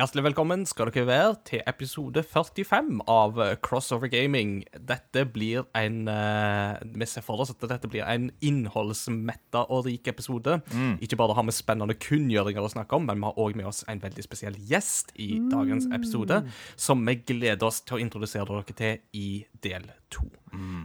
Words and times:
Hjertelig 0.00 0.22
velkommen 0.30 0.62
skal 0.64 0.88
dere 0.88 1.02
være 1.04 1.32
til 1.44 1.60
episode 1.68 2.22
45 2.24 3.02
av 3.12 3.36
Crossover 3.60 4.08
Gaming. 4.08 4.62
Dette 4.72 5.26
blir 5.28 5.66
en 5.76 6.06
uh, 6.08 6.78
Vi 6.80 7.08
ser 7.10 7.24
for 7.26 7.42
oss 7.44 7.50
at 7.52 7.66
dette 7.68 7.90
blir 7.90 8.06
en 8.08 8.30
innholdsmetta 8.40 9.66
og 9.68 9.84
rik 9.90 10.08
episode. 10.08 10.54
Ikke 11.04 11.18
bare 11.20 11.34
har 11.36 11.44
vi 11.44 11.52
spennende 11.52 11.98
kunngjøringer 12.00 12.64
å 12.64 12.70
snakke 12.72 12.96
om, 12.96 13.04
men 13.10 13.20
vi 13.20 13.28
har 13.28 13.40
òg 13.44 13.58
med 13.60 13.68
oss 13.68 13.82
en 13.92 14.00
veldig 14.00 14.24
spesiell 14.24 14.56
gjest 14.70 15.12
i 15.20 15.34
dagens 15.50 15.90
episode, 15.92 16.38
som 16.80 17.04
vi 17.04 17.18
gleder 17.20 17.68
oss 17.68 17.82
til 17.84 17.98
å 17.98 18.00
introdusere 18.00 18.48
dere 18.48 18.76
til 18.78 19.20
i 19.20 19.28
del 19.60 19.84
to. 20.08 20.24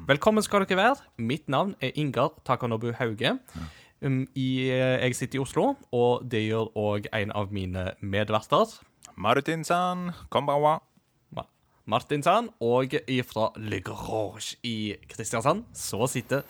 Velkommen 0.10 0.44
skal 0.44 0.66
dere 0.66 0.82
være. 0.82 1.08
Mitt 1.24 1.48
navn 1.48 1.72
er 1.80 1.96
Ingar 1.96 2.36
Takanobu 2.44 2.90
Hauge. 3.00 3.38
Um, 4.04 4.26
i, 4.36 4.68
jeg 4.68 5.16
sitter 5.16 5.40
i 5.40 5.46
Oslo, 5.46 5.70
og 5.96 6.28
det 6.28 6.44
gjør 6.50 6.74
òg 6.76 7.08
en 7.16 7.32
av 7.32 7.56
mine 7.56 7.94
medverter. 8.04 8.76
Martin-san, 9.16 10.12
konbanwa. 10.30 10.80
Martin-san, 11.86 12.48
og 12.66 12.96
ifra 13.06 13.52
Le 13.62 13.78
Grange 13.86 14.56
i 14.66 14.96
Kristiansand, 15.06 15.68
så 15.78 16.08
sitter 16.10 16.42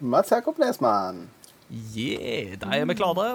Mats 0.00 0.32
Jakob 0.32 0.56
Nesmann. 0.58 1.26
Yeah, 1.68 2.54
da 2.56 2.70
er 2.72 2.86
vi 2.88 2.94
klare. 2.96 3.26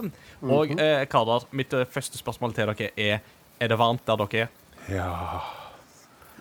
Og 0.41 0.71
eh, 0.81 1.03
karer, 1.11 1.45
mitt 1.53 1.73
eh, 1.77 1.85
første 1.85 2.17
spørsmål 2.17 2.55
til 2.57 2.71
dere 2.71 2.89
er 2.97 3.19
Er 3.61 3.69
det 3.69 3.77
varmt 3.77 4.07
der 4.07 4.17
dere 4.17 4.47
er? 4.47 4.47
Ja. 4.89 5.11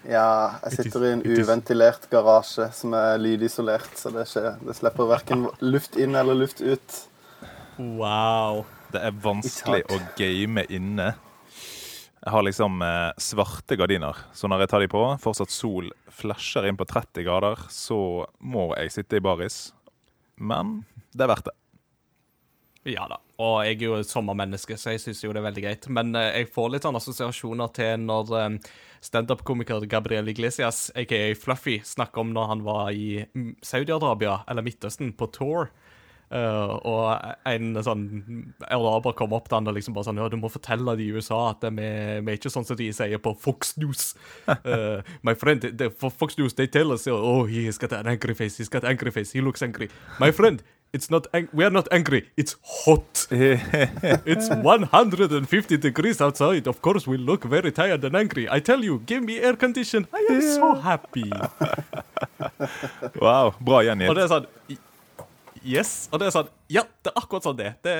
Ja, 0.08 0.28
jeg 0.64 0.72
sitter 0.72 1.04
i 1.04 1.10
en 1.12 1.22
uventilert 1.22 2.08
garasje 2.10 2.70
som 2.74 2.94
er 2.96 3.20
lydisolert, 3.22 3.92
så 3.94 4.10
det, 4.10 4.24
ikke, 4.30 4.54
det 4.66 4.76
slipper 4.78 5.10
verken 5.10 5.44
luft 5.60 5.98
inn 6.00 6.16
eller 6.18 6.34
luft 6.34 6.62
ut. 6.64 6.96
Wow. 7.78 8.64
Det 8.92 9.04
er 9.04 9.12
vanskelig 9.22 9.84
å 9.92 10.00
game 10.16 10.64
inne. 10.72 11.12
Jeg 12.22 12.30
har 12.30 12.44
liksom 12.46 12.82
eh, 12.86 13.10
svarte 13.18 13.76
gardiner, 13.78 14.18
så 14.32 14.46
når 14.46 14.62
jeg 14.62 14.70
tar 14.70 14.84
de 14.84 14.90
på, 14.92 15.00
fortsatt 15.18 15.50
sol 15.50 15.90
flasher 16.06 16.68
inn 16.68 16.78
på 16.78 16.86
30 16.86 17.26
grader, 17.26 17.64
så 17.66 18.28
må 18.38 18.68
jeg 18.78 18.94
sitte 18.94 19.18
i 19.18 19.24
baris. 19.24 19.72
Men 20.38 20.84
det 21.10 21.26
er 21.26 21.32
verdt 21.32 21.50
det. 21.50 21.56
Ja 22.92 23.08
da. 23.10 23.18
Og 23.42 23.60
jeg 23.66 23.76
er 23.80 23.84
jo 23.88 23.98
et 23.98 24.10
sommermenneske, 24.10 24.76
så 24.78 24.94
jeg 24.94 25.02
syns 25.02 25.22
jo 25.22 25.32
det 25.34 25.42
er 25.42 25.48
veldig 25.48 25.64
greit. 25.64 25.90
Men 25.90 26.14
eh, 26.18 26.30
jeg 26.40 26.50
får 26.54 26.70
litt 26.70 26.86
sånne 26.86 27.02
assosiasjoner 27.02 27.74
til 27.74 28.06
når 28.06 28.32
eh, 28.38 28.72
standup-komiker 29.02 29.86
Gabriel 29.90 30.30
Iglesias, 30.30 30.92
aka 30.98 31.24
Fluffy, 31.38 31.80
snakker 31.86 32.22
om 32.22 32.30
når 32.34 32.50
han 32.52 32.66
var 32.66 32.94
i 32.94 33.24
Saudi-Arabia 33.66 34.44
eller 34.46 34.66
Midtøsten 34.66 35.10
på 35.18 35.30
tour. 35.34 35.72
Eh, 36.32 36.74
og 36.88 37.34
en 37.44 37.74
sånn 37.84 38.04
araber 38.72 39.12
kom 39.18 39.34
opp 39.36 39.50
til 39.50 39.58
han 39.58 39.68
og 39.68 39.74
liksom 39.76 39.92
bare 39.92 40.06
sånn 40.06 40.20
Ja, 40.22 40.30
du 40.32 40.38
må 40.40 40.48
fortelle 40.48 40.94
de 40.96 41.04
i 41.04 41.12
USA 41.12 41.50
at 41.50 41.66
vi, 41.76 41.84
er 41.84 42.30
ikke 42.38 42.52
sånn 42.52 42.64
som 42.64 42.78
de 42.78 42.86
sier 42.96 43.20
på 43.20 43.34
Fox 43.36 43.74
News. 43.76 44.14
Uh, 44.48 45.02
my 45.28 45.34
friend, 45.36 45.66
the, 45.76 45.90
for 45.90 46.08
Fox 46.08 46.38
News, 46.40 46.54
they 46.56 46.66
tell 46.66 46.92
us 46.94 47.06
Oh, 47.06 47.44
he's 47.44 47.76
got 47.76 47.92
an 47.92 48.06
angry 48.08 48.32
face. 48.34 48.56
He's 48.56 48.70
got 48.72 48.84
angry 48.84 49.10
face. 49.10 49.32
He 49.32 49.42
looks 49.42 49.62
angry. 49.62 49.90
My 50.18 50.30
friend, 50.30 50.62
it's 50.94 51.10
not 51.10 51.26
ang 51.34 51.48
we 51.52 51.64
are 51.64 51.74
not 51.74 51.88
angry. 51.92 52.22
It's 52.36 52.56
hot. 52.62 53.26
It's 54.24 54.48
150 54.48 55.76
degrees 55.76 56.20
outside. 56.22 56.66
Of 56.66 56.80
course, 56.80 57.06
we 57.06 57.18
look 57.18 57.44
very 57.44 57.72
tired 57.72 58.04
and 58.04 58.16
angry. 58.16 58.48
I 58.48 58.60
tell 58.60 58.82
you, 58.82 59.00
give 59.04 59.22
me 59.22 59.38
air 59.38 59.56
condition. 59.56 60.06
I 60.14 60.26
am 60.30 60.40
so 60.40 60.74
happy. 60.80 61.30
Wow, 63.20 63.52
bra 63.60 63.82
Og 63.82 63.84
gjengitt. 63.90 64.14
det 64.16 64.24
er 64.24 64.32
sånn 64.32 64.48
Yes. 65.62 66.08
Og 66.10 66.20
det 66.20 66.28
er 66.28 66.34
sånn 66.34 66.50
Ja, 66.72 66.82
det 67.04 67.12
er 67.12 67.18
akkurat 67.20 67.46
sånn 67.46 67.58
det. 67.58 67.70
det 67.84 67.94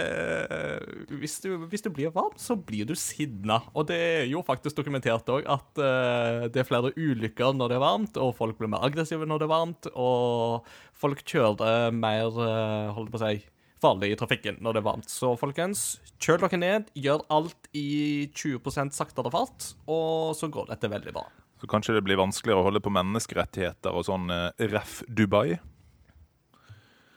hvis, 1.21 1.39
du, 1.45 1.55
hvis 1.71 1.84
du 1.84 1.91
blir 1.95 2.12
varm, 2.15 2.34
så 2.41 2.56
blir 2.59 2.89
du 2.89 2.95
sinna. 2.99 3.61
Og 3.77 3.87
det 3.91 3.99
er 3.99 4.27
jo 4.31 4.43
faktisk 4.47 4.78
dokumentert 4.78 5.28
òg 5.33 5.47
at 5.50 5.83
uh, 5.83 6.49
det 6.53 6.62
er 6.62 6.69
flere 6.69 6.93
ulykker 6.97 7.55
når 7.56 7.72
det 7.72 7.78
er 7.78 7.84
varmt, 7.84 8.21
og 8.21 8.34
folk 8.39 8.59
blir 8.59 8.72
mer 8.72 8.87
aggressive 8.87 9.28
når 9.28 9.43
det 9.43 9.49
er 9.49 9.55
varmt, 9.55 9.91
og 9.93 10.71
folk 10.99 11.22
kjører 11.28 11.95
mer 11.95 12.33
uh, 12.39 12.95
holdt 12.97 13.12
på 13.12 13.21
å 13.21 13.25
si 13.27 13.45
farlig 13.83 14.12
i 14.12 14.19
trafikken 14.19 14.59
når 14.62 14.77
det 14.77 14.83
er 14.83 14.89
varmt. 14.89 15.11
Så 15.11 15.34
folkens, 15.41 15.84
kjøl 16.22 16.43
dere 16.45 16.61
ned, 16.62 16.91
gjør 16.95 17.27
alt 17.34 17.71
i 17.77 18.31
20 18.31 18.93
saktere 18.95 19.33
fart, 19.34 19.72
og 19.91 20.34
så 20.39 20.51
går 20.53 20.71
dette 20.72 20.91
veldig 20.93 21.15
bra. 21.15 21.27
Så 21.62 21.69
kanskje 21.71 21.95
det 21.95 22.06
blir 22.06 22.19
vanskeligere 22.19 22.59
å 22.59 22.67
holde 22.67 22.83
på 22.83 22.91
menneskerettigheter 22.91 23.95
og 23.95 24.06
sånn 24.09 24.31
uh, 24.33 24.49
ref 24.72 25.03
Dubai. 25.06 25.61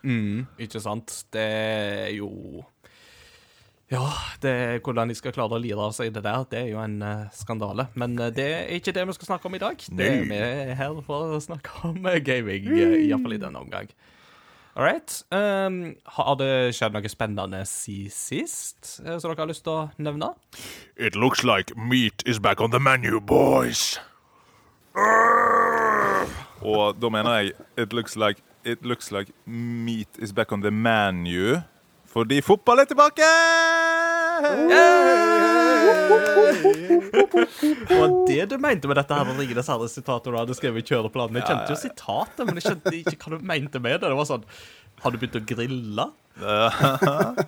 Mm, 0.05 0.45
ikke 0.61 0.79
sant? 0.83 1.11
Det 1.33 1.43
er 1.43 2.11
jo 2.13 2.29
Ja, 3.89 4.05
det, 4.41 4.81
hvordan 4.85 5.09
de 5.09 5.15
skal 5.17 5.33
klare 5.33 5.57
å 5.57 5.61
lire 5.61 5.81
av 5.81 5.93
seg 5.93 6.09
det 6.13 6.23
der, 6.25 6.45
det 6.49 6.59
er 6.63 6.71
jo 6.71 6.79
en 6.81 6.97
uh, 7.05 7.27
skandale. 7.33 7.87
Men 7.93 8.15
uh, 8.17 8.31
det 8.33 8.45
er 8.45 8.73
ikke 8.77 8.93
det 8.95 9.05
vi 9.05 9.13
skal 9.17 9.29
snakke 9.33 9.49
om 9.49 9.57
i 9.57 9.61
dag. 9.61 9.77
Det 9.77 10.07
er 10.09 10.25
vi 10.25 10.39
er 10.41 10.73
her 10.77 10.97
for 11.05 11.35
å 11.35 11.41
snakke 11.41 11.69
om 11.89 11.99
uh, 12.05 12.17
gaming, 12.17 12.65
uh, 12.71 12.97
iallfall 12.97 13.37
i 13.37 13.41
denne 13.41 13.61
omgang. 13.61 13.91
All 14.75 14.83
right. 14.83 15.23
Um, 15.31 15.95
har 16.17 16.35
det 16.41 16.75
skjedd 16.75 16.97
noe 16.97 17.07
spennende 17.07 17.61
si 17.69 18.09
sist 18.11 18.97
uh, 19.05 19.15
som 19.21 19.29
dere 19.29 19.45
har 19.45 19.51
lyst 19.53 19.63
til 19.63 19.71
å 19.71 19.85
nevne? 20.01 20.33
It 20.97 21.15
looks 21.15 21.45
like 21.47 21.71
meat 21.77 22.25
is 22.25 22.41
back 22.41 22.59
on 22.59 22.73
the 22.73 22.81
menu, 22.81 23.21
boys. 23.21 23.95
Og 26.65 26.97
da 26.99 27.09
mener 27.13 27.37
jeg 27.37 27.55
it 27.77 27.93
looks 27.93 28.17
like, 28.19 28.41
it 28.65 28.83
looks 28.83 29.11
like 29.11 29.31
meat 29.45 30.09
is 30.19 30.33
back 30.33 30.51
on 30.51 30.61
the 30.61 30.71
menu. 30.71 31.61
Fordi 32.05 32.41
fotball 32.41 32.79
er 32.79 32.85
tilbake! 32.85 33.27
Det 37.87 37.99
var 37.99 38.27
det 38.27 38.45
du 38.49 38.57
mente 38.57 38.87
med 38.87 38.97
dette 38.97 39.13
her 39.17 39.31
Ringenes 39.37 39.67
herre-sitatet 39.69 40.31
du 40.31 40.37
hadde 40.39 40.55
skrevet 40.57 40.81
i 40.81 40.93
kjøreplanen. 40.93 41.39
Jeg 41.39 41.49
kjente 41.49 41.75
jo 41.75 41.79
sitatet, 41.79 42.43
men 42.47 42.59
jeg 42.59 42.67
skjønte 42.69 42.95
ikke 43.01 43.17
hva 43.19 43.35
du 43.35 43.47
mente 43.53 43.81
med 43.83 43.99
det. 43.99 44.09
Det 44.09 44.17
var 44.17 44.29
sånn 44.29 44.45
Har 45.03 45.13
du 45.13 45.19
begynt 45.21 45.39
å 45.39 45.43
grille? 45.45 46.07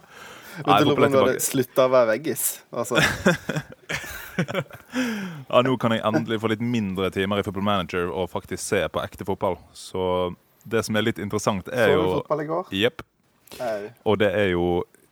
Nei, 0.57 0.77
jeg 0.81 0.87
håper 0.89 1.05
det 1.05 1.21
er 1.35 1.43
slutta 1.43 1.85
å 1.85 1.91
være 1.93 2.09
veggis? 2.15 2.45
Altså, 2.73 3.01
Ja, 5.47 5.61
nå 5.65 5.75
kan 5.81 5.93
jeg 5.95 6.03
endelig 6.05 6.41
få 6.41 6.49
litt 6.51 6.63
mindre 6.63 7.09
timer 7.13 7.41
i 7.41 7.45
Football 7.45 7.65
Manager 7.67 8.11
og 8.11 8.29
faktisk 8.31 8.61
se 8.63 8.83
på 8.91 9.01
ekte 9.03 9.25
fotball. 9.27 9.57
Så 9.73 10.01
det 10.67 10.83
som 10.87 10.97
er 10.99 11.07
litt 11.07 11.21
interessant, 11.23 11.69
er 11.71 11.93
jo 11.93 11.97
så 11.97 12.03
du 12.03 12.07
jo 12.07 12.15
fotball 12.21 12.43
i 12.43 12.47
går? 12.51 12.71
Jepp. 12.83 13.03
Og 14.07 14.17
det 14.21 14.31
er 14.35 14.51
jo 14.51 14.67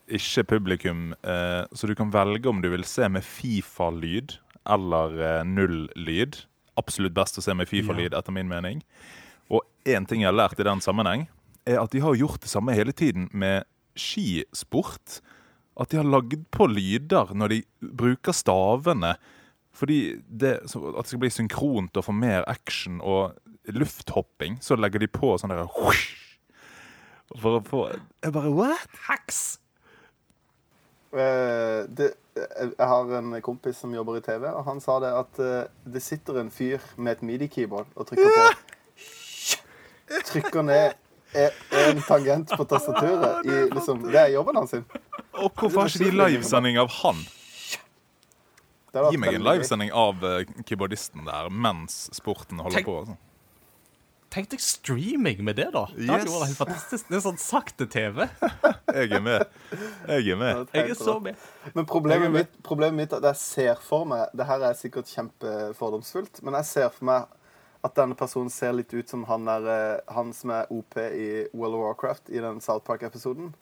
ikke 0.05 0.43
publikum, 0.55 1.13
eh, 1.25 1.63
så 1.73 1.87
du 1.87 1.95
kan 1.97 2.11
velge 2.13 2.49
om 2.49 2.61
du 2.61 2.69
vil 2.69 2.85
se 2.85 3.07
med 3.09 3.25
Fifa-lyd 3.25 4.37
eller 4.69 5.21
eh, 5.21 5.43
null-lyd. 5.47 6.43
Absolutt 6.77 7.15
best 7.15 7.39
å 7.39 7.45
se 7.45 7.55
med 7.57 7.69
Fifa-lyd, 7.69 8.13
etter 8.13 8.35
min 8.35 8.49
mening. 8.51 8.83
Og 9.49 9.63
én 9.87 10.05
ting 10.05 10.21
jeg 10.21 10.29
har 10.29 10.37
lært 10.37 10.59
i 10.59 10.67
den 10.67 10.83
sammenheng, 10.83 11.27
er 11.65 11.79
at 11.81 11.93
de 11.93 12.03
har 12.03 12.17
gjort 12.17 12.43
det 12.43 12.51
samme 12.51 12.75
hele 12.77 12.93
tiden 12.93 13.29
med 13.33 13.65
skisport. 13.97 15.21
At 15.79 15.91
de 15.91 15.99
har 15.99 16.07
lagd 16.07 16.45
på 16.53 16.67
lyder 16.69 17.33
når 17.33 17.55
de 17.55 17.61
bruker 17.81 18.35
stavene. 18.35 19.15
Fordi 19.75 20.21
det, 20.27 20.53
at 20.63 21.01
det 21.01 21.09
skal 21.09 21.23
bli 21.23 21.33
synkront 21.33 21.97
og 21.97 22.05
få 22.07 22.13
mer 22.15 22.45
action 22.47 23.01
og 23.03 23.35
lufthopping, 23.73 24.59
så 24.61 24.77
legger 24.79 25.01
de 25.03 25.09
på 25.11 25.35
sånn 25.41 25.53
der. 25.53 25.69
For 27.41 27.57
å 27.57 27.61
få 27.65 27.85
Jeg 27.91 28.33
bare 28.35 28.51
What? 28.53 28.99
Hacks! 29.07 29.59
Uh, 31.15 31.87
det, 31.87 32.11
jeg 32.35 32.75
har 32.77 33.11
en 33.17 33.31
kompis 33.41 33.79
som 33.79 33.93
jobber 33.95 34.19
i 34.19 34.23
TV, 34.25 34.49
og 34.51 34.65
han 34.67 34.81
sa 34.83 34.97
det 34.99 35.13
at 35.15 35.39
uh, 35.39 35.53
det 35.87 36.03
sitter 36.03 36.41
en 36.41 36.51
fyr 36.51 36.83
med 36.97 37.15
et 37.15 37.23
midi-keyboard 37.23 37.87
og 37.95 38.09
trykker 38.09 38.35
på 38.35 38.45
Trykker 40.29 40.65
ned 40.67 40.99
en 41.35 42.01
tangent 42.07 42.51
på 42.57 42.65
tastaturet. 42.65 43.45
I, 43.45 43.55
liksom, 43.73 44.03
det 44.11 44.19
er 44.19 44.27
jobben 44.35 44.55
hans. 44.55 44.69
sin. 44.69 44.85
Og 45.33 45.51
hvorfor 45.51 45.81
har 45.81 45.91
ikke 45.91 46.05
de 46.05 46.17
livesending 46.19 46.77
av 46.79 46.91
han? 47.01 47.23
Gi 49.11 49.19
meg 49.19 49.35
en 49.35 49.43
livesending 49.43 49.91
av 49.91 50.23
eh, 50.23 50.45
keyboardisten 50.63 51.25
der 51.27 51.49
mens 51.51 52.05
sporten 52.15 52.61
holder 52.63 52.79
Tenk- 52.79 52.87
på. 52.87 52.99
altså. 53.01 53.17
Tenk 54.35 54.49
deg 54.51 54.59
streaming 54.59 55.39
med 55.47 55.55
det, 55.55 55.69
da. 55.71 55.85
Det 55.95 56.09
hadde 56.09 56.25
Yes. 56.27 56.33
vært 56.33 56.49
helt 56.49 56.57
fantastisk. 56.59 57.05
Det 57.07 57.15
er 57.15 57.21
sånn 57.23 57.37
sakte 57.39 57.85
TV. 57.87 58.25
Jeg 58.91 59.11
er 59.15 59.21
med. 59.23 59.45
Jeg 60.09 60.27
er 60.33 60.35
med. 60.41 60.67
Jeg 60.75 60.89
er 60.91 60.97
så 60.99 61.13
med. 61.23 61.35
Men 61.73 61.85
problemet 61.87 62.31
mitt, 62.33 62.51
problemet 62.67 62.97
mitt 62.99 63.13
er 63.15 63.21
at 63.23 63.29
jeg 63.31 63.37
ser 63.39 63.75
for 63.81 64.03
meg 64.05 64.27
Det 64.35 64.45
her 64.49 64.59
er 64.67 64.73
sikkert 64.75 65.07
kjempefordomsfullt, 65.13 66.41
men 66.43 66.53
jeg 66.59 66.65
ser 66.65 66.89
for 66.91 67.05
meg 67.07 67.23
at 67.85 67.95
denne 67.95 68.15
personen 68.17 68.49
ser 68.51 68.73
litt 68.73 68.91
ut 68.97 69.07
som 69.07 69.23
han, 69.29 69.47
er, 69.47 69.67
eh, 69.71 69.99
han 70.13 70.33
som 70.33 70.49
er 70.51 70.65
OP 70.73 70.97
i 70.97 71.45
World 71.53 71.75
of 71.77 71.81
Warcraft 71.85 72.29
i 72.33 72.39
den 72.41 72.59
South 72.59 72.83
Park-episoden. 72.83 73.53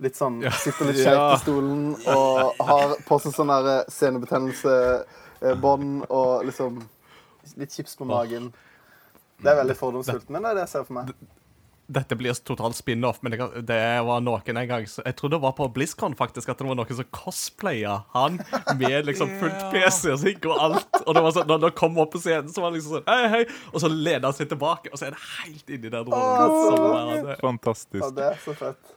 Litt 0.00 0.14
sånn, 0.16 0.40
Sitter 0.62 0.86
litt 0.88 1.02
skjevt 1.04 1.34
i 1.34 1.38
stolen 1.42 1.96
og 2.06 2.54
har 2.64 2.94
på 3.06 3.18
seg 3.20 3.32
sånn 3.34 3.50
eh, 3.50 3.84
senebetennelsebånd 3.92 6.06
og 6.08 6.44
liksom 6.48 6.80
litt 7.60 7.72
chips 7.74 7.96
på 7.98 8.04
magen. 8.08 8.52
Det 9.42 9.50
er 9.50 9.56
veldig 9.62 9.76
fordomsfullt, 9.76 10.28
men 10.30 10.42
det 10.42 10.50
er 10.50 10.54
det 10.54 10.62
jeg 10.68 10.68
ser 10.76 10.84
for 10.84 10.94
meg. 11.00 11.14
dette 11.86 12.16
blir 12.16 12.32
totalt 12.48 12.76
spin-off, 12.78 13.18
men 13.22 13.34
det, 13.34 13.38
det 13.68 13.78
var 14.06 14.20
noen 14.24 14.56
en 14.56 14.68
gang 14.70 14.86
Jeg 14.88 15.16
tror 15.18 15.28
det 15.34 15.40
var 15.42 15.52
på 15.52 15.66
BlizzCon 15.74 16.14
faktisk 16.16 16.48
at 16.48 16.56
det 16.58 16.64
var 16.66 16.78
noen 16.78 16.96
som 16.96 17.04
cosplaya 17.12 17.98
han 18.14 18.38
med 18.78 19.04
liksom 19.04 19.28
fullt 19.42 19.66
PC-synk 19.74 20.46
og 20.48 20.62
alt. 20.64 20.96
Og 21.04 21.12
det 21.14 21.22
var 21.26 21.34
sånn, 21.36 21.46
når 21.50 21.66
han 21.68 21.76
kom 21.76 21.98
opp 22.00 22.14
på 22.14 22.22
scenen, 22.24 22.48
så 22.48 22.62
var 22.64 22.70
han 22.72 22.78
liksom 22.78 22.96
sånn 22.96 23.10
Hei, 23.10 23.28
hei. 23.34 23.42
Og 23.74 23.84
så 23.84 23.90
leder 23.92 24.24
han 24.30 24.32
seg 24.38 24.48
tilbake, 24.54 24.88
og 24.94 24.96
så 25.02 25.10
er 25.10 25.18
det 25.18 25.20
helt 25.42 25.74
inni 25.76 25.92
der. 25.92 26.08
Åh, 26.08 26.56
så 26.64 27.36
Fantastisk. 27.42 28.00
Ja, 28.00 28.10
det 28.16 28.28
er 28.32 28.40
så 28.46 28.56
fett. 28.64 28.94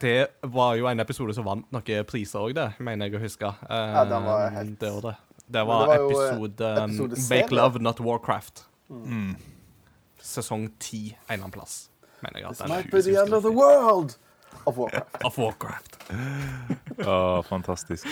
Det 0.00 0.16
var 0.54 0.76
jo 0.78 0.86
en 0.86 1.02
episode 1.02 1.34
som 1.34 1.44
vant 1.50 1.66
noen 1.74 2.04
priser 2.06 2.38
òg, 2.46 2.54
det, 2.54 2.68
mener 2.78 3.10
jeg 3.10 3.18
å 3.18 3.24
huske. 3.26 3.50
Eh, 3.66 3.94
Ja, 3.98 4.04
den 4.06 4.22
var 4.30 4.50
helt- 4.54 4.78
Det 4.78 4.92
var 4.94 5.02
det. 5.10 5.16
Det 5.50 5.66
var, 5.66 5.80
det 5.82 5.88
var 5.88 5.96
jo, 5.98 6.10
eh, 6.10 6.28
episode, 6.30 6.74
um. 6.78 7.14
Make 7.28 7.50
Love 7.58 7.82
Not 7.82 7.98
Warcraft. 8.06 8.68
Mm. 8.88 9.34
Sesong 10.30 10.68
ti 10.78 11.10
en 11.10 11.34
eller 11.34 11.44
annen 11.44 11.54
plass. 11.58 11.78
Mener 12.22 12.42
jeg 12.42 12.50
at 12.50 12.58
This 12.60 12.68
might 12.70 12.90
be 12.92 13.02
the 13.02 13.16
end 13.22 13.34
of 13.34 13.42
the 13.46 13.52
world 13.52 14.16
of 14.66 14.76
Warcraft. 14.78 15.24
Of 15.24 15.38
Warcraft. 15.40 15.98
Å, 17.10 17.42
fantastisk. 17.48 18.06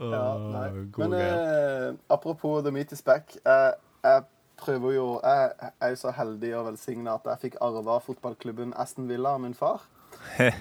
Ja, 0.00 0.22
nei. 0.38 0.68
gode 0.90 1.08
Men 1.08 1.18
eh, 1.20 1.88
apropos 2.10 2.62
The 2.64 2.72
Meat 2.74 2.92
is 2.96 3.02
Back. 3.06 3.36
eh, 3.44 3.72
jeg 4.04 4.24
prøver 4.58 4.92
jo 4.94 5.04
Jeg 5.22 5.70
er 5.80 5.92
jo 5.94 5.96
så 5.96 6.10
heldig 6.14 6.50
og 6.58 6.66
velsigna 6.70 7.14
at 7.18 7.28
jeg 7.30 7.42
fikk 7.48 7.60
arva 7.62 7.98
fotballklubben 8.02 8.74
Aston 8.80 9.08
Villa 9.10 9.34
av 9.36 9.44
min 9.44 9.54
far. 9.54 9.84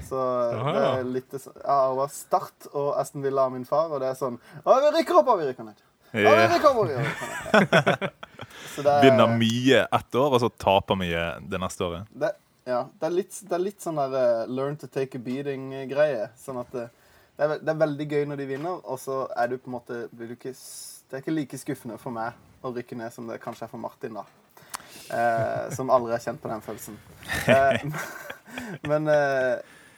Så 0.10 0.20
det 0.66 0.84
er 0.84 1.04
litt 1.08 1.34
Jeg 1.34 1.54
arva 1.70 2.08
Start 2.12 2.68
og 2.74 2.94
Aston 3.00 3.24
Villa 3.26 3.48
av 3.48 3.54
min 3.56 3.66
far, 3.70 3.92
og 3.94 4.02
det 4.04 4.12
er 4.12 4.18
sånn 4.20 4.38
Å, 4.64 4.78
vi 4.82 4.94
rykker 5.00 5.20
opp, 5.22 5.34
og 5.34 5.42
vi 5.42 5.50
rykker 5.50 5.68
ned. 5.72 5.82
Ja. 6.14 6.34
er- 8.78 9.02
Vinner 9.04 9.28
mye 9.38 9.84
ett 9.92 10.16
år, 10.16 10.34
og 10.34 10.40
så 10.42 10.50
taper 10.50 10.98
mye 11.00 11.24
det 11.50 11.60
neste 11.62 11.86
året. 11.86 12.10
Det, 12.14 12.32
ja, 12.70 12.84
det 13.00 13.08
er 13.08 13.16
litt, 13.18 13.40
det 13.50 13.56
er 13.58 13.64
litt 13.64 13.82
sånn 13.84 13.98
der 14.00 14.14
uh, 14.16 14.52
learn 14.52 14.78
to 14.80 14.88
take 14.88 15.20
a 15.20 15.24
beating-greie. 15.24 16.30
Sånn 16.40 16.62
at 16.62 16.70
det, 16.76 16.86
det, 17.36 17.44
er, 17.48 17.58
det 17.60 17.74
er 17.74 17.82
veldig 17.82 18.08
gøy 18.12 18.26
når 18.30 18.42
de 18.44 18.48
vinner, 18.54 18.80
og 18.86 19.02
så 19.02 19.24
er 19.36 19.52
du 19.52 19.58
på 19.58 19.72
en 19.72 19.78
måte 19.80 20.04
blir 20.14 20.32
du 20.32 20.38
ikke, 20.38 20.54
Det 20.54 21.18
er 21.18 21.24
ikke 21.26 21.36
like 21.36 21.60
skuffende 21.62 21.98
for 22.02 22.16
meg 22.16 22.38
å 22.64 22.72
rykke 22.74 22.96
ned 22.98 23.14
som 23.14 23.28
det 23.30 23.42
kanskje 23.44 23.68
er 23.68 23.74
for 23.74 23.82
Martin, 23.82 24.16
da. 24.22 24.24
Uh, 25.12 25.66
som 25.76 25.92
aldri 25.92 26.14
har 26.16 26.24
kjent 26.24 26.42
på 26.42 26.50
den 26.52 26.64
følelsen. 26.64 26.98
Men 28.90 29.10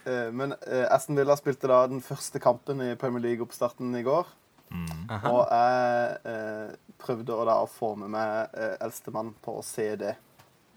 men 0.06 0.52
Aston 0.94 1.16
Villa 1.18 1.34
spilte 1.34 1.66
da 1.66 1.80
den 1.90 1.98
første 1.98 2.38
kampen 2.38 2.78
i 2.84 2.92
Premier 2.94 3.24
League-oppstarten 3.24 3.90
i 3.98 4.04
går. 4.06 4.28
Aha. 4.72 5.30
Og 5.30 5.42
jeg 5.50 6.16
eh, 6.32 6.76
prøvde 6.98 7.34
å, 7.36 7.44
da, 7.46 7.58
å 7.62 7.68
få 7.70 7.92
med 8.00 8.10
meg 8.14 8.54
eh, 8.58 8.76
eldstemann 8.84 9.34
på 9.44 9.58
å 9.60 9.64
se 9.64 9.88
det. 10.00 10.14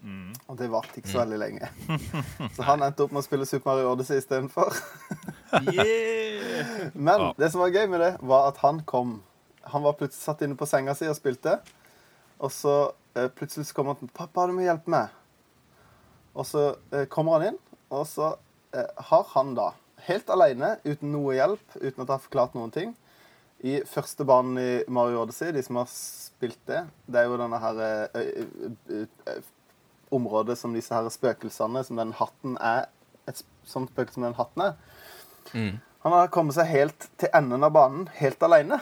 Mm. 0.00 0.30
Og 0.48 0.56
det 0.56 0.68
varte 0.72 1.00
ikke 1.00 1.10
så 1.12 1.18
veldig 1.20 1.38
lenge. 1.42 1.66
Så 2.56 2.64
han 2.64 2.80
endte 2.86 3.04
opp 3.04 3.12
med 3.12 3.20
å 3.20 3.26
spille 3.26 3.44
Super 3.48 3.72
Mario 3.74 3.90
Odyssey 3.92 4.20
istedenfor. 4.22 4.72
Yeah! 5.74 6.90
Men 6.94 7.20
Ja. 7.20 7.34
det 7.36 7.50
som 7.50 7.60
var 7.60 7.72
gøy 7.74 7.88
med 7.90 8.00
det, 8.00 8.12
var 8.22 8.48
at 8.52 8.60
han 8.62 8.82
kom. 8.86 9.16
Han 9.72 9.82
var 9.82 9.96
plutselig 9.98 10.22
satt 10.22 10.42
inne 10.46 10.54
på 10.56 10.68
senga 10.68 10.94
si 10.94 11.08
og 11.10 11.16
spilte. 11.18 11.56
Og 12.40 12.52
så 12.54 12.74
eh, 13.18 13.26
plutselig 13.28 13.66
så 13.68 13.74
kommer 13.76 13.96
han 13.96 14.04
til 14.04 14.12
'Pappa, 14.14 14.46
du 14.46 14.54
må 14.56 14.62
hjelpe 14.64 14.88
meg.' 14.94 15.10
Og 16.38 16.46
så 16.46 16.76
eh, 16.94 17.04
kommer 17.10 17.36
han 17.40 17.48
inn, 17.50 17.58
og 17.90 18.06
så 18.06 18.36
eh, 18.72 18.86
har 19.10 19.26
han 19.34 19.54
da, 19.58 19.72
helt 20.06 20.30
alene, 20.30 20.76
uten 20.86 21.10
noe 21.12 21.34
hjelp, 21.34 21.64
uten 21.74 22.04
at 22.04 22.06
jeg 22.06 22.14
har 22.14 22.22
forklart 22.28 22.54
noen 22.54 22.70
ting, 22.70 22.94
i 23.66 23.80
første 23.88 24.24
banen 24.24 24.58
i 24.60 24.70
Mario 24.88 25.22
Odyssey, 25.22 25.52
de 25.52 25.62
som 25.64 25.80
har 25.80 25.88
spilt 25.92 26.60
det, 26.70 26.84
det 27.06 27.20
er 27.20 27.28
jo 27.28 27.38
denne 27.40 27.60
her 27.60 27.82
eh, 27.84 28.30
eh, 28.96 29.42
området 30.10 30.56
som 30.58 30.74
disse 30.74 30.94
her 30.94 31.08
spøkelsene, 31.12 31.82
som 31.84 32.00
den 32.00 32.14
hatten 32.18 32.56
er, 32.56 32.88
et 33.28 33.42
sånt 33.68 33.92
spøkelse 33.92 34.16
som 34.16 34.26
den 34.26 34.38
hatten 34.38 34.64
er. 34.70 34.78
Mm. 35.52 35.76
Han 36.06 36.16
har 36.16 36.32
kommet 36.32 36.56
seg 36.56 36.70
helt 36.70 37.10
til 37.20 37.32
enden 37.36 37.66
av 37.66 37.74
banen, 37.76 38.08
helt 38.16 38.40
alene. 38.46 38.80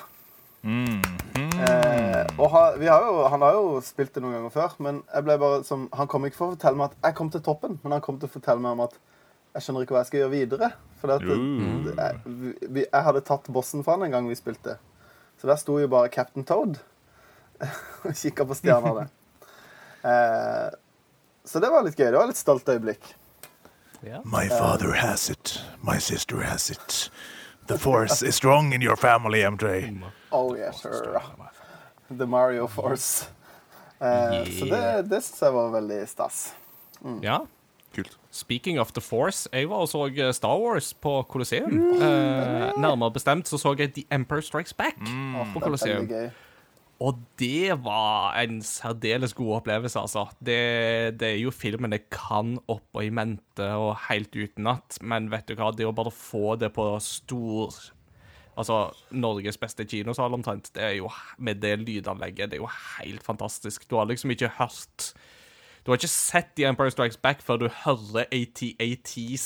Mm. 0.62 1.02
Eh, 1.58 2.22
og 2.38 2.46
ha, 2.54 2.62
vi 2.78 2.86
har 2.86 3.02
jo, 3.02 3.24
han 3.30 3.42
har 3.42 3.58
jo 3.58 3.78
spilt 3.82 4.14
det 4.14 4.22
noen 4.22 4.36
ganger 4.36 4.54
før, 4.54 4.78
men 4.84 5.02
jeg 5.10 5.26
ble 5.26 5.38
bare 5.42 5.60
som, 5.66 5.88
han 5.98 6.10
kom 6.10 6.26
ikke 6.28 6.38
for 6.38 6.52
å 6.52 6.56
fortelle 6.56 6.78
meg 6.78 6.92
at 6.92 7.08
jeg 7.08 7.18
kom 7.18 7.32
til 7.34 7.42
toppen, 7.46 7.78
men 7.82 7.96
han 7.96 8.04
kom 8.04 8.20
til 8.20 8.30
å 8.30 8.34
fortelle 8.36 8.62
meg 8.62 8.78
om 8.78 8.86
at 8.86 8.98
jeg 9.58 9.66
skjønner 9.66 9.84
ikke 9.84 9.94
hva 9.96 10.02
jeg 10.04 10.10
skal 10.12 10.20
gjøre 10.22 10.32
videre. 10.34 10.70
For 10.98 11.12
at 11.14 11.22
det, 11.22 11.36
det, 11.84 11.94
jeg, 11.98 12.48
vi, 12.74 12.82
jeg 12.88 13.04
hadde 13.06 13.20
tatt 13.26 13.46
bossen 13.54 13.84
for 13.86 13.94
han 13.98 14.06
en 14.08 14.14
gang 14.16 14.26
vi 14.30 14.34
spilte. 14.38 14.78
Så 15.38 15.46
der 15.50 15.58
sto 15.60 15.76
jo 15.78 15.86
bare 15.90 16.08
Captain 16.10 16.46
Toad 16.46 16.78
og 18.06 18.14
kikka 18.18 18.46
på 18.48 18.56
stjernene. 18.58 19.08
Eh, 20.08 20.68
så 21.44 21.58
det 21.58 21.68
var 21.74 21.82
litt 21.82 21.96
gøy. 21.98 22.06
Det 22.06 22.14
var 22.14 22.28
et 22.28 22.30
litt 22.30 22.38
stolt 22.38 22.68
øyeblikk. 22.70 23.02
Yeah. 24.06 24.20
My 24.24 24.44
father 24.48 24.92
has 24.94 25.24
it. 25.28 25.56
My 25.82 25.98
sister 25.98 26.38
has 26.46 26.68
it. 26.70 27.10
The 27.66 27.76
force 27.82 28.22
is 28.22 28.36
strong 28.38 28.70
in 28.72 28.80
your 28.80 28.94
family, 28.96 29.42
MJ. 29.42 29.90
Oh 30.30 30.54
yeah, 30.54 30.70
sure. 30.72 31.18
The 32.08 32.26
Mario 32.30 32.68
Force. 32.70 33.26
Eh, 34.00 34.46
Så 34.58 34.64
det, 34.70 34.78
Yeah. 34.78 35.02
det 35.02 35.18
syns 35.26 35.42
jeg 35.42 35.52
var 35.58 35.70
veldig 35.74 35.98
stas. 36.08 36.54
ja. 37.22 37.40
Kult. 37.94 38.18
Speaking 38.30 38.78
of 38.80 38.92
The 38.92 39.00
Force, 39.00 39.48
jeg 39.52 39.70
var 39.70 39.84
og 39.86 39.88
så 39.88 40.04
eh, 40.10 40.32
Star 40.36 40.58
Wars 40.60 40.92
på 40.94 41.22
Colosseum. 41.30 41.72
Eh, 41.98 42.76
nærmere 42.78 43.14
bestemt 43.14 43.48
så 43.48 43.58
så 43.58 43.74
jeg 43.78 43.94
The 43.96 44.04
Emperor 44.12 44.44
Strikes 44.44 44.74
Back 44.74 45.00
mm. 45.00 45.54
på 45.54 45.60
Colosseum. 45.64 46.08
Og 46.98 47.18
det 47.38 47.76
var 47.84 48.34
en 48.40 48.58
særdeles 48.62 49.34
god 49.38 49.60
opplevelse, 49.60 50.00
altså. 50.00 50.24
Det, 50.42 51.18
det 51.20 51.28
er 51.28 51.36
jo 51.38 51.52
filmen 51.54 51.94
jeg 51.94 52.08
kan 52.10 52.56
opp 52.66 52.88
og 52.90 53.04
i 53.04 53.12
mente 53.14 53.68
og 53.78 53.92
helt 54.08 54.34
utenat, 54.34 54.98
men 55.00 55.30
vet 55.30 55.46
du 55.46 55.54
hva, 55.54 55.70
det 55.70 55.86
å 55.86 55.94
bare 55.94 56.14
få 56.14 56.56
det 56.58 56.72
på 56.74 56.90
stor 57.02 57.78
Altså, 58.58 58.88
Norges 59.14 59.54
beste 59.62 59.84
kinosal 59.86 60.34
omtrent, 60.34 60.72
det 60.74 60.82
er 60.82 60.96
jo 60.96 61.06
med 61.38 61.60
det 61.62 61.76
lydanlegget, 61.78 62.50
det 62.50 62.58
er 62.58 62.64
jo 62.64 62.70
helt 62.98 63.22
fantastisk. 63.22 63.84
Du 63.86 63.94
har 63.94 64.08
liksom 64.10 64.32
ikke 64.34 64.50
hørt 64.56 65.12
Du 65.88 65.92
har 65.94 66.02
ikke 66.02 66.10
sett 66.12 66.50
The 66.58 66.66
Empire 66.68 66.92
Strikes 66.92 67.16
Back 67.16 67.38
før 67.40 67.62
du 67.62 67.68
hører 67.72 68.26
AT-ATs 68.28 69.44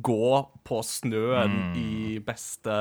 gå 0.00 0.28
på 0.64 0.78
snøen 0.80 1.58
i 1.76 2.14
beste 2.24 2.72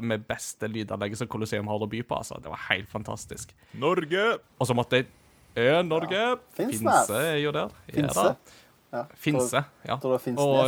med 0.00 0.24
beste 0.24 0.70
lydanlegget 0.72 1.20
som 1.20 1.28
Colosseum 1.28 1.68
har 1.68 1.84
å 1.84 1.88
by 1.92 2.00
på. 2.08 2.16
altså. 2.16 2.38
Det 2.40 2.48
var 2.48 2.62
helt 2.70 2.88
fantastisk. 2.88 3.52
Norge! 3.76 4.24
Og 4.56 4.70
så 4.70 4.76
måtte 4.78 5.02
jeg 5.02 5.10
Ø, 5.52 5.82
Norge. 5.84 6.16
Ja. 6.16 6.36
Finse 6.56 7.18
er 7.20 7.36
jo 7.42 7.50
der. 7.52 7.68
Finse? 7.92 8.22
Ja, 8.24 8.32
da. 8.32 8.61
Ja, 8.92 9.06
Finse, 9.16 9.62
ja. 9.88 9.94
Og, 9.96 10.66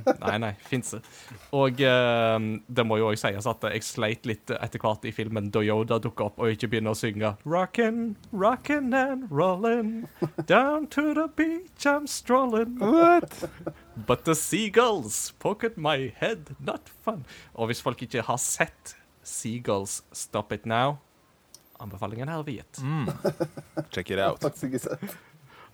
nei, 0.24 0.36
nei, 0.40 0.52
Finse. 0.64 1.02
Og 1.52 1.76
det 1.76 2.84
må 2.88 2.96
jo 2.96 3.10
òg 3.10 3.18
sies 3.20 3.48
at 3.50 3.66
jeg 3.68 3.84
sleit 3.84 4.24
litt 4.28 4.48
etter 4.56 4.80
hvert 4.80 5.04
i 5.04 5.12
filmen 5.12 5.50
da 5.52 5.60
Yoda 5.60 5.98
dukka 6.00 6.30
opp 6.30 6.40
og 6.40 6.54
ikke 6.54 6.70
begynner 6.72 6.96
å 6.96 6.96
synge 6.96 7.34
Rockin', 7.44 8.16
rockin' 8.32 8.96
and 8.96 9.28
rollin', 9.28 10.06
down 10.48 10.86
to 10.96 11.12
the 11.12 11.26
beach 11.36 11.84
I'm 11.84 12.08
strollin'. 12.08 12.78
What? 12.80 13.36
But 14.08 14.24
the 14.24 14.34
seagulls 14.34 15.34
pocket 15.38 15.76
my 15.76 16.14
head, 16.16 16.56
not 16.58 16.88
fun. 17.04 17.26
Og 17.54 17.68
hvis 17.68 17.84
folk 17.84 18.00
ikke 18.08 18.24
har 18.24 18.40
sett 18.40 18.96
Seagulls 19.26 20.00
Stop 20.16 20.52
It 20.56 20.64
Now, 20.64 20.96
anbefalingen 21.82 22.28
her 22.32 22.40
er 22.40 22.52
gitt. 22.56 22.80
Check 23.92 24.10
it 24.10 24.18
out. 24.22 24.40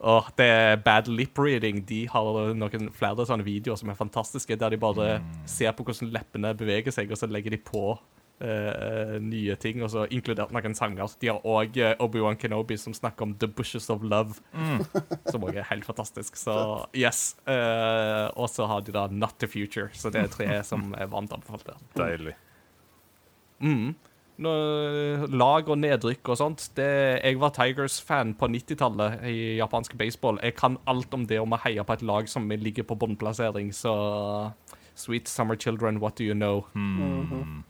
Åh, 0.02 0.28
det 0.38 0.47
er 0.50 0.80
Bad 0.82 1.06
Lip 1.06 1.38
Reading. 1.38 1.85
De 1.87 2.04
har 2.11 2.54
noen 2.59 2.88
flere 2.94 3.26
sånne 3.28 3.47
videoer 3.47 3.78
som 3.78 3.92
er 3.92 3.99
fantastiske, 3.99 4.56
der 4.59 4.75
de 4.75 4.80
bare 4.82 5.21
ser 5.47 5.71
på 5.78 5.87
hvordan 5.87 6.11
leppene 6.14 6.50
beveger 6.59 6.94
seg, 6.94 7.12
og 7.12 7.21
så 7.21 7.28
legger 7.30 7.54
de 7.54 7.61
på 7.62 7.85
uh, 8.42 9.14
nye 9.23 9.54
ting, 9.62 9.82
og 9.85 9.92
så 9.94 10.09
inkludert 10.11 10.50
noen 10.54 10.75
sanger. 10.75 11.14
De 11.23 11.30
har 11.30 11.47
òg 11.47 11.78
Obi-Wan 12.02 12.40
Kenobi 12.40 12.80
som 12.82 12.97
snakker 12.97 13.28
om 13.28 13.37
The 13.38 13.47
Bushes 13.47 13.87
of 13.94 14.02
Love, 14.02 14.42
som 15.30 15.47
òg 15.47 15.61
er 15.62 15.71
helt 15.71 15.87
fantastisk. 15.87 16.35
Så 16.40 16.56
yes. 16.99 17.37
Uh, 17.47 18.26
og 18.35 18.50
så 18.50 18.66
har 18.71 18.82
de 18.82 18.94
da 18.99 19.06
Not 19.06 19.38
the 19.38 19.50
Future, 19.50 19.92
så 19.94 20.11
det 20.11 20.26
er 20.26 20.32
tre 20.35 20.49
som 20.71 20.90
er 20.99 21.11
varmt 21.14 21.35
anbefalt 21.37 21.68
der. 21.71 21.78
Deilig. 21.99 22.35
Mm. 23.62 23.92
Nå, 24.42 24.52
lag 25.30 25.68
og 25.70 25.78
nedrykk 25.78 26.32
og 26.32 26.38
sånt. 26.40 26.66
Det, 26.76 26.88
jeg 27.22 27.38
var 27.40 27.52
Tigers-fan 27.56 28.34
på 28.38 28.49
90-tallet 28.50 29.22
i 29.30 29.37
japansk 29.61 29.94
baseball. 30.00 30.40
Jeg 30.42 30.56
kan 30.58 30.78
alt 30.90 31.14
om 31.14 31.26
det 31.30 31.38
om 31.42 31.54
å 31.54 31.61
heie 31.64 31.84
på 31.87 31.96
et 31.96 32.06
lag 32.06 32.30
som 32.30 32.49
ligger 32.50 32.87
på 32.88 32.99
bunnplassering, 32.99 33.72
så 33.76 33.94
Sweet 34.99 35.28
Summer 35.28 35.56
Children, 35.56 36.00
what 36.00 36.16
do 36.16 36.25
you 36.25 36.34
know? 36.34 36.66
Mm. 36.75 37.62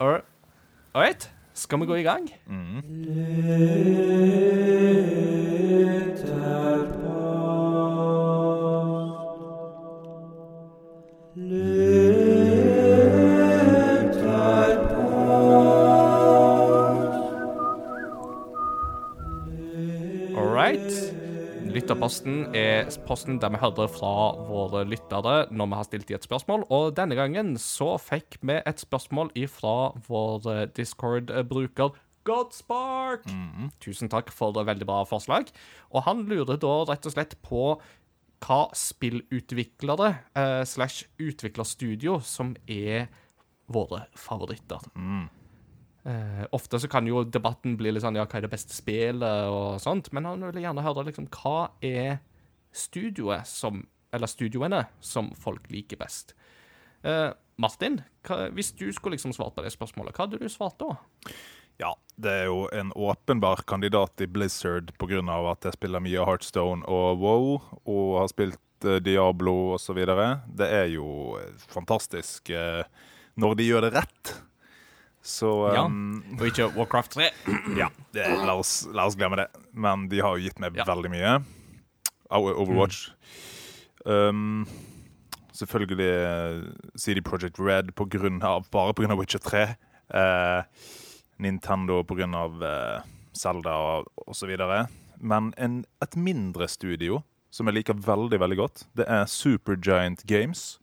All 0.00 0.22
right. 0.94 1.28
Skal 1.52 1.80
vi 1.80 1.86
gå 1.86 1.96
i 2.00 2.02
gang? 2.02 2.30
Mm. 2.48 2.80
right. 6.40 7.69
Lytterpost 21.90 22.22
E-posten 22.22 22.54
er 22.54 22.86
posten 23.02 23.38
der 23.42 23.50
vi 23.50 23.58
hører 23.58 23.88
fra 23.90 24.10
våre 24.46 24.84
lyttere 24.86 25.48
når 25.50 25.66
vi 25.66 25.74
har 25.74 25.86
stilt 25.88 26.06
dem 26.06 26.18
et 26.20 26.26
spørsmål. 26.28 26.62
Og 26.70 26.92
denne 26.94 27.16
gangen 27.18 27.56
så 27.58 27.96
fikk 27.98 28.36
vi 28.46 28.60
et 28.62 28.78
spørsmål 28.78 29.32
ifra 29.34 29.90
vår 30.06 30.46
eh, 30.52 30.60
Discord-bruker 30.70 31.96
Godspark. 32.22 33.26
Tusen 33.82 34.12
takk 34.12 34.30
for 34.30 34.54
det 34.54 34.68
veldig 34.68 34.86
bra 34.86 35.00
forslag. 35.02 35.50
Og 35.90 36.06
han 36.06 36.22
lurer 36.30 36.62
da 36.62 36.76
rett 36.92 37.10
og 37.10 37.16
slett 37.16 37.34
på 37.42 37.64
hva 38.46 38.60
spillutviklere 38.70 40.12
eh, 40.38 40.62
slash 40.62 41.10
utviklerstudio 41.18 42.20
som 42.22 42.54
er 42.70 43.10
våre 43.66 44.04
favoritter. 44.14 44.86
Eh, 46.08 46.44
ofte 46.56 46.80
så 46.80 46.88
kan 46.88 47.06
jo 47.08 47.26
debatten 47.28 47.74
bli 47.76 47.92
litt 47.92 48.00
sånn 48.00 48.16
Ja, 48.16 48.24
hva 48.24 48.38
er 48.38 48.46
det 48.46 48.52
beste 48.52 48.72
spillet, 48.72 49.50
og 49.52 49.80
sånt. 49.82 50.12
Men 50.16 50.28
han 50.28 50.44
vil 50.48 50.62
gjerne 50.64 50.84
høre 50.84 51.06
liksom 51.10 51.28
hva 51.34 51.70
er 51.84 52.20
studioet 52.72 53.48
som 53.48 53.84
Eller 54.12 54.26
studioene 54.26 54.86
som 54.98 55.28
folk 55.38 55.68
liker 55.70 56.00
best. 56.00 56.34
Eh, 57.06 57.30
Martin, 57.60 58.00
hva, 58.26 58.48
hvis 58.50 58.72
du 58.74 58.88
skulle 58.92 59.14
liksom 59.14 59.34
svart 59.36 59.54
på 59.54 59.62
det 59.62 59.70
spørsmålet, 59.70 60.16
hva 60.16 60.26
hadde 60.26 60.40
du 60.40 60.48
svart 60.50 60.80
da? 60.80 60.96
Ja, 61.80 61.94
det 62.20 62.32
er 62.42 62.48
jo 62.50 62.64
en 62.76 62.90
åpenbar 62.92 63.62
kandidat 63.68 64.20
i 64.20 64.26
Blizzard 64.28 64.90
pga. 64.98 65.22
at 65.52 65.64
jeg 65.64 65.78
spiller 65.78 66.02
mye 66.02 66.26
Heartstone 66.26 66.84
og 66.84 67.22
WoW, 67.22 67.62
og 67.86 68.18
har 68.20 68.28
spilt 68.28 68.84
eh, 68.84 69.00
Diablo 69.00 69.76
osv. 69.76 69.96
Det 69.96 70.68
er 70.68 70.90
jo 70.92 71.38
eh, 71.38 71.54
fantastisk 71.72 72.50
eh, 72.50 72.84
når 73.36 73.54
de 73.54 73.68
gjør 73.70 73.86
det 73.86 73.94
rett. 73.94 74.34
Så 75.22 75.74
Ja. 75.74 75.84
um, 75.84 76.22
Og 76.38 76.46
ikke 76.48 76.70
Warcraft 76.76 77.10
3. 77.18 77.30
ja, 77.80 77.88
det, 78.12 78.24
la, 78.46 78.54
oss, 78.56 78.86
la 78.92 79.04
oss 79.06 79.16
glemme 79.16 79.36
det. 79.36 79.48
Men 79.74 80.08
de 80.08 80.20
har 80.24 80.36
jo 80.38 80.44
gitt 80.48 80.58
meg 80.62 80.76
Ja. 80.76 80.84
veldig 80.88 81.10
mye. 81.12 81.34
Overwatch. 82.30 82.60
Overwatch. 82.62 83.00
Um, 84.06 84.66
selvfølgelig 85.52 86.06
eh, 86.08 86.62
CD 86.96 87.20
Projekt 87.20 87.58
Red 87.60 87.92
på 87.98 88.06
grunn 88.08 88.40
av, 88.42 88.64
bare 88.72 88.94
pga. 88.96 89.16
Witcher 89.18 89.42
3. 89.44 89.64
Uh, 90.14 90.62
Nintendo 91.38 92.02
pga. 92.08 92.26
Uh, 92.26 93.02
Zelda 93.36 93.74
og 93.76 94.08
osv. 94.26 94.56
Men 95.20 95.52
en, 95.60 95.84
et 96.02 96.16
mindre 96.16 96.66
studio 96.68 97.20
som 97.52 97.66
jeg 97.66 97.80
liker 97.80 97.98
veldig 97.98 98.38
veldig 98.40 98.56
godt, 98.60 98.84
det 98.96 99.06
er 99.10 99.24
Supergiant 99.26 100.22
Games. 100.26 100.78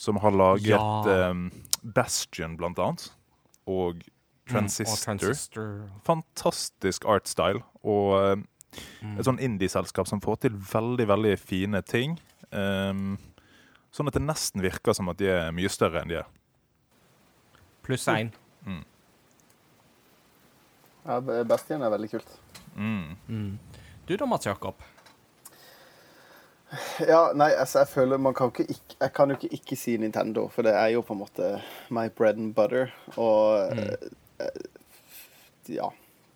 Som 0.00 0.16
har 0.22 0.30
laget 0.32 0.70
Ja. 0.70 1.30
um, 1.30 1.50
Bastion, 1.82 2.56
blant 2.56 2.78
annet. 2.78 3.10
Og 3.70 4.02
Mm, 4.50 4.54
Transistor. 4.56 4.96
Og 4.96 5.02
Transistor. 5.20 5.66
Fantastisk 6.08 7.04
artstyle. 7.06 7.60
Og 7.86 8.16
um, 8.32 8.46
Mm. 9.02 9.16
et 9.18 9.26
sånn 9.26 9.38
indie-selskap 9.42 10.06
som 10.06 10.20
får 10.22 10.36
til 10.44 10.52
veldig, 10.54 11.06
veldig 11.10 11.32
fine 11.42 11.80
ting. 11.82 12.12
Um, 12.54 13.16
sånn 13.94 14.06
at 14.10 14.14
det 14.14 14.22
nesten 14.22 14.62
virker 14.62 14.94
som 14.94 15.08
at 15.10 15.18
de 15.18 15.26
er 15.30 15.50
mye 15.54 15.68
større 15.70 16.02
enn 16.02 16.08
de 16.12 16.18
er. 16.20 16.26
Pluss 17.82 18.06
én. 18.10 18.30
Ja, 21.06 21.18
Bastion 21.48 21.82
er 21.82 21.90
veldig 21.90 22.10
kult. 22.12 22.34
Mm. 22.76 23.58
Du 24.06 24.16
da, 24.16 24.26
Mats 24.26 24.46
Jakob? 24.46 24.74
Ja, 27.02 27.32
nei, 27.34 27.50
altså, 27.58 27.80
jeg 27.82 27.90
føler 27.90 28.20
man 28.22 28.34
kan 28.34 28.52
ikke, 28.52 28.68
ikke 28.70 28.96
Jeg 29.00 29.12
kan 29.16 29.30
jo 29.32 29.36
ikke 29.38 29.54
ikke 29.56 29.76
si 29.78 29.96
Nintendo, 29.98 30.46
for 30.54 30.62
det 30.62 30.74
er 30.78 30.92
jo 30.94 31.02
på 31.02 31.16
en 31.16 31.22
måte 31.24 31.48
my 31.90 32.06
bread 32.08 32.38
and 32.38 32.54
butter. 32.54 32.92
Og 33.16 33.72
eh, 33.74 34.10
ja. 35.68 35.90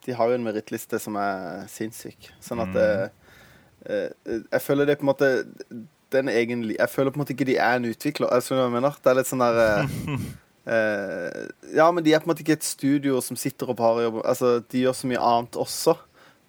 De 0.05 0.13
har 0.13 0.29
jo 0.29 0.37
en 0.37 0.45
merittliste 0.45 0.99
som 1.01 1.17
er 1.17 1.65
sinnssyk. 1.73 2.29
Sånn 2.45 2.61
at 2.65 2.75
mm. 2.75 3.21
eh, 3.89 4.39
Jeg 4.53 4.63
føler 4.63 4.89
det 4.89 4.99
på 5.01 5.07
en 5.07 5.13
måte 5.13 5.31
den 6.15 6.31
egen 6.31 6.65
Jeg 6.71 6.91
føler 6.91 7.13
på 7.13 7.19
en 7.19 7.25
måte 7.25 7.35
ikke 7.37 7.49
de 7.49 7.59
er 7.59 7.79
en 7.79 7.89
utvikler. 7.89 8.33
Jeg 8.35 8.47
skjønner 8.47 8.67
hva 8.67 8.71
jeg 8.71 8.77
mener? 8.79 8.99
Det 9.01 9.13
er 9.13 9.21
litt 9.21 9.31
sånn 9.31 9.45
der 9.45 9.61
eh, 9.65 10.27
eh, 10.77 11.39
Ja, 11.79 11.89
men 11.91 12.05
de 12.05 12.15
er 12.15 12.23
på 12.23 12.29
en 12.29 12.35
måte 12.35 12.45
ikke 12.45 12.59
et 12.59 12.67
studio 12.67 13.23
som 13.25 13.39
sitter 13.41 13.73
og 13.73 13.79
bare 13.81 14.09
jobber 14.09 14.27
Altså, 14.29 14.59
de 14.61 14.85
gjør 14.85 14.99
så 14.99 15.11
mye 15.11 15.25
annet 15.33 15.61
også. 15.65 15.97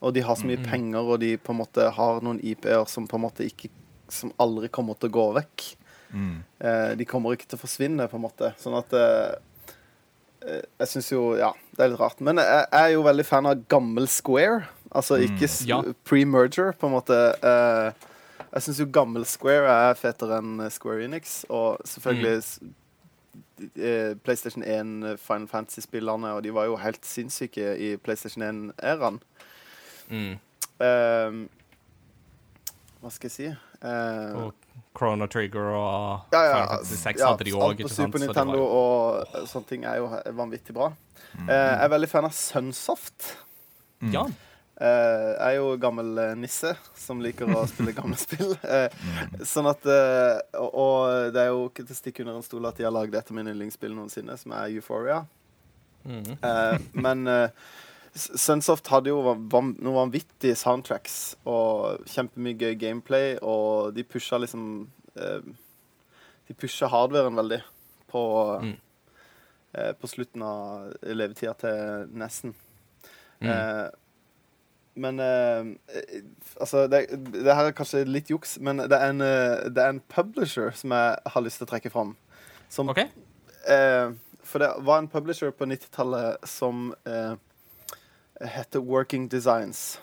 Og 0.02 0.14
de 0.14 0.22
har 0.22 0.36
så 0.36 0.46
mye 0.46 0.62
penger, 0.64 1.00
og 1.02 1.20
de 1.20 1.38
på 1.38 1.54
en 1.54 1.60
måte 1.64 1.90
har 1.96 2.22
noen 2.22 2.40
IP-er 2.44 2.86
som 2.88 3.08
på 3.08 3.16
en 3.18 3.22
måte 3.30 3.46
ikke 3.48 3.70
Som 4.10 4.32
aldri 4.38 4.68
kommer 4.70 4.94
til 5.00 5.10
å 5.10 5.14
gå 5.16 5.24
vekk. 5.34 5.64
Mm. 6.14 6.44
Eh, 6.62 6.92
de 6.96 7.06
kommer 7.10 7.34
ikke 7.34 7.48
til 7.50 7.58
å 7.58 7.62
forsvinne, 7.64 8.06
på 8.12 8.16
en 8.20 8.22
måte. 8.28 8.52
Sånn 8.62 8.76
at 8.78 8.94
eh, 8.94 9.34
eh, 10.46 10.62
Jeg 10.80 10.88
syns 10.92 11.10
jo 11.12 11.24
Ja, 11.40 11.50
det 11.76 11.84
er 11.84 11.90
litt 11.96 12.00
rart. 12.04 12.22
Men 12.22 12.38
jeg, 12.38 12.68
jeg 12.72 12.82
er 12.84 12.94
jo 12.94 13.02
veldig 13.08 13.26
fan 13.26 13.50
av 13.50 13.64
gammel 13.68 14.08
Square. 14.08 14.68
Altså 14.92 15.18
ikke 15.26 15.50
s- 15.50 15.66
Ja. 15.66 15.82
pre-merger, 16.06 16.74
på 16.78 16.86
en 16.88 16.94
måte. 16.94 17.18
Eh, 17.42 17.92
jeg 18.54 18.62
syns 18.68 18.80
jo 18.80 18.86
gammel 18.86 19.26
Square 19.26 19.66
er 19.90 19.98
fetere 20.00 20.38
enn 20.38 20.70
Square 20.72 21.02
Enix. 21.04 21.46
Og 21.50 21.82
selvfølgelig 21.84 22.38
s- 22.44 22.60
eh, 23.76 24.14
PlayStation 24.24 24.64
1 24.64 25.18
Final 25.20 25.48
Fantasy-spillerne, 25.48 26.36
og 26.36 26.44
de 26.44 26.54
var 26.54 26.66
jo 26.70 26.76
helt 26.78 27.02
sinnssyke 27.06 27.74
i 27.80 27.96
PlayStation 27.98 28.44
1-æraen. 28.46 29.20
Mm. 30.10 30.36
Eh, 30.86 31.38
hva 33.02 33.12
skal 33.14 33.30
jeg 33.30 33.36
si? 33.36 33.50
Eh, 33.86 34.38
Og 34.40 34.66
Chrono 34.96 35.28
Trigger 35.28 35.74
og 35.76 36.34
ja, 36.34 36.42
ja, 36.42 36.54
Final 36.54 36.70
Fantasy 36.72 36.98
6 37.02 37.20
ja, 37.20 37.30
hadde 37.30 37.48
de 37.48 37.54
òg. 37.56 37.66
Alt 37.68 37.84
på 37.84 37.92
Super 37.92 38.24
Nintendo 38.24 38.64
og 38.64 39.22
oh. 39.22 39.46
sånne 39.50 39.70
ting 39.70 39.86
er 39.88 40.00
jo 40.00 40.10
vanvittig 40.38 40.76
bra. 40.76 40.92
Mm. 41.36 41.48
Uh, 41.50 41.52
jeg 41.52 41.84
er 41.84 41.94
veldig 41.96 42.10
fan 42.12 42.28
av 42.30 42.36
Sunsoft. 42.36 43.30
Ja. 44.14 44.26
Uh, 44.76 45.32
jeg 45.36 45.46
er 45.46 45.58
jo 45.60 45.68
gammel 45.80 46.20
nisse 46.40 46.74
som 47.00 47.22
liker 47.24 47.52
å 47.52 47.66
spille 47.72 47.96
gamle 48.00 48.20
spill. 48.20 48.56
Eh, 48.64 48.92
sånn 49.48 49.68
at 49.72 49.84
og, 49.88 50.70
og 50.70 51.36
det 51.36 51.44
er 51.44 51.52
jo 51.52 51.68
ikke 51.70 51.86
til 51.86 51.96
å 51.96 52.00
stikke 52.00 52.26
under 52.26 52.40
en 52.40 52.48
stol 52.48 52.68
at 52.72 52.80
de 52.80 52.88
har 52.88 52.96
lagd 52.96 53.16
et 53.16 53.32
av 53.32 53.38
mine 53.38 53.52
yndlingsspill 53.52 53.96
noensinne, 53.96 54.40
som 54.40 54.56
er 54.56 54.72
Euphoria. 54.76 55.24
Mm. 56.06 56.36
Eh, 56.38 56.78
men 56.94 57.28
Sunsoft 58.16 58.88
hadde 58.88 59.10
jo 59.12 59.20
van 59.52 59.74
noen 59.84 59.98
vanvittige 59.98 60.56
soundtracks 60.56 61.36
og 61.46 62.06
kjempemye 62.08 62.56
gøy 62.62 62.76
gameplay, 62.80 63.34
og 63.44 63.92
de 63.98 64.06
pusha 64.08 64.40
liksom 64.40 64.88
eh, 65.20 65.42
De 66.48 66.54
pusha 66.54 66.88
hardwaren 66.88 67.36
veldig 67.36 67.62
på 68.12 68.22
Mm. 68.62 68.76
eh, 69.76 69.92
På 70.00 70.08
slutten 70.08 70.42
av 70.46 70.94
levetida 71.04 71.54
til 71.60 72.08
Nesten. 72.16 72.54
Mm. 73.42 73.50
Eh, 73.50 73.90
men 74.96 75.20
eh, 75.20 75.74
Altså, 76.62 76.86
det, 76.88 77.08
det 77.34 77.52
her 77.56 77.66
er 77.68 77.76
kanskje 77.76 78.06
litt 78.08 78.30
juks, 78.32 78.58
men 78.64 78.78
det 78.78 78.96
er, 78.96 79.10
en, 79.12 79.22
eh, 79.22 79.66
det 79.70 79.84
er 79.84 79.90
en 79.92 80.00
publisher 80.08 80.72
som 80.72 80.92
jeg 80.96 81.18
har 81.34 81.44
lyst 81.44 81.60
til 81.60 81.68
å 81.68 81.72
trekke 81.74 81.92
fram. 81.92 82.16
Som 82.70 82.90
OK. 82.94 83.00
Eh, 83.68 84.14
for 84.46 84.60
det 84.64 84.70
var 84.88 85.02
en 85.02 85.10
publisher 85.12 85.52
på 85.52 85.66
90-tallet 85.68 86.48
som 86.48 86.94
eh, 87.06 87.36
heter 88.42 88.80
Working 88.80 89.28
Designs. 89.30 90.00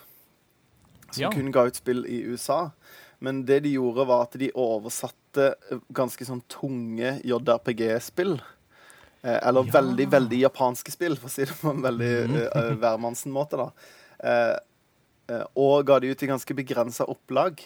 Som 1.10 1.22
Ja. 1.22 1.30
kun 1.30 1.50
ga 1.52 1.66
ut 1.66 1.76
spill 1.76 2.06
i 2.06 2.22
USA. 2.22 2.70
Men 3.18 3.44
det 3.44 3.60
de 3.62 3.72
gjorde, 3.76 4.06
var 4.06 4.22
at 4.22 4.32
de 4.38 4.50
oversatte 4.54 5.54
eh, 5.70 5.78
ganske 5.92 6.24
sånn 6.24 6.42
tunge 6.48 7.20
JRPG-spill. 7.24 8.40
Eh, 9.22 9.38
eller 9.48 9.64
Ja. 9.64 9.72
veldig, 9.80 10.08
veldig 10.10 10.40
japanske 10.40 10.90
spill, 10.90 11.16
for 11.16 11.28
å 11.28 11.30
si 11.30 11.44
det 11.44 11.54
på 11.60 11.70
en 11.70 11.82
veldig 11.82 12.48
uh, 12.54 12.74
hvermannsen-måte. 12.80 13.56
da. 13.56 13.70
Eh, 14.24 14.56
eh, 15.28 15.44
og 15.54 15.86
ga 15.86 15.98
de 16.00 16.10
ut 16.10 16.22
i 16.22 16.26
ganske 16.26 16.54
begrensa 16.54 17.04
opplag. 17.08 17.60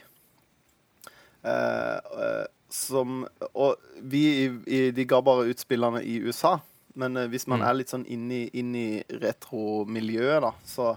Eh, 1.45 1.97
eh, 2.19 2.47
som 2.69 3.27
Og 3.55 3.77
vi 4.03 4.23
i, 4.45 4.47
i, 4.67 4.91
De 4.91 5.05
ga 5.05 5.21
bare 5.23 5.47
ut 5.47 5.59
spillene 5.63 6.01
i 6.03 6.17
USA. 6.27 6.59
Men 6.97 7.17
eh, 7.21 7.27
hvis 7.29 7.47
man 7.47 7.61
Mm. 7.61 7.67
er 7.69 7.75
litt 7.77 7.93
sånn 7.93 8.07
inn 8.09 8.31
i, 8.33 8.43
i 8.57 9.03
retromiljøet, 9.23 10.41
da, 10.43 10.53
så, 10.65 10.95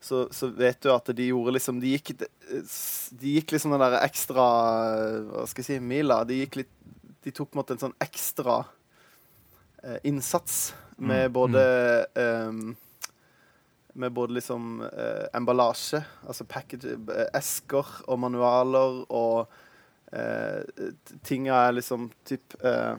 så, 0.00 0.24
så 0.30 0.48
vet 0.54 0.80
du 0.84 0.92
at 0.94 1.10
de 1.16 1.26
gjorde 1.32 1.56
liksom 1.56 1.80
De 1.82 1.90
gikk, 1.96 2.12
de 3.18 3.32
gikk 3.34 3.50
liksom 3.56 3.72
den 3.74 3.82
der 3.82 3.96
ekstra 4.04 4.44
Hva 5.26 5.46
skal 5.50 5.64
jeg 5.64 5.68
si 5.72 5.78
Mila. 5.82 6.20
De 6.28 6.38
gikk 6.44 6.60
litt 6.60 6.70
De 7.26 7.32
tok 7.34 7.50
på 7.50 7.58
en 7.58 7.62
måte 7.64 7.74
en 7.74 7.82
sånn 7.82 7.96
ekstra 8.00 8.60
eh, 9.82 9.98
innsats 10.06 10.68
med 10.98 11.30
både 11.34 11.60
um, 12.18 12.76
med 13.98 14.12
både 14.14 14.34
liksom 14.34 14.80
eh, 14.86 15.26
emballasje, 15.34 16.00
altså 16.26 16.44
package, 16.46 16.94
eh, 17.10 17.26
esker 17.38 17.86
og 18.06 18.18
manualer 18.22 19.00
og 19.10 19.48
eh, 20.14 20.62
tinga 21.26 21.56
er 21.68 21.76
liksom 21.80 22.08
typ 22.26 22.54
eh, 22.62 22.94
eh, 22.94 22.96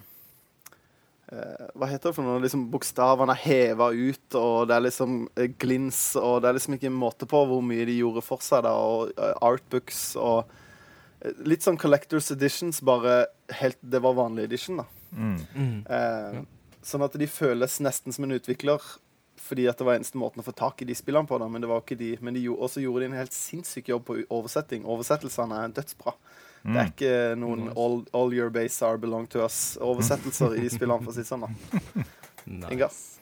Hva 1.30 1.90
heter 1.90 2.10
det 2.10 2.16
for 2.18 2.26
noe? 2.26 2.42
Liksom 2.42 2.68
Bokstavene 2.74 3.36
er 3.36 3.44
heva 3.44 3.90
ut, 3.94 4.38
og 4.38 4.70
det 4.70 4.78
er 4.78 4.86
liksom 4.88 5.20
eh, 5.36 5.52
glins, 5.62 6.02
og 6.18 6.40
det 6.42 6.50
er 6.50 6.58
liksom 6.58 6.78
ikke 6.78 6.90
en 6.90 7.02
måte 7.02 7.28
på 7.30 7.44
hvor 7.50 7.62
mye 7.66 7.86
de 7.90 8.00
gjorde 8.00 8.24
for 8.26 8.46
seg, 8.46 8.64
da, 8.66 8.74
og 8.74 9.14
eh, 9.14 9.36
artbooks 9.46 10.04
og 10.20 10.50
eh, 11.22 11.36
Litt 11.46 11.66
sånn 11.66 11.78
Collectors 11.78 12.32
Editions, 12.34 12.82
bare 12.86 13.28
helt 13.60 13.78
Det 13.82 14.02
var 14.02 14.18
vanlig 14.18 14.48
edition, 14.50 14.82
da. 14.82 14.88
Mm. 15.12 15.38
Mm. 15.54 15.78
Eh, 15.86 16.42
sånn 16.86 17.06
at 17.06 17.18
de 17.20 17.30
føles 17.30 17.80
nesten 17.84 18.16
som 18.16 18.26
en 18.26 18.38
utvikler 18.40 18.82
fordi 19.40 19.66
at 19.72 19.80
det 19.80 19.86
var 19.88 19.98
eneste 19.98 20.20
måten 20.20 20.44
å 20.44 20.46
få 20.46 20.54
tak 20.54 20.82
i 20.84 20.86
de 20.86 20.96
spillene 20.98 21.26
på. 21.26 21.38
Da, 21.42 21.48
men 21.50 21.64
det 21.64 21.70
var 21.72 21.82
ikke 21.82 21.98
de. 21.98 22.12
Men 22.22 22.36
de 22.36 22.44
også 22.52 22.84
gjorde 22.84 23.06
de 23.06 23.10
en 23.10 23.18
helt 23.18 23.34
sinnssyk 23.34 23.88
jobb 23.90 24.04
på 24.10 24.18
oversetting. 24.36 24.84
Oversettelsene 24.86 25.64
er 25.64 25.72
dødsbra. 25.74 26.14
Det 26.64 26.80
er 26.82 26.90
ikke 26.92 27.14
noen 27.40 27.70
all, 27.76 28.02
all 28.14 28.34
your 28.36 28.50
base 28.54 28.82
are 28.86 28.98
belong 29.00 29.28
to 29.32 29.44
us-oversettelser 29.46 30.58
i 30.60 30.68
spillene, 30.72 31.04
for 31.06 31.14
å 31.14 31.16
si 31.16 31.24
det 31.24 31.30
sånn. 31.32 31.48
da. 31.48 32.08
Nice. 32.50 33.19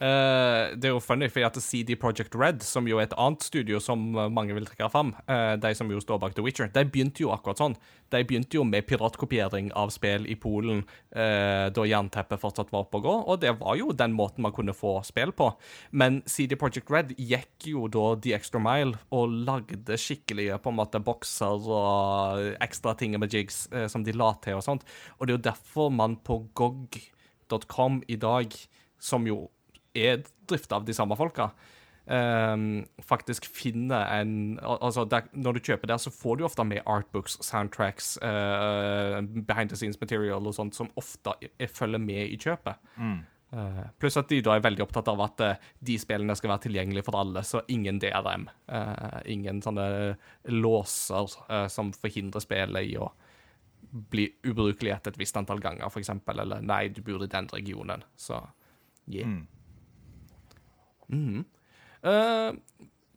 Eh, 0.00 0.72
det 0.80 0.88
er 0.88 0.94
jo 0.94 1.00
funny, 1.04 1.26
fordi 1.28 1.44
at 1.44 1.58
CD 1.60 1.92
Project 2.00 2.32
Red, 2.38 2.62
som 2.64 2.86
jo 2.88 2.96
er 2.96 3.10
et 3.10 3.16
annet 3.20 3.44
studio 3.44 3.80
som 3.84 4.00
mange 4.32 4.54
vil 4.56 4.64
trekke 4.64 4.88
fram, 4.92 5.12
uh, 5.28 5.58
de 5.60 5.72
som 5.76 5.90
jo 5.92 6.00
står 6.00 6.22
bak 6.22 6.32
The 6.36 6.44
Witcher, 6.44 6.70
de 6.72 6.86
begynte 6.88 7.20
jo 7.20 7.34
akkurat 7.34 7.60
sånn. 7.60 7.76
De 8.10 8.22
begynte 8.24 8.56
jo 8.56 8.64
med 8.64 8.86
piratkopiering 8.88 9.68
av 9.76 9.92
spill 9.92 10.24
i 10.24 10.38
Polen 10.40 10.80
uh, 10.86 11.68
da 11.68 11.84
jernteppet 11.84 12.40
fortsatt 12.40 12.72
var 12.72 12.86
oppe 12.86 13.02
og 13.02 13.06
gå, 13.10 13.18
og 13.28 13.44
det 13.44 13.52
var 13.60 13.76
jo 13.76 13.90
den 13.92 14.16
måten 14.16 14.46
man 14.46 14.56
kunne 14.56 14.76
få 14.76 14.96
spill 15.04 15.34
på. 15.36 15.50
Men 15.92 16.22
CD 16.24 16.56
Project 16.56 16.88
Red 16.88 17.12
gikk 17.20 17.68
jo 17.68 17.84
da 17.92 18.14
the 18.24 18.32
extra 18.38 18.62
mile 18.62 18.96
og 19.12 19.36
lagde 19.44 20.00
skikkelige 20.00 20.56
på 20.64 20.72
en 20.72 20.80
måte 20.80 21.04
bokser 21.04 21.68
og 21.68 22.56
ekstra 22.64 22.96
ting 22.96 23.20
med 23.20 23.36
jigs 23.36 23.66
som 23.92 24.04
de 24.06 24.16
la 24.16 24.32
til 24.40 24.56
og 24.56 24.64
sånt. 24.64 24.88
Og 25.18 25.26
det 25.26 25.34
er 25.34 25.38
jo 25.38 25.46
derfor 25.52 25.92
man 25.92 26.16
på 26.24 26.40
GOG.com 26.56 28.00
i 28.08 28.16
dag, 28.20 28.54
som 29.00 29.28
jo 29.28 29.42
er 29.94 30.24
drifta 30.48 30.78
av 30.78 30.86
de 30.86 30.94
samme 30.96 31.16
folka, 31.18 31.50
um, 32.06 32.84
faktisk 33.06 33.46
finner 33.46 34.06
en 34.20 34.58
Altså, 34.62 35.04
der, 35.04 35.28
når 35.32 35.58
du 35.58 35.60
kjøper 35.70 35.92
der, 35.92 35.96
så 36.02 36.10
får 36.10 36.38
du 36.38 36.44
ofte 36.44 36.64
med 36.64 36.82
artbooks, 36.86 37.38
soundtracks, 37.44 38.16
uh, 38.22 39.20
behind 39.22 39.70
the 39.70 39.76
scenes 39.76 40.00
material 40.00 40.46
og 40.46 40.54
sånt, 40.54 40.74
som 40.74 40.90
ofte 40.96 41.34
er, 41.42 41.66
følger 41.66 42.02
med 42.02 42.26
i 42.28 42.38
kjøpet. 42.38 42.80
Eh, 43.50 43.78
pluss 43.98 44.14
at 44.14 44.28
de 44.30 44.36
da 44.46 44.52
er 44.54 44.62
veldig 44.62 44.84
opptatt 44.84 45.08
av 45.10 45.20
at 45.24 45.40
uh, 45.42 45.70
de 45.82 45.96
spillene 45.98 46.36
skal 46.38 46.52
være 46.52 46.68
tilgjengelige 46.68 47.02
for 47.08 47.18
alle, 47.18 47.42
så 47.42 47.64
ingen 47.66 47.98
DRM. 47.98 48.46
Uh, 48.70 49.18
ingen 49.26 49.58
sånne 49.64 50.14
låser 50.54 51.34
som 51.72 51.90
forhindrer 51.90 52.44
spillet 52.44 52.92
i 52.92 52.94
å 53.00 53.10
bli 53.90 54.28
ubrukelig 54.46 54.92
etter 54.94 55.10
et 55.10 55.18
visst 55.18 55.38
antall 55.38 55.62
ganger, 55.62 55.88
f.eks. 55.90 56.12
Eller 56.30 56.62
nei, 56.62 56.84
du 56.94 57.02
bor 57.02 57.24
i 57.24 57.30
den 57.30 57.48
regionen. 57.50 58.04
Så 58.14 58.38
yeah. 59.10 59.26
Mm. 59.26 59.48
Mhm. 61.10 61.44
uh, 62.04 62.52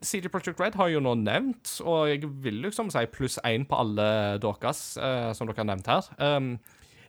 CD 0.03 0.27
Projekt 0.27 0.59
Red 0.59 0.75
har 0.75 0.89
jo 0.91 1.00
nå 1.00 1.13
nevnt, 1.15 1.77
og 1.88 2.09
jeg 2.09 2.27
vil 2.43 2.57
liksom 2.65 2.89
si 2.91 3.05
pluss 3.07 3.38
én 3.47 3.63
på 3.65 3.77
alle 3.79 4.38
deres, 4.43 4.97
uh, 5.00 5.31
som 5.33 5.47
dere 5.47 5.62
har 5.62 5.69
nevnt 5.69 5.88
her. 5.88 6.09
Um, 6.19 6.57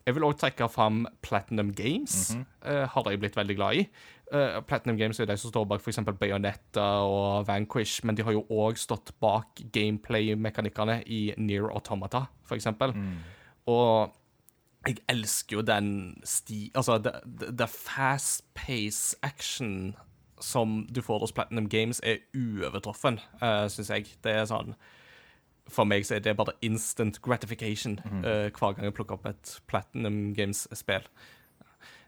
jeg 0.07 0.15
vil 0.15 0.27
òg 0.29 0.37
trekke 0.39 0.69
fram 0.71 1.07
Platinum 1.25 1.73
Games. 1.73 2.37
eh, 2.63 2.87
har 2.87 3.11
jeg 3.11 3.19
blitt 3.21 3.37
veldig 3.37 3.57
glad 3.57 3.75
i. 3.81 3.89
Uh, 4.31 4.61
Platinum 4.61 4.99
Games 4.99 5.19
er 5.21 5.25
de 5.27 5.37
som 5.41 5.51
står 5.51 5.65
bak 5.67 5.81
f.eks. 5.81 5.99
Bayonetta 6.21 6.85
og 7.09 7.47
Vanquish, 7.49 8.05
men 8.05 8.15
de 8.15 8.23
har 8.23 8.33
jo 8.37 8.45
òg 8.51 8.77
stått 8.77 9.15
bak 9.21 9.63
gameplay-mekanikkene 9.73 11.03
i 11.07 11.33
Near 11.39 11.71
Automata, 11.73 12.27
f.eks. 12.45 12.67
Og 13.67 14.13
jeg 14.87 14.97
elsker 15.09 15.57
jo 15.57 15.63
den 15.63 16.21
sti... 16.25 16.71
Altså, 16.75 16.99
det, 16.99 17.15
det, 17.25 17.55
det 17.59 17.69
fast 17.73 18.45
pace 18.55 19.17
action 19.23 19.95
som 20.43 20.83
du 20.91 21.03
får 21.03 21.25
hos 21.25 21.33
Platinum 21.33 21.69
Games, 21.69 22.01
er 22.05 22.23
uovertruffen, 22.35 23.21
uh, 23.43 23.67
syns 23.73 23.91
jeg. 23.91 24.11
Det 24.25 24.35
er 24.35 24.49
sånn 24.51 24.75
For 25.71 25.89
meg 25.89 26.05
så 26.05 26.19
er 26.19 26.25
det 26.25 26.37
bare 26.37 26.57
instant 26.61 27.23
gratification 27.25 27.99
uh, 28.05 28.51
hver 28.53 28.75
gang 28.77 28.85
jeg 28.85 28.97
plukker 28.97 29.17
opp 29.17 29.31
et 29.31 29.57
Platinum 29.71 30.35
Games-spill. 30.37 31.07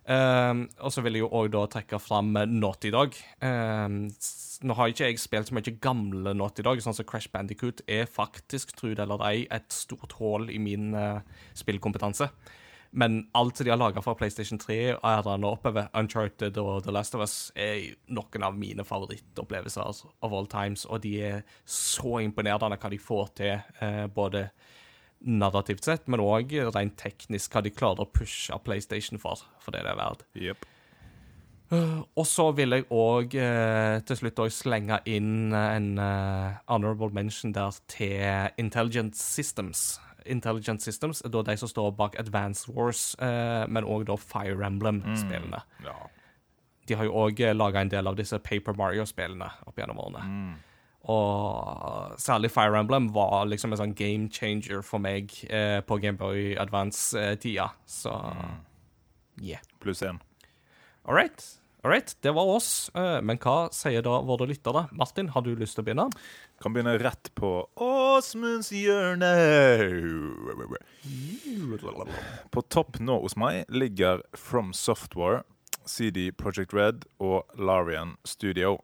Um, 0.07 0.69
og 0.79 0.93
så 0.95 1.03
vil 1.03 1.17
jeg 1.17 1.25
jo 1.25 1.31
òg 1.35 1.49
da 1.51 1.65
trekke 1.67 1.99
fram 1.99 2.37
Naughty 2.37 2.93
Dog. 2.95 3.17
Um, 3.43 4.05
nå 4.63 4.77
har 4.79 4.93
ikke 4.93 5.09
jeg 5.09 5.19
spilt 5.19 5.49
så 5.49 5.57
mye 5.57 5.75
gamle 5.83 6.35
Naughty 6.37 6.63
Dog, 6.63 6.83
sånn 6.85 6.95
som 6.95 7.09
Crash 7.09 7.33
Bandicoot 7.33 7.83
er 7.91 8.07
faktisk, 8.07 8.77
tro 8.79 8.93
det 8.93 9.03
eller 9.03 9.25
ei, 9.27 9.49
et 9.51 9.67
stort 9.75 10.15
hull 10.21 10.47
i 10.53 10.61
min 10.63 10.95
uh, 10.95 11.25
spillkompetanse. 11.59 12.31
Men 12.97 13.19
alt 13.37 13.59
de 13.61 13.69
har 13.69 13.77
laga 13.77 14.01
fra 14.01 14.15
PlayStation 14.17 14.59
3 14.59 14.77
og 14.95 15.03
er 15.11 15.41
nå 15.43 15.51
oppover, 15.53 15.91
Uncharted 16.01 16.57
og 16.63 16.87
The 16.87 16.95
Last 16.97 17.15
of 17.15 17.21
Us, 17.27 17.35
er 17.53 17.91
noen 18.09 18.47
av 18.47 18.57
mine 18.57 18.87
favorittopplevelser 18.89 20.01
of 20.25 20.33
all 20.33 20.49
times, 20.49 20.87
og 20.89 21.03
de 21.05 21.13
er 21.21 21.43
så 21.69 22.23
imponerende 22.25 22.79
hva 22.81 22.91
de 22.93 23.01
får 23.01 23.29
til, 23.37 23.59
eh, 23.85 24.07
både 24.07 24.47
narrativt 25.21 25.85
sett, 25.85 26.09
men 26.09 26.25
òg 26.25 26.55
rent 26.73 26.97
teknisk, 26.97 27.53
hva 27.53 27.63
de 27.67 27.75
klarer 27.75 28.07
å 28.07 28.09
pushe 28.09 28.57
PlayStation 28.65 29.21
for, 29.21 29.45
for 29.61 29.77
det 29.77 29.85
det 29.85 29.93
er 29.93 30.01
verdt. 30.01 30.25
Yep. 30.33 30.67
Og 32.17 32.25
så 32.31 32.49
vil 32.55 32.77
jeg 32.77 32.89
òg 32.95 33.35
eh, 33.43 33.99
til 34.07 34.21
slutt 34.21 34.41
også 34.45 34.69
slenge 34.69 35.01
inn 35.11 35.53
en 35.53 35.89
eh, 35.99 36.59
honorable 36.71 37.11
mention 37.13 37.53
der 37.53 37.77
til 37.91 38.55
Intelligent 38.57 39.19
Systems. 39.19 39.99
Intelligent 40.27 40.83
Systems 40.83 41.23
er 41.25 41.33
da 41.35 41.43
de 41.47 41.57
som 41.57 41.71
står 41.71 41.95
bak 41.99 42.19
Advance 42.21 42.71
Wars, 42.73 43.15
eh, 43.23 43.65
men 43.69 43.85
òg 43.85 44.11
Fire 44.21 44.67
Emblem-spillene. 44.67 45.63
Ja. 45.85 45.97
De 46.87 46.95
har 46.95 47.09
jo 47.09 47.17
òg 47.27 47.41
laga 47.57 47.81
en 47.83 47.91
del 47.91 48.07
av 48.07 48.17
disse 48.19 48.39
Paper 48.39 48.77
Mario-spillene 48.79 49.49
opp 49.67 49.79
gjennom 49.79 49.99
årene. 49.99 50.57
Og 51.07 52.15
særlig 52.19 52.51
Fire 52.51 52.79
Emblem 52.79 53.09
var 53.15 53.47
liksom 53.47 53.73
en 53.73 53.79
sånn 53.79 53.95
game 53.95 54.31
changer 54.31 54.83
for 54.83 55.03
meg 55.03 55.35
eh, 55.51 55.79
på 55.87 55.99
Gameboy 56.03 56.57
Advance-tida. 56.59 57.71
Så 57.87 58.15
yeah. 59.43 59.63
Pluss 59.81 60.03
én. 60.03 60.19
All 61.05 61.15
right. 61.15 61.43
All 61.87 61.93
right. 61.93 62.17
Det 62.21 62.31
var 62.31 62.43
oss. 62.45 62.91
Eh, 62.95 63.23
Men 63.23 63.39
hva 63.39 63.69
sier 63.71 64.03
da 64.03 64.17
våre 64.27 64.49
lyttere? 64.51 64.89
Martin, 64.91 65.29
har 65.31 65.45
du 65.47 65.53
lyst 65.55 65.77
til 65.79 65.85
å 65.85 65.87
begynne? 65.87 66.09
Kan 66.59 66.75
begynne 66.75 66.97
rett 66.99 67.29
på 67.39 67.51
Åsmunds 67.79 68.73
hjørne. 68.75 69.29
På 72.51 72.65
topp 72.75 72.99
nå 72.99 73.21
hos 73.23 73.37
meg 73.39 73.71
ligger 73.71 74.25
From 74.35 74.73
Software, 74.75 75.45
CD 75.87 76.33
Project 76.35 76.75
Red 76.75 77.07
og 77.23 77.47
Larian 77.55 78.17
Studio. 78.27 78.81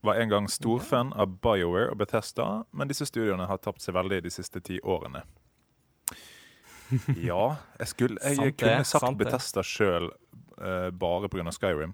Var 0.00 0.22
en 0.22 0.32
gang 0.32 0.48
storfan 0.48 1.12
av 1.12 1.36
BioWare 1.44 1.90
og 1.92 2.00
Bethesda, 2.00 2.62
men 2.72 2.88
disse 2.88 3.04
studioene 3.12 3.44
har 3.50 3.60
tapt 3.60 3.84
seg 3.84 3.98
veldig 3.98 4.22
de 4.24 4.32
siste 4.32 4.64
ti 4.64 4.80
årene. 4.80 5.26
Ja, 7.28 7.58
jeg, 7.76 7.92
skulle, 7.92 8.24
jeg 8.24 8.56
kunne 8.56 8.88
sagt. 8.88 9.20
Bethesda 9.20 9.60
sjøl 9.64 10.08
uh, 10.60 10.88
bare 10.96 11.28
pga. 11.28 11.52
Skyrim, 11.52 11.92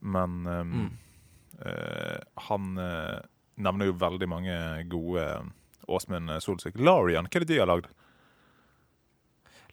men 0.00 0.46
um, 0.46 0.72
Mm. 0.78 0.90
uh, 1.64 2.18
han 2.48 2.78
uh, 2.78 3.18
nevner 3.58 3.90
jo 3.90 3.96
veldig 3.98 4.28
mange 4.30 4.58
gode 4.92 5.24
Åsmund 5.88 6.30
Solsvik. 6.44 6.76
Larian, 6.78 7.26
hva 7.26 7.40
er 7.40 7.44
det 7.46 7.54
de 7.54 7.58
har 7.62 7.70
lagd? 7.70 7.88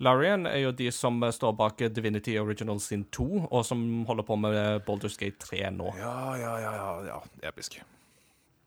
Larian 0.04 0.44
er 0.50 0.60
jo 0.66 0.72
de 0.76 0.90
som 0.92 1.22
eh, 1.24 1.32
står 1.32 1.54
bak 1.56 1.80
Divinity 1.96 2.34
Original 2.40 2.80
Sin 2.84 3.06
2, 3.16 3.28
og 3.48 3.62
som 3.68 3.82
holder 4.10 4.26
på 4.28 4.36
med 4.40 4.58
Baldur's 4.88 5.16
Gate 5.20 5.40
3 5.40 5.70
nå. 5.72 5.92
Ja, 6.00 6.36
ja, 6.40 6.56
ja, 6.60 6.72
ja, 6.76 6.90
ja. 7.14 7.20
episk. 7.48 7.78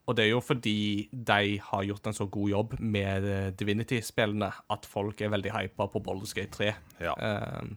Og 0.09 0.15
det 0.17 0.23
er 0.25 0.31
jo 0.31 0.39
fordi 0.41 1.05
de 1.13 1.59
har 1.61 1.83
gjort 1.85 2.07
en 2.09 2.17
så 2.17 2.25
god 2.33 2.49
jobb 2.49 2.73
med 2.81 3.27
eh, 3.29 3.51
Divinity-spillene 3.53 4.49
at 4.73 4.89
folk 4.89 5.21
er 5.21 5.29
veldig 5.35 5.53
hypa 5.53 5.85
på 5.93 6.01
Baldur's 6.01 6.33
Gate 6.33 6.49
3. 6.57 6.71
Ja. 7.05 7.13
Um, 7.13 7.75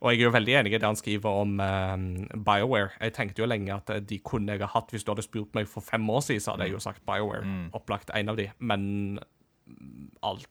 og 0.00 0.14
jeg 0.14 0.22
er 0.22 0.24
jo 0.24 0.32
veldig 0.32 0.54
enig 0.56 0.72
i 0.72 0.78
det 0.80 0.88
han 0.88 0.96
skriver 0.96 1.42
om 1.42 1.58
um, 1.60 2.04
BioWare. 2.32 2.94
Jeg 3.02 3.12
tenkte 3.16 3.42
jo 3.42 3.48
lenge 3.48 3.74
at 3.74 3.90
eh, 3.92 4.00
de 4.00 4.16
kunne 4.24 4.54
jeg 4.56 4.64
ha 4.64 4.70
hatt. 4.72 4.94
Hvis 4.94 5.04
du 5.04 5.12
hadde 5.12 5.26
spurt 5.26 5.52
meg 5.56 5.68
for 5.68 5.84
fem 5.84 6.08
år 6.08 6.24
siden, 6.24 6.40
så 6.40 6.54
hadde 6.54 6.70
jeg 6.70 6.78
jo 6.78 6.80
sagt 6.86 7.04
BioWare. 7.04 7.44
Mm. 7.44 7.66
Opplagt 7.76 8.12
en 8.16 8.32
av 8.32 8.40
de. 8.40 8.48
Men 8.58 8.82
mm, 9.20 10.08
alt 10.24 10.48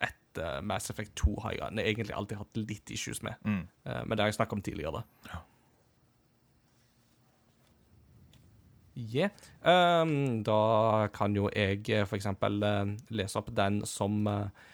etter 0.00 0.64
Mass 0.64 0.88
Effect 0.88 1.12
2 1.20 1.36
har 1.44 1.58
jeg 1.58 1.84
egentlig 1.84 2.16
alltid 2.16 2.40
hatt 2.40 2.62
litt 2.64 2.94
issues 2.96 3.20
med. 3.26 3.36
Mm. 3.44 3.64
Uh, 3.84 4.02
men 4.06 4.16
det 4.16 4.24
har 4.24 4.32
jeg 4.32 4.40
snakket 4.40 4.56
om 4.56 4.64
tidligere. 4.64 5.04
Ja. 5.28 5.44
Yeah. 8.92 9.30
Um, 9.64 10.42
da 10.44 11.08
kan 11.12 11.36
jo 11.36 11.46
jeg 11.52 11.84
for 12.08 12.16
eksempel 12.16 12.58
lese 13.12 13.40
opp 13.40 13.48
den 13.56 13.80
som 13.88 14.26
eh, 14.28 14.68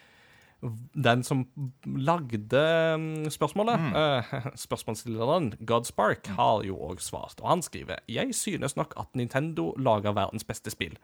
Den 1.05 1.23
som 1.23 1.45
lagde 1.87 2.63
mm, 2.99 3.31
spørsmålet. 3.31 3.85
Eh, 3.95 4.35
spørsmålsstilleren, 4.67 5.53
Godspark, 5.67 6.27
har 6.39 6.67
jo 6.67 6.81
òg 6.91 7.03
svart, 7.05 7.39
og 7.43 7.53
han 7.53 7.63
skriver 7.63 8.03
Jeg 8.11 8.35
synes 8.35 8.77
nok 8.77 8.97
at 8.99 9.15
Nintendo 9.15 9.71
lager 9.79 10.17
verdens 10.19 10.45
beste 10.45 10.75
spill. 10.75 10.99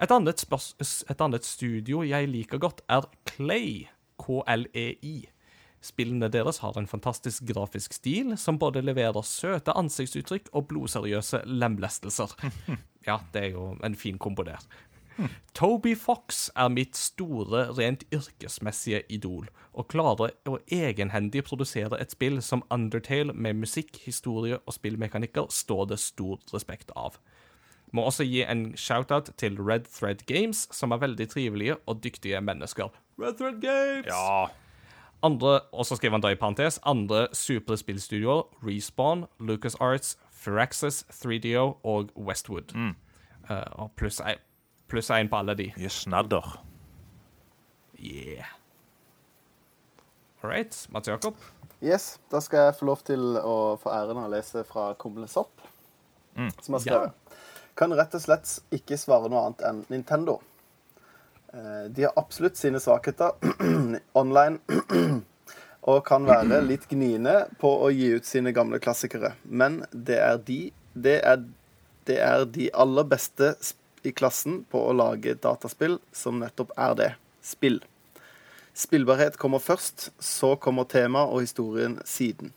Et 0.00 0.10
annet, 0.10 0.42
et 0.42 1.20
annet 1.20 1.44
studio 1.44 2.02
jeg 2.02 2.28
liker 2.28 2.58
godt, 2.58 2.80
er 2.88 3.06
Clay. 3.28 3.86
KLEI. 4.20 5.28
Spillene 5.80 6.28
deres 6.28 6.58
har 6.60 6.76
en 6.76 6.88
fantastisk 6.88 7.46
grafisk 7.48 7.94
stil, 7.96 8.34
som 8.36 8.58
både 8.60 8.82
leverer 8.84 9.24
søte 9.24 9.72
ansiktsuttrykk 9.80 10.50
og 10.52 10.68
blodseriøse 10.72 11.44
lemlestelser. 11.46 12.36
Ja, 13.06 13.14
det 13.32 13.40
er 13.40 13.54
jo 13.54 13.62
en 13.80 13.94
fin 13.96 14.18
kombo 14.20 14.44
der. 14.44 14.60
Toby 15.54 15.94
Fox 15.98 16.48
er 16.56 16.70
mitt 16.72 16.96
store, 16.96 17.66
rent 17.76 18.04
yrkesmessige 18.14 19.02
idol, 19.12 19.48
og 19.72 19.88
klarer 19.92 20.32
å 20.48 20.58
egenhendig 20.72 21.44
produsere 21.48 21.98
et 22.00 22.14
spill 22.14 22.40
som 22.42 22.64
Undertale 22.70 23.34
med 23.34 23.60
musikk, 23.60 23.98
historie 24.04 24.60
og 24.64 24.76
spillmekanikker 24.76 25.50
står 25.50 25.90
det 25.92 26.00
stor 26.02 26.40
respekt 26.54 26.94
av. 26.96 27.18
Må 27.92 28.06
også 28.06 28.24
gi 28.24 28.44
en 28.46 28.70
shout-out 28.78 29.32
til 29.36 29.58
Red 29.58 29.90
Thread 29.90 30.26
Games, 30.26 30.68
som 30.70 30.92
er 30.94 31.02
veldig 31.02 31.26
trivelige 31.32 31.76
og 31.86 32.04
dyktige 32.04 32.40
mennesker. 32.40 32.92
Red 33.18 33.38
Thread 33.40 33.60
Games! 33.60 34.06
Ja. 34.06 34.46
Andre, 35.22 35.60
og 35.72 35.84
så 35.86 35.96
skriver 35.98 36.16
han 36.16 36.22
da 36.24 36.30
i 36.32 36.38
parentes, 36.38 36.78
andre 36.86 37.26
superspillstudioer, 37.36 38.46
Respawn, 38.64 39.26
LucasArts, 39.40 40.16
Firaxis, 40.32 41.02
3DO 41.10 41.66
og 41.84 42.14
Westwood. 42.16 42.72
Eh, 43.50 43.66
og 43.72 43.92
pluss 43.96 44.20
pluss 44.90 45.10
én 45.14 45.28
på 45.30 45.38
alle 45.40 45.54
de. 45.58 45.68
Yes, 45.78 46.02
snadder. 46.04 46.46
Yeah. 48.00 48.46
All 50.42 50.50
right, 50.50 50.74
Mats 50.90 51.08
Jakob. 51.08 51.34
Yes, 51.80 52.18
da 52.32 52.40
skal 52.44 52.66
jeg 52.68 52.76
få 52.78 52.86
lov 52.88 53.02
til 53.08 53.36
å 53.40 53.56
få 53.80 53.92
æren 53.92 54.18
av 54.20 54.28
å 54.28 54.32
lese 54.34 54.62
fra 54.68 54.90
Kumle 55.00 55.28
Sopp, 55.28 55.62
som 56.60 56.76
har 56.76 56.82
skrevet. 56.84 57.36
Kan 57.78 57.92
rett 57.96 58.14
og 58.16 58.20
slett 58.24 58.50
ikke 58.76 58.98
svare 59.00 59.28
noe 59.32 59.46
annet 59.46 59.62
enn 59.68 59.82
Nintendo. 59.92 60.38
Eh, 61.54 61.86
De 61.92 62.04
har 62.04 62.16
absolutt 62.20 62.56
sine 62.60 62.80
svakheter 62.80 63.32
online 64.20 64.58
og 65.88 66.02
kan 66.08 66.26
være 66.28 66.60
litt 66.66 66.84
gniende 66.90 67.46
på 67.60 67.70
å 67.84 67.88
gi 67.92 68.10
ut 68.18 68.28
sine 68.28 68.52
gamle 68.56 68.80
klassikere. 68.84 69.34
Men 69.44 69.80
det 69.92 70.18
er 70.20 70.40
de, 70.44 70.58
det 70.92 71.18
er, 71.24 71.44
det 72.08 72.18
er 72.24 72.44
de 72.44 72.68
aller 72.76 73.08
beste 73.08 73.54
sp- 73.60 73.79
i 74.02 74.12
klassen 74.12 74.62
på 74.70 74.82
å 74.88 74.94
lage 74.96 75.36
dataspill 75.38 75.98
som 76.12 76.40
nettopp 76.40 76.72
er 76.76 76.96
det. 76.98 77.10
Spill. 77.42 77.80
Spillbarhet 78.76 79.36
kommer 79.40 79.58
først, 79.58 80.10
så 80.18 80.54
kommer 80.56 80.88
tema 80.88 81.26
og 81.26 81.42
historien 81.44 81.98
siden. 82.06 82.54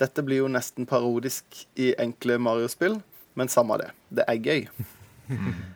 Dette 0.00 0.24
blir 0.26 0.42
jo 0.42 0.50
nesten 0.50 0.88
parodisk 0.90 1.66
i 1.78 1.92
enkle 2.00 2.40
Mario-spill, 2.42 2.98
men 3.38 3.50
samme 3.52 3.78
det. 3.78 3.90
Det 4.10 4.26
er 4.28 4.42
gøy. 4.42 4.68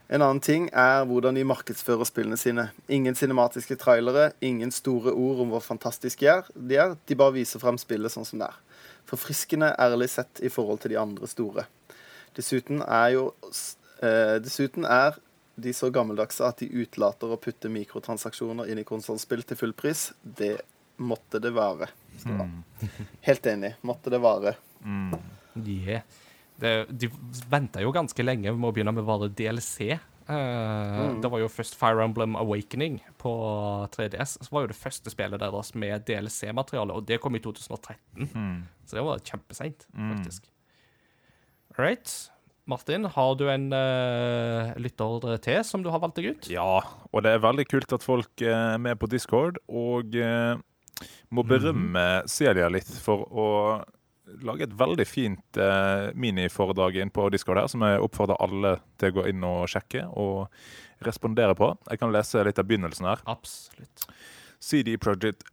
En 0.09 0.21
annen 0.21 0.41
ting 0.45 0.67
er 0.77 1.07
hvordan 1.09 1.37
de 1.37 1.45
markedsfører 1.49 2.05
spillene 2.09 2.37
sine. 2.41 2.67
Ingen 2.93 3.17
cinematiske 3.17 3.79
trailere, 3.81 4.31
ingen 4.45 4.73
store 4.73 5.13
ord 5.13 5.43
om 5.45 5.55
hvor 5.55 5.65
fantastiske 5.65 6.35
de 6.55 6.77
er. 6.81 6.95
De, 7.09 7.17
bare 7.17 7.37
viser 7.37 7.61
frem 7.61 7.77
spillet 7.81 8.13
sånn 8.13 8.29
som 8.29 8.43
det 8.43 8.49
er. 8.49 8.59
Forfriskende 9.09 9.71
ærlig 9.81 10.11
sett 10.13 10.43
i 10.45 10.53
forhold 10.53 10.83
til 10.83 10.93
de 10.93 11.01
andre 11.01 11.29
store. 11.29 11.65
Dessuten 12.37 12.83
er 12.85 13.15
jo 13.17 13.25
Dessuten 14.45 14.85
er 14.87 15.17
de 15.59 15.73
så 15.75 15.89
gammeldagse 15.91 16.45
at 16.47 16.61
de 16.63 16.69
utelater 16.71 17.33
å 17.35 17.39
putte 17.43 17.71
mikrotransaksjoner 17.73 18.69
inn 18.71 18.79
i 18.79 18.85
konsollspill 18.87 19.43
til 19.49 19.59
full 19.59 19.73
pris. 19.75 20.13
Det 20.23 20.53
måtte 21.03 21.41
det 21.43 21.51
være. 21.57 21.89
står. 22.23 22.45
Helt 23.29 23.47
enig. 23.51 23.73
Måtte 23.87 24.11
det 24.15 24.21
vare. 24.23 24.55
Yeah. 25.59 26.03
Det, 26.59 26.87
de 26.91 27.09
venta 27.51 27.83
jo 27.83 27.91
ganske 27.95 28.23
lenge 28.25 28.51
med 28.55 28.69
å 28.69 28.73
begynne 28.75 28.95
med 28.95 29.07
bare 29.07 29.29
DLC. 29.31 29.93
Eh, 30.29 31.03
Det 31.23 31.31
var 31.31 31.41
jo 31.43 31.49
først 31.51 31.75
Fire 31.79 32.03
Emblem 32.07 32.35
Awakening 32.39 33.01
på 33.19 33.33
3DS. 33.95 34.39
Så 34.47 34.51
var 34.55 34.67
jo 34.67 34.71
det 34.73 34.79
første 34.79 35.11
spillet 35.11 35.41
deres 35.43 35.75
med 35.79 36.07
DLC-materiale, 36.07 36.95
og 36.99 37.07
det 37.09 37.19
kom 37.23 37.35
i 37.39 37.43
2013. 37.43 38.31
Så 38.87 38.99
det 38.99 39.05
var 39.07 39.19
kjempeseint, 39.27 39.87
faktisk. 39.95 40.47
All 41.77 41.85
right. 41.87 42.11
Martin, 42.69 43.07
har 43.09 43.37
du 43.41 43.47
en 43.49 43.71
uh, 43.73 44.75
lytter 44.77 45.39
til 45.45 45.63
som 45.65 45.85
du 45.85 45.89
har 45.89 46.03
valgt 46.03 46.19
deg 46.21 46.35
ut? 46.35 46.49
Ja, 46.53 46.83
og 47.09 47.25
det 47.25 47.33
er 47.33 47.45
veldig 47.45 47.65
kult 47.71 47.95
at 47.97 48.05
folk 48.05 48.45
er 48.45 48.77
med 48.83 48.99
på 49.01 49.09
Discord, 49.09 49.57
og 49.73 50.13
uh, 50.21 50.61
må 51.33 51.45
berømme 51.49 52.05
Celia 52.29 52.69
litt 52.73 52.91
for 53.01 53.25
å 53.33 53.49
lage 54.45 54.67
et 54.67 54.77
veldig 54.77 55.07
fint 55.09 55.61
uh, 55.61 56.11
miniforedrag 56.13 57.01
inn 57.01 57.13
på 57.15 57.31
Discord 57.33 57.63
her, 57.63 57.71
som 57.73 57.85
jeg 57.87 58.03
oppfordrer 58.05 58.41
alle 58.45 58.77
til 59.01 59.13
å 59.13 59.19
gå 59.19 59.27
inn 59.31 59.49
og 59.49 59.65
sjekke 59.73 60.05
og 60.21 61.07
respondere 61.07 61.57
på. 61.57 61.71
Jeg 61.89 62.03
kan 62.03 62.13
lese 62.13 62.45
litt 62.45 62.61
av 62.61 62.69
begynnelsen 62.69 63.09
her. 63.09 63.25
Absolutt. 63.31 64.09
CD 64.61 64.97
Project, 65.01 65.47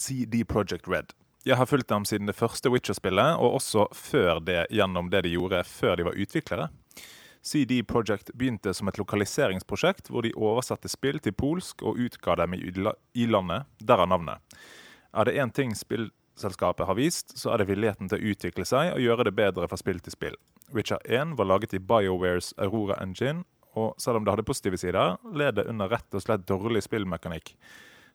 CD 0.00 0.44
Projekt 0.48 0.88
Red. 0.88 1.12
Jeg 1.48 1.56
har 1.56 1.66
fulgt 1.66 1.88
dem 1.88 2.04
siden 2.04 2.28
det 2.28 2.36
første 2.36 2.68
Witcher-spillet, 2.68 3.38
og 3.40 3.54
også 3.56 3.86
før 3.96 4.36
det 4.44 4.66
gjennom 4.68 5.06
det 5.08 5.22
de 5.24 5.30
gjorde 5.32 5.62
før 5.64 5.94
de 5.96 6.04
var 6.04 6.18
utviklere. 6.20 6.66
CD 7.40 7.78
Projekt 7.88 8.34
begynte 8.36 8.74
som 8.76 8.90
et 8.90 9.00
lokaliseringsprosjekt 9.00 10.10
hvor 10.12 10.26
de 10.26 10.34
oversatte 10.36 10.90
spill 10.92 11.22
til 11.24 11.32
polsk 11.32 11.86
og 11.88 11.96
utga 12.04 12.36
dem 12.42 12.58
i 12.58 13.24
landet, 13.32 13.64
derav 13.80 14.10
navnet. 14.12 14.44
Er 15.16 15.24
det 15.24 15.38
én 15.40 15.54
ting 15.54 15.72
spillselskapet 15.72 16.84
har 16.84 17.00
vist, 17.00 17.32
så 17.40 17.54
er 17.54 17.62
det 17.62 17.70
villigheten 17.72 18.12
til 18.12 18.20
å 18.20 18.34
utvikle 18.34 18.68
seg 18.68 18.92
og 18.92 19.04
gjøre 19.06 19.30
det 19.30 19.36
bedre 19.40 19.72
fra 19.72 19.80
spill 19.80 20.04
til 20.04 20.18
spill. 20.18 20.40
Witcher 20.76 21.00
1 21.08 21.38
var 21.40 21.48
laget 21.48 21.72
i 21.72 21.80
BioWares 21.80 22.52
Aurora 22.60 23.00
Engine, 23.00 23.46
og 23.72 23.94
selv 23.96 24.20
om 24.20 24.26
det 24.26 24.36
hadde 24.36 24.44
positive 24.44 24.76
sider, 24.76 25.16
led 25.32 25.56
det 25.56 25.70
under 25.70 25.88
rett 25.96 26.12
og 26.12 26.28
slett 26.28 26.44
dårlig 26.44 26.84
spillmekanikk. 26.84 27.54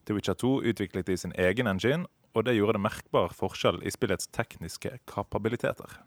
Til 0.06 0.20
Witcher 0.20 0.38
2 0.38 0.60
utviklet 0.70 1.10
de 1.10 1.18
sin 1.18 1.34
egen 1.40 1.72
engine, 1.72 2.06
og 2.34 2.46
det 2.48 2.56
gjorde 2.58 2.78
det 2.78 2.86
merkbar 2.86 3.34
forskjell 3.38 3.82
i 3.86 3.94
spillets 3.94 4.30
tekniske 4.34 4.98
kapabiliteter. 5.10 6.00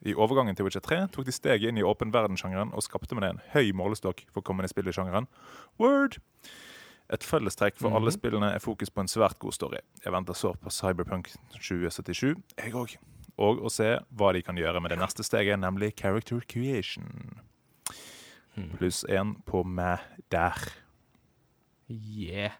I 0.00 0.14
overgangen 0.16 0.56
til 0.56 0.64
Witcher 0.64 0.84
3 0.84 1.02
tok 1.12 1.26
de 1.28 1.32
steget 1.34 1.68
inn 1.68 1.80
i 1.80 1.84
åpen 1.84 2.12
verden-sjangeren 2.12 2.72
og 2.72 2.84
skapte 2.84 3.16
med 3.16 3.26
det 3.26 3.30
en 3.34 3.42
høy 3.52 3.72
målestokk 3.76 4.22
for 4.32 4.44
kommende 4.44 4.70
spill 4.72 4.88
i 4.88 4.94
sjangeren. 4.96 5.28
Word! 5.80 6.16
Et 7.10 7.26
fellestrekk 7.26 7.76
for 7.80 7.96
alle 7.98 8.12
spillene 8.14 8.52
er 8.54 8.62
fokus 8.62 8.92
på 8.94 9.02
en 9.02 9.10
svært 9.10 9.40
god 9.42 9.56
story. 9.56 9.80
Jeg 10.04 10.14
venter 10.14 10.36
så 10.38 10.54
på 10.62 10.70
Cyberpunk 10.72 11.32
2077, 11.56 12.36
jeg 12.54 12.76
òg. 12.78 12.94
Og 13.40 13.60
å 13.64 13.72
se 13.72 13.96
hva 14.16 14.30
de 14.36 14.44
kan 14.46 14.58
gjøre 14.60 14.80
med 14.84 14.92
det 14.94 15.00
neste 15.00 15.24
steget, 15.26 15.58
nemlig 15.60 15.94
character 15.98 16.44
creation. 16.48 17.40
Pluss 18.76 19.02
én 19.08 19.34
på 19.48 19.64
meg 19.64 20.04
der. 20.32 20.56
Yeah. 21.90 22.56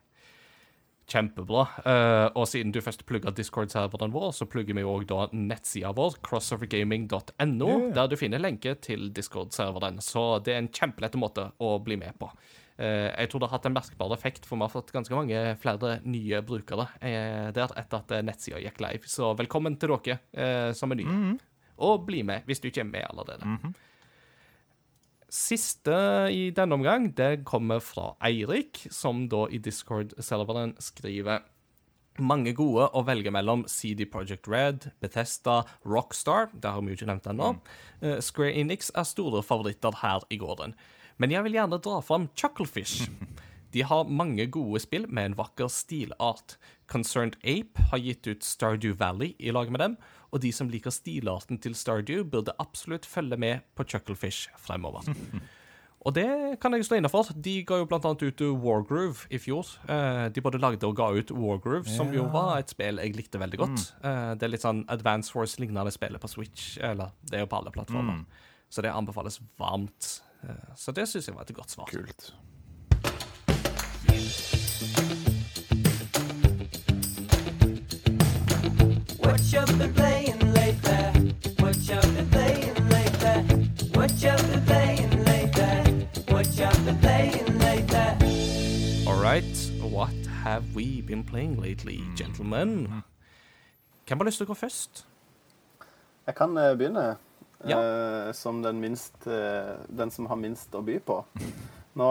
Kjempebra. 1.11 1.65
Uh, 1.85 2.29
og 2.39 2.47
siden 2.49 2.73
du 2.75 2.81
først 2.85 3.03
plugga 3.09 3.33
Discord-serveren 3.35 4.15
vår, 4.15 4.31
så 4.37 4.47
plugger 4.51 4.77
vi 4.79 4.87
òg 4.87 5.07
da 5.11 5.27
nettsida 5.35 5.93
vår, 5.97 6.21
crossovergaming.no, 6.27 7.71
der 7.97 8.11
du 8.11 8.17
finner 8.21 8.43
lenke 8.43 8.77
til 8.85 9.11
Discord-serveren. 9.17 10.01
Så 10.05 10.25
det 10.47 10.55
er 10.55 10.63
en 10.63 10.73
kjempelett 10.73 11.19
måte 11.21 11.51
å 11.59 11.75
bli 11.83 11.99
med 12.01 12.17
på. 12.21 12.31
Uh, 12.81 13.11
jeg 13.11 13.31
tror 13.31 13.43
det 13.43 13.51
har 13.51 13.59
hatt 13.59 13.69
en 13.69 13.77
merkbar 13.77 14.17
effekt, 14.17 14.49
for 14.49 14.57
vi 14.57 14.67
har 14.67 14.73
fått 14.73 14.95
ganske 14.95 15.19
mange 15.19 15.45
flere 15.61 15.99
nye 16.07 16.41
brukere 16.47 16.89
uh, 16.95 17.51
der 17.57 17.77
etter 17.83 18.01
at 18.01 18.17
nettsida 18.27 18.63
gikk 18.63 18.81
live. 18.87 19.11
Så 19.11 19.35
velkommen 19.39 19.79
til 19.81 19.97
dere 19.99 20.75
som 20.77 20.95
er 20.95 21.03
nye. 21.03 21.37
Og 21.81 22.03
bli 22.07 22.23
med 22.29 22.45
hvis 22.49 22.61
du 22.63 22.69
ikke 22.71 22.85
er 22.85 22.93
med 22.93 23.07
allerede. 23.09 23.75
Siste 25.31 25.95
i 26.35 26.49
denne 26.51 26.75
omgang 26.75 27.13
det 27.15 27.45
kommer 27.47 27.79
fra 27.79 28.17
Eirik, 28.27 28.83
som 28.91 29.29
da 29.31 29.45
i 29.47 29.61
Discord-serveren 29.63 30.75
skriver 30.83 31.45
mange 32.21 32.53
gode 32.59 32.89
å 32.91 33.03
velge 33.07 33.31
mellom 33.33 33.63
CD 33.71 34.05
Projekt 34.11 34.49
Red, 34.51 34.91
Bethesda, 35.01 35.63
Rockstar 35.87 36.51
Det 36.53 36.73
har 36.75 36.83
vi 36.83 36.93
jo 36.93 36.99
ikke 36.99 37.09
nevnt 37.13 37.29
ennå. 37.31 37.53
Eh, 38.03 38.19
Square 38.25 38.57
Enix 38.59 38.91
er 38.91 39.07
store 39.09 39.45
favoritter 39.47 40.03
her 40.03 40.27
i 40.35 40.41
gården. 40.41 40.75
Men 41.21 41.33
jeg 41.33 41.47
vil 41.47 41.61
gjerne 41.61 41.81
dra 41.81 42.01
fram 42.05 42.29
Chucklefish. 42.35 43.07
De 43.73 43.85
har 43.87 44.09
mange 44.11 44.49
gode 44.51 44.81
spill 44.83 45.07
med 45.07 45.31
en 45.31 45.37
vakker 45.39 45.71
stilart. 45.71 46.57
Concerned 46.91 47.39
Ape 47.47 47.87
har 47.93 48.03
gitt 48.03 48.27
ut 48.27 48.43
Stardew 48.43 48.97
Valley 48.99 49.37
i 49.39 49.55
lag 49.55 49.71
med 49.71 49.85
dem, 49.85 49.95
og 50.31 50.43
de 50.45 50.53
som 50.55 50.71
liker 50.71 50.95
stilarten 50.95 51.59
til 51.63 51.75
Stardew, 51.75 52.25
burde 52.25 52.55
absolutt 52.63 53.07
følge 53.09 53.39
med 53.41 53.67
på 53.75 53.87
Chucklefish 53.87 54.51
fremover. 54.59 55.07
Og 56.01 56.15
det 56.17 56.57
kan 56.63 56.73
jeg 56.73 56.87
stå 56.89 56.97
inne 56.97 57.11
for. 57.13 57.29
De 57.37 57.59
ga 57.69 57.77
jo 57.83 57.87
blant 57.89 58.07
annet 58.09 58.23
ut 58.25 58.41
Wargroove 58.63 59.27
i 59.29 59.37
fjor. 59.41 59.69
Eh, 59.85 60.29
de 60.33 60.41
både 60.41 60.61
lagde 60.63 60.89
og 60.89 60.97
ga 60.97 61.11
ut 61.13 61.33
Wargroove, 61.37 61.85
som 61.93 62.15
jo 62.15 62.25
var 62.33 62.55
et 62.63 62.73
spill 62.73 63.03
jeg 63.03 63.13
likte 63.19 63.41
veldig 63.41 63.61
godt. 63.61 63.85
Eh, 64.01 64.31
det 64.41 64.49
er 64.49 64.55
litt 64.55 64.65
sånn 64.65 64.81
Advance 64.89 65.29
Force-lignende 65.35 65.93
spillet 65.93 66.23
på 66.23 66.33
Switch, 66.33 66.79
eller 66.81 67.13
det 67.29 67.37
er 67.37 67.45
jo 67.45 67.51
på 67.53 67.61
alle 67.61 67.75
plattformer. 67.75 68.25
Så 68.73 68.81
det 68.87 68.95
anbefales 68.95 69.43
varmt. 69.61 70.23
Eh, 70.41 70.73
så 70.79 70.97
det 70.97 71.05
syns 71.11 71.29
jeg 71.29 71.37
var 71.37 71.45
et 71.45 71.57
godt 71.61 71.77
svar. 71.77 71.93
Kult. 71.93 72.33
What 89.83 90.27
have 90.45 90.77
we 90.77 91.03
been 91.03 91.25
playing 91.25 91.61
lately, 91.61 91.99
gentlemen? 92.17 93.03
Hvem 94.07 94.19
har 94.19 94.25
lyst 94.25 94.39
til 94.39 94.47
å 94.47 94.53
gå 94.53 94.55
først? 94.55 95.03
Jeg 96.27 96.37
kan 96.39 96.55
uh, 96.55 96.71
begynne 96.79 97.17
Ja. 97.67 97.81
Uh, 97.81 98.31
som 98.33 98.63
den, 98.63 98.79
minst, 98.81 99.19
uh, 99.27 99.83
den 99.91 100.15
som 100.15 100.31
har 100.31 100.39
minst 100.39 100.75
å 100.79 100.85
by 100.87 101.01
på. 101.03 101.19
Nå, 101.99 102.07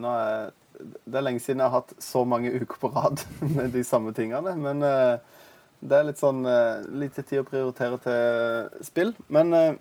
nå 0.00 0.14
er 0.16 0.50
Det 0.80 1.18
er 1.18 1.26
lenge 1.26 1.44
siden 1.44 1.60
jeg 1.60 1.68
har 1.68 1.82
hatt 1.82 1.92
så 2.00 2.24
mange 2.24 2.48
uker 2.56 2.80
på 2.80 2.88
rad 2.94 3.20
med 3.56 3.68
de 3.76 3.84
samme 3.84 4.16
tingene. 4.16 4.56
Men 4.56 4.80
eh, 4.82 5.18
det 5.80 5.96
er 5.96 6.08
litt 6.10 6.20
sånn 6.20 6.44
uh, 6.44 6.82
lite 6.92 7.24
tid 7.24 7.40
å 7.40 7.46
prioritere 7.48 8.00
til 8.04 8.84
spill. 8.84 9.14
Men 9.32 9.54
uh, 9.56 9.78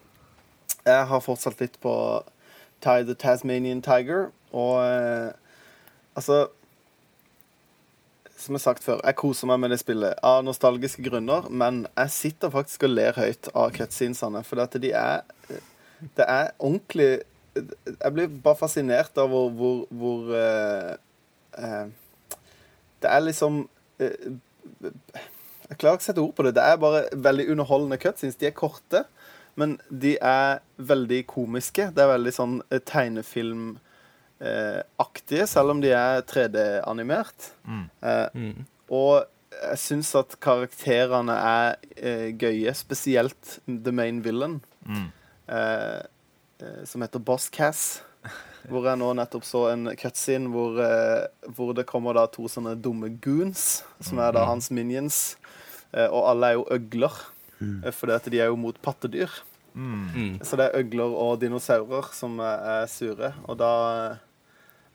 jeg 0.86 1.08
har 1.12 1.26
fortsatt 1.26 1.60
litt 1.60 1.76
på 1.84 1.94
Tie 2.80 3.04
the 3.04 3.16
Tasmanian 3.20 3.82
Tiger, 3.84 4.30
og 4.56 4.78
uh, 4.80 5.36
altså 6.16 6.48
Som 8.40 8.56
jeg 8.56 8.62
har 8.62 8.64
sagt 8.64 8.86
før, 8.86 9.02
jeg 9.04 9.20
koser 9.20 9.50
meg 9.52 9.60
med 9.60 9.74
det 9.74 9.82
spillet 9.82 10.22
av 10.24 10.46
nostalgiske 10.48 11.04
grunner, 11.04 11.50
men 11.52 11.84
jeg 11.90 12.16
sitter 12.16 12.54
faktisk 12.54 12.86
og 12.88 12.94
ler 12.94 13.20
høyt 13.20 13.50
av 13.52 13.74
cutscenesene, 13.76 14.46
for 14.48 14.64
at 14.64 14.78
de 14.80 14.94
er 14.96 15.26
Det 16.16 16.24
er 16.24 16.54
ordentlig 16.58 17.10
Jeg 17.60 18.14
blir 18.16 18.32
bare 18.40 18.56
fascinert 18.56 19.20
av 19.20 19.28
hvor, 19.28 19.50
hvor, 19.52 19.82
hvor 19.92 20.32
eh, 20.38 20.94
eh, 21.60 21.92
Det 23.04 23.12
er 23.12 23.26
liksom 23.26 23.66
eh, 24.00 24.32
Jeg 25.70 25.78
klarer 25.78 25.96
ikke 26.00 26.04
å 26.04 26.08
sette 26.10 26.22
ord 26.24 26.36
på 26.36 26.44
det. 26.48 26.56
Det 26.58 26.64
er 26.66 26.78
bare 26.82 27.02
veldig 27.14 27.46
underholdende 27.54 27.98
cutscenes. 28.02 28.36
De 28.42 28.48
er 28.50 28.56
korte, 28.58 29.04
men 29.56 29.78
de 29.92 30.16
er 30.22 30.60
veldig 30.78 31.20
komiske. 31.30 31.92
Det 31.94 32.02
er 32.04 32.10
veldig 32.16 32.34
sånn 32.34 32.56
eh, 32.72 32.80
tegnefilmaktige, 34.40 35.48
selv 35.48 35.70
om 35.76 35.82
de 35.84 35.92
er 35.94 36.22
3D-animert. 36.30 37.52
Eh, 38.02 38.28
Mm. 38.34 38.66
og 38.90 39.26
jeg 39.62 39.78
syns 39.78 40.16
at 40.16 40.40
karakterene 40.40 41.34
er 41.36 41.76
eh, 41.98 42.32
gøye, 42.34 42.74
spesielt 42.76 43.60
the 43.68 43.92
main 43.92 44.22
villain, 44.24 44.62
Mm. 44.88 45.12
eh, 45.50 46.02
eh, 46.62 46.86
som 46.86 47.02
heter 47.02 47.20
Boss 47.20 47.50
Cass. 47.50 48.02
Hvor 48.70 48.84
jeg 48.84 48.98
nå 49.00 49.14
nettopp 49.16 49.44
så 49.44 49.72
en 49.72 49.86
cutscene 49.96 50.50
hvor, 50.52 50.80
eh, 50.82 51.28
hvor 51.56 51.74
det 51.74 51.86
kommer 51.86 52.14
da 52.14 52.26
to 52.28 52.44
sånne 52.48 52.76
dumme 52.82 53.10
goons, 53.22 53.84
som 54.02 54.20
er 54.20 54.32
da 54.34 54.46
hans 54.46 54.70
minions. 54.70 55.38
Eh, 55.94 56.08
og 56.08 56.30
alle 56.32 56.50
er 56.50 56.58
jo 56.60 56.68
øgler, 56.76 57.22
eh, 57.62 57.92
fordi 57.92 58.16
at 58.16 58.32
de 58.32 58.42
er 58.42 58.52
jo 58.52 58.60
mot 58.60 58.82
pattedyr. 58.82 59.32
Mm. 59.74 60.40
Så 60.44 60.58
det 60.58 60.66
er 60.66 60.80
øgler 60.82 61.14
og 61.16 61.40
dinosaurer 61.42 62.10
som 62.14 62.40
er 62.40 62.66
er 62.82 62.88
sure. 62.88 63.34
Og 63.48 63.58
da 63.60 63.74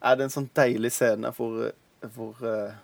er 0.03 0.17
det 0.17 0.27
en 0.27 0.35
sånn 0.35 0.51
deilig 0.57 0.93
scene 0.93 1.31
hvor, 1.37 1.71
hvor 2.15 2.41
eh, 2.45 2.75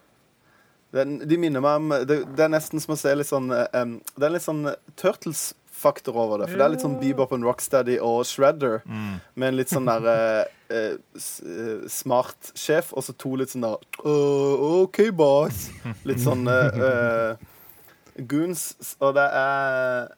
den, 0.96 1.18
De 1.28 1.38
minner 1.38 1.62
meg 1.62 1.80
om 1.80 1.94
det, 2.08 2.22
det 2.36 2.44
er 2.44 2.52
nesten 2.52 2.82
som 2.82 2.96
å 2.96 2.98
se 2.98 3.12
litt 3.14 3.28
sånn 3.28 3.50
um, 3.52 3.98
Det 4.16 4.26
er 4.26 4.32
litt 4.34 4.46
sånn 4.46 4.64
Turtles-faktor 4.98 6.16
over 6.16 6.42
det. 6.42 6.48
For 6.50 6.58
det 6.58 6.64
er 6.66 6.72
litt 6.74 6.86
sånn 6.86 6.98
Bebop 7.02 7.34
and 7.36 7.46
Rocksteady 7.46 8.00
og 8.02 8.24
Shredder. 8.28 8.80
Mm. 8.86 9.20
Med 9.34 9.52
en 9.52 9.60
litt 9.60 9.70
sånn 9.70 9.86
der 9.90 10.08
eh, 10.10 10.56
eh, 10.74 10.96
eh, 10.96 11.86
smart 11.90 12.50
sjef, 12.58 12.90
og 12.94 13.06
så 13.06 13.14
to 13.14 13.36
litt 13.38 13.54
sånn 13.54 13.68
der 13.68 13.78
uh, 14.02 14.82
OK, 14.82 15.04
boss. 15.14 15.68
Litt 16.08 16.22
sånn 16.24 16.48
uh, 16.50 16.82
eh, 16.88 17.48
goons. 18.28 18.96
Og 19.00 19.14
det 19.18 19.26
er 19.26 20.16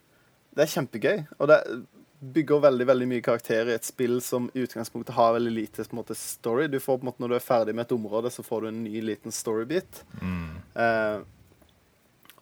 Det 0.53 0.67
er 0.67 0.73
kjempegøy. 0.75 1.19
Og 1.41 1.49
det 1.49 1.59
bygger 2.23 2.61
veldig 2.63 2.87
veldig 2.87 3.07
mye 3.11 3.23
karakter 3.25 3.71
i 3.71 3.75
et 3.75 3.87
spill 3.87 4.21
som 4.23 4.47
i 4.55 4.63
utgangspunktet 4.63 5.15
har 5.17 5.35
veldig 5.35 5.53
lite 5.53 5.87
måte, 5.97 6.15
story. 6.15 6.69
Du 6.71 6.79
får 6.79 7.01
på 7.01 7.03
en 7.03 7.11
måte 7.11 7.23
Når 7.23 7.33
du 7.33 7.35
er 7.35 7.47
ferdig 7.47 7.75
med 7.75 7.87
et 7.87 7.95
område, 7.97 8.31
så 8.31 8.45
får 8.47 8.61
du 8.61 8.69
en 8.69 8.85
ny 8.85 9.01
liten 9.03 9.35
storybit. 9.35 10.05
Mm. 10.21 10.51
Eh, 10.75 11.23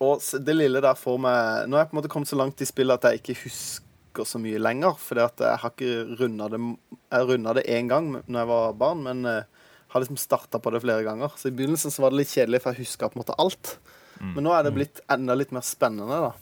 og 0.01 0.21
det 0.45 0.57
lille 0.57 0.81
der 0.81 0.97
får 0.97 1.21
meg 1.21 1.69
Nå 1.69 1.77
har 1.77 1.85
jeg 1.85 1.93
på 1.93 1.97
en 1.97 2.01
måte 2.01 2.13
kommet 2.13 2.29
så 2.29 2.37
langt 2.41 2.61
i 2.61 2.69
spillet 2.69 3.01
at 3.01 3.09
jeg 3.09 3.21
ikke 3.21 3.41
husker 3.45 4.29
så 4.29 4.41
mye 4.43 4.61
lenger. 4.61 4.99
For 5.01 5.21
jeg 5.21 5.63
har 5.63 5.73
ikke 5.73 6.19
runda 6.21 6.51
det 6.53 6.61
Jeg 6.61 7.31
runda 7.31 7.57
det 7.57 7.69
én 7.69 7.89
gang 7.89 8.13
når 8.27 8.39
jeg 8.43 8.53
var 8.53 8.77
barn, 8.85 9.03
men 9.07 9.25
eh, 9.25 9.49
har 9.91 10.01
liksom 10.01 10.21
starta 10.21 10.61
på 10.63 10.71
det 10.71 10.85
flere 10.85 11.03
ganger. 11.07 11.33
Så 11.37 11.49
i 11.49 11.55
begynnelsen 11.57 11.91
så 11.91 12.05
var 12.05 12.13
det 12.13 12.21
litt 12.21 12.35
kjedelig, 12.35 12.61
for 12.63 12.73
jeg 12.77 12.87
huska 12.87 13.09
på 13.09 13.19
en 13.19 13.25
måte 13.25 13.39
alt. 13.43 13.79
Men 14.21 14.45
nå 14.45 14.53
er 14.53 14.63
det 14.69 14.75
blitt 14.77 15.01
enda 15.11 15.35
litt 15.35 15.53
mer 15.53 15.65
spennende, 15.67 16.21
da. 16.29 16.33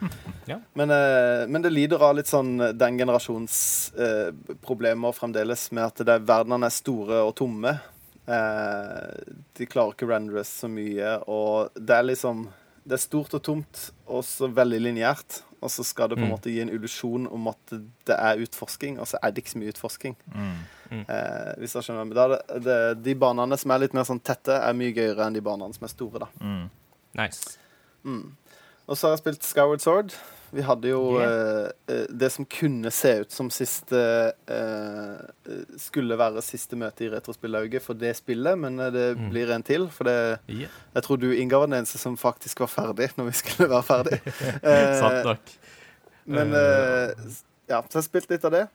Ja. 0.48 0.56
Men, 0.78 0.90
eh, 0.90 1.42
men 1.46 1.60
det 1.60 1.70
lider 1.74 2.00
av 2.00 2.14
litt 2.16 2.26
sånn 2.30 2.54
den 2.78 2.96
generasjons 2.98 3.92
eh, 4.00 4.30
problemer 4.64 5.12
fremdeles, 5.12 5.66
med 5.76 5.84
at 5.90 6.00
det 6.06 6.14
er, 6.14 6.22
verdenene 6.24 6.70
er 6.70 6.72
store 6.72 7.18
og 7.26 7.34
tomme. 7.36 7.74
Eh, 8.24 9.34
de 9.58 9.66
klarer 9.68 9.92
ikke 9.92 10.06
å 10.08 10.12
rendres 10.14 10.48
så 10.62 10.70
mye, 10.72 11.18
og 11.28 11.74
det 11.76 11.98
er 11.98 12.08
liksom 12.14 12.46
Det 12.88 12.96
er 12.96 13.02
stort 13.02 13.34
og 13.36 13.42
tomt, 13.44 13.80
og 14.08 14.22
så 14.24 14.48
veldig 14.48 14.78
lineært. 14.80 15.42
Og 15.60 15.68
så 15.68 15.84
skal 15.84 16.08
det 16.08 16.16
på 16.16 16.22
en 16.24 16.30
Mm. 16.30 16.32
måte 16.38 16.48
gi 16.48 16.60
en 16.62 16.70
illusjon 16.72 17.26
om 17.30 17.48
at 17.50 17.74
det 18.06 18.16
er 18.16 18.38
utforsking, 18.40 18.96
og 18.98 19.04
så 19.10 19.18
er 19.22 19.30
det 19.30 19.42
ikke 19.44 19.52
så 19.52 19.58
mye 19.60 19.72
utforsking. 19.74 20.14
Mm. 20.32 21.04
Eh, 21.04 21.52
hvis 21.60 21.74
jeg 21.74 21.82
skjønner. 21.84 22.16
Er 22.16 22.28
det, 22.32 22.62
det, 22.64 23.02
de 23.04 23.14
banene 23.14 23.58
som 23.58 23.70
er 23.74 23.78
litt 23.84 23.92
mer 23.92 24.04
sånn 24.08 24.22
tette, 24.24 24.56
er 24.56 24.72
mye 24.72 24.94
gøyere 24.96 25.26
enn 25.26 25.34
de 25.36 25.42
banene 25.44 25.74
som 25.76 25.84
er 25.84 25.92
store, 25.92 26.18
da. 26.24 26.28
Nice. 27.18 27.58
Mm. 28.04 28.32
Og 28.88 28.96
så 28.96 29.06
har 29.08 29.16
jeg 29.16 29.18
spilt 29.24 29.44
Skyward 29.44 29.80
Sword. 29.84 30.14
Vi 30.50 30.62
hadde 30.64 30.88
jo 30.88 31.18
yeah. 31.20 31.66
eh, 31.92 32.06
det 32.08 32.30
som 32.32 32.46
kunne 32.48 32.88
se 32.94 33.10
ut 33.20 33.32
som 33.34 33.50
siste 33.52 33.98
eh, 34.48 35.50
Skulle 35.76 36.16
være 36.16 36.40
siste 36.40 36.78
møte 36.80 37.04
i 37.04 37.10
Retrospillauget 37.12 37.84
for 37.84 37.98
det 38.00 38.14
spillet, 38.16 38.56
men 38.58 38.78
eh, 38.80 38.88
det 38.94 39.04
Mm. 39.18 39.26
blir 39.34 39.52
en 39.52 39.62
til. 39.62 39.88
For 39.92 40.04
det, 40.08 40.38
Yeah. 40.48 40.70
jeg 40.94 41.02
tror 41.04 41.16
du, 41.20 41.26
Inga, 41.32 41.58
var 41.58 41.66
den 41.66 41.76
eneste 41.82 41.98
som 42.00 42.16
faktisk 42.16 42.60
var 42.64 42.66
ferdig 42.72 43.10
når 43.18 43.24
vi 43.28 43.32
skulle 43.42 43.68
være 43.68 43.82
ferdig. 43.82 44.20
Eh, 44.64 44.94
Sant 45.02 45.24
nok. 45.24 45.52
men 46.24 46.54
eh, 46.54 47.12
ja, 47.68 47.82
så 47.82 47.98
jeg 47.98 48.00
har 48.00 48.08
spilt 48.08 48.30
litt 48.30 48.44
av 48.48 48.50
det. 48.56 48.66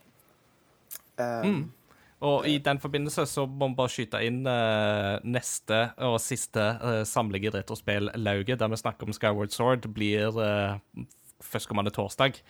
Um, 1.18 1.42
Mm. 1.50 1.64
Og 2.24 2.46
i 2.48 2.56
den 2.64 2.80
forbindelse 2.80 3.26
så 3.28 3.44
må 3.46 3.68
vi 3.68 3.78
bare 3.78 3.92
skyte 3.92 4.22
inn 4.24 4.46
uh, 4.48 5.20
neste 5.28 5.80
og 6.06 6.16
siste 6.24 6.64
uh, 6.80 7.02
samling 7.08 7.50
i 7.50 7.52
spill-lauget, 7.52 8.60
der 8.60 8.72
vi 8.72 8.80
snakker 8.80 9.06
om 9.06 9.16
Skyward 9.16 9.52
Sword, 9.52 9.90
blir 9.92 10.40
uh, 10.40 11.04
førstkommende 11.44 11.92
torsdag. 11.94 12.40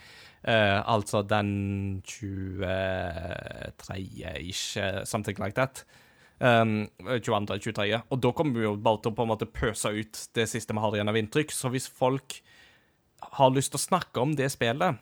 Uh, 0.44 0.84
altså 0.92 1.22
den 1.24 2.02
23.-ish, 2.04 4.76
eh, 4.78 5.04
something 5.04 5.38
like 5.40 5.54
that. 5.56 5.84
Um, 6.40 6.88
22.-23. 7.00 8.00
Og 8.10 8.22
da 8.22 8.32
kommer 8.36 8.58
vi 8.58 8.64
jo 8.66 8.76
bare 8.76 8.98
til 9.00 9.10
å 9.12 9.14
på 9.16 9.22
en 9.24 9.28
måte 9.30 9.46
pøse 9.48 9.88
ut 9.88 10.28
det 10.36 10.48
siste 10.50 10.74
vi 10.76 10.80
har 10.82 10.94
igjen 10.96 11.08
av 11.08 11.16
inntrykk. 11.16 11.52
Så 11.54 11.68
hvis 11.72 11.88
folk 11.88 12.42
har 13.38 13.50
lyst 13.54 13.70
til 13.72 13.80
å 13.80 13.88
snakke 13.88 14.20
om 14.20 14.36
det 14.36 14.50
spillet, 14.52 14.90
eh, 14.92 14.96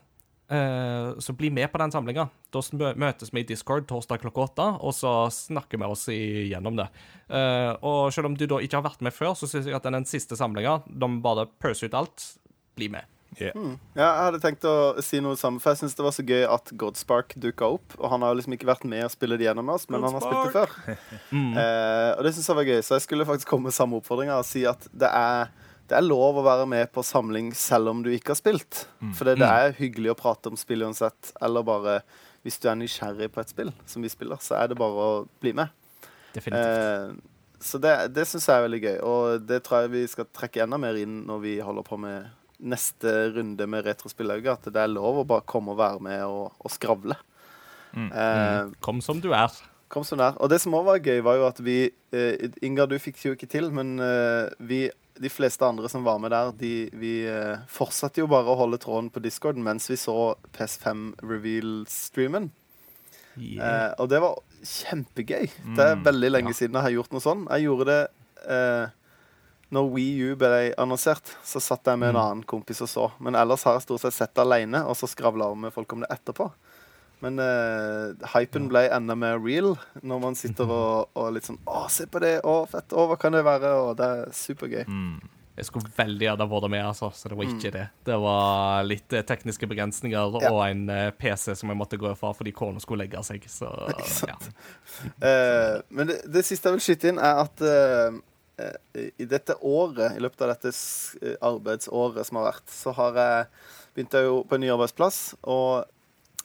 så 0.52 1.32
bli 1.38 1.48
med 1.54 1.70
på 1.72 1.80
den 1.80 1.92
samlinga. 1.94 2.26
Da 2.52 2.60
møtes 3.00 3.30
vi 3.32 3.40
i 3.40 3.46
Discord 3.48 3.86
torsdag 3.88 4.20
klokka 4.20 4.44
åtte, 4.44 4.66
og 4.84 4.92
så 4.96 5.12
snakker 5.32 5.80
vi 5.80 5.88
oss 5.88 6.04
igjennom 6.12 6.76
det. 6.76 6.90
Eh, 7.32 7.72
og 7.80 8.12
selv 8.12 8.28
om 8.28 8.36
du 8.36 8.44
da 8.50 8.60
ikke 8.60 8.80
har 8.80 8.84
vært 8.84 9.04
med 9.04 9.14
før, 9.16 9.32
så 9.38 9.48
syns 9.48 9.68
jeg 9.68 9.78
at 9.78 9.88
den 9.88 10.08
siste 10.08 10.36
samlinga, 10.36 10.82
da 10.86 11.08
vi 11.08 11.22
bare 11.24 11.48
pøser 11.62 11.88
ut 11.88 11.98
alt, 12.02 12.26
bli 12.76 12.90
med. 12.92 13.08
Yeah. 13.40 13.56
Ja, 13.96 14.04
jeg 14.04 14.24
hadde 14.26 14.40
tenkt 14.42 14.64
å 14.68 14.74
si 15.00 15.20
noe 15.24 15.38
samme, 15.40 15.60
for 15.62 15.72
jeg 15.72 15.82
syns 15.82 15.96
det 15.96 16.04
var 16.04 16.12
så 16.12 16.24
gøy 16.26 16.42
at 16.44 16.72
Godspark 16.76 17.32
dukka 17.40 17.70
opp. 17.78 17.96
Og 17.96 18.10
han 18.12 18.24
har 18.24 18.32
jo 18.32 18.40
liksom 18.42 18.56
ikke 18.58 18.68
vært 18.68 18.84
med 18.88 19.06
og 19.06 19.14
spille 19.14 19.38
det 19.40 19.46
gjennom 19.46 19.72
oss, 19.72 19.86
men 19.88 20.04
han 20.04 20.18
har 20.18 20.26
spilt 20.26 20.50
det 20.50 20.56
før. 20.58 20.76
Mm. 21.32 21.54
Eh, 21.56 22.10
og 22.18 22.26
det 22.26 22.34
syns 22.36 22.48
jeg 22.50 22.56
var 22.58 22.66
gøy, 22.68 22.78
så 22.84 22.96
jeg 22.98 23.04
skulle 23.06 23.24
faktisk 23.24 23.48
komme 23.48 23.70
med 23.70 23.74
samme 23.74 23.96
oppfordringa 23.96 24.34
og 24.36 24.44
si 24.44 24.66
at 24.68 24.84
det 24.92 25.08
er, 25.08 25.48
det 25.92 25.98
er 25.98 26.06
lov 26.06 26.38
å 26.40 26.44
være 26.46 26.64
med 26.72 26.88
på 26.94 27.04
samling 27.04 27.50
selv 27.56 27.92
om 27.92 28.00
du 28.04 28.08
ikke 28.14 28.32
har 28.32 28.38
spilt. 28.40 28.86
For 29.14 29.28
det, 29.28 29.34
det 29.42 29.48
er 29.48 29.74
hyggelig 29.76 30.14
å 30.14 30.18
prate 30.18 30.48
om 30.48 30.56
spill 30.56 30.86
uansett, 30.86 31.34
eller 31.44 31.64
bare 31.68 31.98
hvis 32.42 32.56
du 32.58 32.64
er 32.72 32.78
nysgjerrig 32.80 33.28
på 33.34 33.42
et 33.44 33.52
spill 33.52 33.68
som 33.86 34.02
vi 34.02 34.08
spiller, 34.10 34.40
så 34.42 34.56
er 34.58 34.72
det 34.72 34.78
bare 34.80 35.04
å 35.04 35.10
bli 35.44 35.52
med. 35.54 35.70
Definitivt. 36.32 36.56
Eh, 36.58 37.60
så 37.62 37.78
det, 37.78 37.92
det 38.16 38.24
syns 38.26 38.48
jeg 38.48 38.56
er 38.58 38.64
veldig 38.64 38.80
gøy, 38.82 38.96
og 39.06 39.44
det 39.46 39.60
tror 39.62 39.84
jeg 39.84 39.92
vi 39.92 40.00
skal 40.10 40.26
trekke 40.34 40.64
enda 40.64 40.80
mer 40.82 40.96
inn 40.98 41.20
når 41.28 41.42
vi 41.44 41.52
holder 41.62 41.84
på 41.86 41.98
med 42.02 42.32
neste 42.62 43.12
runde 43.36 43.66
med 43.70 43.84
Retrospillauget, 43.86 44.64
at 44.66 44.72
det 44.74 44.82
er 44.82 44.90
lov 44.90 45.20
å 45.20 45.26
bare 45.28 45.44
komme 45.46 45.74
og 45.76 45.78
være 45.82 46.02
med 46.02 46.24
og, 46.26 46.56
og 46.62 46.72
skravle. 46.74 47.18
Mm. 47.92 48.08
Eh, 48.08 48.40
Mm. 48.64 48.74
Kom 48.82 49.00
som 49.04 49.20
du 49.22 49.30
er. 49.36 49.52
Kom 49.92 50.04
som 50.08 50.16
du 50.18 50.24
er. 50.24 50.34
Og 50.40 50.48
det 50.48 50.58
som 50.62 50.72
òg 50.74 50.86
var 50.88 51.02
gøy, 51.04 51.20
var 51.26 51.36
jo 51.36 51.46
at 51.46 51.58
vi 51.62 51.76
eh, 52.16 52.48
Inga, 52.64 52.86
du 52.88 52.94
fikk 52.98 53.18
det 53.20 53.28
jo 53.28 53.34
ikke 53.36 53.50
til, 53.52 53.66
men 53.76 53.98
eh, 54.00 54.48
vi 54.64 54.86
de 55.20 55.28
fleste 55.28 55.66
andre 55.66 55.88
som 55.88 56.04
var 56.04 56.18
med 56.18 56.30
der, 56.32 56.52
de, 56.56 56.90
vi 56.98 57.12
eh, 57.28 57.58
fortsatte 57.68 58.22
jo 58.22 58.26
bare 58.30 58.48
å 58.48 58.56
holde 58.58 58.78
tråden 58.78 59.10
på 59.12 59.20
Discord 59.22 59.56
mens 59.60 59.90
vi 59.90 59.96
så 60.00 60.34
PS5 60.56 61.12
Reveal-streamen. 61.22 62.50
Yeah. 63.36 63.90
Eh, 63.90 63.92
og 64.02 64.08
det 64.12 64.20
var 64.20 64.38
kjempegøy. 64.62 65.46
Det 65.76 65.84
er 65.86 65.94
Mm, 65.96 66.02
veldig 66.04 66.30
lenge 66.30 66.52
ja. 66.52 66.58
siden 66.58 66.74
jeg 66.76 66.82
har 66.82 66.96
gjort 66.96 67.12
noe 67.12 67.24
sånn. 67.24 67.46
Jeg 67.50 67.64
gjorde 67.68 67.86
det 67.88 68.00
eh, 68.48 68.86
når 69.72 69.88
Wii 69.94 70.18
U 70.32 70.34
ble 70.36 70.74
annonsert. 70.78 71.32
Så 71.44 71.60
satt 71.64 71.84
jeg 71.88 71.98
med 71.98 72.10
en 72.10 72.14
Mm. 72.16 72.22
annen 72.24 72.42
kompis 72.44 72.82
og 72.84 72.88
så. 72.88 73.10
Men 73.20 73.34
ellers 73.34 73.64
har 73.64 73.74
jeg 73.78 73.82
stort 73.88 74.00
sett 74.04 74.14
sett 74.14 74.34
det 74.34 74.42
alene, 74.44 74.84
og 74.86 74.96
så 74.96 75.08
skravla 75.08 75.54
med 75.56 75.72
folk 75.72 75.92
om 75.92 76.00
det 76.00 76.10
etterpå. 76.10 76.50
Men 77.22 77.38
uh, 77.38 78.14
hypen 78.34 78.66
ble 78.70 78.88
enda 78.90 79.14
mer 79.18 79.38
real 79.42 79.76
når 80.02 80.22
man 80.24 80.38
sitter 80.38 80.70
og, 80.78 81.12
og 81.14 81.28
litt 81.36 81.46
sånn 81.46 81.60
Å, 81.70 81.84
se 81.92 82.08
på 82.10 82.22
det! 82.22 82.40
Å, 82.42 82.56
fett! 82.70 82.90
Å, 82.92 83.06
hva 83.10 83.18
kan 83.20 83.36
det 83.36 83.44
være? 83.46 83.70
Og 83.84 83.94
det 84.00 84.08
er 84.08 84.34
supergøy. 84.36 84.82
Mm. 84.88 85.20
Jeg 85.52 85.68
skulle 85.68 85.90
veldig 85.98 86.24
gjerne 86.24 86.46
vært 86.48 86.70
med, 86.72 86.82
altså, 86.88 87.10
så 87.12 87.28
det 87.28 87.36
var 87.36 87.50
ikke 87.50 87.70
det. 87.74 87.84
Det 88.08 88.16
var 88.22 88.86
litt 88.88 89.12
eh, 89.12 89.24
tekniske 89.28 89.68
begrensninger 89.68 90.32
Mm. 90.32 90.38
Ja. 90.40 90.50
og 90.50 90.60
en 90.64 90.82
eh, 90.88 91.10
PC 91.12 91.52
som 91.60 91.68
jeg 91.68 91.76
måtte 91.76 91.98
gå 92.00 92.14
fra 92.16 92.30
fordi 92.32 92.54
kona 92.56 92.80
skulle 92.80 93.04
legge 93.04 93.20
seg. 93.26 93.44
Så 93.52 93.68
ja. 94.30 94.38
uh, 95.20 95.82
men 95.92 96.08
det, 96.08 96.22
det 96.32 96.44
siste 96.48 96.70
jeg 96.70 96.78
vil 96.78 96.86
skyte 96.86 97.12
inn, 97.12 97.20
er 97.20 97.42
at 97.44 97.64
eh, 97.68 98.16
i 99.20 99.26
dette 99.28 99.58
året, 99.60 100.16
i 100.16 100.22
løpet 100.24 100.44
av 100.44 100.54
dette 100.54 100.72
arbeidsåret 101.44 102.28
som 102.28 102.40
har 102.40 102.48
vært, 102.54 102.68
så 102.72 102.96
har 102.96 103.20
jeg 103.20 103.46
begynt 103.92 104.16
jeg 104.16 104.28
jo 104.28 104.40
på 104.48 104.56
en 104.56 104.64
ny 104.64 104.72
arbeidsplass. 104.72 105.20
Og 105.42 105.84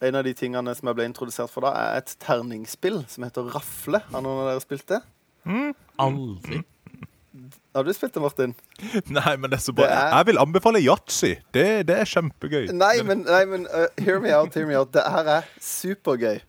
en 0.02 0.16
av 0.20 0.24
de 0.28 0.34
tingene 0.38 0.74
som 0.78 0.88
jeg 0.92 0.98
ble 1.00 1.06
introdusert 1.10 1.50
for 1.52 1.66
da, 1.66 1.72
er 1.74 2.02
et 2.04 2.16
terningsspill 2.24 3.04
som 3.10 3.24
heter 3.26 3.48
Rafle. 3.56 4.02
Har 4.12 4.22
noen 4.26 4.44
av 4.44 4.52
dere 4.52 4.64
spilt 4.64 4.88
det? 4.92 5.00
Aldri. 6.02 6.64
Har 7.78 7.86
du 7.86 7.92
spilt 7.94 8.14
det, 8.16 8.22
Martin? 8.24 8.54
Nei, 9.14 9.36
men 9.38 9.52
det 9.52 9.60
er 9.60 9.64
så 9.68 9.74
bra. 9.78 9.86
Er- 9.86 10.16
Jeg 10.18 10.26
vil 10.32 10.40
anbefale 10.42 10.82
yatzy. 10.82 11.36
Det, 11.54 11.66
det 11.88 11.98
er 12.02 12.10
kjempegøy. 12.10 12.72
Nei, 12.74 12.96
men, 13.06 13.22
nei, 13.28 13.44
men 13.50 13.68
uh, 13.70 13.86
hear 14.02 14.20
me 14.24 14.32
out, 14.34 14.54
hear 14.58 14.66
me 14.70 14.78
out. 14.80 14.92
Det 14.96 15.04
her 15.06 15.30
er 15.38 15.50
supergøy. 15.62 16.40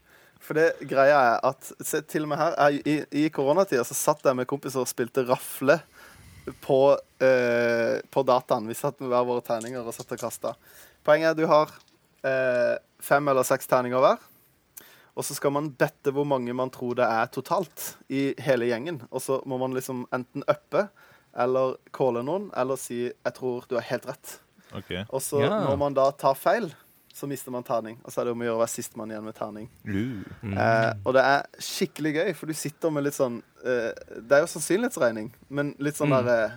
For 0.48 0.56
det 0.56 0.68
greia 0.88 1.18
er 1.34 1.42
at 1.44 1.72
se, 1.84 2.00
til 2.08 2.24
og 2.24 2.30
med 2.32 2.40
her 2.40 2.54
jeg, 2.56 2.80
I, 2.88 3.26
i 3.26 3.28
koronatida 3.34 3.82
så 3.84 3.92
satt 3.98 4.24
jeg 4.24 4.38
med 4.38 4.48
kompiser 4.48 4.80
og 4.80 4.88
spilte 4.88 5.26
rafle 5.28 5.76
på, 6.64 6.78
uh, 6.96 7.94
på 8.08 8.24
dataen. 8.24 8.68
Vi 8.70 8.78
satt 8.78 8.96
med 9.04 9.12
hver 9.12 9.26
våre 9.28 9.44
terninger 9.44 9.84
og 9.84 9.92
satt 9.96 10.16
og 10.16 10.22
kasta. 10.22 10.54
Poenget 11.04 11.34
er 11.34 11.36
du 11.42 11.44
har 11.50 11.74
eh, 12.24 12.76
fem 13.00 13.28
eller 13.28 13.46
seks 13.46 13.66
terninger 13.70 14.02
hver. 14.02 14.18
Og 15.18 15.24
så 15.26 15.34
skal 15.34 15.50
man 15.50 15.72
bette 15.74 16.12
hvor 16.14 16.26
mange 16.28 16.54
man 16.54 16.70
tror 16.70 16.94
det 16.98 17.06
er 17.06 17.30
totalt 17.34 17.96
i 18.08 18.34
hele 18.38 18.68
gjengen. 18.70 19.00
Og 19.10 19.22
så 19.22 19.40
må 19.50 19.58
man 19.58 19.74
liksom 19.74 20.06
enten 20.14 20.44
uppe 20.46 20.88
eller 21.38 21.76
calle 21.94 22.22
noen, 22.22 22.50
eller 22.56 22.76
si 22.76 23.10
'jeg 23.10 23.34
tror 23.34 23.66
du 23.68 23.74
har 23.74 23.82
helt 23.82 24.06
rett'. 24.06 24.38
Okay. 24.74 25.04
Og 25.08 25.22
så 25.22 25.40
yeah. 25.40 25.64
når 25.64 25.76
man 25.76 25.94
da 25.94 26.10
tar 26.10 26.34
feil, 26.34 26.74
så 27.14 27.26
mister 27.26 27.50
man 27.50 27.64
terning. 27.64 27.98
Og 28.04 28.12
så 28.12 28.20
er 28.20 28.24
det 28.24 28.32
om 28.32 28.40
å 28.40 28.44
gjøre 28.44 28.58
å 28.58 28.62
være 28.62 28.70
sistemann 28.70 29.10
igjen 29.10 29.24
med 29.24 29.34
terning. 29.34 29.68
Mm. 29.84 30.24
Eh, 30.54 30.92
og 31.04 31.14
det 31.14 31.22
er 31.24 31.42
skikkelig 31.58 32.12
gøy, 32.14 32.34
for 32.34 32.46
du 32.46 32.54
sitter 32.54 32.90
med 32.90 33.04
litt 33.04 33.14
sånn 33.14 33.42
eh, 33.64 33.90
Det 34.22 34.32
er 34.36 34.44
jo 34.44 34.50
sannsynlighetsregning, 34.52 35.32
men 35.50 35.74
litt 35.78 35.96
sånn 35.98 36.12
Mm. 36.12 36.24
der 36.24 36.44
eh, 36.44 36.50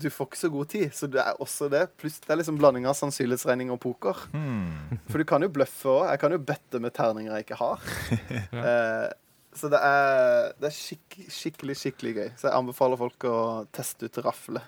Du 0.00 0.08
får 0.12 0.28
ikke 0.28 0.40
så 0.40 0.50
god 0.52 0.68
tid, 0.72 0.86
så 0.96 1.08
det 1.10 1.22
er 1.22 1.40
også 1.42 1.70
det. 1.72 1.86
Pluss 2.00 2.18
det 2.24 2.32
er 2.32 2.40
liksom 2.40 2.58
blanding 2.60 2.86
av 2.88 2.96
sannsynlighetsregning 2.98 3.72
og 3.74 3.80
poker. 3.82 4.26
Hmm. 4.34 5.00
For 5.10 5.22
du 5.22 5.26
kan 5.28 5.44
jo 5.44 5.50
bløffe 5.52 5.90
òg. 5.92 6.04
Jeg 6.12 6.22
kan 6.22 6.36
jo 6.36 6.40
bette 6.52 6.82
med 6.82 6.94
terninger 6.96 7.34
jeg 7.34 7.46
ikke 7.46 7.60
har. 7.60 7.88
eh, 8.64 9.08
så 9.56 9.70
det 9.72 9.80
er, 9.82 10.52
det 10.60 10.68
er 10.70 10.76
skikk, 10.76 11.16
skikkelig, 11.32 11.78
skikkelig 11.80 12.14
gøy. 12.16 12.28
Så 12.38 12.48
jeg 12.48 12.56
anbefaler 12.58 13.00
folk 13.00 13.26
å 13.26 13.38
teste 13.74 14.06
ut 14.06 14.22
rafle. 14.24 14.62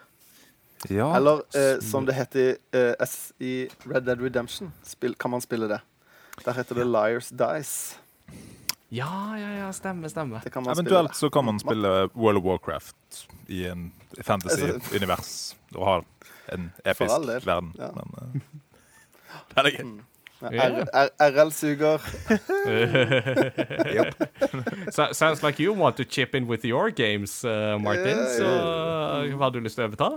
Ja. 0.90 1.12
Eller 1.16 1.44
eh, 1.55 1.77
som 1.85 2.07
det 2.09 2.16
heter 2.18 2.57
eh, 2.75 3.18
i 3.38 3.55
Red 3.87 4.09
Dead 4.09 4.22
Redemption, 4.22 4.72
spill, 4.87 5.14
kan 5.14 5.31
man 5.35 5.44
spille 5.44 5.70
det. 5.70 5.79
Der 6.42 6.57
heter 6.57 6.81
det 6.81 6.88
Liars 6.88 7.31
Dice. 7.31 8.01
Ja, 8.92 9.38
ja, 9.38 9.50
ja, 9.57 9.72
stemmer, 9.72 10.09
stemmer. 10.09 10.40
Det 10.44 10.50
kan 10.52 10.62
man 10.62 10.72
Eventuelt 10.72 11.16
så 11.16 11.31
kan 11.31 11.44
man 11.44 11.61
spille 11.61 12.09
World 12.14 12.38
of 12.38 12.44
Warcraft 12.44 13.28
i 13.46 13.64
en 13.66 13.92
fantasy-univers 14.20 15.57
og 15.78 15.87
ha 15.87 15.94
en 16.52 16.66
episk 16.85 17.46
verden. 17.46 17.72
ja. 17.78 17.88
Men 17.96 18.12
uh, 18.20 18.42
det 19.55 19.64
er 19.64 19.70
gøy. 19.78 19.94
RL-suger. 20.42 21.98
So, 24.90 25.12
sounds 25.20 25.42
like 25.42 25.59
you 25.62 25.72
want 25.72 25.96
to 25.96 26.05
chip 26.05 26.35
in 26.35 26.46
with 26.46 26.64
your 26.64 26.90
games, 26.90 27.44
uh, 27.44 27.78
Martin. 27.81 28.18
Yeah, 28.18 28.26
Så 28.26 28.46
so, 28.46 29.37
hva 29.37 29.46
har 29.46 29.55
du 29.55 29.61
lyst 29.61 29.78
til 29.78 29.87
å 29.87 29.90
overta? 29.90 30.11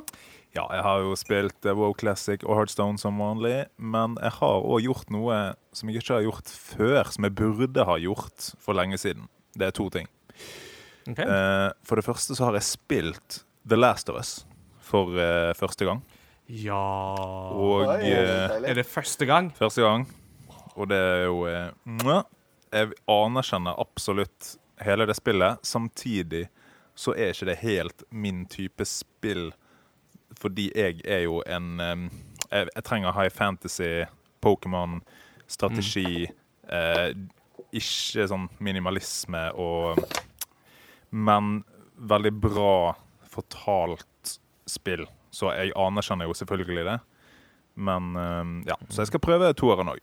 Ja, 0.56 0.64
jeg 0.72 0.84
har 0.86 1.02
jo 1.04 1.16
spilt 1.20 1.68
eh, 1.68 1.76
WoW 1.76 1.92
Classic 2.00 2.44
og 2.48 2.56
Heartstone 2.56 3.00
som 3.02 3.18
vanlig, 3.20 3.66
men 3.76 4.16
jeg 4.24 4.38
har 4.38 4.64
òg 4.64 4.86
gjort 4.86 5.12
noe 5.12 5.40
som 5.76 5.92
jeg 5.92 6.00
ikke 6.00 6.16
har 6.16 6.28
gjort 6.30 6.48
før, 6.48 7.02
som 7.12 7.28
jeg 7.28 7.36
burde 7.36 7.88
ha 7.90 7.98
gjort 8.00 8.54
for 8.64 8.78
lenge 8.78 9.00
siden. 9.02 9.28
Det 9.60 9.68
er 9.68 9.76
to 9.76 9.90
ting. 9.92 10.08
Okay. 11.06 11.28
Uh, 11.28 11.70
for 11.86 12.00
det 12.00 12.06
første 12.08 12.38
så 12.38 12.48
har 12.48 12.56
jeg 12.58 12.70
spilt 12.72 13.42
The 13.68 13.78
Last 13.78 14.10
of 14.10 14.18
Us 14.22 14.46
for 14.80 15.12
uh, 15.20 15.52
første 15.60 15.86
gang. 15.90 16.02
Ja 16.46 17.16
Og 17.56 17.88
Oi, 17.88 18.12
eh. 18.12 18.70
Er 18.70 18.78
det 18.78 18.86
første 18.86 19.26
gang? 19.26 19.50
Første 19.58 19.82
gang. 19.82 20.06
Og 20.76 20.90
det 20.92 20.98
er 21.00 21.24
jo 21.26 21.46
eh, 21.50 21.72
mwah. 21.86 22.26
Jeg 22.76 22.92
anerkjenner 23.10 23.80
absolutt 23.80 24.56
hele 24.84 25.08
det 25.08 25.16
spillet. 25.18 25.62
Samtidig 25.66 26.46
så 26.96 27.16
er 27.16 27.32
ikke 27.34 27.48
det 27.50 27.58
helt 27.64 28.04
min 28.12 28.46
type 28.52 28.86
spill, 28.88 29.50
fordi 30.40 30.70
jeg 30.76 31.02
er 31.06 31.26
jo 31.26 31.42
en 31.48 31.80
eh, 31.82 32.06
jeg, 32.52 32.70
jeg 32.76 32.84
trenger 32.86 33.16
high 33.16 33.32
fantasy, 33.34 34.06
Pokémon, 34.46 35.00
strategi 35.48 36.28
eh, 36.70 37.10
Ikke 37.74 38.28
sånn 38.30 38.46
minimalisme 38.64 39.48
og 39.58 39.98
Men 41.10 41.64
veldig 41.96 42.32
bra 42.44 42.94
fortalt 43.32 44.36
spill. 44.68 45.06
Så 45.36 45.52
jeg 45.52 45.74
anerkjenner 45.76 46.30
jo 46.30 46.36
selvfølgelig 46.38 46.86
det. 46.88 46.98
Men 47.76 48.14
eh, 48.16 48.52
ja, 48.72 48.78
så 48.88 49.04
jeg 49.04 49.12
skal 49.12 49.24
prøve 49.26 49.52
toeren 49.60 49.92
òg. 49.92 50.00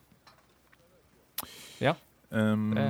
Ja. 1.83 1.95
Um, 2.31 2.71
Det 2.77 2.87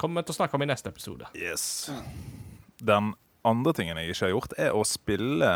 kommer 0.00 0.22
vi 0.22 0.28
til 0.30 0.34
å 0.34 0.38
snakke 0.40 0.58
om 0.58 0.64
i 0.64 0.70
neste 0.70 0.90
episode. 0.90 1.28
yes. 1.38 1.90
Den 2.82 3.12
andre 3.46 3.72
tingen 3.74 3.98
jeg 4.00 4.10
ikke 4.10 4.24
har 4.26 4.32
gjort, 4.32 4.54
er 4.58 4.74
å 4.74 4.82
spille 4.86 5.50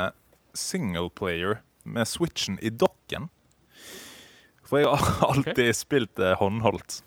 singleplayer 0.56 1.60
med 1.86 2.06
switchen 2.06 2.58
i 2.62 2.70
dokken. 2.70 3.28
For 4.66 4.82
jeg 4.82 4.90
har 4.90 5.26
alltid 5.30 5.70
spilt 5.78 6.14
det 6.18 6.36
håndholdt. 6.40 7.00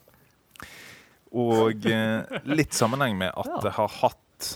Og 1.36 1.86
eh, 1.88 2.40
litt 2.48 2.74
sammenheng 2.76 3.20
med 3.20 3.36
at 3.38 3.60
jeg 3.68 3.76
har 3.76 3.92
hatt 4.00 4.48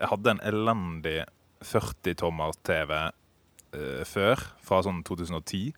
Jeg 0.00 0.08
hadde 0.10 0.32
en 0.34 0.40
elendig 0.44 1.18
40-tommer-TV 1.64 2.90
eh, 3.76 4.04
før, 4.08 4.40
fra 4.64 4.80
sånn 4.84 5.02
2010. 5.06 5.74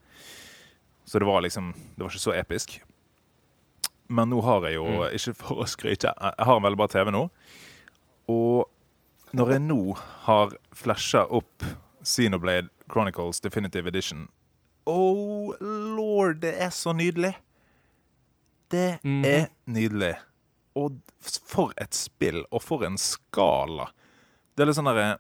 Så 1.09 1.19
det 1.19 1.29
var 1.29 1.43
liksom 1.43 1.73
Det 1.75 2.05
var 2.05 2.11
ikke 2.13 2.27
så 2.27 2.37
episk. 2.37 2.81
Men 4.09 4.31
nå 4.31 4.41
har 4.41 4.65
jeg 4.67 4.79
jo, 4.79 4.87
Mm. 4.87 5.15
ikke 5.15 5.35
for 5.43 5.63
å 5.63 5.69
skryte, 5.69 6.15
jeg 6.15 6.47
har 6.47 6.57
en 6.57 6.63
veldig 6.65 6.81
bra 6.81 6.89
TV 6.89 7.11
nå. 7.13 7.29
Og 8.29 8.69
når 9.37 9.51
jeg 9.53 9.61
nå 9.67 9.83
har 10.25 10.57
flasha 10.73 11.27
opp 11.29 11.65
Xenoblade 12.05 12.69
Chronicles 12.89 13.41
Definitive 13.41 13.89
Edition 13.89 14.29
Oh 14.89 15.53
lord, 15.61 16.41
det 16.41 16.55
er 16.63 16.71
så 16.73 16.95
nydelig! 16.97 17.35
Det 18.73 18.99
mm. 19.05 19.25
er 19.25 19.47
nydelig. 19.69 20.15
Og 20.77 20.97
for 21.21 21.75
et 21.77 21.95
spill, 21.97 22.45
og 22.51 22.63
for 22.63 22.85
en 22.87 22.97
skala. 23.01 23.91
Det 24.57 24.65
er 24.65 24.71
litt 24.71 24.79
sånn 24.79 24.89
derre 24.89 25.19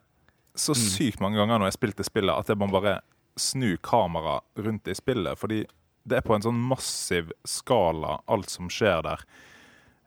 Så 0.59 0.75
sykt 0.75 1.21
mange 1.23 1.38
ganger 1.38 1.61
når 1.61 1.71
jeg 1.71 1.79
spilte 1.79 2.05
spillet, 2.07 2.35
at 2.35 2.49
jeg 2.51 2.59
må 2.59 2.66
bare 2.73 2.97
snu 3.38 3.77
kamera 3.79 4.40
rundt 4.59 4.88
i 4.90 4.97
spillet. 4.99 5.38
Fordi 5.38 5.61
det 6.09 6.16
er 6.18 6.25
på 6.27 6.35
en 6.35 6.42
sånn 6.42 6.59
massiv 6.59 7.31
skala, 7.47 8.16
alt 8.27 8.51
som 8.51 8.68
skjer 8.73 9.03
der. 9.07 9.23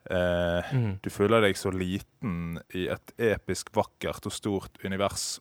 Eh, 0.10 0.74
Mm. 0.74 1.00
du 1.04 1.10
føler 1.10 1.42
deg 1.42 1.56
så 1.56 1.72
liten 1.72 2.60
i 2.74 2.88
et 2.90 3.12
episk 3.22 3.70
vakkert 3.72 4.26
og 4.26 4.32
stort 4.34 4.78
univers. 4.84 5.40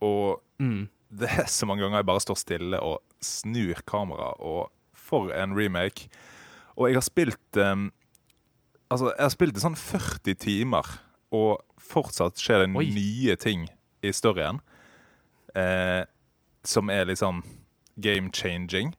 Og 0.00 0.40
Mm. 0.60 0.88
det 1.10 1.28
er 1.28 1.44
så 1.50 1.66
mange 1.66 1.80
ganger 1.82 1.98
jeg 1.98 2.06
bare 2.06 2.20
står 2.20 2.36
stille 2.38 2.80
og 2.80 3.02
snur 3.20 3.82
kamera, 3.86 4.32
og 4.40 4.70
for 4.94 5.30
en 5.32 5.54
remake. 5.54 6.08
Og 6.78 6.88
jeg 6.88 6.94
har 6.96 7.02
spilt 7.02 7.56
eh, 7.56 7.90
Altså, 8.90 9.06
jeg 9.16 9.24
har 9.24 9.30
spilt 9.30 9.56
i 9.56 9.60
sånn 9.60 9.76
40 9.76 10.34
timer, 10.38 10.84
og 11.32 11.60
fortsatt 11.80 12.36
skjer 12.38 12.64
det 12.66 12.76
Oi. 12.76 12.84
nye 12.94 13.34
ting 13.36 13.68
i 14.04 14.12
storyen. 14.14 14.60
Eh, 15.54 16.02
som 16.64 16.90
er 16.90 17.08
liksom 17.08 17.42
game 18.00 18.30
changing. 18.34 18.94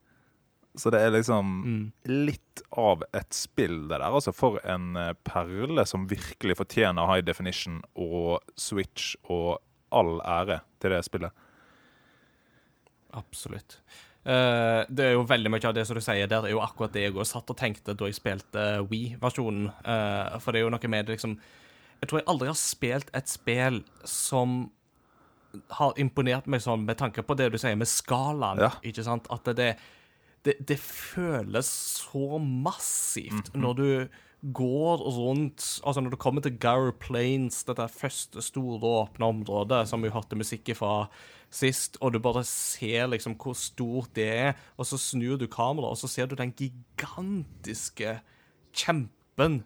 Så 0.75 0.91
det 0.91 0.99
er 1.01 1.11
liksom 1.15 1.51
Mm. 1.65 1.91
litt 2.27 2.61
av 2.75 3.03
et 3.13 3.33
spill, 3.33 3.87
det 3.87 3.97
der. 3.99 4.11
Altså 4.11 4.33
for 4.35 4.59
en 4.67 4.95
eh, 4.99 5.13
perle 5.23 5.85
som 5.87 6.07
virkelig 6.07 6.57
fortjener 6.59 7.07
high 7.07 7.23
definition 7.23 7.81
og 7.95 8.41
Switch 8.59 9.15
og 9.29 9.61
all 9.91 10.19
ære 10.21 10.59
til 10.81 10.91
det 10.91 11.03
spillet. 11.07 11.31
Absolutt. 13.15 13.79
Uh, 14.25 14.81
det 14.89 15.05
er 15.05 15.11
jo 15.13 15.25
veldig 15.29 15.51
mye 15.53 15.67
av 15.69 15.75
det 15.77 15.83
som 15.85 15.95
du 15.95 16.01
sier 16.01 16.25
der, 16.27 16.47
er 16.47 16.55
jo 16.55 16.61
akkurat 16.63 16.91
det 16.95 17.03
jeg 17.05 17.13
også 17.13 17.37
satt 17.37 17.51
og 17.53 17.59
tenkte 17.59 17.93
da 17.93 18.07
jeg 18.09 18.17
spilte 18.17 18.63
Wii-versjonen, 18.89 19.67
Uh, 19.85 20.39
for 20.41 20.51
det 20.51 20.59
er 20.59 20.65
jo 20.65 20.71
noe 20.73 20.89
med 20.89 21.05
det 21.05 21.15
liksom 21.19 21.37
Jeg 22.01 22.09
tror 22.09 22.19
jeg 22.19 22.27
aldri 22.27 22.47
har 22.49 22.57
spilt 22.59 23.11
et 23.15 23.29
spill 23.29 23.83
som 24.03 24.71
har 25.77 25.97
imponert 26.01 26.47
meg 26.51 26.63
sånn 26.63 26.85
med 26.87 26.99
tanke 26.99 27.23
på 27.25 27.37
det 27.37 27.51
du 27.53 27.59
sier 27.61 27.77
med 27.79 27.89
skalaen. 27.89 28.63
Ja. 28.65 28.71
Ikke 28.85 29.05
sant? 29.05 29.29
At 29.33 29.47
det, 29.57 29.73
det, 30.47 30.57
det 30.59 30.79
føles 30.81 31.69
så 32.05 32.39
massivt 32.39 33.53
når 33.55 33.81
du 33.81 33.89
går 34.53 35.01
rundt 35.15 35.63
Altså 35.83 36.01
når 36.01 36.13
du 36.13 36.19
kommer 36.21 36.43
til 36.45 36.57
Gower 36.61 36.91
Plains, 36.91 37.63
dette 37.65 37.87
første 37.89 38.43
store 38.45 38.91
åpne 39.01 39.31
området 39.31 39.85
som 39.89 40.03
vi 40.05 40.13
hørte 40.13 40.37
musikk 40.37 40.69
fra 40.77 41.07
sist, 41.55 41.97
og 42.01 42.13
du 42.13 42.19
bare 42.19 42.43
ser 42.47 43.07
liksom 43.07 43.37
hvor 43.39 43.55
stort 43.55 44.11
det 44.17 44.27
er, 44.27 44.57
og 44.77 44.87
så 44.89 44.99
snur 44.99 45.37
du 45.39 45.47
kameraet, 45.47 45.93
og 45.93 45.97
så 45.97 46.09
ser 46.11 46.27
du 46.27 46.35
den 46.35 46.51
gigantiske 46.57 48.17
kjempen 48.75 49.61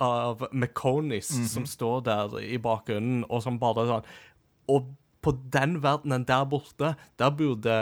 av 0.00 0.46
Meconis 0.52 1.28
som 1.52 1.66
står 1.68 2.06
der 2.06 2.38
i 2.44 2.58
bakgrunnen, 2.62 3.24
og 3.28 3.42
som 3.44 3.60
bare 3.60 3.86
sånn 3.88 4.08
Og 4.72 4.88
på 5.26 5.34
den 5.52 5.80
verdenen 5.82 6.26
der 6.28 6.46
borte, 6.48 6.94
der 7.18 7.30
bor 7.34 7.56
det 7.58 7.80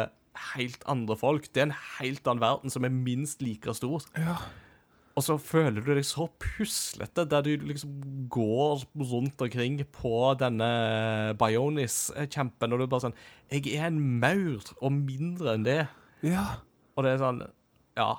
helt 0.54 0.84
andre 0.90 1.16
folk. 1.18 1.48
Det 1.52 1.62
er 1.62 1.68
en 1.68 1.78
helt 2.00 2.26
annen 2.26 2.42
verden 2.42 2.72
som 2.72 2.86
er 2.86 2.94
minst 2.94 3.42
like 3.44 3.74
stor. 3.76 4.06
Ja. 4.18 4.38
Og 5.14 5.22
så 5.22 5.36
føler 5.38 5.78
du 5.78 5.92
deg 5.94 6.06
så 6.06 6.26
puslete, 6.42 7.22
der 7.30 7.44
du 7.46 7.52
liksom 7.68 7.92
går 8.34 8.82
rundt 8.98 9.44
omkring 9.46 9.78
på 9.94 10.32
denne 10.40 10.70
Bionis-kjempen, 11.38 12.74
og 12.74 12.80
du 12.80 12.86
er 12.86 12.90
bare 12.90 13.06
sånn 13.06 13.18
Jeg 13.52 13.76
er 13.76 13.92
en 13.92 14.00
maur, 14.18 14.64
og 14.80 14.96
mindre 14.96 15.54
enn 15.54 15.66
det. 15.68 15.84
Ja. 16.26 16.46
Og 16.96 17.06
det 17.06 17.14
er 17.14 17.22
sånn 17.22 17.44
Ja. 17.94 18.10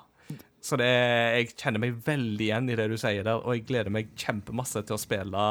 Så 0.66 0.80
det, 0.82 0.88
jeg 0.89 1.51
kjenner 1.59 1.82
meg 1.84 1.97
veldig 2.07 2.45
igjen 2.47 2.70
i 2.74 2.78
det 2.78 2.88
du 2.89 2.95
sier 2.97 3.22
der, 3.22 3.38
og 3.38 3.53
jeg 3.53 3.68
gleder 3.70 3.93
meg 3.93 4.16
kjempemasse 4.18 4.82
til 4.82 4.95
å 4.95 5.01
spille 5.01 5.43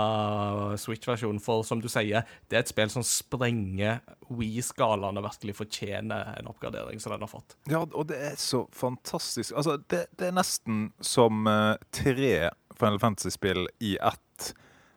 Switch-versjonen, 0.83 1.39
for 1.43 1.63
som 1.67 1.79
du 1.83 1.87
sier, 1.93 2.27
det 2.51 2.59
er 2.59 2.65
et 2.65 2.73
spill 2.73 2.91
som 2.91 3.05
sprenger 3.07 4.01
Wii-skalaen 4.35 5.21
og 5.21 5.29
virkelig 5.29 5.55
fortjener 5.61 6.35
en 6.35 6.51
oppgradering 6.51 6.99
som 7.03 7.15
den 7.15 7.23
har 7.23 7.31
fått. 7.31 7.55
Ja, 7.71 7.85
og 7.85 8.09
det 8.11 8.19
er 8.33 8.35
så 8.43 8.65
fantastisk. 8.75 9.55
Altså, 9.55 9.77
det, 9.93 10.09
det 10.19 10.33
er 10.33 10.35
nesten 10.35 10.89
som 10.99 11.47
eh, 11.47 11.77
tre 11.95 12.35
Final 12.75 12.99
Fantasy-spill 12.99 13.69
i 13.87 13.95
ett. 14.03 14.51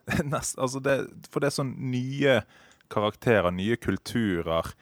Nest, 0.31 0.57
altså 0.57 0.81
det, 0.81 0.97
for 1.29 1.43
det 1.43 1.51
er 1.51 1.59
sånn 1.59 1.75
nye 1.91 2.39
karakterer, 2.89 3.51
nye 3.53 3.77
kulturer, 3.77 4.73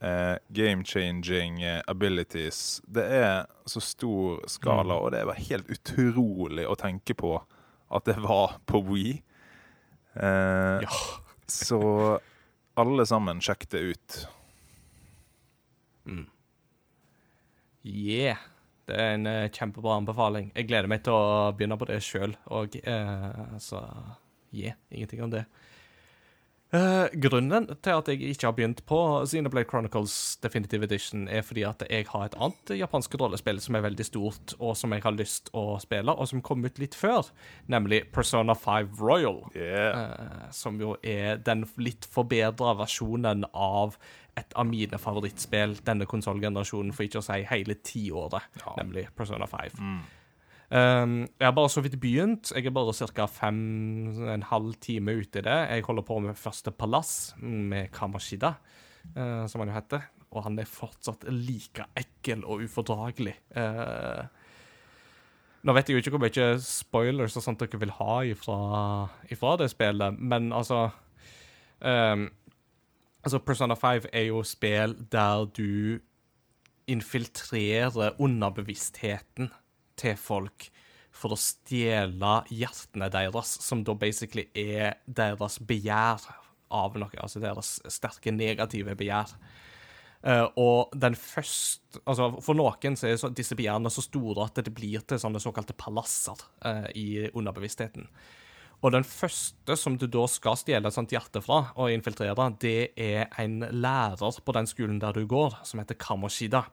eh, 0.00 0.36
game-changing 0.48 1.62
eh, 1.62 1.80
abilities. 1.86 2.80
Det 2.86 3.04
er 3.18 3.46
så 3.66 3.82
stor 3.84 4.42
skala, 4.50 4.98
og 4.98 5.12
det 5.12 5.22
er 5.22 5.30
bare 5.30 5.46
helt 5.50 5.70
utrolig 5.72 6.66
å 6.68 6.76
tenke 6.78 7.16
på 7.18 7.36
at 7.88 8.08
det 8.08 8.18
var 8.24 8.58
på 8.68 8.82
Wii. 8.90 9.16
Eh, 10.14 10.84
Ja. 10.84 11.00
Så 11.48 11.80
alle 12.76 13.06
sammen, 13.08 13.40
sjekk 13.40 13.64
det 13.72 13.80
ut. 13.80 14.16
Yeah. 17.88 18.36
Det 18.88 18.96
er 18.96 19.14
en 19.18 19.26
uh, 19.28 19.50
kjempebra 19.52 19.98
anbefaling. 19.98 20.50
Jeg 20.56 20.68
gleder 20.70 20.88
meg 20.88 21.02
til 21.04 21.12
å 21.12 21.50
begynne 21.56 21.76
på 21.80 21.88
det 21.90 21.98
sjøl, 22.04 22.32
eh, 22.48 23.56
så 23.60 23.82
yeah, 24.54 24.78
ingenting 24.88 25.20
om 25.26 25.32
det. 25.34 25.42
Eh, 26.68 27.06
grunnen 27.16 27.64
til 27.80 27.94
at 27.96 28.08
jeg 28.12 28.20
ikke 28.28 28.44
har 28.44 28.54
begynt 28.56 28.82
på 28.88 28.98
Xenoblade 29.24 29.70
Chronicles 29.70 30.36
Definitive 30.42 30.84
Edition, 30.84 31.24
er 31.28 31.40
fordi 31.40 31.62
at 31.64 31.80
jeg 31.88 32.04
har 32.10 32.26
et 32.26 32.36
annet 32.36 32.72
japansk 32.76 33.16
rollespill 33.16 33.60
som 33.64 33.78
er 33.78 33.86
veldig 33.86 34.04
stort, 34.04 34.52
og 34.58 34.76
som 34.76 34.92
jeg 34.92 35.04
har 35.06 35.16
lyst 35.16 35.48
å 35.56 35.78
spille, 35.80 36.12
og 36.12 36.28
som 36.28 36.44
kom 36.44 36.66
ut 36.68 36.80
litt 36.82 36.96
før, 36.98 37.30
nemlig 37.72 38.02
Persona 38.12 38.52
5 38.52 38.92
Royal. 39.00 39.40
Yeah. 39.56 40.12
Eh, 40.12 40.52
som 40.52 40.76
jo 40.80 40.92
er 41.00 41.40
den 41.40 41.64
litt 41.80 42.04
forbedra 42.04 42.76
versjonen 42.82 43.48
av 43.54 43.96
et 44.36 44.52
av 44.52 44.68
mine 44.68 45.00
favorittspill 45.00 45.78
denne 45.86 46.06
konsollgenerasjonen, 46.06 46.92
for 46.92 47.08
ikke 47.08 47.22
å 47.22 47.28
si 47.30 47.40
hele 47.48 47.80
tiåret, 47.80 48.44
nemlig 48.76 49.08
Persona 49.16 49.48
5. 49.48 49.80
Um, 49.80 49.98
jeg 50.68 51.46
har 51.46 51.54
bare 51.56 51.70
så 51.72 51.80
vidt 51.80 51.96
begynt. 52.00 52.52
Jeg 52.52 52.66
er 52.68 52.74
bare 52.76 52.92
ca. 52.92 53.26
fem 53.26 53.60
en 54.28 54.42
halv 54.42 54.74
time 54.84 55.14
ute 55.16 55.40
i 55.40 55.42
det. 55.46 55.58
Jeg 55.70 55.84
holder 55.86 56.04
på 56.04 56.18
med 56.20 56.36
første 56.36 56.70
palass 56.70 57.34
med 57.40 57.88
Kamashida, 57.92 58.54
eh, 59.16 59.46
som 59.46 59.60
han 59.60 59.68
jo 59.68 59.78
heter. 59.78 60.08
Og 60.30 60.44
han 60.44 60.58
er 60.58 60.68
fortsatt 60.68 61.24
like 61.32 61.86
ekkel 61.96 62.44
og 62.44 62.66
ufordragelig. 62.66 63.34
Eh, 63.56 64.26
nå 65.64 65.74
vet 65.74 65.88
jeg 65.88 65.96
jo 65.96 66.02
ikke 66.02 66.12
hvor 66.14 66.22
mye 66.22 66.50
spoilers 66.62 67.36
og 67.36 67.44
sånt 67.44 67.60
dere 67.64 67.80
vil 67.80 67.94
ha 67.96 68.18
ifra, 68.28 68.58
ifra 69.32 69.56
det 69.58 69.70
spillet, 69.72 70.20
men 70.20 70.52
altså 70.52 70.90
um, 71.80 72.28
Altså, 73.18 73.40
Persona 73.42 73.74
5 73.74 74.06
er 74.14 74.28
jo 74.28 74.44
spill 74.46 74.94
der 75.12 75.48
du 75.50 75.98
infiltrerer 76.88 78.14
underbevisstheten 78.22 79.50
til 79.98 80.18
folk 80.20 80.68
for 81.18 81.34
å 81.34 81.40
stjele 81.40 82.34
hjertene 82.54 83.08
deres, 83.10 83.56
som 83.64 83.82
da 83.84 83.96
basically 83.98 84.46
er 84.54 85.00
deres 85.04 85.58
begjær 85.66 86.22
av 86.74 86.98
noe, 87.00 87.14
altså 87.18 87.42
deres 87.42 87.78
sterke 87.90 88.32
negative 88.34 88.94
begjær. 88.98 89.34
Uh, 90.18 90.46
og 90.58 90.96
den 90.98 91.14
første 91.14 92.00
altså 92.02 92.32
For 92.42 92.58
noen 92.58 92.96
så 92.98 93.06
er 93.06 93.36
disse 93.38 93.54
begjærene 93.54 93.90
så 93.94 94.02
store 94.02 94.48
at 94.48 94.58
det 94.66 94.72
blir 94.74 95.04
til 95.06 95.20
sånne 95.22 95.38
såkalte 95.38 95.76
palasser 95.78 96.42
uh, 96.66 96.88
i 96.98 97.28
underbevisstheten. 97.30 98.08
Og 98.78 98.92
den 98.94 99.06
første 99.06 99.74
som 99.78 99.96
du 99.98 100.06
da 100.10 100.24
skal 100.30 100.58
stjele 100.58 100.90
et 100.90 100.94
sånt 100.94 101.14
hjerte 101.14 101.40
fra 101.42 101.72
og 101.74 101.90
infiltrere, 101.90 102.50
det 102.62 102.92
er 102.94 103.26
en 103.42 103.62
lærer 103.74 104.42
på 104.44 104.54
den 104.54 104.70
skolen 104.70 105.00
der 105.02 105.16
du 105.16 105.24
går, 105.26 105.56
som 105.66 105.82
heter 105.82 105.98
Kamoshida. 105.98 106.64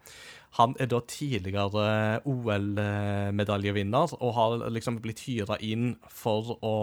Han 0.55 0.75
er 0.79 0.87
da 0.87 1.01
tidligere 1.09 2.21
OL-medaljevinner 2.31 4.13
og 4.15 4.35
har 4.37 4.69
liksom 4.71 5.01
blitt 5.03 5.25
hyra 5.27 5.57
inn 5.59 5.95
for 6.07 6.55
å 6.63 6.75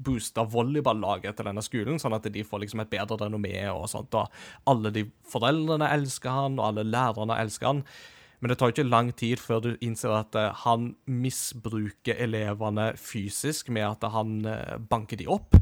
booste 0.00 0.44
volleyballaget 0.52 1.36
til 1.36 1.48
denne 1.48 1.64
skolen, 1.64 2.00
sånn 2.00 2.16
at 2.16 2.28
de 2.32 2.44
får 2.44 2.64
liksom 2.64 2.84
et 2.84 2.92
bedre 2.92 3.18
renommé 3.20 3.56
og 3.72 3.86
sånt. 3.92 4.16
Og 4.16 4.70
alle 4.70 4.92
de 4.94 5.06
foreldrene 5.28 5.88
elsker 5.96 6.32
han, 6.32 6.58
og 6.60 6.70
alle 6.70 6.86
lærerne 6.88 7.36
elsker 7.40 7.70
han. 7.72 7.84
Men 8.40 8.52
det 8.52 8.56
tar 8.60 8.72
ikke 8.72 8.88
lang 8.88 9.10
tid 9.12 9.40
før 9.40 9.64
du 9.64 9.70
innser 9.84 10.14
at 10.16 10.36
eh, 10.38 10.52
han 10.64 10.94
misbruker 11.04 12.16
elevene 12.24 12.94
fysisk 12.96 13.68
med 13.68 13.84
at 13.84 14.06
han 14.14 14.38
eh, 14.48 14.78
banker 14.80 15.20
de 15.20 15.28
opp 15.28 15.58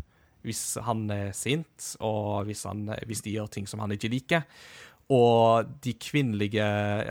hvis 0.47 0.79
han 0.87 1.09
er 1.11 1.33
sint, 1.37 1.97
og 1.99 2.47
hvis, 2.47 2.63
han, 2.69 2.87
hvis 3.11 3.25
de 3.27 3.35
gjør 3.35 3.51
ting 3.53 3.67
som 3.69 3.83
han 3.83 3.93
ikke 3.93 4.09
liker. 4.13 4.45
Og 5.15 5.71
de 5.85 5.95
kvinnelige 5.97 6.65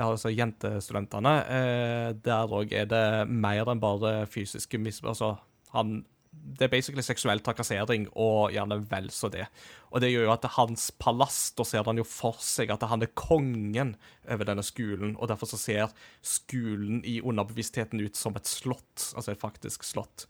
altså 0.03 0.29
jentestudentene, 0.29 1.33
eh, 1.49 2.09
der 2.25 2.53
òg 2.53 2.75
er 2.77 2.85
det 2.91 3.07
mer 3.29 3.71
enn 3.71 3.81
bare 3.81 4.19
fysiske 4.29 4.77
mis... 4.81 5.01
Altså, 5.03 5.35
han 5.73 6.03
det 6.37 6.67
er 6.67 6.71
basically 6.71 7.03
seksuell 7.03 7.41
trakassering, 7.43 8.05
og 8.15 8.53
gjerne 8.55 8.79
vel 8.89 9.09
så 9.11 9.29
det. 9.31 9.47
Og 9.91 10.01
det 10.03 10.11
gjør 10.13 10.27
jo 10.27 10.33
at 10.35 10.45
hans 10.55 10.89
palass, 10.99 11.39
da 11.57 11.65
ser 11.67 11.87
han 11.87 11.99
jo 11.99 12.05
for 12.07 12.37
seg 12.43 12.71
at 12.71 12.85
han 12.87 13.03
er 13.03 13.11
kongen 13.17 13.95
over 14.29 14.47
denne 14.47 14.63
skolen, 14.65 15.15
og 15.17 15.31
derfor 15.31 15.49
så 15.51 15.59
ser 15.59 15.95
skolen 16.25 17.01
i 17.07 17.19
underbevisstheten 17.19 17.99
ut 18.03 18.19
som 18.19 18.37
et 18.39 18.47
slott, 18.47 19.09
altså 19.15 19.33
et 19.33 19.43
faktisk 19.43 19.83
slott. 19.87 20.27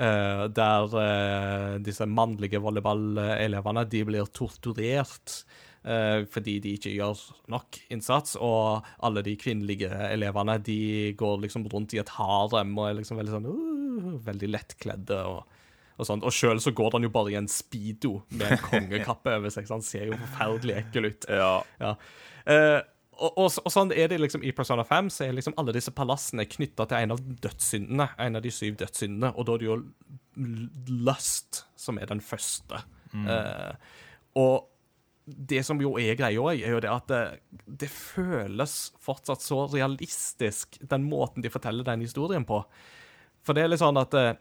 Eh, 0.00 0.44
der 0.54 0.96
eh, 1.02 1.78
disse 1.84 2.06
mannlige 2.08 2.62
volleyballelevene 2.62 3.84
de 3.90 4.04
blir 4.06 4.30
torturert 4.32 5.42
fordi 5.80 6.58
de 6.60 6.74
ikke 6.76 6.90
gjør 6.92 7.20
nok 7.48 7.78
innsats, 7.94 8.34
og 8.36 8.84
alle 9.00 9.22
de 9.24 9.32
kvinnelige 9.40 9.88
elevene 10.10 10.58
de 10.60 11.14
går 11.16 11.38
liksom 11.46 11.64
rundt 11.72 11.94
i 11.96 12.02
et 12.02 12.12
harem 12.18 12.74
og 12.76 12.88
er 12.88 12.98
liksom 12.98 13.16
veldig 13.16 13.32
sånn 13.32 13.48
uh, 13.48 14.12
veldig 14.26 14.50
lettkledde 14.52 15.18
og, 15.30 15.58
og 15.96 16.08
sånt. 16.08 16.26
Og 16.26 16.34
sjøl 16.34 16.60
så 16.62 16.74
går 16.76 16.96
han 16.96 17.06
jo 17.06 17.12
bare 17.14 17.34
i 17.34 17.38
en 17.40 17.50
speedo 17.50 18.18
med 18.34 18.46
en 18.48 18.64
kongekappe 18.68 19.36
over 19.40 19.52
seg, 19.52 19.68
så 19.68 19.78
han 19.78 19.86
ser 19.86 20.10
jo 20.10 20.18
forferdelig 20.20 20.80
ekkel 20.82 21.10
ut. 21.10 21.28
Ja. 21.28 21.52
Ja. 21.82 21.94
Eh, 22.50 22.80
og, 23.20 23.36
og, 23.36 23.48
og 23.66 23.72
sånn 23.72 23.92
er 23.92 24.08
det 24.08 24.20
liksom 24.22 24.44
i 24.46 24.52
Persona 24.56 24.84
5, 24.88 25.10
så 25.12 25.26
er 25.26 25.34
liksom 25.36 25.56
alle 25.60 25.74
disse 25.76 25.92
palassene 25.96 26.46
knytta 26.48 26.86
til 26.88 27.04
en 27.04 27.16
av 27.16 27.24
dødssyndene. 27.44 28.06
En 28.24 28.40
av 28.40 28.44
de 28.44 28.52
syv 28.54 28.78
dødssyndene, 28.80 29.34
og 29.36 29.48
da 29.48 29.56
er 29.56 29.62
det 29.62 29.68
jo 29.68 29.80
lust 31.04 31.64
som 31.78 32.00
er 32.00 32.08
den 32.08 32.22
første. 32.24 32.80
Eh, 33.12 33.74
og 34.40 34.69
det 35.36 35.62
som 35.66 35.80
jo 35.82 35.94
er 36.00 36.16
greia 36.18 36.52
er 36.52 36.74
jo 36.74 36.80
det 36.82 36.90
at 36.90 37.10
det, 37.10 37.22
det 37.82 37.90
føles 37.92 38.76
fortsatt 39.02 39.44
så 39.44 39.64
realistisk, 39.70 40.78
den 40.80 41.06
måten 41.08 41.44
de 41.44 41.52
forteller 41.52 41.86
den 41.86 42.04
historien 42.04 42.46
på. 42.48 42.62
For 43.46 43.56
det 43.56 43.64
er 43.64 43.72
litt 43.72 43.82
sånn 43.82 44.00
at 44.00 44.16
eh, 44.18 44.38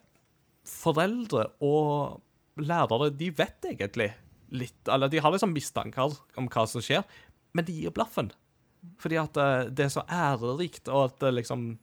foreldre 0.67 1.49
og 1.65 2.19
lærere, 2.59 3.11
de 3.15 3.31
vet 3.35 3.71
egentlig 3.71 4.11
litt 4.49 4.89
Eller 4.89 5.11
de 5.13 5.19
har 5.21 5.29
liksom 5.29 5.51
mistanker 5.53 6.15
om 6.39 6.47
hva 6.49 6.63
som 6.65 6.81
skjer, 6.81 7.03
men 7.53 7.67
de 7.67 7.75
gir 7.83 7.93
blaffen. 7.93 8.31
Fordi 8.97 9.19
at 9.21 9.37
eh, 9.37 9.67
det 9.69 9.85
er 9.85 9.93
så 9.93 10.05
ærerikt, 10.09 10.89
og 10.89 11.11
at 11.11 11.27
liksom 11.35 11.75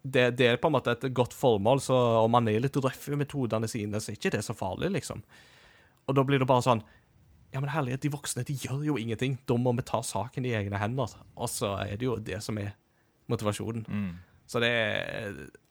det, 0.00 0.30
det 0.38 0.48
er 0.48 0.60
på 0.62 0.70
en 0.70 0.76
måte 0.76 0.94
et 0.94 1.08
godt 1.14 1.34
formål, 1.36 1.82
så 1.82 1.96
om 2.22 2.32
man 2.32 2.48
er 2.48 2.62
litt 2.62 2.78
røff 2.80 3.08
i 3.10 3.18
metodene 3.18 3.68
sine, 3.68 4.00
så 4.00 4.12
er 4.12 4.18
ikke 4.18 4.32
det 4.36 4.42
så 4.46 4.54
farlig, 4.56 4.92
liksom. 4.94 5.20
Og 6.06 6.16
da 6.16 6.24
blir 6.24 6.40
det 6.40 6.48
bare 6.48 6.64
sånn 6.64 6.84
Ja, 7.54 7.60
men 7.62 7.70
herlighet, 7.72 8.02
de 8.04 8.12
voksne 8.12 8.44
de 8.46 8.56
gjør 8.58 8.82
jo 8.84 8.96
ingenting. 9.00 9.38
Da 9.48 9.56
må 9.60 9.72
vi 9.78 9.84
ta 9.86 10.02
saken 10.04 10.46
i 10.48 10.54
egne 10.58 10.80
hender. 10.80 11.14
Og 11.36 11.50
så 11.50 11.76
er 11.84 11.96
det 11.96 12.08
jo 12.08 12.18
det 12.20 12.42
som 12.44 12.58
er 12.60 12.74
motivasjonen. 13.30 13.86
Mm. 13.88 14.10
Så 14.46 14.62
det 14.62 14.72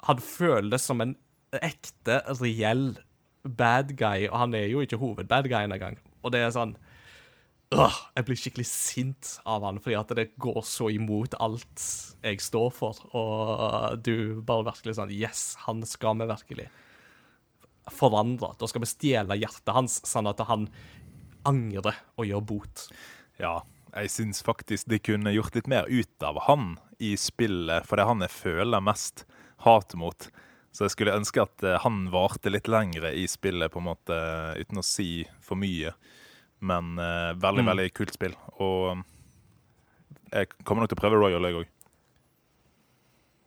Han 0.04 0.20
føles 0.20 0.84
som 0.84 1.02
en 1.02 1.16
ekte, 1.64 2.20
reell 2.42 2.98
bad 3.46 3.94
guy, 3.96 4.28
og 4.28 4.40
han 4.42 4.56
er 4.58 4.68
jo 4.72 4.82
ikke 4.84 5.00
hovedbad 5.00 5.48
guyen 5.52 5.72
engang. 5.72 6.00
Og 6.26 6.34
det 6.34 6.42
er 6.42 6.54
sånn 6.54 6.74
øh, 7.76 8.00
Jeg 8.18 8.26
blir 8.26 8.40
skikkelig 8.40 8.66
sint 8.68 9.36
av 9.46 9.64
han, 9.68 9.80
fordi 9.80 9.98
at 10.00 10.16
det 10.18 10.32
går 10.42 10.64
så 10.66 10.90
imot 10.94 11.38
alt 11.40 11.86
jeg 12.26 12.42
står 12.42 12.74
for. 12.74 13.04
Og 13.14 14.02
du 14.06 14.42
bare 14.46 14.68
virkelig 14.72 14.98
sånn 14.98 15.14
Yes, 15.14 15.54
han 15.68 15.86
skal 15.88 16.18
vi 16.20 16.30
virkelig 16.32 16.68
forandre. 17.94 18.56
Da 18.58 18.68
skal 18.70 18.82
vi 18.82 18.90
stjele 18.90 19.38
hjertet 19.38 19.76
hans, 19.76 20.00
sånn 20.10 20.30
at 20.32 20.42
han 20.50 20.70
angrer 21.46 21.96
og 22.18 22.28
gjøre 22.30 22.46
bot. 22.52 22.88
Ja, 23.42 23.62
jeg 23.96 24.12
syns 24.12 24.42
faktisk 24.44 24.90
de 24.92 25.00
kunne 25.00 25.32
gjort 25.36 25.56
litt 25.56 25.70
mer 25.72 25.88
ut 25.88 26.24
av 26.26 26.42
han 26.50 26.76
i 27.00 27.14
spillet, 27.20 27.86
for 27.88 27.96
det 27.98 28.04
er 28.06 28.12
han 28.12 28.26
jeg 28.26 28.34
føler 28.36 28.84
mest 28.84 29.26
hat 29.66 29.96
mot. 30.00 30.28
Så 30.76 30.84
jeg 30.86 30.92
skulle 30.96 31.16
ønske 31.16 31.44
at 31.46 31.64
eh, 31.64 31.78
han 31.80 32.10
varte 32.12 32.52
litt 32.52 32.68
lengre 32.68 33.14
i 33.16 33.24
spillet, 33.32 33.72
på 33.72 33.80
en 33.80 33.88
måte, 33.88 34.18
uten 34.60 34.82
å 34.82 34.84
si 34.84 35.24
for 35.44 35.56
mye. 35.60 35.94
Men 36.66 36.96
uh, 37.00 37.32
veldig, 37.40 37.64
Mm. 37.64 37.70
veldig 37.72 37.94
kult 37.94 38.14
spill. 38.16 38.34
Og 38.64 39.04
jeg 40.32 40.50
kommer 40.64 40.84
nok 40.84 40.92
til 40.92 40.98
å 40.98 41.02
prøve 41.04 41.20
Royal, 41.20 41.44
jeg 41.48 41.60
òg. 41.62 41.72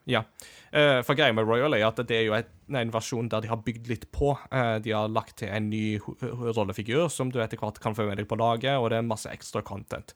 Ja. 0.09 0.25
Eh, 0.73 1.01
for 1.05 1.17
greia 1.17 1.35
med 1.37 1.47
Royal 1.49 1.77
er 1.77 1.87
at 1.87 2.01
det 2.09 2.17
er 2.17 2.27
jo 2.27 2.35
et, 2.37 2.49
en 2.73 2.93
versjon 2.93 3.29
der 3.29 3.45
de 3.45 3.51
har 3.51 3.61
bygd 3.65 3.89
litt 3.91 4.07
på. 4.13 4.33
Eh, 4.53 4.77
de 4.85 4.95
har 4.97 5.11
lagt 5.13 5.39
til 5.43 5.53
en 5.53 5.69
ny 5.69 5.99
rollefigur 6.57 7.09
som 7.13 7.33
du 7.33 7.41
etter 7.45 7.61
hvert 7.61 7.81
kan 7.83 7.97
få 7.97 8.09
med 8.09 8.21
deg 8.21 8.29
på 8.29 8.39
laget, 8.41 8.77
og 8.77 8.91
det 8.93 9.01
er 9.01 9.09
masse 9.09 9.31
ekstra 9.33 9.63
content. 9.65 10.15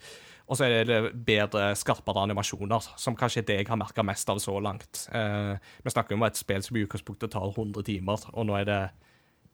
Og 0.49 0.59
så 0.59 0.67
er 0.67 0.89
det 0.89 0.99
bedre, 1.29 1.71
skarpere 1.79 2.25
animasjoner, 2.27 2.89
som 3.01 3.17
kanskje 3.17 3.45
er 3.45 3.49
det 3.49 3.59
jeg 3.61 3.71
har 3.71 3.81
merka 3.81 4.05
mest 4.05 4.29
av 4.33 4.41
så 4.43 4.59
langt. 4.65 5.07
Eh, 5.13 5.55
vi 5.85 5.95
snakker 5.95 6.17
om 6.17 6.27
et 6.27 6.41
spill 6.41 6.65
som 6.65 6.77
i 6.77 6.85
utgangspunktet 6.87 7.33
tar 7.33 7.53
100 7.53 7.87
timer, 7.89 8.27
og 8.33 8.49
nå 8.49 8.59
er 8.59 8.69
det 8.69 8.83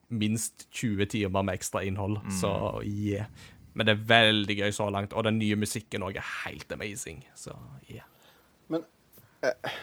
minst 0.08 0.68
20 0.72 1.10
timer 1.12 1.44
med 1.44 1.58
ekstra 1.58 1.82
innhold, 1.84 2.22
så 2.32 2.50
yeah. 2.86 3.28
Men 3.76 3.86
det 3.86 3.92
er 3.94 4.06
veldig 4.10 4.56
gøy 4.58 4.72
så 4.74 4.88
langt, 4.90 5.12
og 5.12 5.26
den 5.26 5.36
nye 5.38 5.58
musikken 5.60 6.02
òg 6.02 6.16
er 6.18 6.30
helt 6.46 6.72
amazing. 6.74 7.20
Så 7.38 7.52
yeah. 7.92 8.08
Men 8.72 8.86
eh, 9.44 9.76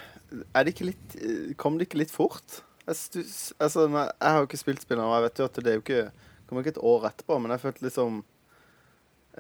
er 0.54 0.66
det 0.66 0.76
ikke 0.76 0.90
litt 0.92 1.18
eh, 1.20 1.52
Kom 1.60 1.80
det 1.80 1.90
ikke 1.90 2.04
litt 2.04 2.14
fort? 2.14 2.62
Jeg, 2.86 3.00
stus, 3.00 3.36
altså, 3.58 3.88
jeg 3.90 4.14
har 4.22 4.42
jo 4.42 4.50
ikke 4.50 4.62
spilt 4.62 4.86
spillet, 4.86 5.04
og 5.04 5.16
jeg 5.16 5.26
vet 5.26 5.42
jo 5.42 5.50
at 5.50 5.62
det 5.62 5.72
er 5.72 5.80
jo 5.80 5.86
ikke 5.86 6.08
kommer 6.46 6.62
ikke 6.62 6.76
et 6.76 6.86
år 6.86 7.08
etterpå, 7.10 7.40
men 7.42 7.56
jeg 7.56 7.64
følte 7.64 7.86
liksom 7.88 8.20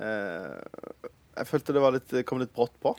eh, 0.01 0.61
Jeg 1.37 1.49
følte 1.51 1.75
det 1.75 1.91
litt, 1.93 2.15
kom 2.25 2.41
litt 2.41 2.55
brått 2.55 2.73
på. 2.81 2.95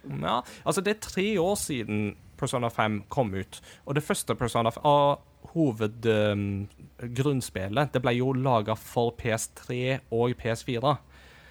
Ja, 0.00 0.38
altså 0.64 0.80
det 0.80 0.94
er 0.94 1.02
tre 1.04 1.26
år 1.42 1.58
siden 1.60 2.14
Persona 2.40 2.70
5 2.72 3.02
kom 3.12 3.34
ut, 3.36 3.60
og 3.84 3.98
det 3.98 4.06
første 4.06 4.32
Persona 4.38 4.70
5 4.72 4.86
av 4.88 5.20
hovedgrunnspillet, 5.50 7.92
det 7.92 8.00
ble 8.04 8.12
jo 8.16 8.32
laga 8.36 8.74
for 8.78 9.12
PS3 9.18 9.98
og 10.14 10.34
PS4. 10.40 10.96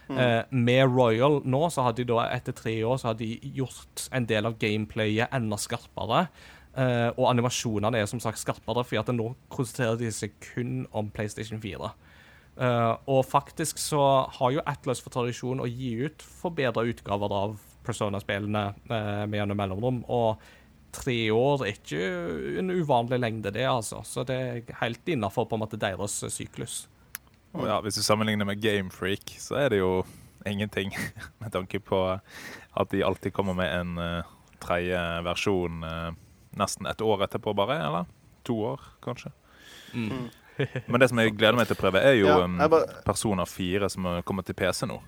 Eh, 0.09 0.43
med 0.49 0.89
Royal 0.89 1.39
nå, 1.45 1.61
så 1.69 1.85
hadde 1.85 2.03
de 2.03 2.13
da 2.13 2.25
etter 2.33 2.55
tre 2.57 2.75
år 2.87 2.97
så 2.97 3.11
hadde 3.11 3.27
de 3.27 3.51
gjort 3.59 4.07
en 4.15 4.25
del 4.29 4.49
av 4.49 4.57
gameplayet 4.61 5.33
enda 5.35 5.59
skarpere. 5.61 6.25
Eh, 6.79 7.09
og 7.15 7.27
animasjonene 7.29 8.01
er 8.01 8.09
som 8.09 8.21
sagt 8.23 8.41
skarpere, 8.41 8.85
fordi 8.85 9.01
at 9.01 9.11
nå 9.13 9.31
konsentrerer 9.53 9.99
de 9.99 10.11
seg 10.13 10.33
kun 10.51 10.85
om 10.95 11.11
PlayStation 11.13 11.61
4. 11.61 11.91
Eh, 12.59 12.93
og 13.07 13.25
faktisk 13.29 13.81
så 13.81 14.03
har 14.39 14.55
jo 14.55 14.65
Atlas 14.65 15.03
for 15.03 15.13
tradisjon 15.13 15.61
å 15.61 15.69
gi 15.69 15.95
ut 16.07 16.25
forbedra 16.41 16.87
utgaver 16.89 17.35
av 17.45 17.59
Persona-spillene 17.85 18.63
med 18.89 19.37
gjennom 19.37 19.57
mellomrom. 19.57 20.03
Og 20.11 20.41
tre 20.93 21.19
år 21.33 21.63
er 21.65 21.77
ikke 21.77 22.01
en 22.59 22.73
uvanlig 22.73 23.21
lengde, 23.21 23.53
det, 23.55 23.65
altså. 23.69 24.01
Så 24.05 24.25
det 24.27 24.37
er 24.37 24.79
helt 24.81 25.09
innafor 25.09 25.47
på 25.49 25.57
en 25.57 25.63
måte 25.63 25.79
deres 25.79 26.19
syklus. 26.33 26.83
Og 27.57 27.65
ja, 27.65 27.79
hvis 27.81 27.97
du 27.97 28.03
sammenligner 28.05 28.45
med 28.45 28.61
Gamefreak, 28.61 29.33
så 29.41 29.57
er 29.63 29.73
det 29.73 29.79
jo 29.81 30.03
ingenting. 30.45 30.93
Med 31.41 31.51
tanke 31.51 31.79
på 31.79 32.01
at 32.09 32.91
de 32.91 33.03
alltid 33.03 33.33
kommer 33.33 33.53
med 33.57 33.73
en 33.73 33.97
uh, 33.97 34.27
tredje 34.61 34.99
versjon 35.25 35.83
uh, 35.83 36.11
nesten 36.59 36.87
et 36.87 37.01
år 37.01 37.25
etterpå, 37.25 37.53
bare. 37.57 37.79
Eller 37.87 38.05
to 38.47 38.55
år, 38.73 38.83
kanskje. 39.03 39.31
Mm. 39.93 40.29
Men 40.91 41.01
det 41.01 41.09
som 41.09 41.19
jeg 41.19 41.35
gleder 41.35 41.57
meg 41.57 41.67
til 41.67 41.77
å 41.79 41.81
prøve, 41.81 42.03
er 42.05 42.19
jo 42.19 42.37
um, 42.43 42.59
Persona 43.07 43.47
4 43.49 43.89
som 43.95 44.07
kommer 44.27 44.45
til 44.45 44.57
PC 44.59 44.85
nå. 44.89 45.01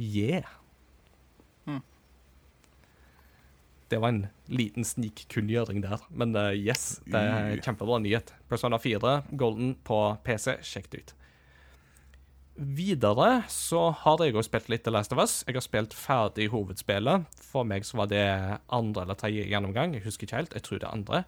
Yeah. 0.00 0.59
Det 3.90 3.98
var 3.98 4.12
en 4.14 4.26
liten 4.46 4.86
snikkunngjøring 4.86 5.82
der, 5.82 6.02
men 6.14 6.36
uh, 6.38 6.52
yes, 6.54 7.00
det 7.10 7.18
er 7.18 7.54
en 7.56 7.62
kjempebra 7.64 7.98
nyhet. 8.02 8.30
Persona 8.50 8.78
4 8.78 9.16
Golden 9.38 9.74
på 9.86 9.98
PC, 10.26 10.60
sjekk 10.62 10.92
det 10.92 11.02
ut. 11.02 11.14
Videre 12.60 13.28
så 13.48 13.86
har 14.02 14.20
jeg 14.20 14.36
òg 14.36 14.44
spilt 14.44 14.68
litt 14.68 14.82
The 14.84 14.92
Last 14.92 15.14
of 15.14 15.22
Us. 15.22 15.40
Jeg 15.48 15.56
har 15.56 15.64
spilt 15.64 15.94
ferdig 15.96 16.50
hovedspillet. 16.52 17.24
For 17.40 17.64
meg 17.66 17.86
så 17.88 18.02
var 18.02 18.10
det 18.10 18.26
andre 18.68 19.06
eller 19.06 19.18
tredje 19.18 19.46
gjennomgang. 19.48 19.96
Jeg 19.96 20.04
husker 20.04 20.28
ikke 20.28 20.42
helt. 20.42 20.54
Jeg 20.58 20.66
tror 20.66 20.82
det 20.82 20.86
er 20.86 20.98
andre. 20.98 21.22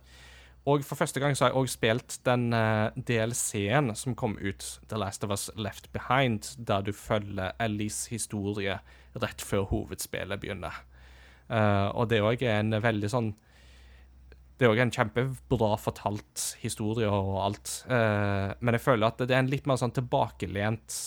Og 0.68 0.84
for 0.86 1.00
første 1.00 1.18
gang 1.22 1.34
så 1.34 1.46
har 1.46 1.50
jeg 1.50 1.62
òg 1.62 1.70
spilt 1.72 2.18
den 2.28 2.52
eh, 2.54 2.92
DLC-en 3.08 3.94
som 3.98 4.14
kom 4.14 4.36
ut, 4.38 4.66
The 4.92 5.00
Last 5.00 5.24
of 5.24 5.32
Us 5.34 5.48
Left 5.56 5.88
Behind, 5.94 6.52
der 6.68 6.84
du 6.86 6.92
følger 6.94 7.56
Ellies 7.58 8.04
historie 8.12 8.78
rett 9.16 9.42
før 9.42 9.66
hovedspillet 9.72 10.42
begynner. 10.42 10.84
Eh, 11.52 11.88
og 11.98 12.08
det 12.08 12.22
òg 12.24 12.44
er 12.46 12.62
en 12.62 12.76
veldig 12.80 13.10
sånn 13.12 13.32
Det 14.56 14.64
er 14.64 14.72
òg 14.72 14.80
en 14.84 14.94
kjempebra 14.94 15.72
fortalt 15.80 16.52
historie 16.62 17.08
og 17.10 17.34
alt. 17.42 17.70
Uh, 17.90 18.52
men 18.62 18.76
jeg 18.76 18.84
føler 18.84 19.08
at 19.08 19.18
det 19.24 19.34
er 19.34 19.40
en 19.42 19.50
litt 19.50 19.66
mer 19.66 19.80
sånn 19.80 19.94
tilbakelent 19.96 20.98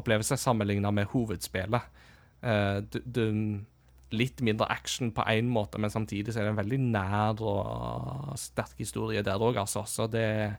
opplevelse 0.00 0.34
sammenligna 0.40 0.90
med 0.94 1.06
hovedspillet. 1.12 2.00
Uh, 2.42 2.80
du, 2.90 2.98
du, 3.04 3.22
litt 4.10 4.42
mindre 4.42 4.66
action 4.74 5.12
på 5.14 5.22
én 5.30 5.46
måte, 5.46 5.78
men 5.78 5.92
samtidig 5.92 6.34
så 6.34 6.40
er 6.40 6.48
det 6.48 6.54
en 6.56 6.58
veldig 6.58 6.80
nær 6.88 7.44
og 7.46 8.34
sterk 8.42 8.74
historie 8.80 9.22
der 9.22 9.38
òg, 9.38 9.60
altså. 9.62 9.84
Så 9.86 10.08
det 10.10 10.24
er 10.26 10.58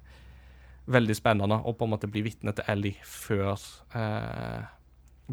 veldig 0.88 1.18
spennende 1.18 1.60
å 1.60 1.76
på 1.76 1.90
en 1.90 1.92
måte 1.98 2.08
bli 2.08 2.24
vitne 2.30 2.56
til 2.56 2.72
Ellie 2.72 2.96
før 3.04 3.60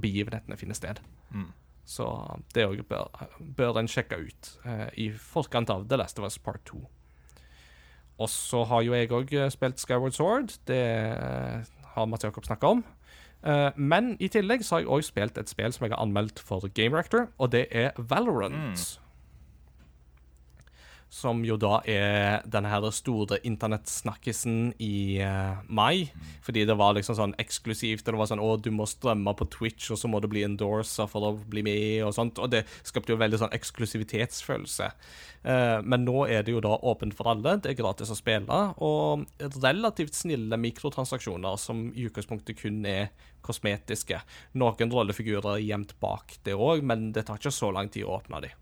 begivenhetene 0.03 0.59
finner 0.59 0.81
sted. 0.81 0.99
Mm. 1.31 1.53
Så 1.89 2.05
det 2.53 2.67
òg 2.69 2.83
bør, 2.91 3.09
bør 3.57 3.81
en 3.81 3.89
sjekke 3.89 4.19
ut 4.21 4.51
eh, 4.69 4.89
i 5.01 5.09
forkant 5.17 5.71
av 5.73 5.87
The 5.89 5.97
Last 5.97 6.21
of 6.21 6.29
Us 6.29 6.37
Part 6.39 6.67
2. 6.69 6.83
Og 8.19 8.29
så 8.29 8.65
har 8.69 8.83
jo 8.85 8.97
jeg 8.99 9.13
òg 9.15 9.33
spilt 9.55 9.81
Skyward 9.81 10.17
Sword. 10.17 10.57
Det 10.69 10.83
har 11.95 12.09
Mats 12.11 12.27
Jakob 12.27 12.45
snakka 12.45 12.75
om. 12.77 12.85
Eh, 13.47 13.71
men 13.77 14.17
i 14.21 14.29
tillegg 14.33 14.65
så 14.67 14.77
har 14.77 14.85
jeg 14.85 14.91
òg 14.99 15.05
spilt 15.07 15.39
et 15.39 15.51
spill 15.51 15.73
som 15.75 15.87
jeg 15.87 15.95
har 15.95 16.03
anmeldt 16.03 16.41
for 16.43 16.67
Game 16.75 16.97
Rector, 16.99 17.29
og 17.39 17.53
det 17.55 17.67
er 17.71 17.93
Valorant. 17.97 18.81
Som 21.09 21.41
jo 21.47 21.57
da 21.57 21.79
er 21.89 22.43
denne 22.45 22.69
her 22.69 22.85
store 22.93 23.39
internettsnakkisen 23.49 24.75
i 24.85 25.21
uh, 25.25 25.63
mai. 25.65 26.11
Fordi 26.45 26.67
det 26.69 26.77
var 26.77 26.97
liksom 26.97 27.17
sånn 27.17 27.37
eksklusivt. 27.41 28.05
og 28.05 28.13
Det 28.13 28.21
var 28.21 28.31
sånn 28.33 28.45
å, 28.45 28.51
du 28.61 28.69
må 28.75 28.85
strømme 28.89 29.33
på 29.39 29.49
Twitch, 29.55 29.89
og 29.95 30.01
så 30.01 30.11
må 30.11 30.21
du 30.21 30.29
bli 30.29 30.45
endorser 30.45 31.09
for 31.09 31.31
å 31.31 31.33
bli 31.39 31.65
med, 31.65 32.05
og 32.05 32.13
sånt. 32.17 32.41
Og 32.43 32.53
det 32.53 32.67
skapte 32.83 33.15
jo 33.15 33.21
veldig 33.21 33.41
sånn 33.41 33.57
eksklusivitetsfølelse. 33.57 34.91
Uh, 35.47 35.81
men 35.81 36.05
nå 36.05 36.27
er 36.29 36.45
det 36.45 36.53
jo 36.53 36.63
da 36.65 36.77
åpent 36.77 37.17
for 37.17 37.33
alle. 37.33 37.57
Det 37.63 37.73
er 37.73 37.81
gratis 37.81 38.13
å 38.13 38.19
spille. 38.19 38.61
Og 38.85 39.25
relativt 39.65 40.19
snille 40.19 40.61
mikrotransaksjoner 40.61 41.57
som 41.61 41.89
i 41.95 42.09
utgangspunktet 42.11 42.61
kun 42.61 42.85
er 42.89 43.13
kosmetiske. 43.45 44.21
Noen 44.61 44.93
rollefigurer 44.93 45.55
er 45.57 45.67
gjemt 45.67 45.97
bak 46.03 46.37
det 46.45 46.57
òg, 46.59 46.85
men 46.85 47.13
det 47.17 47.29
tar 47.29 47.41
ikke 47.41 47.55
så 47.55 47.73
lang 47.75 47.89
tid 47.93 48.05
å 48.05 48.19
åpne 48.21 48.45
de. 48.45 48.53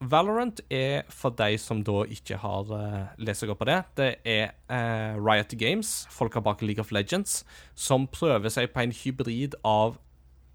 Valorant 0.00 0.62
er 0.72 1.02
for 1.12 1.34
de 1.36 1.58
som 1.60 1.82
da 1.84 2.06
ikke 2.08 2.38
har 2.40 2.70
uh, 2.72 3.10
lest 3.20 3.44
seg 3.44 3.52
opp 3.52 3.60
på 3.60 3.68
det. 3.68 3.82
Det 4.00 4.08
er 4.24 4.54
eh, 4.72 5.18
Riot 5.20 5.52
Games, 5.60 6.06
folka 6.08 6.40
bak 6.40 6.64
League 6.64 6.80
of 6.80 6.88
Legends, 6.90 7.42
som 7.76 8.08
prøver 8.08 8.48
seg 8.48 8.72
på 8.72 8.80
en 8.80 8.94
hybrid 8.96 9.58
av 9.60 9.98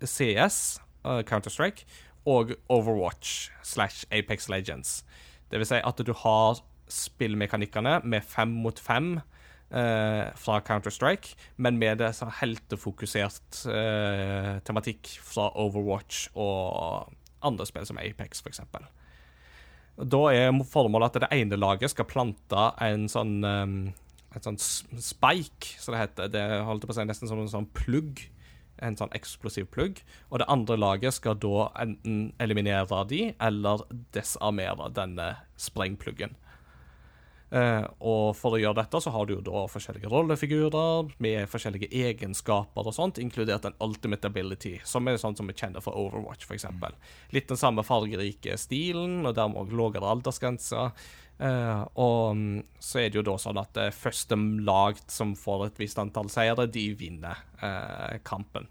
CS, 0.02 0.80
uh, 1.06 1.22
Counter-Strike, 1.30 1.86
og 2.26 2.56
Overwatch 2.74 3.52
slash 3.62 4.10
Apex 4.10 4.50
Legends. 4.50 5.04
Det 5.52 5.62
vil 5.62 5.70
si 5.70 5.78
at 5.78 6.02
du 6.02 6.14
har 6.26 6.64
spillmekanikkene 6.90 8.00
med 8.04 8.26
fem 8.26 8.50
mot 8.66 8.80
fem 8.80 9.20
eh, 9.72 10.26
fra 10.38 10.60
Counter-Strike, 10.66 11.36
men 11.58 11.80
med 11.82 12.02
det 12.02 12.12
sånn 12.18 12.34
heltefokusert 12.42 13.66
eh, 13.72 14.52
tematikk 14.66 15.16
fra 15.26 15.52
Overwatch 15.62 16.28
og 16.34 17.14
andre 17.46 17.68
spill 17.70 17.88
som 17.88 18.02
Apex, 18.02 18.42
for 18.42 18.54
eksempel. 18.54 18.86
Da 19.96 20.22
er 20.34 20.50
formålet 20.68 21.16
at 21.16 21.26
det 21.26 21.38
ene 21.38 21.60
laget 21.60 21.94
skal 21.94 22.08
plante 22.10 22.70
en 22.84 23.06
sånn 23.12 23.38
um, 23.44 23.78
et 24.36 24.44
sånn 24.44 24.58
spike, 24.60 25.78
som 25.80 25.96
det 25.96 26.02
heter. 26.02 26.32
Det 26.34 26.44
holdt 26.68 26.84
på 26.84 26.92
å 26.92 26.98
si 26.98 27.06
nesten 27.08 27.30
som 27.32 27.40
en 27.40 27.52
sånn 27.52 27.70
plugg 27.78 28.26
en 28.84 28.98
sånn 29.00 29.14
eksplosiv 29.16 29.70
plugg, 29.72 30.02
og 30.30 30.42
det 30.42 30.50
andre 30.52 30.78
laget 30.80 31.16
skal 31.16 31.38
da 31.40 31.70
enten 31.80 32.34
eliminere 32.44 33.04
de, 33.10 33.22
eller 33.40 33.86
desarmere 34.16 34.90
denne 34.96 35.30
sprengpluggen. 35.56 36.36
Eh, 37.54 37.84
og 38.02 38.34
for 38.36 38.56
å 38.56 38.60
gjøre 38.60 38.80
dette 38.82 39.00
så 39.04 39.12
har 39.14 39.28
du 39.28 39.36
jo 39.36 39.44
da 39.46 39.66
forskjellige 39.70 40.10
rollefigurer 40.10 41.12
med 41.22 41.50
forskjellige 41.52 41.92
egenskaper 41.94 42.90
og 42.90 42.96
sånt, 42.96 43.20
inkludert 43.22 43.68
en 43.70 43.78
ultimate 43.86 44.32
ability, 44.32 44.80
som 44.84 45.06
er 45.08 45.20
sånn 45.22 45.38
som 45.38 45.48
vi 45.50 45.58
kjenner 45.58 45.84
fra 45.86 45.94
Overwatch, 45.94 46.48
f.eks. 46.50 46.66
Litt 47.36 47.52
den 47.52 47.62
samme 47.62 47.86
fargerike 47.86 48.58
stilen, 48.62 49.22
og 49.24 49.38
dermed 49.38 49.62
òg 49.62 49.76
lavere 49.78 50.16
aldersgrense. 50.16 50.90
Eh, 51.38 51.82
og 52.02 52.38
mm, 52.40 52.62
så 52.80 53.04
er 53.04 53.12
det 53.12 53.20
jo 53.20 53.28
da 53.28 53.36
sånn 53.42 53.60
at 53.60 53.74
det 53.78 53.90
første 53.96 54.38
lag 54.66 55.00
som 55.12 55.36
får 55.38 55.68
et 55.68 55.84
visst 55.84 56.00
antall 56.02 56.32
seire, 56.34 56.68
de 56.72 56.88
vinner 56.98 57.46
eh, 57.62 58.18
kampen. 58.26 58.70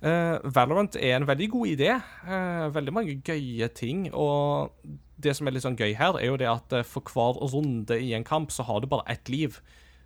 Eh, 0.00 0.38
Valorant 0.56 0.96
er 0.96 1.18
en 1.18 1.28
veldig 1.28 1.48
god 1.52 1.72
idé. 1.74 1.92
Uh, 2.24 2.70
veldig 2.72 2.94
mange 2.96 3.18
gøye 3.24 3.68
ting. 3.76 4.06
Og 4.16 4.72
det 5.20 5.34
som 5.36 5.48
er 5.48 5.56
litt 5.56 5.66
sånn 5.66 5.78
gøy 5.78 5.92
her, 5.98 6.16
er 6.16 6.30
jo 6.30 6.38
det 6.40 6.48
at 6.48 6.76
eh, 6.76 6.86
for 6.86 7.04
hver 7.12 7.40
runde 7.52 7.98
i 8.00 8.14
en 8.16 8.24
kamp, 8.24 8.52
så 8.54 8.64
har 8.68 8.80
du 8.80 8.88
bare 8.90 9.08
ett 9.12 9.28
liv. 9.32 9.60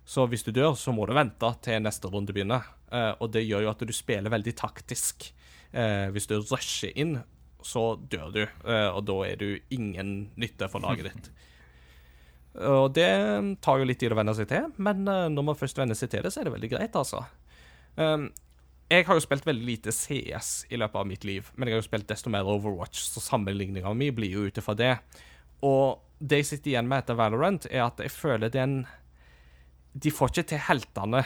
Så 0.05 0.27
hvis 0.29 0.43
du 0.45 0.51
dør, 0.53 0.75
så 0.77 0.93
må 0.93 1.07
du 1.07 1.15
vente 1.15 1.49
til 1.65 1.79
neste 1.81 2.11
runde 2.11 2.35
begynner. 2.35 2.67
Uh, 2.91 3.15
og 3.23 3.31
det 3.33 3.45
gjør 3.45 3.65
jo 3.65 3.71
at 3.71 3.87
du 3.87 3.95
spiller 3.95 4.33
veldig 4.33 4.55
taktisk. 4.59 5.31
Hvis 5.75 6.29
du 6.29 6.37
rusher 6.37 6.93
inn, 6.95 7.17
så 7.59 7.97
dør 7.99 8.29
du, 8.31 8.37
og 8.63 9.01
da 9.03 9.15
er 9.27 9.41
du 9.41 9.57
ingen 9.75 10.29
nytte 10.39 10.69
for 10.71 10.79
laget 10.79 11.09
ditt. 11.09 11.27
Og 12.71 12.93
det 12.95 13.09
tar 13.59 13.81
jo 13.81 13.87
litt 13.89 13.99
tid 13.99 14.15
å 14.15 14.19
venne 14.21 14.31
seg 14.37 14.47
til, 14.47 14.69
men 14.79 15.03
når 15.03 15.47
man 15.49 15.59
først 15.59 15.81
venner 15.81 15.99
seg 15.99 16.13
til 16.13 16.23
det, 16.23 16.31
så 16.31 16.39
er 16.39 16.47
det 16.47 16.53
veldig 16.53 16.69
greit, 16.77 16.95
altså. 16.95 17.25
Um, 17.99 18.29
jeg 18.89 19.05
har 19.07 19.17
jo 19.17 19.23
spilt 19.23 19.45
veldig 19.47 19.65
lite 19.65 19.93
CS 19.95 20.67
i 20.69 20.77
løpet 20.77 20.99
av 20.99 21.07
mitt 21.09 21.23
liv, 21.25 21.47
men 21.55 21.67
jeg 21.67 21.75
har 21.75 21.81
jo 21.81 21.87
spilt 21.87 22.09
desto 22.09 22.29
mer 22.33 22.45
Overwatch, 22.49 23.07
så 23.09 23.23
sammenligninga 23.23 23.93
mi 23.97 24.11
blir 24.13 24.35
jo 24.35 24.45
ut 24.45 24.59
ifra 24.61 24.75
det. 24.77 24.91
Og 25.65 26.03
det 26.19 26.43
jeg 26.43 26.49
sitter 26.51 26.73
igjen 26.73 26.89
med 26.89 27.01
etter 27.01 27.17
Valorant, 27.17 27.65
er 27.71 27.87
at 27.87 27.99
jeg 28.03 28.13
føler 28.13 28.53
den 28.53 28.83
De 29.95 30.11
får 30.11 30.31
ikke 30.31 30.49
til 30.51 30.63
heltene 30.67 31.23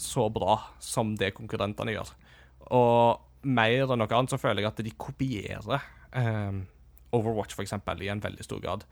så 0.00 0.28
bra 0.32 0.58
som 0.80 1.14
det 1.16 1.34
konkurrentene 1.36 1.94
gjør. 1.96 2.10
Og 2.76 3.48
mer 3.48 3.84
enn 3.84 4.00
noe 4.00 4.16
annet 4.16 4.32
så 4.32 4.38
føler 4.40 4.62
jeg 4.62 4.70
at 4.70 4.82
de 4.84 4.92
kopierer 4.92 5.80
eh, 6.16 6.60
Overwatch, 7.16 7.56
for 7.56 7.64
eksempel, 7.64 8.04
i 8.04 8.10
en 8.12 8.22
veldig 8.22 8.44
stor 8.44 8.60
grad. 8.62 8.84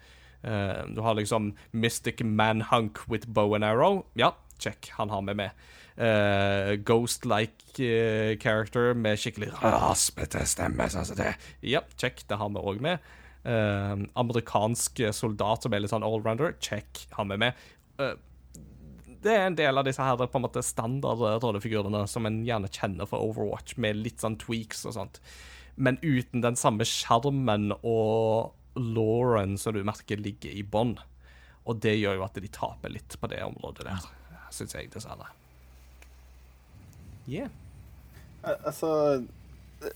Eh, 0.43 0.85
du 0.91 1.01
har 1.05 1.14
liksom 1.14 1.53
Mystic 1.71 2.25
Manhunk 2.25 3.05
with 3.09 3.29
bow 3.29 3.55
and 3.55 3.64
arrow. 3.64 4.07
Ja, 4.19 4.33
check, 4.59 4.91
han 4.97 5.11
har 5.11 5.23
med. 5.23 5.51
Eh, 5.99 6.76
Ghost-like 6.86 7.82
uh, 7.82 8.38
character 8.38 8.94
med 8.94 9.18
skikkelig 9.18 9.51
raspete 9.59 10.44
stemme. 10.46 10.86
Sånn 10.92 11.09
som 11.09 11.18
det. 11.18 11.32
Ja, 11.66 11.82
check, 11.99 12.22
det 12.30 12.38
har 12.38 12.53
vi 12.55 12.62
òg 12.62 12.82
med. 12.84 13.03
Uh, 13.42 14.07
amerikansk 14.18 15.03
soldat 15.16 15.64
som 15.64 15.74
er 15.74 15.82
litt 15.82 15.94
sånn 15.94 16.07
allrounder. 16.07 16.55
Check, 16.62 17.09
har 17.16 17.26
vi 17.32 17.40
med. 17.42 17.66
Det 19.18 19.34
er 19.34 19.49
en 19.49 19.59
del 19.59 19.80
av 19.80 19.88
disse 19.88 20.05
her 20.05 20.20
på 20.20 20.38
en 20.38 20.44
måte 20.44 20.62
standard 20.62 21.24
rollefigurene 21.42 22.05
som 22.07 22.28
en 22.28 22.44
gjerne 22.46 22.70
kjenner 22.70 23.09
fra 23.11 23.18
Overwatch, 23.18 23.74
med 23.82 23.99
litt 23.99 24.22
sånn 24.22 24.38
tweaks 24.38 24.84
og 24.86 24.94
sånt. 24.94 25.18
Men 25.74 25.99
uten 26.05 26.44
den 26.44 26.59
samme 26.59 26.86
sjarmen 26.86 27.72
og 27.80 28.55
Lauren 28.78 29.59
som 29.59 29.74
du 29.74 29.82
merker 29.86 30.22
ligger 30.22 30.55
i 30.55 30.62
bånn. 30.62 30.94
Og 31.66 31.82
det 31.82 31.99
gjør 31.99 32.20
jo 32.20 32.28
at 32.28 32.38
de 32.38 32.55
taper 32.55 32.94
litt 32.94 33.18
på 33.18 33.30
det 33.30 33.42
området 33.46 33.90
der, 33.90 34.09
syns 34.55 34.78
jeg, 34.78 34.92
dessverre. 34.94 35.32
Yeah. 37.29 37.51
Altså 38.64 39.24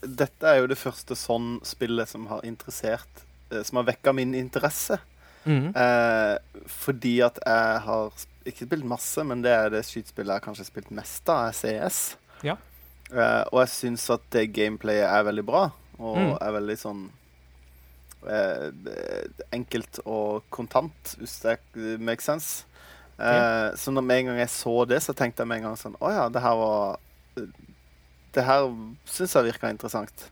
Dette 0.03 0.47
er 0.51 0.61
jo 0.61 0.66
det 0.70 0.78
første 0.78 1.16
sånn 1.18 1.57
spillet 1.66 2.09
som 2.11 2.26
har 2.30 2.43
interessert 2.47 3.22
eh, 3.51 3.62
Som 3.66 3.80
har 3.80 3.87
vekka 3.89 4.12
min 4.14 4.35
interesse. 4.39 4.99
Mm. 5.47 5.72
Eh, 5.74 6.37
fordi 6.70 7.16
at 7.24 7.39
jeg 7.43 7.80
har 7.87 8.12
ikke 8.47 8.66
spilt 8.68 8.85
masse, 8.87 9.24
men 9.26 9.43
det 9.43 9.51
er 9.55 9.70
det 9.74 9.80
skytespillet 9.87 10.28
jeg 10.30 10.39
har 10.41 10.45
kanskje 10.45 10.66
spilt 10.68 10.91
mest 10.95 11.28
av, 11.30 11.49
er 11.49 11.57
CS. 11.59 11.99
Ja. 12.47 12.57
Eh, 13.11 13.43
og 13.53 13.59
jeg 13.64 13.72
syns 13.74 14.05
at 14.14 14.22
det 14.35 14.49
gameplayet 14.55 15.07
er 15.09 15.26
veldig 15.30 15.45
bra, 15.47 15.64
og 15.99 16.16
Mm. 16.18 16.37
er 16.43 16.55
veldig 16.59 16.76
sånn 16.78 17.03
eh, 18.28 18.70
enkelt 19.53 19.99
og 20.07 20.45
kontant, 20.55 21.16
hvis 21.18 21.41
det 21.43 21.59
makes 22.01 22.24
sense. 22.30 22.64
Eh, 23.18 23.74
Så 23.76 23.91
når 23.93 24.03
med 24.03 24.18
en 24.20 24.26
gang 24.33 24.39
jeg 24.43 24.49
så 24.51 24.85
det, 24.89 25.03
så 25.03 25.12
tenkte 25.14 25.43
jeg 25.43 25.49
med 25.49 25.59
en 25.59 25.62
gang 25.70 25.76
sånn 25.76 25.97
Å 26.01 26.11
ja, 26.11 26.28
det 26.28 26.43
her 26.43 26.55
var 26.59 26.99
Det 28.33 28.45
her 28.47 28.68
syns 29.09 29.35
jeg 29.37 29.49
virka 29.51 29.70
interessant. 29.72 30.30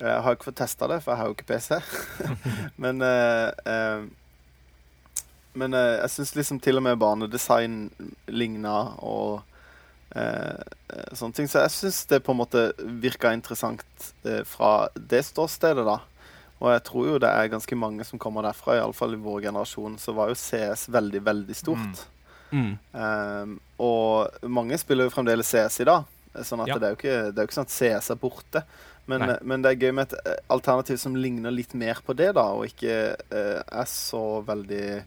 Jeg 0.00 0.22
har 0.24 0.36
ikke 0.36 0.48
fått 0.48 0.62
testa 0.62 0.88
det, 0.88 1.02
for 1.04 1.12
jeg 1.12 1.20
har 1.20 1.28
jo 1.28 1.36
ikke 1.36 1.50
PC. 1.50 1.76
men 2.82 3.04
eh, 3.04 3.50
eh, 3.68 4.08
men 5.58 5.74
eh, 5.74 5.98
jeg 6.04 6.12
syns 6.14 6.34
liksom 6.38 6.60
til 6.62 6.78
og 6.78 6.84
med 6.86 6.98
banedesign 7.00 7.88
ligna 8.30 8.76
og 9.02 9.40
eh, 10.14 10.54
eh, 10.54 11.10
sånne 11.16 11.36
ting. 11.36 11.50
Så 11.50 11.64
jeg 11.64 11.74
syns 11.74 12.04
det 12.12 12.22
på 12.26 12.34
en 12.34 12.40
måte 12.40 12.70
virka 13.02 13.34
interessant 13.34 14.12
eh, 14.24 14.44
fra 14.46 14.88
det 14.94 15.24
ståstedet, 15.26 15.84
da. 15.86 15.98
Og 16.60 16.70
jeg 16.74 16.84
tror 16.86 17.06
jo 17.08 17.18
det 17.22 17.32
er 17.32 17.50
ganske 17.50 17.76
mange 17.78 18.04
som 18.06 18.20
kommer 18.20 18.44
derfra, 18.44 18.76
iallfall 18.76 19.16
i 19.16 19.20
vår 19.20 19.46
generasjon, 19.48 19.96
så 19.98 20.14
var 20.16 20.30
jo 20.30 20.38
CS 20.38 20.90
veldig, 20.92 21.22
veldig 21.24 21.56
stort. 21.56 22.02
Mm. 22.04 22.19
Um, 22.52 23.60
og 23.78 24.28
mange 24.50 24.78
spiller 24.78 25.04
jo 25.08 25.10
fremdeles 25.14 25.46
CS 25.50 25.80
i 25.80 25.84
dag, 25.84 26.04
sånn 26.42 26.60
at 26.62 26.68
Ja. 26.68 26.78
det, 26.78 26.86
er 26.86 26.90
jo 26.94 26.96
ikke, 27.00 27.18
det 27.32 27.38
er 27.38 27.44
jo 27.44 27.48
ikke 27.48 27.58
sånn 27.60 27.68
at 27.68 27.76
CS 27.78 28.10
er 28.10 28.16
borte. 28.16 28.62
Men, 29.06 29.38
men 29.42 29.62
det 29.62 29.70
er 29.72 29.80
gøy 29.86 29.92
med 29.94 30.12
et 30.12 30.18
eh, 30.26 30.36
alternativ 30.54 30.96
som 31.02 31.16
ligner 31.16 31.50
litt 31.50 31.72
mer 31.74 31.98
på 32.06 32.14
det, 32.14 32.34
da, 32.36 32.44
og 32.54 32.66
ikke 32.68 33.16
uh, 33.32 33.62
er 33.80 33.88
så 33.90 34.42
veldig 34.46 35.02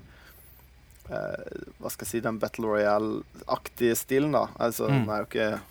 uh, 1.10 1.44
Hva 1.80 1.92
skal 1.94 2.04
jeg 2.06 2.10
si 2.10 2.20
Den 2.26 2.40
Battle 2.42 2.68
Royale-aktige 2.68 3.96
stilen, 3.96 4.32
da. 4.36 4.48
Altså, 4.60 4.90
Mm. 4.90 5.06
Den 5.06 5.10
er 5.10 5.18
jo 5.24 5.30
ikke 5.30 5.62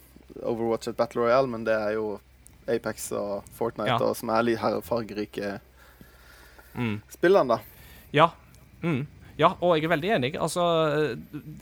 Overwatch 0.49 0.89
et 0.89 0.97
Battle 0.97 1.23
Royale, 1.27 1.49
men 1.49 1.65
det 1.65 1.75
er 1.75 1.93
jo 1.99 2.21
Apex 2.69 3.11
og 3.13 3.43
Fortnite 3.59 3.89
Ja. 3.91 3.99
og, 4.01 4.17
som 4.17 4.31
er 4.31 4.43
litt 4.43 4.59
fargerike 4.87 5.59
Mm. 6.75 7.03
spillene, 7.11 7.49
da. 7.49 7.59
Ja. 8.13 8.31
Mm. 8.83 9.07
Ja, 9.41 9.55
og 9.65 9.77
jeg 9.77 9.87
er 9.87 9.93
veldig 9.95 10.11
enig. 10.17 10.31
Altså, 10.37 10.63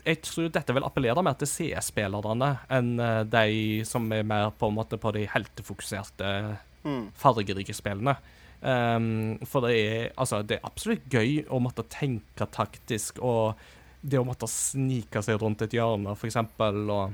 jeg 0.05 0.19
tror 0.27 0.49
dette 0.51 0.73
vil 0.75 0.83
appellere 0.83 1.23
mer 1.23 1.37
til 1.39 1.47
CS-spillerne 1.47 2.49
enn 2.73 2.91
eh, 2.99 3.21
de 3.31 3.85
som 3.87 4.09
er 4.11 4.25
mer 4.27 4.49
på 4.59 4.67
en 4.71 4.75
måte 4.75 4.99
på 5.01 5.13
de 5.15 5.27
heltefokuserte, 5.31 6.33
Mm. 6.81 7.11
fargerike 7.13 7.75
spillene. 7.77 8.15
Um, 8.61 9.37
for 9.45 9.61
det 9.67 9.73
er, 9.77 10.07
altså, 10.17 10.39
det 10.41 10.55
er 10.57 10.65
absolutt 10.65 11.03
gøy 11.13 11.43
å 11.45 11.59
måtte 11.61 11.83
tenke 11.93 12.47
taktisk, 12.49 13.19
og 13.21 13.53
det 14.01 14.17
å 14.17 14.25
måtte 14.25 14.49
snike 14.49 15.21
seg 15.21 15.37
rundt 15.43 15.61
et 15.61 15.75
hjørne, 15.77 16.15
eksempel, 16.25 16.79
og 16.89 17.13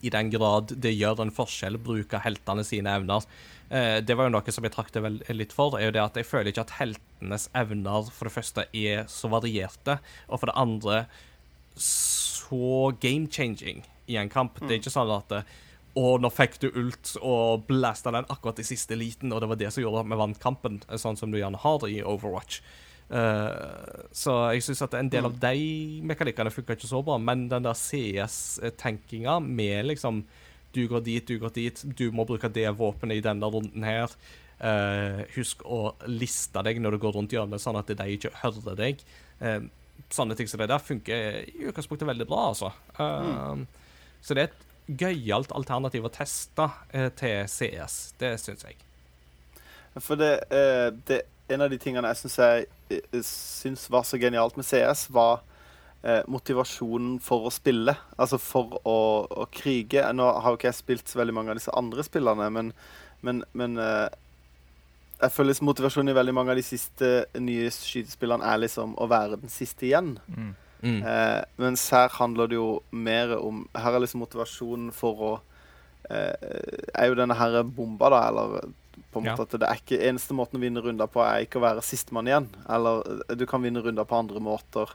i 0.00 0.12
den 0.12 0.30
grad 0.32 0.74
det 0.80 0.92
gjør 0.94 1.24
en 1.24 1.32
forskjell, 1.34 1.78
bruke 1.82 2.20
heltene 2.24 2.64
sine 2.66 2.92
evner. 2.98 3.26
Eh, 3.70 3.98
det 4.02 4.16
var 4.16 4.28
jo 4.28 4.34
noe 4.34 4.54
som 4.54 4.66
jeg 4.66 4.74
trakk 4.74 4.92
det 4.94 5.34
litt 5.36 5.54
for, 5.54 5.78
er 5.78 5.88
jo 5.88 5.96
det 5.96 6.04
at 6.04 6.20
jeg 6.20 6.28
føler 6.28 6.50
ikke 6.50 6.66
at 6.66 6.76
heltenes 6.80 7.48
evner 7.56 8.10
for 8.10 8.28
det 8.28 8.34
første 8.34 8.66
er 8.72 9.04
så 9.10 9.30
varierte, 9.32 10.00
og 10.28 10.40
for 10.42 10.50
det 10.50 10.58
andre 10.58 11.00
så 11.80 12.90
game-changing 13.00 13.84
i 14.10 14.16
en 14.18 14.32
kamp. 14.32 14.58
Det 14.58 14.74
er 14.74 14.80
ikke 14.80 14.92
sånn 14.92 15.12
at 15.14 15.42
og 15.98 16.06
å, 16.06 16.18
nå 16.22 16.28
fikk 16.30 16.60
du 16.62 16.68
ult 16.70 17.16
og 17.18 17.64
blasta 17.66 18.12
den 18.14 18.28
akkurat 18.30 18.60
i 18.62 18.66
siste 18.66 18.94
liten, 18.98 19.32
og 19.34 19.42
det 19.42 19.48
var 19.50 19.58
det 19.58 19.72
som 19.74 19.82
gjorde 19.82 20.04
at 20.04 20.10
vi 20.12 20.18
vant 20.20 20.42
kampen, 20.42 20.78
eh, 20.88 21.00
sånn 21.00 21.18
som 21.18 21.32
du 21.32 21.38
gjerne 21.40 21.58
har 21.58 21.86
i 21.88 21.98
Overwatch. 22.02 22.60
Eh, 23.10 24.02
så 24.14 24.34
jeg 24.54 24.62
syns 24.62 24.84
at 24.86 24.94
en 24.94 25.08
del 25.10 25.26
av 25.26 25.34
de 25.42 25.62
mekanikkene 26.06 26.52
funka 26.54 26.76
ikke 26.76 26.90
så 26.90 27.00
bra, 27.02 27.16
men 27.18 27.48
den 27.50 27.66
der 27.66 27.78
CS-tenkinga 27.78 29.40
med 29.42 29.90
liksom 29.90 30.24
Du 30.70 30.84
går 30.86 31.00
dit, 31.02 31.26
du 31.26 31.40
går 31.42 31.50
dit, 31.50 31.80
du 31.98 32.12
må 32.14 32.22
bruke 32.24 32.46
det 32.46 32.68
våpenet 32.78 33.18
i 33.18 33.24
denne 33.24 33.46
runden 33.50 33.82
her. 33.82 34.12
Uh, 34.62 35.24
husk 35.34 35.64
å 35.66 35.96
liste 36.06 36.62
deg 36.62 36.78
når 36.78 36.94
du 36.94 36.98
går 37.02 37.16
rundt 37.16 37.32
hjørnet, 37.34 37.58
sånn 37.58 37.78
at 37.80 37.90
de 37.90 38.06
ikke 38.14 38.30
hører 38.38 38.76
deg. 38.78 39.02
Uh, 39.42 39.66
sånne 40.14 40.36
ting 40.38 40.46
som 40.46 40.62
det 40.62 40.68
der 40.70 40.78
funker 40.78 41.40
i 41.42 41.66
utgangspunktet 41.72 42.06
veldig 42.06 42.28
bra, 42.30 42.44
altså. 42.52 42.70
Mm. 43.00 43.66
Så 44.22 44.36
det 44.38 44.44
er 44.44 44.52
et 44.52 44.94
gøyalt 45.02 45.50
alternativ 45.58 46.06
å 46.06 46.14
teste 46.14 46.68
til 47.18 47.50
CS. 47.50 47.98
Det 48.22 48.36
syns 48.38 48.62
jeg. 48.68 48.78
For 49.98 50.14
det, 50.14 50.36
det 51.10 51.24
En 51.50 51.66
av 51.66 51.72
de 51.72 51.80
tingene 51.82 52.12
jeg 52.12 52.22
syns 52.22 52.38
eh, 52.46 52.68
syns 53.26 53.88
var 53.90 54.06
så 54.06 54.18
genialt 54.20 54.56
med 54.58 54.66
CS, 54.66 55.06
var 55.14 55.42
eh, 56.02 56.22
motivasjonen 56.30 57.18
for 57.24 57.48
å 57.48 57.52
spille. 57.54 57.94
Altså 58.16 58.40
for 58.42 58.80
å, 58.82 58.98
å 59.30 59.46
krige. 59.52 60.04
Nå 60.16 60.26
har 60.26 60.52
jo 60.52 60.60
ikke 60.60 60.70
jeg 60.70 60.80
spilt 60.80 61.10
så 61.10 61.20
veldig 61.20 61.36
mange 61.36 61.54
av 61.54 61.60
disse 61.60 61.74
andre 61.76 62.06
spillerne, 62.06 62.50
men, 62.54 62.72
men, 63.26 63.44
men 63.52 63.78
eh, 63.80 64.08
jeg 65.20 65.34
føler 65.34 65.52
liksom 65.52 65.68
motivasjonen 65.68 66.12
i 66.12 66.16
veldig 66.16 66.34
mange 66.36 66.54
av 66.54 66.60
de 66.60 66.64
siste 66.64 67.12
nye 67.42 67.68
skytespillene 67.74 68.46
er 68.46 68.62
liksom 68.62 68.96
å 68.96 69.08
være 69.10 69.40
den 69.42 69.52
siste 69.52 69.88
igjen. 69.90 70.14
Mm. 70.32 70.50
Mm. 70.80 71.00
Eh, 71.04 71.40
mens 71.60 71.84
her 71.92 72.08
handler 72.16 72.48
det 72.48 72.56
jo 72.56 72.78
mer 72.96 73.34
om 73.36 73.66
Her 73.76 73.98
er 73.98 74.00
liksom 74.00 74.22
motivasjonen 74.22 74.94
for 74.96 75.24
å 75.26 75.32
eh, 76.08 76.32
er 76.94 77.10
jo 77.10 77.18
denne 77.18 77.36
her 77.36 77.58
bomba, 77.68 78.08
da, 78.14 78.20
eller 78.30 78.70
på 79.12 79.20
en 79.20 79.24
Ja. 79.26 79.36
måte 79.36 79.42
at 79.54 79.60
det 79.60 79.68
er 79.68 79.80
ikke 79.80 80.00
eneste 80.08 80.34
måten 80.34 80.58
å 80.58 80.62
vinne 80.62 80.82
runder 80.82 81.06
på, 81.06 81.20
er 81.24 81.44
ikke 81.46 81.58
å 81.60 81.64
være 81.66 81.82
sistemann 81.82 82.26
igjen. 82.26 82.48
Eller 82.68 83.02
eh, 83.28 83.34
du 83.36 83.46
kan 83.46 83.62
vinne 83.62 83.82
runder 83.82 84.04
på 84.04 84.18
andre 84.18 84.40
måter. 84.40 84.90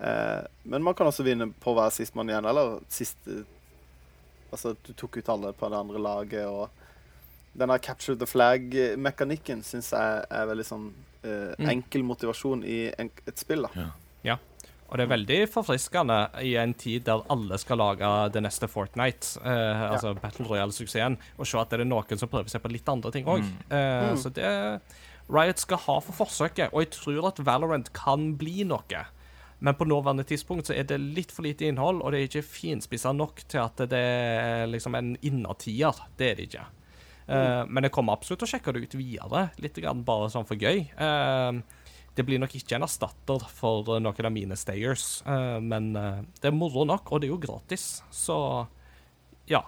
Eh, 0.00 0.42
men 0.64 0.82
man 0.82 0.94
kan 0.94 1.06
også 1.06 1.24
vinne 1.24 1.50
på 1.60 1.72
å 1.72 1.76
være 1.76 1.92
sistemann 1.92 2.28
igjen, 2.30 2.46
eller 2.46 2.80
siste 2.88 3.44
Altså, 4.52 4.72
du 4.82 4.92
tok 4.98 5.16
ut 5.20 5.28
alle 5.30 5.52
på 5.54 5.68
det 5.70 5.78
andre 5.78 5.98
laget, 6.02 6.46
og 6.50 6.70
denne 7.54 7.76
capture 7.78 8.16
the 8.18 8.26
flag-mekanikken 8.26 9.62
syns 9.62 9.92
jeg 9.94 10.24
er 10.30 10.46
veldig 10.50 10.64
sånn 10.66 10.88
eh, 11.22 11.54
Mm. 11.58 11.68
enkel 11.70 12.02
motivasjon 12.02 12.64
i 12.64 12.88
en, 12.98 13.10
et 13.28 13.38
spill, 13.38 13.62
da. 13.62 13.90
Og 14.90 14.98
det 14.98 15.04
er 15.06 15.10
veldig 15.12 15.36
forfriskende 15.52 16.16
i 16.42 16.56
en 16.58 16.72
tid 16.74 17.04
der 17.06 17.22
alle 17.30 17.58
skal 17.62 17.78
lage 17.78 18.08
det 18.34 18.42
neste 18.42 18.66
Fortnite, 18.66 19.38
eh, 19.46 19.84
altså 19.92 20.16
Battle 20.18 20.48
Royale-suksessen, 20.48 21.14
og 21.38 21.46
se 21.46 21.60
at 21.60 21.70
det 21.70 21.80
er 21.84 21.86
noen 21.86 22.18
som 22.18 22.28
prøver 22.32 22.50
seg 22.50 22.64
på 22.64 22.72
litt 22.74 22.88
andre 22.90 23.12
ting 23.14 23.24
òg. 23.30 23.44
Eh, 23.70 24.10
Mm. 24.10 24.16
Så 24.18 24.32
det 24.34 24.80
Riot 25.30 25.58
skal 25.62 25.78
ha 25.78 26.00
for 26.02 26.24
forsøket, 26.24 26.72
og 26.74 26.80
jeg 26.82 26.90
tror 26.96 27.28
at 27.28 27.38
Valorant 27.46 27.92
kan 27.94 28.32
bli 28.36 28.64
noe. 28.66 29.04
Men 29.60 29.74
på 29.76 29.84
nåværende 29.86 30.24
tidspunkt 30.26 30.66
så 30.66 30.74
er 30.74 30.82
det 30.88 30.98
litt 30.98 31.30
for 31.30 31.42
lite 31.46 31.68
innhold, 31.68 32.00
og 32.02 32.10
det 32.12 32.18
er 32.18 32.26
ikke 32.30 32.48
finspissa 32.48 33.12
nok 33.14 33.42
til 33.46 33.60
at 33.60 33.76
det 33.92 34.00
er 34.00 34.66
liksom 34.72 34.94
en 34.96 35.16
innertier. 35.22 35.94
Det 36.16 36.30
er 36.32 36.34
det 36.34 36.48
ikke. 36.48 36.64
Eh, 37.28 37.64
men 37.68 37.84
jeg 37.86 37.92
kommer 37.92 38.16
absolutt 38.16 38.40
til 38.42 38.48
å 38.48 38.52
sjekke 38.56 38.72
det 38.74 38.82
ut 38.88 38.94
videre, 38.98 39.50
litt 39.62 39.76
grann 39.78 40.02
bare 40.02 40.30
sånn 40.32 40.48
for 40.48 40.56
gøy. 40.58 40.88
Eh, 40.98 41.60
det 42.16 42.24
blir 42.26 42.40
nok 42.42 42.54
ikke 42.58 42.76
en 42.76 42.84
erstatter 42.86 43.44
for 43.54 43.94
eh, 43.94 44.02
noen 44.02 44.28
av 44.28 44.34
mine 44.34 44.56
stayers, 44.58 45.22
eh, 45.26 45.58
men 45.62 45.92
eh, 45.96 46.22
det 46.42 46.50
er 46.50 46.56
moro 46.56 46.84
nok, 46.88 47.12
og 47.12 47.22
det 47.22 47.30
er 47.30 47.34
jo 47.34 47.42
gratis. 47.42 48.02
Så 48.10 48.38
ja. 49.50 49.62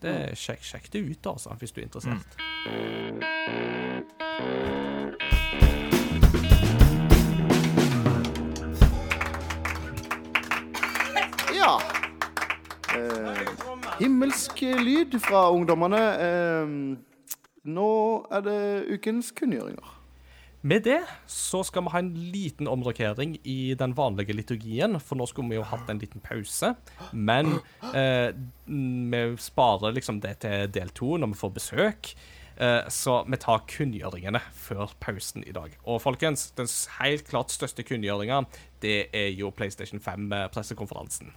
Det, 0.00 0.32
sjekk, 0.38 0.62
sjekk 0.64 0.86
det 0.94 1.00
ut, 1.04 1.26
altså, 1.28 1.52
hvis 1.60 1.74
du 1.76 1.82
er 1.82 1.84
interessert. 1.84 2.38
Ja. 11.52 11.74
Eh, 12.96 13.44
himmelsk 14.00 14.64
lyd 14.80 15.20
fra 15.20 15.50
ungdommene. 15.52 16.02
Eh, 16.24 16.74
nå 17.76 17.92
er 18.32 18.46
det 18.48 18.60
ukens 18.96 19.34
kunngjøringer. 19.36 19.99
Med 20.60 20.84
det 20.84 20.98
så 21.30 21.62
skal 21.64 21.86
vi 21.86 21.92
ha 21.94 22.00
en 22.02 22.10
liten 22.34 22.68
omrokering 22.68 23.38
i 23.48 23.72
den 23.80 23.94
vanlige 23.96 24.34
liturgien, 24.36 24.98
for 25.00 25.16
nå 25.16 25.24
skulle 25.28 25.48
vi 25.48 25.56
jo 25.56 25.64
hatt 25.64 25.88
en 25.88 26.00
liten 26.02 26.20
pause. 26.20 26.74
Men 27.16 27.54
eh, 27.94 28.36
vi 28.66 29.22
sparer 29.40 29.96
liksom 29.96 30.20
det 30.20 30.36
til 30.44 30.68
del 30.74 30.92
to 30.92 31.16
når 31.16 31.32
vi 31.32 31.40
får 31.40 31.54
besøk. 31.56 32.12
Eh, 32.60 32.82
så 32.92 33.22
vi 33.24 33.40
tar 33.40 33.64
kunngjøringene 33.72 34.42
før 34.52 34.92
pausen 35.00 35.46
i 35.48 35.56
dag. 35.56 35.72
Og 35.88 36.02
folkens, 36.04 36.50
den 36.60 36.68
helt 36.98 37.24
klart 37.30 37.56
største 37.56 37.86
kunngjøringa, 37.88 38.42
det 38.84 39.06
er 39.16 39.32
jo 39.32 39.48
PlayStation 39.56 40.02
5-pressekonferansen. 40.04 41.32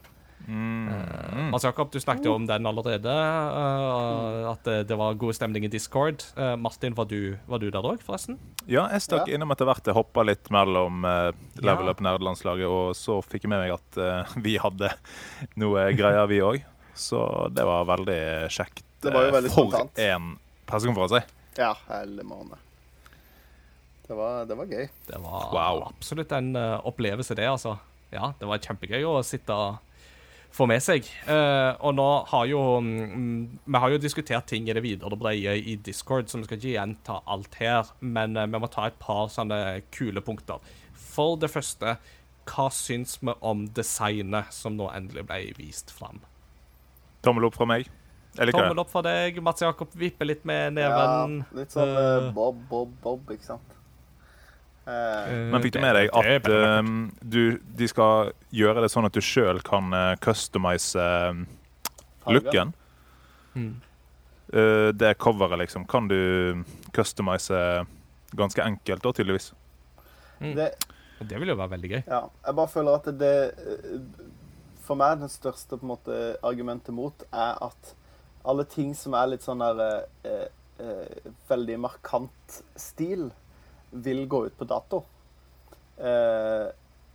Eh, 0.48 1.50
Mats 1.52 1.64
Jakob, 1.64 1.92
du 1.94 2.00
snakket 2.04 2.26
jo 2.28 2.34
om 2.36 2.46
den 2.50 2.66
allerede. 2.68 3.12
Uh, 3.14 4.50
at 4.52 4.64
det, 4.68 4.76
det 4.90 4.98
var 5.00 5.16
god 5.20 5.36
stemning 5.38 5.64
i 5.66 5.72
Discord. 5.72 6.24
Uh, 6.38 6.56
Martin, 6.60 6.96
var 6.98 7.08
du, 7.08 7.38
var 7.48 7.62
du 7.64 7.70
der 7.72 7.86
òg, 7.88 8.02
forresten? 8.04 8.38
Ja, 8.68 8.86
jeg 8.92 9.06
stakk 9.06 9.28
Ja. 9.30 9.38
innom 9.38 9.54
etter 9.56 9.68
hvert. 9.70 9.86
Jeg 9.88 9.96
hoppa 9.96 10.26
litt 10.28 10.50
mellom 10.54 11.06
Level. 11.64 11.90
Up 11.94 12.02
nerdelandslaget, 12.04 12.68
og 12.68 12.92
så 12.98 13.20
fikk 13.24 13.46
jeg 13.48 13.54
med 13.54 13.64
meg 13.64 13.74
at 13.78 14.36
vi 14.44 14.58
hadde 14.60 14.92
noe 15.60 15.88
greier, 15.96 16.28
vi 16.32 16.42
òg. 16.44 16.64
Så 16.96 17.24
det 17.56 17.64
var 17.66 17.88
veldig 17.90 18.20
kjekt. 18.54 18.84
Det 19.04 19.12
var 19.16 19.26
jo 19.28 19.32
veldig 19.38 19.52
For 19.52 19.68
spontant. 19.72 19.98
en 20.00 20.28
pressekonferanse. 20.70 21.24
Ja, 21.60 21.72
hele 21.90 22.24
måned. 22.28 22.60
Det 24.08 24.16
var, 24.20 24.44
det 24.48 24.56
var 24.60 24.68
gøy. 24.68 24.86
Det 25.08 25.20
var 25.24 25.50
Wow. 25.56 25.82
absolutt 25.90 26.32
en 26.36 26.52
opplevelse, 26.60 27.36
det, 27.40 27.48
altså. 27.50 27.78
Ja, 28.14 28.34
det 28.40 28.46
var 28.48 28.60
kjempegøy 28.62 29.04
å 29.10 29.16
sitte 29.26 29.56
og 29.56 29.80
få 30.54 30.68
med 30.70 30.84
seg. 30.86 31.08
Uh, 31.28 31.74
og 31.82 31.96
nå 31.98 32.08
har 32.30 32.48
jo 32.50 32.62
um, 32.78 33.60
Vi 33.66 33.82
har 33.82 33.94
jo 33.94 34.02
diskutert 34.02 34.46
ting 34.50 34.68
i 34.70 34.76
det 34.76 34.84
videre 34.86 35.10
og 35.10 35.22
brede 35.22 35.56
i 35.58 35.76
Discord, 35.82 36.30
så 36.30 36.40
vi 36.40 36.48
skal 36.48 36.60
ikke 36.60 36.76
gjenta 36.76 37.20
alt 37.26 37.58
her, 37.62 37.90
men 38.00 38.38
uh, 38.38 38.46
vi 38.46 38.62
må 38.62 38.70
ta 38.72 38.88
et 38.90 39.00
par 39.02 39.32
sånne 39.34 39.82
kule 39.96 40.22
punkter. 40.26 40.62
For 40.94 41.38
det 41.42 41.52
første, 41.54 41.98
hva 42.50 42.70
syns 42.74 43.18
vi 43.22 43.34
om 43.42 43.68
designet 43.76 44.54
som 44.54 44.78
nå 44.78 44.90
endelig 44.94 45.26
ble 45.30 45.42
vist 45.58 45.94
fram? 45.94 46.22
Tommel 47.24 47.48
opp 47.48 47.58
fra 47.58 47.70
meg. 47.70 47.88
Eller 48.38 48.56
Tommel 48.56 48.82
opp 48.82 48.90
for 48.92 49.06
deg. 49.06 49.38
Mats 49.46 49.62
Jakob 49.64 49.94
vipper 49.98 50.28
litt 50.28 50.44
med 50.48 50.76
neven. 50.80 51.40
Ja, 51.44 51.60
litt 51.60 51.76
sånn 51.76 51.94
eh, 51.94 52.12
Eh, 52.18 52.30
Bob, 52.36 52.60
Bob, 52.70 52.94
Bob, 53.04 53.30
ikke 53.34 53.46
sant? 53.54 53.78
Eh, 54.84 54.94
eh, 54.94 55.48
Men 55.54 55.64
fikk 55.64 55.78
du 55.78 55.82
med 55.84 55.96
deg 55.96 56.12
at 56.12 56.48
um, 56.52 56.94
du, 57.22 57.58
de 57.64 57.88
skal 57.88 58.34
gjøre 58.52 58.84
det 58.84 58.92
sånn 58.92 59.08
at 59.08 59.16
du 59.16 59.22
sjøl 59.24 59.62
kan 59.64 59.94
uh, 59.96 60.14
customize 60.24 61.08
looken? 62.28 62.74
Mm. 63.56 63.74
Uh, 64.54 64.90
det 64.92 65.16
coveret, 65.24 65.62
liksom, 65.64 65.88
kan 65.90 66.10
du 66.12 66.64
customize 66.94 67.86
ganske 68.34 68.64
enkelt, 68.64 69.04
da, 69.04 69.14
tydeligvis. 69.14 69.54
Mm. 70.40 70.56
Det, 70.56 70.72
Det 71.24 71.40
vil 71.40 71.54
jo 71.54 71.56
være 71.56 71.72
veldig 71.78 71.90
gøy. 71.92 72.02
ja, 72.08 72.22
jeg 72.46 72.56
bare 72.58 72.68
føler 72.68 72.98
at 72.98 73.06
det 73.20 73.36
eh, 73.54 74.00
For 74.84 75.00
meg 75.00 75.22
det 75.22 75.30
største 75.32 75.78
på 75.78 75.86
en 75.86 75.94
måte, 75.94 76.18
argumentet 76.44 76.92
mot 76.96 77.24
er 77.32 77.62
at 77.64 77.94
alle 78.44 78.66
ting 78.68 78.92
som 78.98 79.16
er 79.16 79.30
litt 79.32 79.46
sånn 79.46 79.64
der 79.64 79.80
eh, 80.28 80.48
eh, 80.84 81.30
Veldig 81.48 81.78
markant 81.80 82.58
stil, 82.76 83.30
vil 83.94 84.26
gå 84.28 84.46
ut 84.48 84.58
på 84.58 84.66
dato. 84.68 85.04
Eh, 85.98 86.68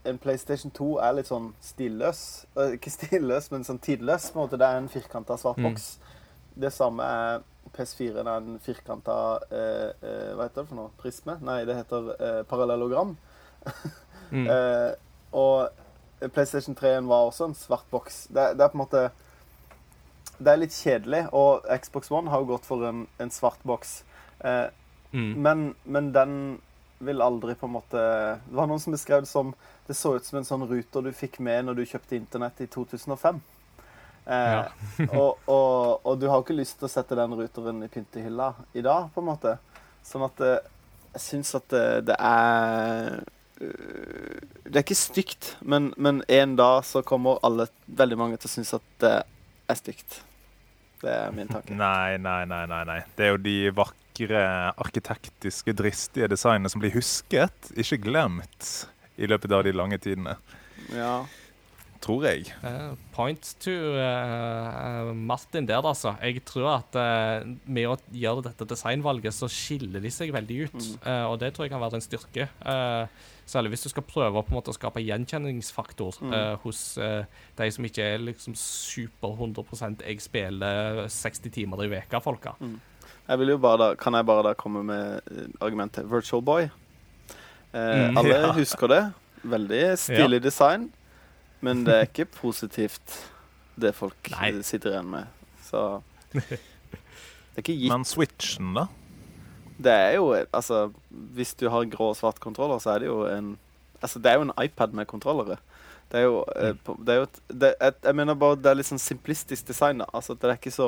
en 0.05 0.19
PlayStation 0.19 0.71
2 0.71 0.99
er 1.03 1.13
litt 1.19 1.29
sånn 1.29 1.51
stilløs. 1.63 2.21
Eh, 2.57 2.77
ikke 2.79 2.91
stilløs, 2.95 3.51
men 3.53 3.65
sånn 3.67 3.81
tidløs. 3.83 4.31
på 4.33 4.39
en 4.39 4.45
måte. 4.47 4.59
Det 4.59 4.67
er 4.69 4.77
en 4.79 4.89
firkanta 4.89 5.37
svart 5.37 5.59
Mm. 5.59 5.65
boks. 5.73 5.99
Det 6.59 6.73
samme 6.73 7.03
er 7.03 7.43
PS4. 7.73 8.15
Det 8.25 8.27
er 8.27 8.37
en 8.37 8.59
firkanta 8.59 9.39
eh, 9.51 9.93
eh, 10.03 10.35
Hva 10.35 10.43
heter 10.49 10.63
det 10.63 10.69
for 10.69 10.75
noe? 10.77 10.91
Prisme? 10.99 11.39
Nei, 11.43 11.65
det 11.65 11.77
heter 11.77 12.15
eh, 12.21 12.43
parallellogram. 12.45 13.17
Mm. 14.31 14.47
Eh, 14.47 14.93
og 15.33 15.71
PlayStation 16.35 16.75
3 16.75 17.01
var 17.09 17.31
også 17.31 17.47
en 17.47 17.55
svart 17.55 17.87
boks. 17.91 18.27
Det, 18.29 18.59
det 18.59 18.61
er 18.61 18.69
på 18.69 18.77
en 18.77 18.83
måte 18.85 19.11
Det 20.39 20.49
er 20.53 20.57
litt 20.61 20.75
kjedelig, 20.77 21.29
og 21.33 21.65
Xbox 21.81 22.11
One 22.13 22.29
har 22.29 22.41
jo 22.41 22.51
gått 22.51 22.67
for 22.67 22.85
en, 22.85 23.07
en 23.19 23.31
svart 23.31 23.59
boks. 23.65 24.05
Eh, 24.45 24.69
Mm. 25.13 25.35
men, 25.43 25.75
men 25.87 26.13
den 26.13 26.61
vil 26.99 27.23
aldri 27.23 27.55
på 27.55 27.67
en 27.69 27.73
måte 27.77 28.01
Det 28.49 28.57
var 28.59 28.67
noen 28.67 28.81
som 28.83 28.95
beskrev 28.95 29.23
det 29.23 29.31
som 29.31 29.53
Det 29.87 29.95
så 29.97 30.17
ut 30.17 30.25
som 30.27 30.41
en 30.41 30.47
sånn 30.49 30.67
ruter 30.69 31.05
du 31.07 31.13
fikk 31.15 31.39
med 31.45 31.69
når 31.69 31.79
du 31.79 31.85
kjøpte 31.87 32.17
internett 32.19 32.61
i 32.65 32.67
2005. 32.67 33.41
Eh, 34.27 34.53
Ja. 34.53 34.65
og, 35.21 35.39
og, 35.47 36.05
og 36.05 36.19
du 36.21 36.27
har 36.29 36.43
ikke 36.43 36.57
lyst 36.59 36.79
til 36.81 36.89
å 36.89 36.93
sette 36.93 37.17
den 37.17 37.33
ruteren 37.39 37.81
i 37.87 37.89
pyntehylla 37.89 38.51
i 38.77 38.83
dag, 38.85 39.09
på 39.15 39.23
en 39.23 39.29
måte. 39.31 39.55
Sånn 40.05 40.27
at 40.27 40.43
eh, 40.45 40.59
jeg 41.15 41.25
syns 41.25 41.55
at 41.57 41.69
det, 41.73 41.85
det 42.11 42.17
er 42.21 43.23
øh, 43.65 44.41
Det 44.69 44.75
er 44.77 44.85
ikke 44.85 44.99
stygt, 44.99 45.55
men, 45.63 45.93
men 45.97 46.21
en 46.29 46.57
dag 46.61 46.85
så 46.85 47.01
kommer 47.07 47.41
alle, 47.47 47.71
veldig 47.87 48.19
mange 48.21 48.37
til 48.37 48.51
å 48.51 48.57
synes 48.59 48.75
at 48.77 48.89
det 49.01 49.15
er 49.69 49.79
stygt. 49.81 50.21
Det 51.01 51.15
er 51.15 51.33
min 51.33 51.49
tanke. 51.49 51.73
Nei, 51.79 52.19
nei, 52.21 52.43
nei, 52.51 52.65
nei, 52.69 52.83
nei. 52.85 52.99
Det 53.17 53.25
er 53.25 53.33
jo 53.33 53.41
de 53.41 53.57
vakre, 53.71 53.97
arkitektiske, 54.27 55.73
dristige 55.73 56.29
designet 56.29 56.73
som 56.73 56.81
blir 56.83 56.95
husket, 56.97 57.71
ikke 57.77 58.03
glemt, 58.09 58.89
i 59.19 59.27
løpet 59.27 59.53
av 59.53 59.65
de 59.65 59.73
lange 59.73 59.99
tidene. 59.99 60.37
Ja. 60.95 61.27
Tror 61.99 62.23
jeg. 62.29 62.45
Uh, 62.63 62.95
point 63.11 63.43
to 63.59 63.73
uh, 63.99 65.11
Martin 65.15 65.67
der, 65.67 65.83
altså. 65.83 66.13
Jeg 66.23 66.45
tror 66.47 66.69
at 66.77 66.95
uh, 66.95 67.49
med 67.67 67.89
å 67.91 67.97
gjøre 68.15 68.45
dette 68.47 68.69
designvalget, 68.71 69.35
så 69.35 69.49
skiller 69.51 70.01
de 70.05 70.13
seg 70.15 70.31
veldig 70.35 70.61
ut. 70.69 70.79
Mm. 70.79 71.01
Eh, 71.03 71.25
og 71.27 71.41
det 71.43 71.51
tror 71.55 71.67
jeg 71.67 71.73
kan 71.75 71.83
være 71.83 71.99
en 71.99 72.05
styrke. 72.05 72.47
Eh, 72.47 73.25
særlig 73.49 73.73
hvis 73.73 73.89
du 73.89 73.91
skal 73.91 74.07
prøve 74.07 74.39
å 74.39 74.45
på 74.47 74.53
en 74.53 74.59
måte 74.61 74.75
skape 74.77 75.03
gjenkjenningsfaktor 75.03 76.21
Mm. 76.23 76.33
uh, 76.35 76.55
hos 76.63 76.99
uh, 77.03 77.25
de 77.59 77.71
som 77.73 77.85
ikke 77.85 78.05
er 78.15 78.23
liksom 78.23 78.55
super 78.55 79.35
100 79.35 79.99
jeg 80.05 80.21
spiller 80.23 81.09
60 81.09 81.51
timer 81.51 81.83
i 81.85 81.91
veka, 81.97 82.21
folka. 82.23 82.55
Jeg 83.29 83.39
vil 83.43 83.49
jo 83.53 83.59
bare 83.61 83.79
da, 83.83 83.89
kan 84.01 84.15
jeg 84.17 84.25
bare 84.29 84.43
da 84.49 84.55
komme 84.57 84.83
med 84.89 85.21
eh, 85.31 85.49
argumentet 85.61 86.07
Virtual 86.11 86.43
Boy. 86.43 86.69
Eh, 86.69 88.09
Mm, 88.09 88.17
alle 88.17 88.37
ja. 88.47 88.53
husker 88.57 88.89
det. 88.89 89.03
Veldig 89.45 89.83
stilig 90.01 90.41
design. 90.43 90.89
Men 91.61 91.83
det 91.85 91.95
er 91.95 92.07
ikke 92.09 92.25
positivt, 92.33 93.19
det 93.77 93.93
folk 93.99 94.31
Nei. 94.33 94.53
eh, 94.55 94.63
sitter 94.65 94.95
igjen 94.97 95.11
med. 95.13 95.27
Så 95.69 95.83
Det 96.39 97.59
er 97.59 97.65
ikke 97.65 97.75
gitt. 97.77 97.91
Men 97.93 98.05
Switchen, 98.07 98.73
da? 98.77 98.87
Det 99.79 99.93
er 99.93 100.13
jo 100.17 100.31
Altså, 100.35 100.89
hvis 101.11 101.53
du 101.59 101.69
har 101.71 101.85
grå 101.91 102.09
og 102.13 102.17
svart 102.19 102.39
kontroller, 102.43 102.79
så 102.83 102.95
er 102.95 102.99
det 103.05 103.11
jo 103.11 103.25
en 103.27 103.57
Altså, 104.01 104.21
det 104.23 104.31
er 104.31 104.37
jo 104.39 104.45
en 104.47 104.53
iPad 104.63 104.93
med 104.95 105.07
kontrollere. 105.11 105.57
Det 106.13 106.21
er 106.21 106.25
jo, 106.29 106.45
mm. 106.47 107.05
det 107.05 107.13
er 107.13 107.17
jo 107.19 107.23
et, 107.27 107.39
det, 107.51 107.75
jeg, 107.81 107.93
Jeg 108.05 108.15
mener 108.15 108.35
bare 108.39 108.57
det 108.57 108.71
er 108.71 108.79
litt 108.79 108.87
sånn 108.89 109.03
simplistisk 109.03 109.67
design. 109.69 109.99
da. 109.99 110.07
Altså, 110.15 110.35
det 110.39 110.47
er 110.49 110.55
ikke 110.57 110.71
så 110.73 110.87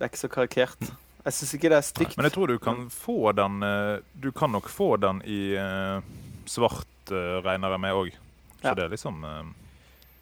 Det 0.00 0.06
er 0.06 0.08
ikke 0.14 0.22
så 0.22 0.28
karikert. 0.32 0.90
Jeg 1.20 1.36
syns 1.36 1.50
ikke 1.58 1.68
det 1.68 1.76
er 1.76 1.84
stygt. 1.84 2.14
Men 2.16 2.24
jeg 2.24 2.32
tror 2.32 2.48
du 2.48 2.56
kan 2.64 2.86
få 2.88 3.32
den 3.36 3.58
eh, 3.66 3.98
Du 4.16 4.30
kan 4.32 4.48
nok 4.48 4.70
få 4.72 4.94
den 4.96 5.20
i 5.28 5.52
eh, 5.60 6.00
svart, 6.48 6.88
uh, 7.12 7.36
regner 7.44 7.74
jeg 7.76 7.82
med 7.84 7.92
òg. 7.98 8.14
Så 8.62 8.70
Ja. 8.70 8.72
det 8.74 8.86
er 8.86 8.88
liksom 8.94 9.20
eh, 9.28 9.50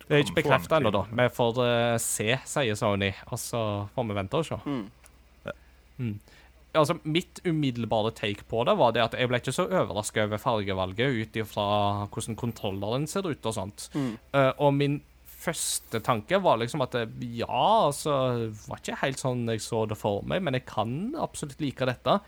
Det 0.08 0.16
er 0.16 0.24
ikke 0.24 0.40
bekrefta 0.42 0.80
ennå, 0.80 0.90
da. 0.90 1.04
Vi 1.06 1.28
får 1.36 1.60
eh, 1.62 1.98
se, 2.02 2.26
sier 2.44 2.74
Sony. 2.74 3.12
Og 3.30 3.38
så 3.38 3.60
får 3.94 4.08
vi 4.10 4.18
vente 4.18 4.40
og 4.42 4.48
se. 4.50 4.58
Mm. 4.66 4.88
Mm. 5.98 6.18
Altså, 6.74 6.98
Mitt 7.04 7.40
umiddelbare 7.46 8.10
take 8.14 8.44
på 8.50 8.64
det 8.66 8.74
var 8.78 8.92
det 8.94 9.02
at 9.02 9.14
jeg 9.18 9.30
ble 9.30 9.38
ikke 9.40 9.54
så 9.54 9.64
overraska 9.70 10.26
over 10.26 10.38
fargevalget 10.42 11.22
ut 11.22 11.38
ifra 11.40 11.64
hvordan 12.10 12.36
kontrolleren 12.38 13.06
ser 13.10 13.26
ut 13.30 13.46
og 13.46 13.54
sånt. 13.54 13.88
Mm. 13.94 14.18
Uh, 14.34 14.50
og 14.58 14.74
min 14.74 14.98
første 15.38 16.02
tanke 16.04 16.40
var 16.42 16.58
liksom 16.60 16.82
at 16.84 16.98
ja, 17.22 17.62
altså 17.86 18.18
var 18.66 18.82
ikke 18.82 19.00
helt 19.04 19.22
sånn 19.22 19.46
jeg 19.52 19.64
så 19.64 19.86
det 19.88 19.98
for 20.00 20.26
meg, 20.28 20.42
men 20.44 20.58
jeg 20.58 20.66
kan 20.68 20.92
absolutt 21.18 21.62
like 21.62 21.88
dette. 21.88 22.18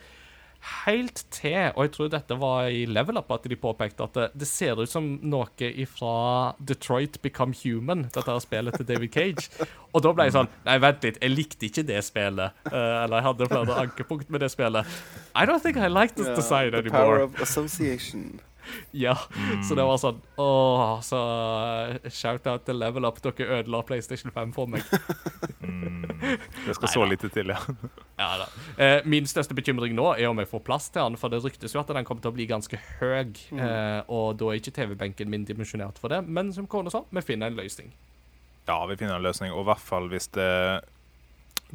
Helt 0.84 1.22
til, 1.32 1.70
og 1.72 1.86
jeg 1.86 1.92
tror 1.94 2.08
dette 2.12 2.36
var 2.36 2.66
i 2.68 2.82
Level 2.84 3.16
Up 3.16 3.30
at 3.32 3.46
de 3.48 3.56
påpekte 3.56 4.04
at 4.04 4.18
det, 4.18 4.26
det 4.42 4.48
ser 4.48 4.76
ut 4.76 4.90
som 4.92 5.06
noe 5.24 5.70
fra 5.88 6.16
Detroit 6.61 7.16
Become 7.24 7.56
Human, 7.62 8.04
dette 8.12 8.28
her 8.28 8.42
spillet 8.44 8.76
til 8.76 8.88
David 8.90 9.14
Cage. 9.14 9.48
Og 9.94 10.04
da 10.04 10.12
ble 10.12 10.28
jeg 10.28 10.36
sånn 10.36 10.52
Nei, 10.68 10.76
vent 10.84 11.06
litt, 11.06 11.16
jeg 11.24 11.32
likte 11.32 11.70
ikke 11.70 11.86
det 11.88 12.04
spillet. 12.04 12.61
Uh, 12.68 12.76
eller 13.06 13.16
jeg 13.22 13.28
hadde 13.30 13.50
flere 13.54 13.80
ankepunkt 13.86 14.28
med 14.28 14.44
det 14.44 14.52
spillet. 14.52 15.00
I 15.32 15.48
don't 15.48 15.64
think 15.64 15.80
I 15.80 15.88
like 15.88 16.14
this 16.14 16.28
yeah, 16.28 16.36
design 16.36 16.76
the 16.76 16.92
power 16.92 17.24
of 17.24 17.40
association. 17.40 18.42
Ja, 19.04 19.14
så 19.66 19.76
det 19.78 19.84
var 19.86 19.98
sånn 20.02 20.18
Åh, 20.40 21.00
så 21.06 21.18
eh, 21.94 22.08
shout-out 22.10 22.64
til 22.66 22.78
Level 22.80 23.06
Up. 23.06 23.20
Dere 23.22 23.60
ødela 23.60 23.82
PlayStation 23.86 24.32
5 24.34 24.52
for 24.56 24.70
meg. 24.70 24.82
mm, 25.62 26.06
Det 26.66 26.74
skal 26.76 26.88
så 26.90 27.02
Neida. 27.04 27.10
lite 27.12 27.30
til, 27.34 27.52
ja. 27.54 27.58
Ja 28.20 28.30
da. 28.42 28.48
Eh, 28.82 28.98
min 29.10 29.28
største 29.30 29.54
bekymring 29.56 29.94
nå 29.96 30.08
er 30.16 30.26
om 30.30 30.42
jeg 30.42 30.50
får 30.50 30.64
plass 30.66 30.88
til 30.90 31.02
den, 31.02 31.18
for 31.20 31.32
det 31.32 31.42
ryktes 31.44 31.74
jo 31.74 31.82
at 31.82 31.92
den 31.94 32.06
kommer 32.08 32.24
til 32.24 32.32
å 32.32 32.36
bli 32.36 32.48
ganske 32.50 32.80
høy. 33.00 33.32
Eh, 33.54 34.00
og 34.10 34.38
da 34.40 34.50
er 34.50 34.60
ikke 34.60 34.74
TV-benken 34.80 35.30
min 35.32 35.46
dimensjonert 35.48 35.98
for 36.02 36.12
det, 36.12 36.22
men 36.26 36.52
som 36.56 36.68
kone 36.70 36.92
sa, 36.92 37.04
vi 37.10 37.22
finner 37.24 37.50
en 37.52 37.60
løsning. 37.60 37.92
Ja, 38.68 38.80
vi 38.86 38.96
finner 39.00 39.16
en 39.18 39.24
løsning. 39.24 39.54
Og 39.54 39.64
i 39.64 39.70
hvert 39.70 39.82
fall 39.82 40.10
hvis 40.12 40.28
det 40.36 40.50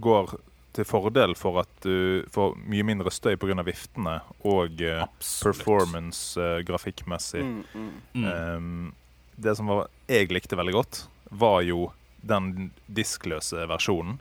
går 0.04 0.36
til 0.76 0.88
fordel 0.88 1.36
for 1.40 1.62
at 1.64 1.72
du 1.86 2.26
får 2.34 2.56
mye 2.68 2.86
mindre 2.88 3.12
støy 3.14 3.36
pga. 3.40 3.64
viftene 3.66 4.20
og 4.44 4.82
uh, 4.84 5.06
performance 5.44 6.40
uh, 6.40 6.60
grafikkmessig. 6.68 7.44
Mm, 7.44 7.64
mm. 7.74 8.26
Ehm, 8.32 8.94
det 9.36 9.56
som 9.58 9.72
var, 9.72 9.88
jeg 10.08 10.32
likte 10.32 10.60
veldig 10.60 10.76
godt, 10.76 11.06
var 11.32 11.62
jo 11.68 11.90
den 12.22 12.72
diskløse 12.88 13.68
versjonen. 13.70 14.20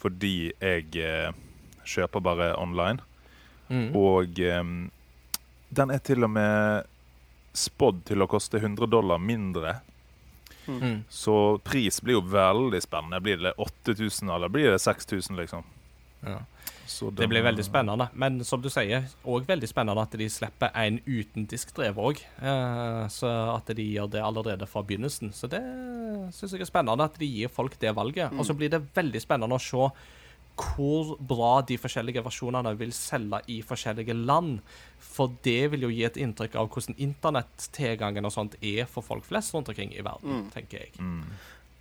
Fordi 0.00 0.52
jeg 0.60 0.90
uh, 1.00 1.32
kjøper 1.84 2.20
bare 2.20 2.52
online. 2.60 3.00
Mm. 3.68 3.94
Og 3.96 4.40
um, 4.60 4.74
den 5.74 5.90
er 5.90 6.02
til 6.04 6.26
og 6.26 6.34
med 6.34 6.90
spådd 7.54 8.02
til 8.10 8.22
å 8.24 8.28
koste 8.28 8.58
100 8.60 8.90
dollar 8.90 9.22
mindre. 9.22 9.78
Mm. 10.66 11.04
Så 11.08 11.58
pris 11.64 12.00
blir 12.02 12.18
jo 12.18 12.24
veldig 12.34 12.82
spennende. 12.82 13.22
Blir 13.24 13.40
det 13.40 13.54
8000 13.60 14.30
eller 14.30 14.52
blir 14.52 14.70
det 14.74 14.82
6000, 14.82 15.36
liksom? 15.38 15.64
Ja. 16.24 16.40
Så 16.86 17.08
Det 17.16 17.26
blir 17.28 17.42
veldig 17.42 17.64
spennende. 17.64 18.08
Men 18.12 18.42
som 18.44 18.60
du 18.62 18.68
sier, 18.70 19.06
òg 19.24 19.46
veldig 19.48 19.68
spennende 19.70 20.02
at 20.04 20.10
de 20.20 20.26
slipper 20.30 20.70
en 20.76 20.98
uten 21.06 21.46
diskdrev 21.48 21.96
òg. 21.96 22.20
Eh, 22.42 23.06
så 23.08 23.30
at 23.56 23.72
de 23.74 23.86
gjør 23.94 24.10
det 24.12 24.22
allerede 24.22 24.66
fra 24.68 24.82
begynnelsen. 24.82 25.32
Så 25.32 25.48
det 25.48 25.62
syns 26.36 26.52
jeg 26.52 26.60
er 26.60 26.68
spennende 26.68 27.04
at 27.08 27.16
de 27.18 27.26
gir 27.26 27.48
folk 27.48 27.78
det 27.80 27.94
valget. 27.96 28.32
Og 28.38 28.44
så 28.46 28.54
blir 28.56 28.68
det 28.70 28.82
veldig 28.94 29.20
spennende 29.24 29.56
å 29.56 29.60
se 29.64 29.88
hvor 30.54 31.16
bra 31.18 31.62
de 31.66 31.74
forskjellige 31.82 32.22
versjonene 32.22 32.76
vil 32.78 32.92
selge 32.94 33.40
i 33.50 33.56
forskjellige 33.66 34.14
land. 34.14 34.60
For 35.02 35.32
det 35.42 35.70
vil 35.72 35.88
jo 35.88 35.90
gi 35.90 36.04
et 36.06 36.20
inntrykk 36.22 36.54
av 36.60 36.68
hvordan 36.70 36.94
internettilgangen 37.02 38.24
og 38.28 38.32
sånt 38.36 38.54
er 38.62 38.84
for 38.86 39.02
folk 39.02 39.24
flest 39.26 39.54
rundt 39.56 39.68
omkring 39.72 39.90
i 39.96 40.04
verden, 40.04 40.44
Mm. 40.44 40.50
tenker 40.54 40.78
jeg. 40.78 40.92
Mm. 41.00 41.24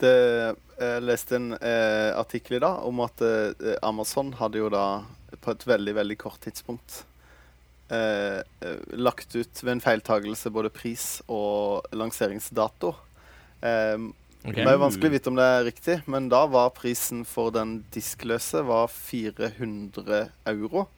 Det, 0.02 0.56
jeg 0.80 1.04
leste 1.06 1.36
en 1.38 1.54
eh, 1.54 2.12
artikkel 2.18 2.58
i 2.58 2.60
dag 2.64 2.82
om 2.88 3.00
at 3.06 3.22
eh, 3.22 3.76
Amazon 3.86 4.34
hadde 4.40 4.58
jo 4.60 4.70
da 4.74 5.04
på 5.42 5.52
et 5.54 5.66
veldig, 5.68 5.94
veldig 5.96 6.18
kort 6.22 6.42
tidspunkt 6.44 7.04
eh, 7.94 8.42
eh, 8.42 8.80
lagt 8.98 9.36
ut 9.36 9.62
ved 9.64 9.72
en 9.78 9.84
feiltagelse 9.84 10.52
både 10.54 10.70
pris 10.74 11.22
og 11.28 11.86
lanseringsdato. 11.94 12.96
Eh, 13.62 13.98
Ok. 14.44 14.58
Det 14.58 14.66
er 14.68 14.76
vanskelig 14.76 15.08
å 15.08 15.14
vite 15.14 15.30
om 15.32 15.38
det 15.40 15.44
er 15.48 15.62
riktig, 15.64 15.94
men 16.12 16.26
da 16.28 16.42
var 16.52 16.74
prisen 16.76 17.22
for 17.24 17.48
den 17.56 17.78
diskløse 17.96 18.60
var 18.68 18.90
400 18.92 20.26
euro. 20.52 20.90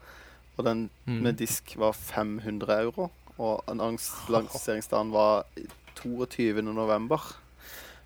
Og 0.57 0.65
den 0.65 0.89
Mm. 1.05 1.19
med 1.21 1.37
disk 1.37 1.75
var 1.77 1.93
500 1.93 2.73
euro. 2.81 3.11
Og 3.37 3.61
lanseringsdagen 4.33 5.11
var 5.13 5.45
22. 6.01 6.63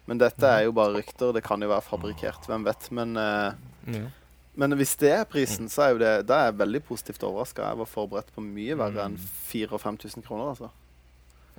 Men 0.10 0.18
dette 0.22 0.50
er 0.50 0.66
jo 0.66 0.74
bare 0.74 0.98
rykter. 0.98 1.36
Det 1.36 1.46
kan 1.46 1.62
jo 1.62 1.70
være 1.70 1.86
fabrikkert. 1.86 2.50
Hvem 2.50 2.66
vet. 2.66 2.90
Men, 2.96 3.16
uh, 3.18 3.54
Ja. 3.90 4.08
men 4.56 4.76
hvis 4.80 4.98
det 4.98 5.12
er 5.14 5.24
prisen, 5.30 5.70
så 5.70 5.86
er 5.86 5.90
jo 5.94 6.00
det 6.02 6.28
Da 6.28 6.42
er 6.42 6.46
jeg 6.52 6.60
veldig 6.60 6.84
positivt 6.84 7.24
overraska. 7.24 7.70
Jeg 7.70 7.78
var 7.78 7.86
forberedt 7.86 8.34
på 8.34 8.42
mye 8.42 8.78
verre 8.78 9.06
enn 9.06 9.18
4000-5000 9.18 10.26
kroner, 10.26 10.50
altså. 10.50 10.70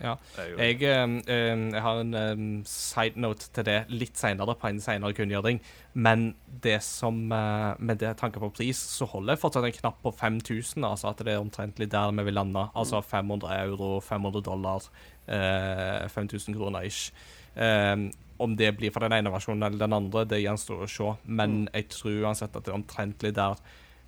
Ja. 0.00 0.14
Jeg, 0.56 0.80
eh, 0.82 1.18
jeg 1.28 1.82
har 1.82 1.98
en 2.00 2.14
um, 2.14 2.62
side 2.64 3.20
note 3.20 3.50
til 3.52 3.66
det 3.68 3.84
litt 3.92 4.16
senere, 4.16 4.54
på 4.56 4.70
en 4.70 4.80
senere 4.80 5.12
kunngjøring. 5.12 5.60
Men 5.92 6.34
det 6.64 6.78
som, 6.82 7.18
uh, 7.30 7.76
med 7.78 8.00
det 8.00 8.16
tanke 8.16 8.40
på 8.40 8.48
pris, 8.56 8.78
så 8.78 9.04
holder 9.04 9.36
jeg 9.36 9.42
fortsatt 9.42 9.68
en 9.68 9.76
knapp 9.76 10.00
på 10.02 10.14
5000. 10.16 10.84
Altså 10.88 11.10
at 11.12 11.18
det 11.18 11.34
er 11.34 11.42
omtrentlig 11.44 11.90
der 11.92 12.16
vi 12.16 12.24
vil 12.24 12.34
lande. 12.34 12.70
Altså 12.74 13.02
500 13.04 13.52
euro, 13.66 14.00
500 14.00 14.42
dollar, 14.42 14.88
uh, 15.28 16.08
5000 16.08 16.56
kroner 16.56 16.88
ish. 16.88 17.12
Eh, 17.56 17.96
om 18.40 18.54
det 18.56 18.70
blir 18.78 18.92
for 18.94 19.04
den 19.04 19.12
ene 19.18 19.32
versjonen 19.32 19.66
eller 19.66 19.82
den 19.84 19.92
andre, 19.96 20.24
det 20.28 20.40
gjenstår 20.42 20.84
å 20.84 20.90
se. 20.90 21.12
Men 21.28 21.62
jeg 21.74 21.88
tror 21.92 22.22
uansett 22.24 22.56
at 22.56 22.64
det 22.66 22.72
er 22.72 22.78
omtrentlig 22.78 23.34
der 23.36 23.60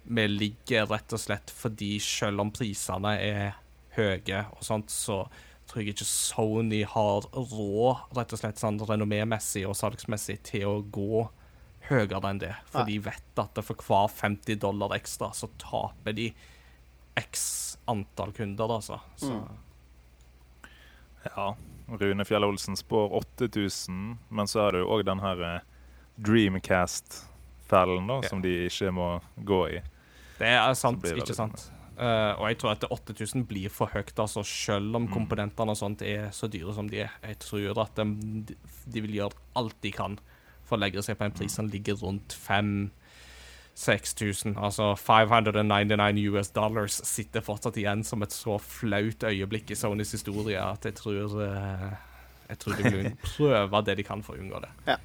vi 0.03 0.25
ligger, 0.29 0.89
rett 0.91 1.13
og 1.15 1.21
slett 1.23 1.53
fordi 1.55 1.93
selv 2.03 2.43
om 2.43 2.51
prisene 2.55 3.13
er 3.23 3.59
høye 3.95 4.47
og 4.57 4.65
sånt, 4.67 4.91
så 4.91 5.21
tror 5.69 5.83
jeg 5.83 5.93
ikke 5.95 6.09
Sony 6.09 6.81
har 6.89 7.29
råd, 7.37 8.09
rett 8.17 8.33
og 8.35 8.41
slett 8.41 8.59
sånn 8.61 8.81
renommémessig 8.83 9.63
og 9.69 9.77
salgsmessig, 9.79 10.41
til 10.49 10.67
å 10.69 10.81
gå 10.83 11.27
høyere 11.91 12.33
enn 12.33 12.41
det. 12.43 12.55
For 12.73 12.89
de 12.89 12.99
vet 13.05 13.39
at 13.43 13.61
for 13.63 13.85
hver 13.87 14.11
50 14.11 14.59
dollar 14.65 14.97
ekstra, 14.97 15.31
så 15.37 15.49
taper 15.61 16.17
de 16.19 16.31
x 17.21 17.77
antall 17.91 18.33
kunder, 18.37 18.75
altså. 18.81 18.99
Så 19.21 19.33
Mm. 19.33 19.59
Ja. 21.37 21.55
Rune 21.89 22.25
Fjell 22.25 22.45
Olsen 22.45 22.77
spår 22.77 23.13
8000, 23.39 24.19
men 24.31 24.47
så 24.47 24.67
er 24.69 24.73
det 24.73 24.81
jo 24.85 24.89
òg 24.97 25.05
den 25.05 25.21
her 25.21 25.43
eh, 25.43 25.61
Dreamcast-fellen, 26.73 28.07
da, 28.07 28.21
Ja. 28.23 28.29
som 28.29 28.43
de 28.43 28.67
ikke 28.69 28.91
må 28.93 29.21
gå 29.45 29.61
i. 29.79 29.83
det 30.39 30.49
er 30.49 30.75
sant, 30.75 31.03
det 31.03 31.17
ikke 31.19 31.35
sant? 31.35 31.71
Uh, 31.99 32.35
og 32.41 32.49
jeg 32.49 32.59
tror 32.59 32.73
at 32.73 32.85
8000 32.91 33.45
blir 33.47 33.69
for 33.71 33.87
høyt, 33.93 34.15
altså, 34.19 34.43
selv 34.45 34.97
om 34.97 35.07
Mm. 35.07 35.13
komponentene 35.13 35.71
og 35.71 35.77
sånt 35.77 36.03
er 36.03 36.31
så 36.33 36.49
dyre 36.51 36.73
som 36.75 36.89
de 36.89 37.01
er. 37.03 37.11
Jeg 37.23 37.39
tror 37.39 37.79
at 37.83 37.95
de, 37.95 38.57
de 38.91 39.01
vil 39.01 39.13
gjøre 39.21 39.33
alt 39.55 39.77
de 39.83 39.93
kan 39.93 40.19
for 40.65 40.77
å 40.77 40.81
legge 40.81 41.03
seg 41.03 41.19
på 41.19 41.25
en 41.25 41.31
pris 41.33 41.53
som 41.53 41.69
ligger 41.69 41.95
rundt 42.03 42.33
5000-6000. 43.77 44.55
Altså 44.65 44.95
599 44.95 46.29
US 46.31 46.51
dollars 46.51 47.01
sitter 47.07 47.41
fortsatt 47.41 47.77
igjen 47.81 48.05
som 48.05 48.23
et 48.23 48.33
så 48.35 48.59
flaut 48.61 49.25
øyeblikk 49.25 49.73
i 49.73 49.79
Sonys 49.79 50.13
historie 50.13 50.61
at 50.61 50.85
jeg 50.85 50.95
tror 51.01 51.39
eh, 51.43 51.93
Jeg 52.49 52.59
tror 52.59 52.77
de 52.77 52.91
vil 52.91 53.17
prøve 53.37 53.83
det 53.87 53.97
de 53.97 54.05
kan 54.05 54.23
for 54.23 54.37
å 54.37 54.43
unngå 54.43 54.61
det. 54.61 54.99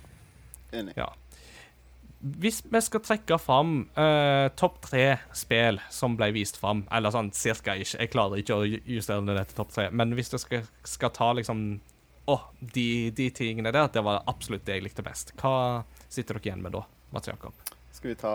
Enig. 0.75 0.97
Ja. 0.97 1.13
Hvis 2.19 2.63
vi 2.65 2.79
skal 2.81 3.03
trekke 3.05 3.37
fram 3.39 3.85
uh, 3.93 4.49
topp 4.57 4.79
tre 4.81 5.19
spill 5.37 5.77
som 5.93 6.15
ble 6.17 6.31
vist 6.33 6.57
fram, 6.57 6.81
eller 6.91 7.13
sånn 7.13 7.29
cirka 7.31 7.75
ikke 7.77 8.01
Jeg 8.01 8.09
klarer 8.09 8.41
ikke 8.41 8.57
å 8.57 8.65
justere 8.65 9.21
det 9.37 9.45
til 9.51 9.59
topp 9.61 9.71
tre, 9.75 9.85
men 9.93 10.15
hvis 10.17 10.33
du 10.33 10.39
skal, 10.41 10.65
skal 10.83 11.13
ta 11.13 11.29
liksom 11.37 11.61
Å, 12.27 12.39
de, 12.59 13.13
de 13.15 13.29
tingene 13.31 13.71
der, 13.71 13.87
det 13.93 14.03
var 14.03 14.25
absolutt 14.27 14.65
det 14.67 14.79
jeg 14.79 14.89
likte 14.89 15.05
best. 15.05 15.31
Hva 15.39 15.85
sitter 16.09 16.35
dere 16.35 16.49
igjen 16.49 16.65
med 16.65 16.75
da, 16.75 16.83
Mats 17.13 17.29
Jakob? 17.29 17.76
Skal 17.97 18.13
vi 18.13 18.19
ta 18.21 18.33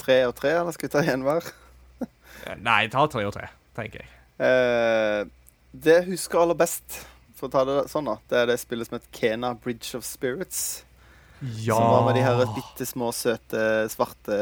tre 0.00 0.18
og 0.26 0.34
tre, 0.38 0.56
eller 0.58 0.74
skal 0.74 0.88
vi 0.88 0.94
ta 0.96 1.04
én 1.14 1.22
hver? 1.26 1.46
Eh, 2.02 2.58
Nei, 2.62 2.88
ta 2.90 3.04
tre 3.10 3.24
og 3.28 3.32
tre, 3.34 3.48
tenker 3.78 4.02
jeg. 4.02 4.10
Eh, 4.42 5.22
det 5.74 5.94
jeg 6.00 6.08
husker 6.12 6.42
aller 6.42 6.58
best, 6.58 7.00
for 7.38 7.48
å 7.48 7.52
ta 7.54 7.62
det 7.66 7.78
sånn, 7.92 8.10
da, 8.10 8.18
det 8.30 8.42
er 8.42 8.50
det 8.50 8.58
spillet 8.62 8.90
som 8.90 8.98
het 8.98 9.08
Kena 9.14 9.52
Bridge 9.58 9.98
of 9.98 10.06
Spirits. 10.06 10.84
Ja. 11.40 11.76
Som 11.76 11.92
var 11.94 12.06
med 12.08 12.16
de 12.18 12.22
her 12.26 12.40
bitte 12.56 12.86
små, 12.86 13.12
søte, 13.14 13.60
svarte 13.92 14.38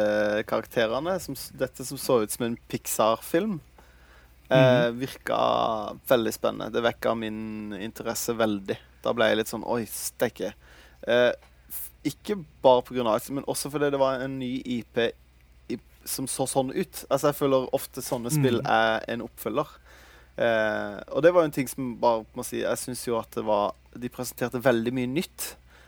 karakterene. 0.49 1.19
Som, 1.21 1.37
dette 1.61 1.85
som 1.85 2.01
så 2.01 2.23
ut 2.25 2.33
som 2.33 2.47
en 2.47 2.57
Pixar-film. 2.73 3.59
Eh, 4.49 4.89
virka 4.97 5.37
veldig 6.09 6.33
spennende. 6.33 6.71
Det 6.73 6.85
vekka 6.87 7.13
min 7.19 7.75
interesse 7.77 8.33
veldig. 8.39 8.79
Da 9.05 9.13
ble 9.13 9.29
jeg 9.29 9.41
litt 9.43 9.53
sånn 9.53 9.67
Oi, 9.69 9.83
steike. 9.91 10.55
Eh, 11.05 11.33
ikke 12.09 12.39
bare 12.63 12.85
pga. 12.87 13.05
det, 13.05 13.35
men 13.35 13.47
også 13.47 13.71
fordi 13.73 13.91
det 13.91 14.01
var 14.01 14.23
en 14.25 14.39
ny 14.39 14.55
IP 14.65 15.01
som 16.07 16.29
så 16.31 16.47
sånn 16.47 16.71
ut. 16.71 17.03
Altså, 17.11 17.31
jeg 17.31 17.39
føler 17.41 17.69
ofte 17.75 18.05
sånne 18.05 18.31
spill 18.35 18.61
er 18.63 19.03
en 19.11 19.25
oppfølger. 19.27 19.73
Eh, 20.37 20.97
og 21.11 21.23
det 21.25 21.33
var 21.35 21.43
jo 21.43 21.51
en 21.51 21.57
ting 21.57 21.69
som 21.71 21.95
bare 21.97 22.27
må 22.37 22.45
si 22.45 22.59
Jeg 22.61 22.77
syns 22.77 23.07
jo 23.07 23.15
at 23.17 23.31
det 23.33 23.41
var 23.47 23.71
De 23.97 24.11
presenterte 24.13 24.61
veldig 24.61 24.93
mye 24.93 25.09
nytt 25.09 25.47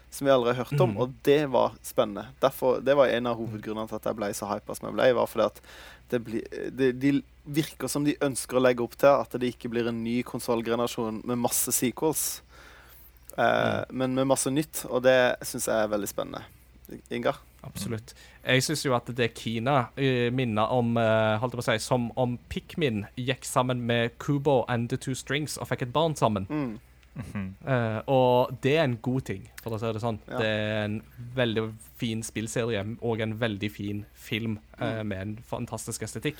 som 0.09 0.25
vi 0.25 0.33
aldri 0.33 0.55
har 0.55 0.65
hørt 0.65 0.81
om, 0.81 0.95
mm. 0.95 1.01
og 1.05 1.11
det 1.21 1.43
var 1.53 1.75
spennende. 1.85 2.31
Derfor, 2.41 2.79
det 2.81 2.95
var 2.97 3.11
en 3.13 3.27
av 3.29 3.37
hovedgrunnene 3.37 3.91
til 3.91 3.99
at 3.99 4.07
jeg 4.09 4.17
ble 4.17 4.31
så 4.33 4.49
hypa 4.49 4.73
som 4.73 4.87
jeg 4.89 4.97
ble. 4.97 5.09
var 5.19 5.29
fordi 5.29 5.45
at 5.51 5.59
det 6.09 6.21
bli, 6.25 6.41
det, 6.73 6.95
De 6.97 7.11
virker 7.45 7.93
som 7.93 8.07
de 8.07 8.15
ønsker 8.25 8.57
å 8.57 8.63
legge 8.65 8.81
opp 8.87 8.97
til 8.97 9.11
at 9.13 9.37
det 9.37 9.51
ikke 9.53 9.69
blir 9.69 9.91
en 9.91 10.01
ny 10.01 10.23
konsollgenerasjon 10.25 11.21
med 11.29 11.43
masse 11.45 11.75
sequels, 11.77 12.41
eh, 13.39 13.85
men 13.91 14.15
med 14.19 14.27
masse 14.27 14.51
nytt, 14.51 14.85
og 14.91 15.03
det 15.07 15.19
syns 15.47 15.69
jeg 15.71 15.85
er 15.85 15.93
veldig 15.95 16.09
spennende. 16.11 16.43
Ingar? 17.13 17.37
Absolutt. 17.67 18.15
Jeg 18.47 18.63
syns 18.65 18.85
jo 18.87 18.95
at 18.97 19.11
det 19.19 19.35
Kina 19.37 19.75
uh, 19.99 20.29
minner 20.33 20.71
om 20.73 20.95
eh, 20.97 21.35
holdt 21.43 21.53
jeg 21.53 21.59
på 21.59 21.65
å 21.65 21.67
si, 21.67 21.83
Som 21.85 22.07
om 22.17 22.39
Pikmin 22.49 23.03
gikk 23.19 23.45
sammen 23.45 23.83
med 23.85 24.15
Kubo 24.23 24.63
and 24.73 24.89
The 24.89 24.97
Two 24.97 25.13
Strings 25.19 25.59
og 25.61 25.69
fikk 25.69 25.83
et 25.89 25.93
barn 25.93 26.17
sammen. 26.17 26.47
Mm. 26.49 26.79
Eh, 27.67 27.99
og 28.07 28.55
det 28.63 28.77
er 28.79 28.85
en 28.87 28.97
god 29.03 29.25
ting, 29.27 29.49
for 29.63 29.75
å 29.75 29.81
si 29.83 29.91
det 29.93 30.01
sånn. 30.01 30.21
Ja. 30.31 30.39
Det 30.39 30.49
er 30.49 30.85
en 30.87 30.99
veldig 31.35 31.65
fin 31.99 32.23
spillserie 32.23 32.85
og 33.03 33.21
en 33.25 33.35
veldig 33.41 33.71
fin 33.75 34.05
film 34.15 34.59
eh, 34.79 35.01
Mm. 35.03 35.09
med 35.11 35.21
en 35.21 35.39
fantastisk 35.51 36.03
estetikk. 36.07 36.37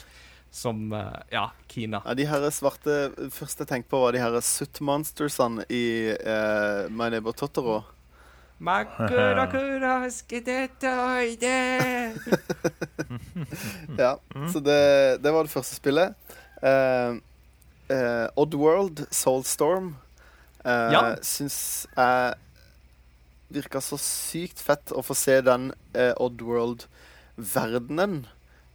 Som 0.51 0.93
eh, 0.93 1.13
Ja, 1.33 1.51
Kina. 1.69 2.03
Ja, 2.07 2.15
de 2.15 2.27
her 2.29 2.51
svarte 2.55 3.11
første 3.35 3.63
jeg 3.65 3.69
tenkte 3.73 3.91
på, 3.93 4.01
var 4.03 4.13
de 4.17 4.23
her 4.23 4.41
Sutt 4.45 4.81
Monsters'ene 4.85 5.65
i 5.69 5.85
uh, 6.17 6.89
My 6.91 7.09
Neighbor 7.13 7.33
Totoro. 7.37 7.83
Ja, 13.99 14.19
Så 14.53 14.61
det, 14.61 15.19
det 15.23 15.31
var 15.33 15.43
det 15.47 15.53
første 15.53 15.75
spillet. 15.79 16.15
Uh, 16.63 17.17
Oddworld, 18.37 19.07
Soulstorm, 19.15 19.95
uh, 20.65 20.93
Ja. 20.93 21.17
syns 21.23 21.87
jeg 21.97 22.35
virka 23.49 23.81
så 23.81 23.97
sykt 23.97 24.61
fett 24.61 24.93
å 24.93 25.01
få 25.07 25.15
se 25.17 25.39
den 25.41 25.71
uh, 25.97 26.13
Oddworld-verdenen 26.21 28.27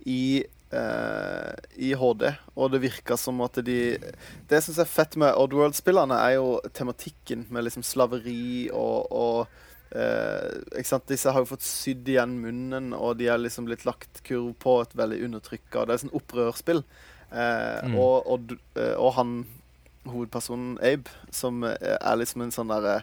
i 0.09 0.43
eh, 0.73 1.53
i 1.87 1.93
HD, 1.97 2.25
og 2.55 2.71
det 2.73 2.81
virka 2.83 3.17
som 3.19 3.41
at 3.45 3.59
de 3.65 3.77
Det 4.47 4.57
jeg 4.57 4.65
syns 4.67 4.81
er 4.83 4.89
fett 4.89 5.15
med 5.21 5.35
Oddworld-spillene, 5.39 6.17
er 6.17 6.35
jo 6.39 6.57
tematikken 6.73 7.45
med 7.53 7.67
liksom 7.67 7.85
slaveri 7.85 8.69
og, 8.73 9.07
og 9.11 9.47
eh, 9.95 10.49
ikke 10.79 10.89
sant? 10.89 11.07
Disse 11.11 11.31
har 11.33 11.43
jo 11.43 11.51
fått 11.53 11.65
sydd 11.67 12.07
igjen 12.09 12.37
munnen, 12.41 12.93
og 12.97 13.17
de 13.19 13.29
er 13.31 13.41
liksom 13.41 13.67
blitt 13.69 13.85
lagt 13.85 14.23
kurv 14.27 14.53
på 14.63 14.79
et 14.83 14.95
veldig 14.97 15.21
undertrykka 15.29 15.85
Det 15.85 15.93
er 15.97 16.03
sånn 16.07 16.17
opprørsspill. 16.21 16.83
Eh, 17.33 17.83
Mm. 17.83 17.95
og, 17.97 18.27
og, 18.29 18.51
eh, 18.77 18.93
og 19.01 19.13
han 19.17 19.31
hovedpersonen 20.05 20.75
Abe, 20.83 21.09
som 21.31 21.63
er 21.63 22.17
liksom 22.19 22.43
en 22.43 22.51
sånn 22.51 22.69
derre 22.69 22.97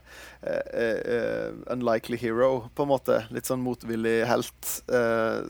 eh, 0.44 0.66
eh, 0.76 1.00
eh, 1.14 1.54
unlikely 1.72 2.18
hero, 2.20 2.68
på 2.76 2.84
en 2.84 2.90
måte. 2.92 3.16
Litt 3.34 3.48
sånn 3.48 3.62
motvillig 3.64 4.20
helt, 4.28 4.68
eh, 4.92 5.40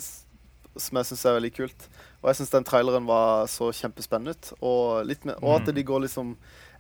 som 0.79 1.01
jeg 1.01 1.09
syns 1.11 1.25
er 1.27 1.37
veldig 1.41 1.53
kult. 1.57 1.89
Og 2.21 2.29
jeg 2.29 2.37
syns 2.41 2.51
den 2.53 2.67
traileren 2.69 3.07
var 3.09 3.47
så 3.49 3.71
kjempespennende 3.73 4.35
ut. 4.37 4.51
Og, 4.61 5.09
mer, 5.25 5.39
og 5.41 5.55
at 5.63 5.71
de 5.75 5.85
går 5.89 6.03
liksom 6.05 6.35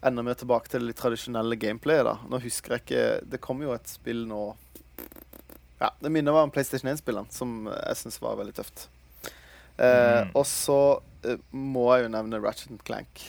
enda 0.05 0.23
mer 0.25 0.37
tilbake 0.41 0.69
til 0.69 0.81
det 0.85 0.91
litt 0.91 1.01
tradisjonelle 1.01 1.57
gameplayet. 1.61 2.05
da. 2.05 2.17
Nå 2.29 2.41
husker 2.45 2.77
jeg 2.77 2.85
ikke 2.85 3.05
Det 3.33 3.41
kom 3.45 3.61
jo 3.65 3.73
et 3.73 3.89
spill 3.89 4.27
nå 4.29 4.43
Ja, 5.81 5.91
Det 6.01 6.13
minner 6.13 6.33
meg 6.37 6.43
om 6.49 6.53
PlayStation 6.53 6.91
1-spillene, 6.93 7.33
som 7.33 7.65
jeg 7.73 7.97
syns 8.03 8.21
var 8.21 8.37
veldig 8.41 8.57
tøft. 8.61 8.89
Eh, 9.79 10.25
Mm. 10.27 10.33
Og 10.37 10.45
så 10.45 10.77
eh, 11.25 11.39
må 11.57 11.87
jeg 11.97 12.05
jo 12.05 12.11
nevne 12.13 12.41
Ratchet 12.43 12.83
Clank. 12.85 13.23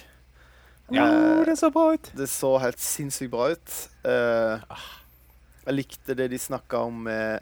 Ja, 0.92 1.06
Eh, 1.08 1.46
det 1.48 1.56
så 1.60 1.70
bra 1.72 1.94
ut! 1.94 2.12
det 2.18 2.28
så 2.28 2.58
helt 2.60 2.80
sinnssykt 2.84 3.32
bra 3.32 3.46
ut. 3.54 3.78
Eh, 4.04 4.60
jeg 5.66 5.76
likte 5.78 6.16
det 6.20 6.28
de 6.34 6.38
snakka 6.38 6.82
om 6.90 7.04
med 7.08 7.40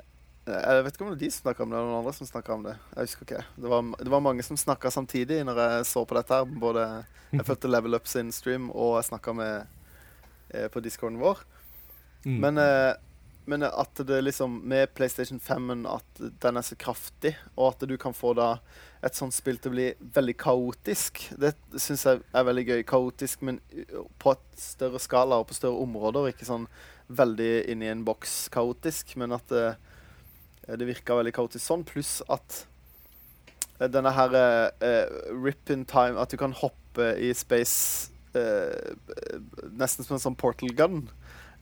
Jeg 0.47 0.83
vet 0.85 0.95
ikke 0.95 1.03
om 1.05 1.09
det 1.11 1.15
var 1.15 1.21
de 1.21 1.31
som 1.31 1.43
snakka 1.43 1.63
om 1.63 1.71
det, 1.71 1.77
eller 1.77 1.89
noen 1.91 1.99
andre 1.99 2.13
som 2.15 2.29
snakka 2.29 2.53
om 2.55 2.63
det. 2.65 2.75
Jeg 2.95 3.09
husker 3.09 3.27
ikke. 3.27 3.41
Det 3.55 3.71
var, 3.73 3.89
det 3.99 4.13
var 4.13 4.23
mange 4.25 4.45
som 4.45 4.57
snakka 4.57 4.91
samtidig 4.93 5.43
når 5.45 5.61
jeg 5.61 5.89
så 5.91 6.05
på 6.07 6.17
dette. 6.17 6.39
her. 6.39 6.55
Både 6.63 6.85
Jeg 7.31 7.45
fulgte 7.49 7.69
Level 7.69 7.97
Up 7.97 8.07
sin 8.09 8.31
stream, 8.33 8.71
og 8.71 8.97
jeg 8.97 9.11
snakka 9.11 9.35
med 9.37 9.67
eh, 10.49 10.67
på 10.71 10.81
discorden 10.81 11.19
vår. 11.21 11.43
Mm. 12.25 12.39
Men, 12.41 12.61
eh, 12.63 12.93
men 13.49 13.63
at 13.63 14.01
det 14.05 14.17
liksom 14.21 14.57
Med 14.67 14.93
PlayStation 14.93 15.39
5 15.39 15.85
at 15.87 16.21
den 16.41 16.57
er 16.57 16.65
så 16.65 16.75
kraftig, 16.75 17.37
og 17.55 17.73
at 17.73 17.87
du 17.89 17.97
kan 17.97 18.13
få 18.13 18.33
da 18.33 18.57
et 19.03 19.15
sånt 19.15 19.33
spill 19.33 19.57
til 19.57 19.71
å 19.71 19.75
bli 19.77 19.87
veldig 20.15 20.35
kaotisk, 20.35 21.21
det 21.39 21.53
syns 21.79 22.03
jeg 22.05 22.19
er 22.35 22.43
veldig 22.43 22.65
gøy. 22.67 22.81
Kaotisk, 22.83 23.45
men 23.47 23.61
på 24.19 24.33
et 24.33 24.59
større 24.59 24.99
skala 24.99 25.39
og 25.39 25.47
på 25.47 25.55
større 25.55 25.79
områder. 25.85 26.33
Ikke 26.33 26.47
sånn 26.47 26.67
veldig 27.07 27.69
inni 27.71 27.87
en 27.89 28.03
boks 28.05 28.49
kaotisk, 28.53 29.15
men 29.21 29.31
at 29.37 29.47
det, 29.53 29.77
det 30.77 30.87
virka 30.87 31.15
veldig 31.17 31.33
kaotisk 31.33 31.63
sånn. 31.65 31.83
Pluss 31.87 32.21
at 32.29 32.65
eh, 33.79 33.87
denne 33.87 34.11
her 34.13 34.35
uh, 34.35 35.09
rip 35.43 35.69
in 35.69 35.85
time 35.85 36.19
At 36.19 36.29
du 36.29 36.37
kan 36.37 36.51
hoppe 36.53 37.15
i 37.17 37.31
space 37.33 38.11
uh, 38.35 38.93
nesten 39.71 40.05
som 40.05 40.17
en 40.17 40.25
sånn 40.27 40.35
portal 40.37 40.69
gun. 40.77 41.07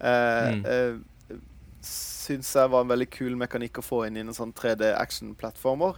Uh, 0.01 0.51
Mm. 0.53 0.65
eh, 0.65 0.95
syns 1.87 2.49
jeg 2.57 2.69
var 2.69 2.81
en 2.83 2.89
veldig 2.91 3.07
kul 3.13 3.35
mekanikk 3.39 3.79
å 3.79 3.83
få 3.85 4.01
inn 4.07 4.17
i 4.17 4.23
en 4.25 4.33
sånn 4.35 4.51
3D 4.57 4.89
action-plattformer. 4.97 5.95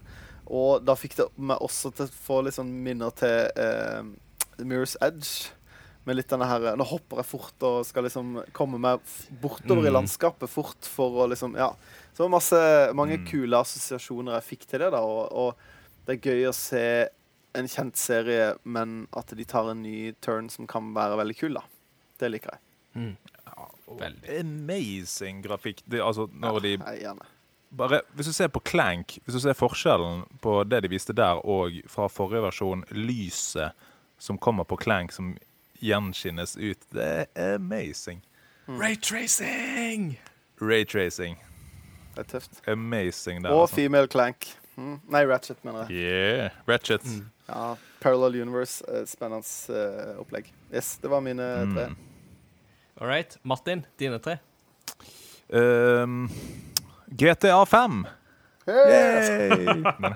Og 0.49 0.84
da 0.86 0.93
fikk 0.97 1.16
det 1.18 1.26
meg 1.38 1.57
også 1.66 1.89
til 1.95 2.05
å 2.05 2.14
få 2.26 2.41
litt 2.45 2.53
sånn 2.57 2.70
minner 2.86 3.10
til 3.18 3.49
uh, 3.57 4.03
Mirror's 4.62 4.95
Edge. 5.01 5.49
Med 6.05 6.16
litt 6.16 6.30
denne 6.32 6.45
her 6.47 6.76
Nå 6.80 6.86
hopper 6.89 7.20
jeg 7.22 7.28
fort 7.30 7.66
og 7.68 7.82
skal 7.86 8.05
liksom 8.07 8.38
komme 8.55 8.80
meg 8.82 9.01
bortover 9.01 9.41
bortover 9.41 9.84
i 9.88 9.89
Mm. 9.91 9.97
landskapet 9.99 10.49
fort 10.49 10.86
for 10.88 11.26
å 11.26 11.30
liksom 11.30 11.55
Ja. 11.57 11.74
Så 12.20 12.28
masse, 12.28 12.58
mange 12.94 13.16
Mm. 13.18 13.26
kule 13.30 13.56
assosiasjoner 13.64 14.34
jeg 14.36 14.44
fikk 14.44 14.66
til 14.68 14.82
det, 14.84 14.92
da. 14.92 15.00
Og, 15.00 15.32
og 15.32 15.56
det 16.06 16.18
er 16.18 16.26
gøy 16.34 16.50
å 16.50 16.54
se 16.54 17.08
en 17.56 17.68
kjent 17.72 17.96
serie, 17.98 18.50
men 18.68 19.08
at 19.16 19.32
de 19.32 19.46
tar 19.48 19.72
en 19.72 19.82
ny 19.82 20.12
turn 20.22 20.50
som 20.52 20.68
kan 20.68 20.92
være 20.94 21.16
veldig 21.22 21.38
kul, 21.40 21.54
da. 21.56 21.64
Det 22.20 22.30
liker 22.34 22.58
jeg. 22.58 22.60
Mm. 23.00 23.16
Ja, 23.48 23.70
Amazing 24.42 25.42
grafikk. 25.46 25.80
Det, 25.88 26.02
altså, 26.04 26.28
når 26.34 26.60
de 26.62 26.70
Jeg 26.78 27.04
er 27.08 27.16
bare, 27.72 28.02
Hvis 28.16 28.26
du 28.28 28.34
ser 28.34 28.48
på 28.48 28.60
Clank, 28.66 29.20
hvis 29.24 29.34
du 29.34 29.40
ser 29.40 29.54
forskjellen 29.54 30.26
på 30.42 30.64
det 30.68 30.84
de 30.84 30.90
viste 30.90 31.14
der 31.16 31.40
og 31.46 31.72
fra 31.88 32.08
forrige 32.12 32.44
versjon, 32.44 32.84
lyset 32.92 33.72
som 34.20 34.38
kommer 34.38 34.64
på 34.66 34.76
Clank 34.78 35.12
som 35.16 35.38
gjenskinnes 35.80 36.58
ut, 36.58 36.80
det 36.92 37.28
er 37.36 37.56
amazing. 37.56 38.22
Raytracing! 38.68 40.18
Raytracing. 40.60 41.38
Det 42.20 42.26
er 42.26 42.40
tøft. 42.40 42.60
Amazing 42.68 43.44
der. 43.46 43.54
Og 43.56 43.62
altså. 43.62 43.76
Female 43.80 44.08
Clank. 44.12 44.50
Mm. 44.76 45.00
Nei, 45.12 45.22
Ratchet, 45.28 45.60
mener 45.64 45.88
jeg. 45.88 46.04
Yeah. 46.04 46.58
Ratchet. 46.68 47.06
Ja, 47.48 47.76
Parallel 48.04 48.42
Universe. 48.42 48.84
eh, 48.88 49.06
Spennende 49.08 49.48
uh, 49.72 50.20
opplegg. 50.20 50.52
Yes, 50.74 50.98
det 51.00 51.12
var 51.12 51.24
mine 51.24 51.48
tre. 51.72 51.88
Mm. 51.90 51.98
All 53.00 53.08
right. 53.08 53.38
Martin, 53.44 53.86
dine 54.00 54.20
tre. 54.20 54.38
Um, 55.50 56.30
GTA 57.08 57.66
5. 57.66 58.06
Yay! 58.68 59.50
Men, 60.00 60.16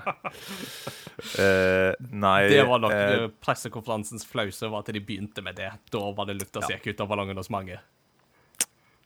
eh, 1.38 1.94
nei 2.10 2.48
Det 2.48 2.60
var 2.68 2.78
nok 2.84 2.92
eh, 2.92 3.24
pressekonferansens 3.42 4.26
flause 4.28 4.68
var 4.70 4.84
at 4.84 4.92
de 4.94 5.00
begynte 5.02 5.42
med 5.42 5.56
det. 5.58 5.72
Da 5.90 6.04
var 6.14 6.28
det 6.28 6.36
lufta 6.38 6.62
som 6.62 6.76
gikk 6.76 6.92
ut 6.92 7.02
av 7.02 7.10
ballongen 7.10 7.40
hos 7.40 7.50
mange. 7.50 7.80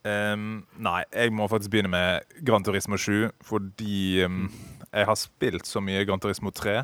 Ehm, 0.07 0.63
nei, 0.79 1.03
jeg 1.11 1.33
må 1.35 1.49
faktisk 1.51 1.73
begynne 1.75 1.91
med 1.91 2.39
Gran 2.47 2.65
Turismo 2.67 2.99
7, 3.01 3.31
fordi 3.45 4.23
um, 4.27 4.47
jeg 4.93 5.09
har 5.11 5.19
spilt 5.19 5.67
så 5.67 5.83
mye 5.85 6.05
Gran 6.07 6.23
Turismo 6.23 6.53
3 6.55 6.81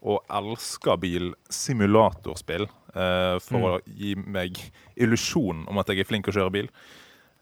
og 0.00 0.22
elsker 0.32 0.96
bilsimulatorspill 1.00 2.64
uh, 2.64 3.36
for 3.36 3.50
for 3.50 3.66
å 3.74 3.80
gi 3.84 4.14
meg 4.16 4.56
illusjon 4.96 5.66
om 5.68 5.80
at 5.80 5.92
jeg 5.92 6.00
er 6.00 6.08
flink 6.08 6.30
å 6.30 6.34
kjøre 6.36 6.54
bil. 6.54 6.70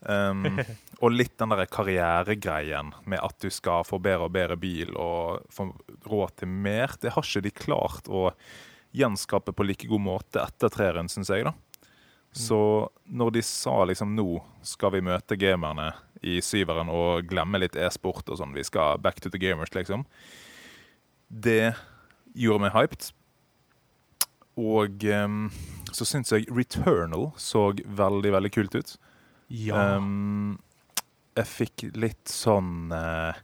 Um, 0.02 0.58
og 1.02 1.14
litt 1.14 1.36
den 1.38 1.54
der 1.54 1.66
karrieregreien 1.70 2.92
med 3.06 3.22
at 3.22 3.38
du 3.42 3.50
skal 3.54 3.86
få 3.86 4.00
bedre 4.02 4.26
og 4.26 4.34
bedre 4.34 4.58
bil 4.58 4.94
og 4.94 5.46
få 5.54 5.70
råd 6.06 6.40
til 6.42 6.50
mer. 6.50 6.94
Det 6.98 7.14
har 7.14 7.26
ikke 7.26 7.46
de 7.46 7.54
klart 7.54 8.10
å 8.10 8.28
gjenskape 8.96 9.52
på 9.52 9.66
like 9.66 9.86
god 9.90 10.02
måte 10.02 10.42
etter 10.42 10.72
treeren, 10.72 11.10
syns 11.12 11.30
jeg. 11.30 11.46
da. 11.46 11.54
Så 12.32 12.60
når 13.08 13.30
de 13.38 13.42
sa 13.42 13.84
liksom 13.88 14.12
nå 14.16 14.28
skal 14.66 14.92
vi 14.94 15.04
møte 15.04 15.38
gamerne 15.40 15.90
i 16.22 16.38
syveren 16.44 16.90
og 16.92 17.28
glemme 17.30 17.60
litt 17.62 17.78
e-sport 17.78 18.28
og 18.28 18.40
sånn, 18.40 18.54
vi 18.56 18.66
skal 18.66 18.98
back 19.02 19.20
to 19.22 19.30
the 19.32 19.40
gamers, 19.40 19.72
liksom. 19.74 20.04
Det 21.28 21.74
gjorde 22.38 22.66
meg 22.66 22.74
hyped. 22.74 23.10
Og 24.58 25.04
um, 25.14 25.44
så 25.94 26.06
syns 26.08 26.32
jeg 26.34 26.48
Returnal 26.50 27.30
så 27.38 27.70
veldig, 27.86 28.32
veldig 28.34 28.50
kult 28.54 28.74
ut. 28.74 28.96
Ja. 29.48 29.96
Um, 29.96 30.58
jeg 31.38 31.46
fikk 31.46 31.84
litt 31.94 32.32
sånn 32.32 32.90
uh, 32.90 33.38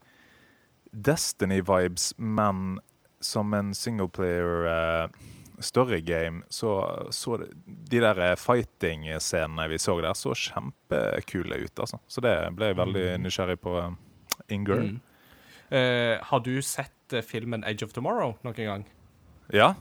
Destiny-vibes, 0.91 2.13
men 2.19 2.81
som 3.25 3.55
en 3.57 3.71
singleplayer 3.79 4.67
uh, 4.67 5.23
story 5.61 6.01
game, 6.01 6.43
så, 6.49 6.73
så 7.11 7.39
de 7.67 8.01
der 8.01 8.19
eh, 8.19 8.37
fighting-scenene 8.37 9.69
vi 9.71 9.79
så 9.79 10.01
der, 10.01 10.15
så 10.19 10.35
kjempekule 10.35 11.61
ut. 11.65 11.79
altså. 11.79 11.99
Så 12.09 12.21
det 12.25 12.35
ble 12.57 12.73
jeg 12.73 12.79
veldig 12.81 13.07
nysgjerrig 13.25 13.61
på. 13.61 13.77
Inger. 14.51 14.81
Mm. 14.83 15.01
Uh, 15.73 16.19
har 16.27 16.41
du 16.45 16.59
sett 16.63 17.13
eh, 17.15 17.23
filmen 17.23 17.65
Age 17.65 17.85
of 17.87 17.93
Tomorrow 17.95 18.35
noen 18.45 18.57
gang? 18.67 18.83
Ja. 19.55 19.75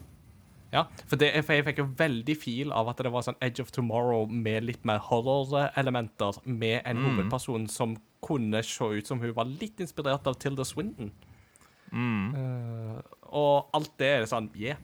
Ja, 0.73 0.85
for, 1.05 1.17
det, 1.21 1.27
for 1.45 1.53
jeg 1.53 1.65
fikk 1.67 1.81
jo 1.83 1.87
veldig 1.99 2.35
fil 2.41 2.71
av 2.73 2.87
at 2.89 3.01
det 3.05 3.11
var 3.13 3.25
sånn 3.25 3.37
Edge 3.45 3.61
of 3.61 3.69
Tomorrow 3.73 4.25
med 4.29 4.65
litt 4.65 4.85
mer 4.85 5.01
horror-elementer, 5.05 6.39
med 6.45 6.81
en 6.85 6.97
Mm. 6.97 7.03
hovedperson 7.05 7.67
som 7.69 7.97
kunne 8.25 8.63
se 8.63 8.85
ut 8.85 9.07
som 9.07 9.19
hun 9.19 9.33
var 9.35 9.45
litt 9.45 9.79
inspirert 9.83 10.25
av 10.27 10.39
Tilda 10.41 10.65
Swinton. 10.65 11.11
Mm. 11.91 12.33
Uh, 12.33 13.01
og 13.29 13.69
alt 13.73 13.91
det 14.01 14.07
er 14.07 14.25
sånn 14.25 14.49
Yeah. 14.55 14.77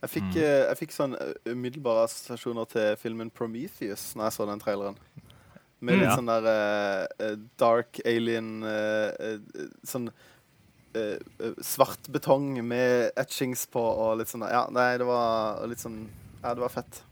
Jeg 0.00 0.10
fikk, 0.14 0.36
eh, 0.40 0.62
jeg 0.70 0.78
fikk 0.80 0.94
sånn 0.96 1.14
eh, 1.18 1.34
umiddelbare 1.52 2.06
assosiasjoner 2.06 2.68
til 2.72 2.94
filmen 3.00 3.28
Prometheus 3.36 4.14
når 4.16 4.30
jeg 4.30 4.36
så 4.38 4.46
den 4.48 4.62
traileren. 4.62 4.96
Med 5.80 5.96
litt 6.00 6.08
Ja. 6.10 6.16
sånn 6.16 6.28
der 6.28 6.48
eh, 7.20 7.36
dark 7.60 8.00
alien 8.04 8.62
uh, 8.62 9.12
uh, 9.16 9.68
Sånn 9.84 10.10
svart 11.62 12.08
betong 12.10 12.58
med 12.66 13.12
etchings 13.16 13.62
på 13.70 13.78
og 13.78 14.18
litt 14.18 14.28
sånn 14.28 14.42
Ja, 14.42 14.64
nei, 14.74 14.98
det 14.98 15.06
var 15.06 15.62
litt 15.70 15.78
sånn 15.78 16.00
Ja, 16.42 16.50
det 16.50 16.64
var 16.64 16.72
fett. 16.74 17.04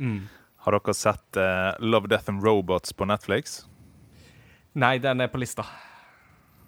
Mm. 0.00 0.22
Har 0.64 0.72
dere 0.78 0.94
sett 0.96 1.38
Love, 1.78 2.08
Death 2.08 2.30
and 2.32 2.42
Robots 2.42 2.96
på 2.96 3.04
Netflix? 3.04 3.66
Nei, 4.72 4.96
den 4.98 5.20
er 5.20 5.28
på 5.28 5.38
lista. 5.38 5.66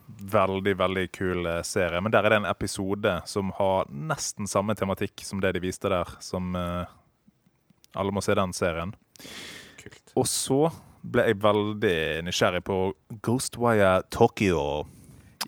Veldig, 0.08 0.74
veldig 0.80 1.04
kul 1.12 1.46
eh, 1.46 1.62
serie. 1.66 2.00
Men 2.00 2.12
der 2.14 2.24
er 2.24 2.32
det 2.32 2.40
en 2.40 2.50
episode 2.50 3.18
som 3.28 3.52
har 3.58 3.90
nesten 3.92 4.48
samme 4.48 4.76
tematikk 4.78 5.24
som 5.26 5.42
det 5.44 5.52
de 5.56 5.62
viste 5.62 5.90
der. 5.92 6.08
Som 6.24 6.56
uh, 6.56 6.88
Alle 7.98 8.14
må 8.14 8.24
se 8.24 8.36
den 8.38 8.54
serien. 8.56 8.94
Kult. 9.78 10.14
Og 10.16 10.26
så 10.30 10.62
ble 11.08 11.28
jeg 11.28 11.40
veldig 11.42 11.98
nysgjerrig 12.26 12.64
på 12.66 12.78
Ghostwire 13.22 14.00
Tokyo. 14.14 14.86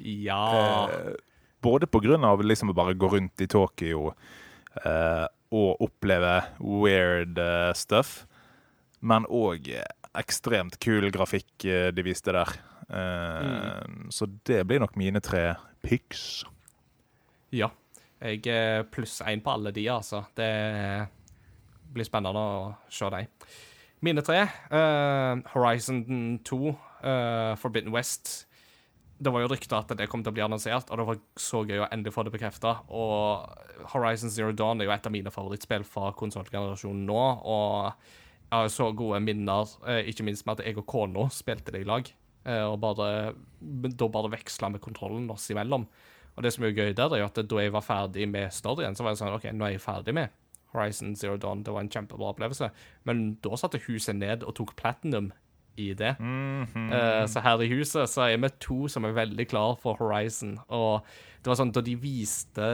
Ja. 0.01 0.45
Eh, 0.91 1.17
både 1.61 1.87
på 1.87 2.01
grunn 2.01 2.25
av 2.25 2.43
liksom 2.45 2.73
å 2.73 2.77
bare 2.77 2.97
gå 2.97 3.11
rundt 3.13 3.43
i 3.43 3.49
Tokyo 3.51 4.13
eh, 4.85 5.27
og 5.51 5.83
oppleve 5.83 6.37
weird 6.61 7.39
eh, 7.43 7.73
stuff, 7.77 8.25
men 9.01 9.27
òg 9.27 9.73
ekstremt 10.19 10.79
kul 10.83 11.11
grafikk 11.13 11.67
eh, 11.67 11.89
de 11.95 12.05
viste 12.07 12.35
der. 12.35 12.55
Eh, 12.91 13.83
Så 14.11 14.27
det 14.47 14.65
blir 14.67 14.81
nok 14.83 14.97
mine 14.97 15.21
tre 15.21 15.55
picks. 15.83 16.45
Ja. 17.55 17.71
Jeg 18.21 18.45
er 18.53 18.85
pluss 18.93 19.21
én 19.25 19.41
på 19.41 19.55
alle 19.55 19.73
de, 19.73 19.87
altså. 19.89 20.25
Det 20.37 20.51
blir 21.95 22.05
spennende 22.05 22.37
å 22.39 22.75
se 22.93 23.09
dem. 23.11 23.31
Mine 24.05 24.23
tre. 24.25 24.43
uh, 24.73 25.41
Horizon 25.55 26.39
2, 26.45 26.59
uh, 27.05 27.57
Forbidden 27.61 27.93
West. 27.93 28.47
Det 29.21 29.33
var 29.33 29.43
jo 29.45 29.51
rykter 29.53 29.77
at 29.83 29.93
det 29.97 30.09
kom 30.09 30.23
til 30.25 30.33
å 30.33 30.37
bli 30.37 30.45
annonsert, 30.45 30.89
og 30.89 31.01
det 31.01 31.07
var 31.09 31.19
så 31.37 31.61
gøy 31.69 31.83
å 31.83 31.89
endelig 31.93 32.15
få 32.15 32.25
det 32.25 32.33
bekrefta. 32.33 32.79
Og 32.89 33.91
Horizon 33.93 34.33
Zero 34.33 34.53
Dawn 34.57 34.81
er 34.81 34.89
jo 34.89 34.95
et 34.95 35.09
av 35.09 35.13
mine 35.13 35.33
favorittspill 35.33 35.85
fra 35.85 36.13
konsollgenerasjonen 36.17 37.05
nå. 37.09 37.19
Og 37.45 37.91
jeg 37.91 38.55
har 38.55 38.65
jo 38.65 38.73
så 38.73 38.89
gode 38.97 39.21
minner, 39.25 39.69
eh, 39.87 40.09
ikke 40.09 40.25
minst 40.25 40.47
med 40.49 40.59
at 40.61 40.67
jeg 40.67 40.79
og 40.81 40.87
kona 40.89 41.29
spilte 41.29 41.73
det 41.75 41.83
i 41.85 41.89
lag. 41.89 42.09
Eh, 42.45 42.65
Og 42.65 42.79
bare, 42.83 43.35
da 43.61 44.09
bare 44.09 44.33
veksla 44.33 44.71
med 44.73 44.81
kontrollen 44.85 45.29
oss 45.31 45.49
imellom. 45.51 45.87
Og 46.37 46.45
det 46.45 46.53
som 46.55 46.65
er 46.65 46.77
gøy 46.77 46.95
der, 46.97 47.17
er 47.17 47.27
at 47.27 47.37
da 47.37 47.61
jeg 47.61 47.73
var 47.75 47.85
ferdig 47.85 48.29
med 48.31 48.53
storyen, 48.55 48.95
så 48.97 49.05
var 49.05 49.13
jeg 49.13 49.21
sånn 49.23 49.35
OK, 49.35 49.51
nå 49.53 49.67
er 49.67 49.75
jeg 49.77 49.85
ferdig 49.85 50.15
med 50.17 50.31
Horizon 50.73 51.17
Zero 51.19 51.37
Dawn. 51.37 51.65
Det 51.67 51.75
var 51.75 51.85
en 51.85 51.91
kjempebra 51.93 52.31
opplevelse. 52.31 52.71
Men 53.09 53.35
da 53.43 53.59
satte 53.59 53.83
huset 53.89 54.17
ned 54.17 54.47
og 54.47 54.55
tok 54.57 54.77
platinum 54.79 55.33
i 55.81 55.91
det. 55.99 56.15
Eh, 56.93 57.25
så 57.31 57.43
her 57.45 57.63
i 57.65 57.69
huset 57.73 58.09
så 58.11 58.29
er 58.29 58.39
vi 58.43 58.51
to 58.63 58.87
som 58.89 59.05
er 59.05 59.17
veldig 59.17 59.47
klar 59.51 59.77
for 59.83 59.99
Horizon. 60.01 60.59
Og 60.69 61.03
det 61.43 61.51
var 61.51 61.59
sånn 61.61 61.75
da 61.75 61.83
de 61.85 61.97
viste 61.99 62.71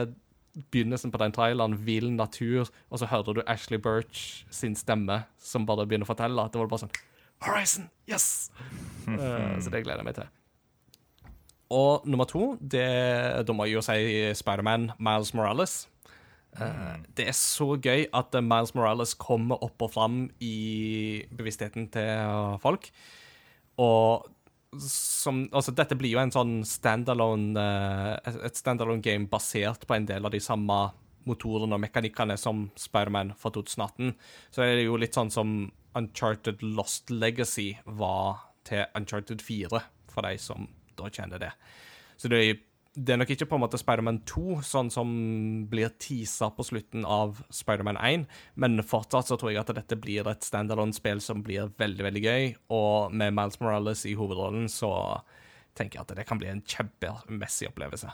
begynnelsen 0.71 1.11
på 1.13 1.19
den 1.21 1.33
traileren, 1.35 1.75
Vill 1.85 2.09
natur, 2.15 2.69
og 2.89 2.99
så 3.01 3.09
hører 3.11 3.37
du 3.37 3.43
Ashley 3.45 3.77
Birch 3.77 4.45
sin 4.49 4.75
stemme 4.75 5.23
som 5.37 5.67
bare 5.69 5.85
begynner 5.85 6.07
å 6.07 6.11
fortelle, 6.13 6.41
at 6.41 6.53
det 6.55 6.61
var 6.61 6.71
bare 6.71 6.87
sånn 6.87 6.95
Horizon! 7.45 7.89
Yes! 8.09 8.49
Uh, 9.07 9.57
så 9.63 9.71
det 9.73 9.83
gleder 9.85 10.01
jeg 10.01 10.07
meg 10.09 10.17
til. 10.17 10.33
Og 11.73 12.07
nummer 12.07 12.27
to, 12.29 12.55
det, 12.61 12.87
da 13.43 13.55
må 13.55 13.67
jeg 13.67 13.77
jo 13.77 13.83
si 13.85 13.99
Spiderman 14.39 14.91
Miles 15.03 15.33
Morales. 15.35 15.81
Uh, 16.57 16.95
det 17.17 17.27
er 17.29 17.35
så 17.37 17.75
gøy 17.75 18.07
at 18.15 18.33
eh, 18.33 18.45
Miles 18.45 18.73
Morales 18.73 19.13
kommer 19.19 19.59
opp 19.61 19.83
og 19.83 19.91
fram 19.93 20.21
i 20.41 21.25
bevisstheten 21.37 21.89
til 21.93 22.57
folk. 22.63 22.87
Og 23.83 24.31
som, 24.81 25.45
altså, 25.51 25.73
dette 25.75 25.95
blir 25.99 26.15
jo 26.15 26.21
en 26.21 26.33
sånn 26.33 26.57
standalone 26.67 27.61
uh, 27.61 28.39
Et 28.47 28.57
standalone 28.57 29.03
game 29.03 29.29
basert 29.31 29.85
på 29.87 29.95
en 29.95 30.07
del 30.07 30.25
av 30.27 30.33
de 30.33 30.41
samme 30.43 30.79
motorene 31.27 31.75
og 31.75 31.83
mekanikkene 31.83 32.37
som 32.39 32.67
Spiderman 32.79 33.33
fra 33.39 33.51
2018. 33.53 34.13
Så 34.51 34.63
det 34.63 34.69
er 34.71 34.83
jo 34.85 34.99
litt 34.99 35.17
sånn 35.17 35.31
som 35.33 35.57
Uncharted 35.97 36.63
Lost 36.63 37.11
Legacy 37.11 37.73
var 37.85 38.47
til 38.67 38.85
Uncharted 38.97 39.41
4, 39.41 39.81
for 40.11 40.27
de 40.27 40.37
som 40.41 40.67
da 40.97 41.11
kjenner 41.13 41.41
det. 41.41 41.51
Så 42.17 42.29
det 42.31 42.39
er, 42.41 42.59
det 42.97 43.13
er 43.13 43.19
nok 43.21 43.31
ikke 43.33 43.47
på 43.49 43.57
en 43.57 43.63
måte 43.63 43.79
Spiderman 43.79 44.19
2, 44.29 44.59
sånn 44.65 44.89
som 44.93 45.09
blir 45.69 45.93
teasa 46.01 46.49
på 46.53 46.65
slutten 46.65 47.05
av 47.05 47.41
Spiderman 47.53 47.99
1, 48.01 48.25
men 48.57 48.83
fortsatt 48.85 49.29
så 49.29 49.37
tror 49.37 49.53
jeg 49.53 49.61
at 49.61 49.73
dette 49.77 49.99
blir 50.01 50.27
et 50.29 50.45
standalone-spill 50.45 51.21
som 51.23 51.43
blir 51.45 51.69
veldig, 51.77 52.07
veldig 52.09 52.23
gøy, 52.25 52.47
og 52.73 53.13
med 53.13 53.35
Miles 53.37 53.61
Morales 53.61 54.05
i 54.09 54.15
hovedrollen 54.17 54.69
så 54.71 54.91
tenker 55.77 55.99
jeg 55.99 56.07
at 56.07 56.15
det 56.17 56.25
kan 56.29 56.41
bli 56.41 56.49
en 56.49 56.63
kjempemessig 56.65 57.69
opplevelse. 57.69 58.09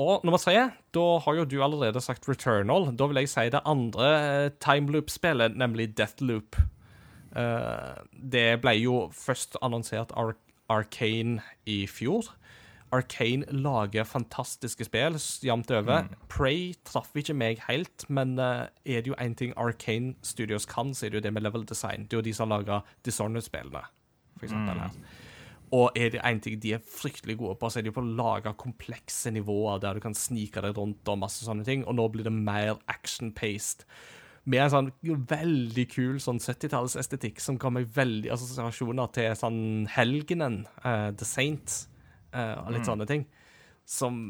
Og 0.00 0.22
nummer 0.24 0.40
tre, 0.40 0.70
da 0.96 1.06
har 1.20 1.36
jo 1.36 1.44
du 1.44 1.58
allerede 1.64 2.00
sagt 2.00 2.28
Returnal. 2.28 2.88
Da 2.96 3.08
vil 3.10 3.20
jeg 3.20 3.32
si 3.32 3.48
det 3.52 3.60
andre 3.68 4.12
eh, 4.18 4.52
timeloop-spillet, 4.64 5.58
nemlig 5.60 5.90
Deathloop. 5.98 6.56
Eh, 7.36 7.98
det 8.12 8.46
ble 8.64 8.76
jo 8.80 9.02
først 9.12 9.58
annonsert 9.62 10.14
Ar 10.16 10.34
Arcane 10.72 11.42
i 11.68 11.82
fjor. 11.90 12.30
Arcane 12.92 13.44
lager 13.52 14.04
fantastiske 14.08 14.84
spill 14.88 15.18
jevnt 15.44 15.70
over. 15.72 16.08
Prey 16.32 16.72
traff 16.88 17.12
ikke 17.16 17.36
meg 17.36 17.60
helt, 17.68 18.06
men 18.08 18.38
eh, 18.40 18.68
er 18.84 19.04
det 19.04 19.12
jo 19.12 19.18
én 19.20 19.36
ting 19.36 19.52
Arcane 19.60 20.14
Studios 20.24 20.64
kan, 20.68 20.94
så 20.94 21.06
er 21.06 21.12
det 21.12 21.20
jo 21.20 21.26
det 21.28 21.34
med 21.36 21.44
level 21.44 21.68
design. 21.68 22.06
Det 22.08 22.16
er 22.16 22.22
jo 22.22 22.28
de 22.30 22.34
som 22.36 22.52
lager 22.52 22.80
Dishonored-spillene, 23.04 23.84
for 24.38 24.48
eksempel 24.48 24.80
her. 24.86 24.96
Og 25.72 25.94
er 25.96 26.10
det 26.12 26.20
én 26.20 26.40
ting 26.44 26.58
de 26.60 26.74
er 26.76 26.82
fryktelig 26.84 27.38
gode 27.40 27.56
på, 27.60 27.70
så 27.72 27.80
er 27.80 27.86
de 27.86 27.92
på 27.94 28.02
å 28.02 28.16
lage 28.18 28.52
komplekse 28.60 29.32
nivåer 29.32 29.80
der 29.80 29.96
du 29.96 30.04
kan 30.04 30.16
snike 30.16 30.60
deg 30.60 30.76
rundt 30.76 31.08
og 31.08 31.22
masse 31.22 31.46
sånne 31.46 31.64
ting. 31.64 31.86
Og 31.88 31.96
nå 31.96 32.08
blir 32.12 32.28
det 32.28 32.34
mer 32.34 32.74
action-paced. 32.92 33.86
Med 34.44 34.64
en 34.64 34.72
sånn 34.72 34.90
veldig 35.30 35.86
kul 35.88 36.18
sånn 36.20 36.42
70-tallsestetikk 36.42 37.40
som 37.40 37.56
ga 37.62 37.70
meg 37.72 37.88
veldig 37.94 38.32
assosiasjoner 38.34 39.12
til 39.16 39.32
sånn 39.38 39.62
Helgenen, 39.94 40.64
uh, 40.82 41.08
The 41.16 41.28
Saint, 41.28 41.78
uh, 42.34 42.66
og 42.66 42.72
litt 42.74 42.88
sånne 42.88 43.08
ting. 43.08 43.26
Som 43.88 44.24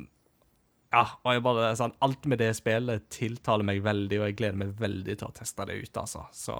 Ja, 0.92 1.06
og 1.24 1.32
jeg 1.32 1.42
bare 1.44 1.70
sånn 1.76 1.94
Alt 2.04 2.26
med 2.28 2.40
det 2.40 2.50
spillet 2.58 3.06
tiltaler 3.12 3.64
meg 3.64 3.82
veldig, 3.82 4.18
og 4.20 4.26
jeg 4.28 4.38
gleder 4.38 4.62
meg 4.62 4.74
veldig 4.78 5.16
til 5.16 5.30
å 5.30 5.34
teste 5.34 5.66
det 5.66 5.80
ut, 5.80 6.02
altså. 6.04 6.26
Så 6.36 6.58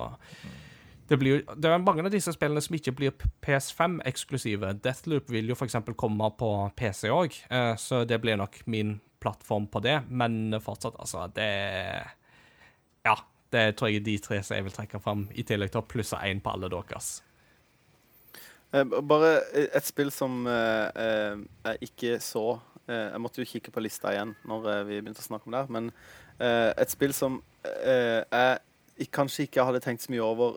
det, 1.12 1.18
blir 1.20 1.43
det 1.52 1.70
er 1.70 1.82
mange 1.84 2.06
av 2.09 2.12
disse 2.14 2.32
spillene 2.34 2.62
som 2.64 2.76
ikke 2.78 2.94
blir 2.97 3.14
PS5-eksklusive. 3.44 4.72
Deathloop 4.82 5.28
vil 5.32 5.52
jo 5.52 5.56
f.eks. 5.59 5.76
komme 6.01 6.30
på 6.40 6.51
PC 6.78 7.12
òg, 7.12 7.36
så 7.78 8.02
det 8.09 8.18
blir 8.24 8.40
nok 8.40 8.62
min 8.72 8.97
plattform 9.22 9.68
på 9.70 9.82
det. 9.84 9.98
Men 10.09 10.56
fortsatt, 10.64 10.97
altså, 10.98 11.28
det 11.36 11.51
Ja. 13.05 13.18
Det 13.52 13.76
tror 13.76 13.90
jeg 13.90 14.01
er 14.01 14.05
de 14.06 14.14
tre 14.18 14.39
som 14.40 14.56
jeg 14.56 14.64
vil 14.64 14.72
trekke 14.72 14.98
fram, 15.05 15.26
i 15.36 15.43
tillegg 15.44 15.74
til 15.74 15.82
å 15.82 15.84
plusse 15.84 16.16
én 16.24 16.40
på 16.40 16.55
alle 16.55 16.70
deres. 16.72 17.18
Eh, 18.72 18.84
Bare 18.84 19.32
eh, 19.52 19.68
et 19.76 19.84
spill 19.84 20.10
som 20.14 20.47
eh, 20.48 20.89
eh, 20.97 21.43
jeg 21.66 21.90
ikke 21.90 22.14
så 22.24 22.47
eh, 22.89 23.10
Jeg 23.12 23.20
måtte 23.20 23.43
jo 23.43 23.48
kikke 23.51 23.74
på 23.74 23.84
lista 23.84 24.14
igjen 24.14 24.32
når 24.48 24.68
eh, 24.72 24.84
vi 24.89 25.01
begynte 25.02 25.20
å 25.20 25.28
snakke 25.28 25.51
om 25.51 25.56
det. 25.59 25.64
Men 25.68 25.90
eh, 26.39 26.70
et 26.80 26.93
spill 26.94 27.12
som 27.16 27.43
eh, 27.68 28.22
jeg 28.24 29.10
kanskje 29.12 29.47
ikke 29.47 29.68
hadde 29.68 29.82
tenkt 29.84 30.06
så 30.06 30.14
mye 30.14 30.24
over 30.24 30.56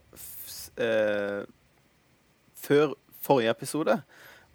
eh, 0.78 1.46
før 2.66 2.94
forrige 3.26 3.54
episode, 3.56 3.98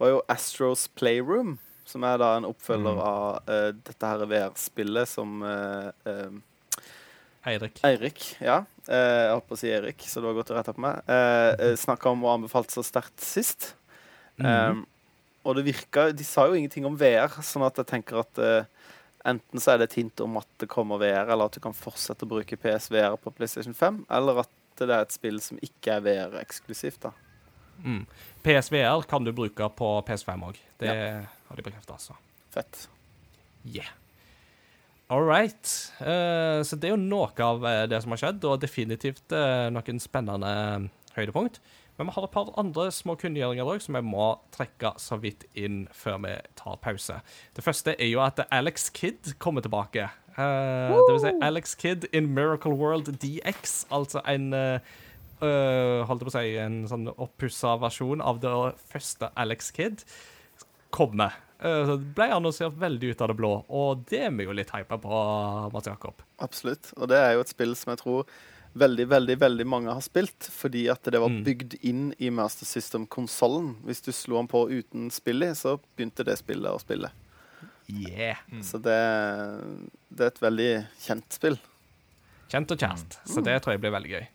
var 0.01 0.09
jo 0.13 0.21
Astros 0.31 0.87
Playroom. 0.97 1.57
Som 1.91 2.05
er 2.07 2.17
da 2.21 2.35
en 2.37 2.45
oppfølger 2.47 2.93
Mm. 2.95 2.99
av 3.03 3.49
eh, 3.49 3.71
dette 3.83 4.07
her 4.07 4.21
VR-spillet 4.29 5.09
som 5.09 5.41
eh, 5.43 5.89
eh, 6.07 6.37
Eirik. 7.51 7.81
Eirik, 7.83 8.19
ja. 8.39 8.59
Eh, 8.87 9.25
jeg 9.25 9.31
holdt 9.33 9.47
på 9.49 9.55
å 9.57 9.59
si 9.59 9.71
Erik, 9.73 10.03
så 10.07 10.21
det 10.21 10.29
var 10.29 10.37
godt 10.37 10.51
å 10.53 10.57
rette 10.59 10.75
på 10.77 10.83
meg. 10.85 11.01
Eh, 11.09 11.49
eh, 11.57 11.75
Snakka 11.81 12.11
om 12.13 12.23
og 12.23 12.35
anbefalte 12.37 12.71
så 12.77 12.83
sterkt 12.85 13.19
sist. 13.25 13.73
Mm. 14.37 14.85
Og 15.43 15.55
det 15.57 15.65
virka 15.67 16.07
De 16.15 16.23
sa 16.25 16.47
jo 16.47 16.53
ingenting 16.57 16.85
om 16.87 16.95
VR, 16.97 17.33
sånn 17.45 17.65
at 17.65 17.75
jeg 17.81 17.89
tenker 17.89 18.21
at 18.23 18.39
enten 19.25 19.61
så 19.61 19.73
er 19.73 19.81
det 19.81 19.89
et 19.91 19.97
hint 19.99 20.21
om 20.23 20.37
at 20.39 20.47
det 20.61 20.69
kommer 20.69 20.97
VR, 21.01 21.27
eller 21.33 21.45
at 21.49 21.53
du 21.57 21.59
kan 21.61 21.73
fortsette 21.77 22.25
å 22.25 22.29
bruke 22.29 22.57
PSVR 22.57 23.17
på 23.21 23.33
PlayStation 23.37 23.73
5, 23.77 24.05
eller 24.09 24.39
at 24.45 24.49
det 24.89 24.97
er 24.97 25.05
et 25.05 25.15
spill 25.15 25.39
som 25.43 25.59
ikke 25.63 25.97
er 25.97 26.05
VR-eksklusivt. 26.05 27.07
da. 27.07 27.13
Mm. 27.83 28.05
PSVR 28.43 29.07
kan 29.09 29.25
du 29.25 29.33
bruke 29.33 29.69
på 29.77 29.89
PS5 30.07 30.45
òg. 30.49 30.59
Det 30.81 30.91
har 30.91 31.57
de 31.57 31.65
bekrefta, 31.65 31.97
altså. 31.97 32.17
Fett. 32.51 32.87
Yeah. 33.65 33.91
All 35.11 35.25
right. 35.27 35.67
Uh, 35.99 36.63
så 36.63 36.77
det 36.79 36.89
er 36.89 36.95
jo 36.95 37.01
noe 37.01 37.31
av 37.43 37.65
eh, 37.67 37.83
det 37.91 37.99
som 38.03 38.13
har 38.13 38.21
skjedd, 38.21 38.45
og 38.47 38.61
definitivt 38.63 39.33
uh, 39.35 39.67
noen 39.73 39.99
spennende 39.99 40.51
høydepunkt. 41.17 41.59
Men 41.97 42.07
vi 42.07 42.15
har 42.15 42.25
et 42.25 42.33
par 42.33 42.53
andre 42.57 42.87
små 42.95 43.17
kunngjøringer 43.19 43.67
òg 43.67 43.83
som 43.83 43.97
jeg 43.99 44.07
må 44.07 44.29
trekke 44.55 44.93
så 45.01 45.19
vidt 45.21 45.43
inn 45.59 45.83
før 45.93 46.21
vi 46.23 46.31
tar 46.57 46.79
pause. 46.81 47.19
Det 47.53 47.65
første 47.65 47.93
er 47.97 48.07
jo 48.09 48.23
at 48.23 48.39
Alex 48.47 48.87
Kidd 48.95 49.35
kommer 49.43 49.61
tilbake. 49.61 50.07
Eh, 50.37 50.95
det 50.95 51.13
vil 51.15 51.21
si 51.23 51.31
Alex 51.43 51.75
Kidd 51.75 52.05
in 52.13 52.33
Miracle 52.33 52.73
World 52.77 53.11
DX. 53.21 53.85
Altså 53.91 54.21
en 54.25 54.53
eh, 54.53 54.79
øh, 55.41 56.03
Holdt 56.07 56.21
jeg 56.23 56.27
på 56.29 56.33
å 56.33 56.35
si 56.37 56.55
en 56.61 56.81
sånn 56.87 57.07
oppussa 57.15 57.75
versjon 57.81 58.21
av 58.21 58.39
det 58.43 58.53
første 58.91 59.31
Alex 59.35 59.71
Kidd 59.75 60.03
kommer. 60.91 61.35
Så 61.61 61.93
det 62.01 62.15
ble 62.17 62.25
annonsert 62.33 62.73
veldig 62.81 63.11
ut 63.13 63.19
av 63.21 63.27
det 63.29 63.35
blå, 63.37 63.49
og 63.69 63.99
det 64.09 64.23
er 64.25 64.31
vi 64.33 64.47
jo 64.47 64.53
litt 64.57 64.71
hypa 64.73 64.97
på, 64.97 65.17
Mats 65.69 65.85
Jakob. 65.85 66.23
Absolutt. 66.41 66.89
Og 66.97 67.05
det 67.11 67.19
er 67.21 67.35
jo 67.35 67.43
et 67.43 67.51
spill 67.53 67.75
som 67.77 67.91
jeg 67.93 67.99
tror 68.01 68.31
veldig, 68.81 69.05
veldig 69.11 69.35
veldig 69.43 69.67
mange 69.69 69.93
har 69.93 70.01
spilt, 70.01 70.47
fordi 70.49 70.87
at 70.89 71.03
det 71.05 71.21
var 71.21 71.29
Mm. 71.29 71.43
bygd 71.45 71.75
inn 71.85 72.15
i 72.17 72.31
Master 72.33 72.65
System-konsollen. 72.65 73.75
Hvis 73.85 74.01
du 74.01 74.11
slo 74.11 74.37
den 74.37 74.47
på 74.47 74.63
uten 74.71 75.11
spillet, 75.11 75.53
så 75.55 75.77
begynte 75.95 76.25
det 76.25 76.39
spillet 76.39 76.71
å 76.73 76.81
spille. 76.81 77.11
Yeah. 77.91 78.37
Så 78.63 78.79
det, 78.81 78.97
det 80.09 80.27
er 80.27 80.31
et 80.31 80.41
veldig 80.43 80.69
kjent 81.03 81.35
spill. 81.35 81.57
Kjent 82.51 82.71
og 82.75 82.79
kjært. 82.83 83.17
Så 83.27 83.43
det 83.45 83.57
tror 83.63 83.75
jeg 83.75 83.81
blir 83.83 83.93
veldig 83.95 84.11
gøy. 84.13 84.27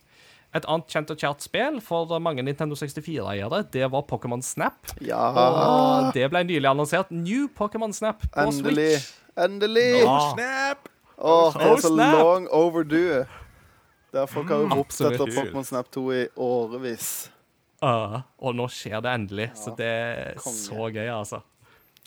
Et 0.56 0.64
annet 0.72 0.88
kjent 0.92 1.10
og 1.12 1.18
kjært 1.20 1.44
spill 1.44 1.78
for 1.84 2.12
mange 2.22 2.40
Nintendo 2.46 2.76
64-eiere, 2.78 3.58
det 3.74 3.88
var 3.92 4.04
Pokémon 4.08 4.40
Snap. 4.44 4.92
Ja, 5.04 5.26
Og 5.36 6.12
det 6.16 6.28
ble 6.32 6.44
nylig 6.48 6.68
annonsert 6.70 7.10
New 7.12 7.48
Pokémon 7.52 7.92
Snap 7.92 8.22
på 8.32 8.44
endelig. 8.46 8.92
Switch. 9.00 9.10
Endelig! 9.36 9.88
No 10.06 10.14
Snap! 10.32 10.88
Åh, 11.18 11.52
det 11.56 11.66
Oh, 11.66 11.72
er 11.76 11.80
så 11.82 11.90
snap! 11.92 12.14
long 12.22 12.46
overdue. 12.52 13.26
Der 14.16 14.26
folk 14.30 14.48
har 14.48 14.62
jo 14.64 14.68
ropt 14.78 14.96
etter 15.00 15.28
Pokémon 15.36 15.64
Snap 15.68 15.90
2 15.92 16.06
i 16.16 16.22
årevis. 16.40 17.10
Uh, 17.84 18.22
og 18.40 18.56
nå 18.56 18.64
skjer 18.72 19.02
det 19.04 19.12
endelig, 19.12 19.50
så 19.60 19.74
det 19.76 19.84
er 19.92 20.38
konge. 20.40 20.56
så 20.56 20.88
gøy, 20.88 21.08
altså. 21.12 21.42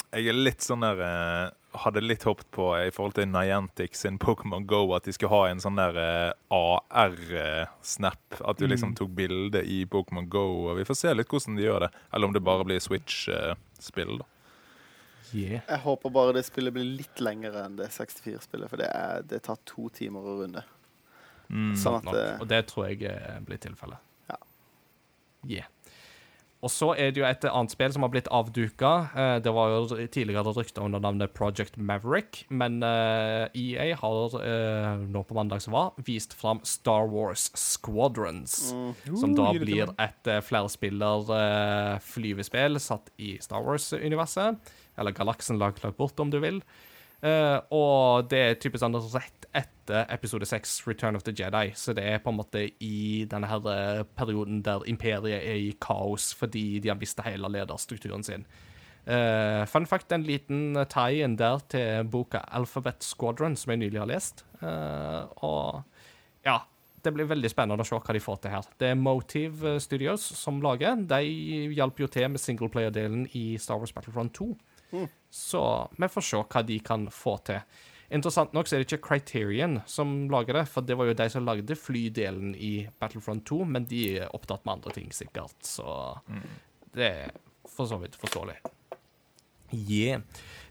Jeg 0.10 0.32
er 0.32 0.38
litt 0.38 0.66
sånn 0.66 0.82
der 0.82 1.02
eh, 1.06 1.52
Hadde 1.84 2.02
litt 2.02 2.24
håpet 2.26 2.48
på 2.56 2.72
i 2.82 2.90
forhold 2.90 3.14
til 3.20 3.28
Niantic 3.30 3.94
sin 3.94 4.18
Pokémon 4.18 4.64
Go 4.66 4.88
at 4.98 5.06
de 5.06 5.14
skulle 5.14 5.36
ha 5.36 5.52
en 5.52 5.62
sånn 5.62 5.78
der 5.78 6.00
eh, 6.02 6.32
AR-snap. 6.50 8.40
At 8.42 8.58
du 8.58 8.66
liksom 8.66 8.96
tok 8.98 9.12
bilde 9.14 9.62
i 9.62 9.84
Pokémon 9.86 10.26
Go. 10.34 10.48
Og 10.72 10.80
vi 10.80 10.88
får 10.90 10.98
se 10.98 11.14
litt 11.14 11.30
hvordan 11.30 11.60
de 11.60 11.68
gjør 11.68 11.86
det. 11.86 11.92
Eller 12.10 12.32
om 12.32 12.34
det 12.34 12.42
bare 12.42 12.66
blir 12.66 12.82
Switch-spill. 12.82 14.18
da. 14.24 14.28
Yeah. 15.30 15.62
Jeg 15.68 15.84
håper 15.86 16.10
bare 16.10 16.34
det 16.40 16.46
spillet 16.48 16.74
blir 16.74 16.90
litt 16.90 17.22
lengre 17.22 17.62
enn 17.68 17.78
det 17.78 17.92
64-spillet, 17.94 18.70
for 18.72 18.82
det, 18.82 18.90
er, 18.90 19.22
det 19.30 19.44
tar 19.46 19.60
to 19.70 19.92
timer 19.94 20.26
å 20.26 20.38
runde. 20.42 20.64
Mm. 21.50 21.76
Sånn 21.78 22.00
at 22.02 22.42
Og 22.42 22.48
det 22.50 22.64
tror 22.70 22.90
jeg 22.90 23.06
eh, 23.10 23.38
blir 23.46 23.62
tilfellet. 23.62 24.02
Ja. 24.30 24.40
Yeah. 25.46 25.70
Og 26.60 26.72
så 26.74 26.90
er 27.00 27.14
det 27.16 27.22
jo 27.22 27.28
et 27.28 27.46
annet 27.48 27.72
spill 27.72 27.94
som 27.96 28.04
har 28.04 28.12
blitt 28.12 28.28
avduka. 28.36 28.92
Eh, 29.16 29.36
det 29.44 29.54
var 29.56 29.72
jo 29.72 30.00
tidligere 30.12 30.52
rykter 30.58 30.84
under 30.84 31.00
navnet 31.04 31.32
Project 31.36 31.78
Maverick, 31.80 32.42
men 32.52 32.82
eh, 32.84 33.48
EA 33.56 33.94
har 34.02 34.36
eh, 34.44 35.06
nå 35.08 35.24
på 35.24 35.38
mandag 35.38 35.64
som 35.64 35.78
var, 35.78 35.94
vist 36.04 36.36
fram 36.36 36.60
Star 36.68 37.08
Wars 37.12 37.48
Squadrons. 37.56 38.74
Som 39.08 39.38
da 39.40 39.54
blir 39.56 39.94
et 39.96 40.32
flerspiller 40.44 41.32
flyvespill 42.04 42.80
satt 42.84 43.08
i 43.18 43.38
Star 43.44 43.64
Wars-universet. 43.64 44.76
Eller 45.00 45.16
galaksen 45.16 45.62
lagt 45.62 45.86
bort, 45.96 46.20
om 46.20 46.32
du 46.34 46.42
vil. 46.44 46.60
Eh, 47.20 47.58
og 47.76 48.30
det 48.32 48.40
er 48.40 48.58
typisk 48.64 48.84
sånn 48.86 48.96
rett 48.96 49.48
etter 49.60 50.06
episode 50.14 50.48
6, 50.48 50.76
Return 50.88 51.18
of 51.18 51.26
the 51.28 51.34
Jedi. 51.36 51.74
Så 51.76 51.96
det 51.98 52.06
er 52.08 52.24
på 52.24 52.32
en 52.32 52.40
måte 52.40 52.64
i 52.86 53.26
denne 53.30 53.50
her 53.50 53.70
eh, 53.74 54.06
perioden 54.18 54.64
der 54.66 54.86
imperiet 54.90 55.42
er 55.42 55.60
i 55.60 55.74
kaos 55.82 56.32
fordi 56.38 56.80
de 56.80 56.94
har 56.94 57.00
mistet 57.00 57.28
hele 57.28 57.52
lederstrukturen 57.52 58.26
sin. 58.26 58.48
Uh, 59.10 59.64
fun 59.66 59.88
fact, 59.90 60.12
en 60.14 60.22
liten 60.22 60.76
tie-in 60.92 61.34
der 61.40 61.64
til 61.72 62.06
boka 62.12 62.44
Alphabet 62.54 63.02
Squadron, 63.02 63.56
som 63.58 63.72
jeg 63.74 63.80
nylig 63.82 63.98
har 63.98 64.10
lest. 64.12 64.44
Uh, 64.62 65.26
og 65.42 65.80
ja, 66.46 66.60
det 67.02 67.14
blir 67.16 67.30
veldig 67.30 67.50
spennende 67.50 67.82
å 67.82 67.88
se 67.88 67.98
hva 67.98 68.14
de 68.14 68.22
får 68.22 68.42
til 68.44 68.54
her. 68.54 68.68
Det 68.78 68.92
er 68.92 69.00
Motive 69.00 69.80
Studios 69.82 70.28
som 70.38 70.60
lager. 70.62 71.00
De 71.10 71.24
hjalp 71.74 72.04
jo 72.04 72.10
til 72.12 72.28
med 72.30 72.44
singleplayer-delen 72.44 73.26
i 73.40 73.56
Star 73.58 73.82
Wars 73.82 73.96
Battlefront 73.96 74.36
2. 74.38 74.52
Så 75.30 75.62
vi 75.98 76.10
får 76.10 76.26
se 76.26 76.42
hva 76.42 76.64
de 76.66 76.80
kan 76.86 77.08
få 77.14 77.38
til. 77.48 77.62
Interessant 78.10 78.56
nok 78.58 78.66
så 78.66 78.76
er 78.76 78.82
det 78.82 78.88
ikke 78.90 79.06
Criterion 79.06 79.78
som 79.90 80.24
lager 80.34 80.58
det, 80.58 80.66
for 80.72 80.86
det 80.86 80.98
var 80.98 81.12
jo 81.12 81.18
de 81.20 81.28
som 81.30 81.46
lagde 81.46 81.78
flydelen 81.78 82.56
i 82.58 82.88
Battlefront 83.02 83.46
2, 83.46 83.60
men 83.70 83.86
de 83.90 84.02
er 84.24 84.34
opptatt 84.34 84.66
med 84.66 84.80
andre 84.80 84.96
ting, 84.96 85.12
sikkert, 85.14 85.54
så 85.62 86.18
det 86.98 87.06
er 87.06 87.38
for 87.70 87.86
så 87.86 88.00
vidt 88.02 88.18
forståelig. 88.18 88.58
Yeah. 89.70 90.26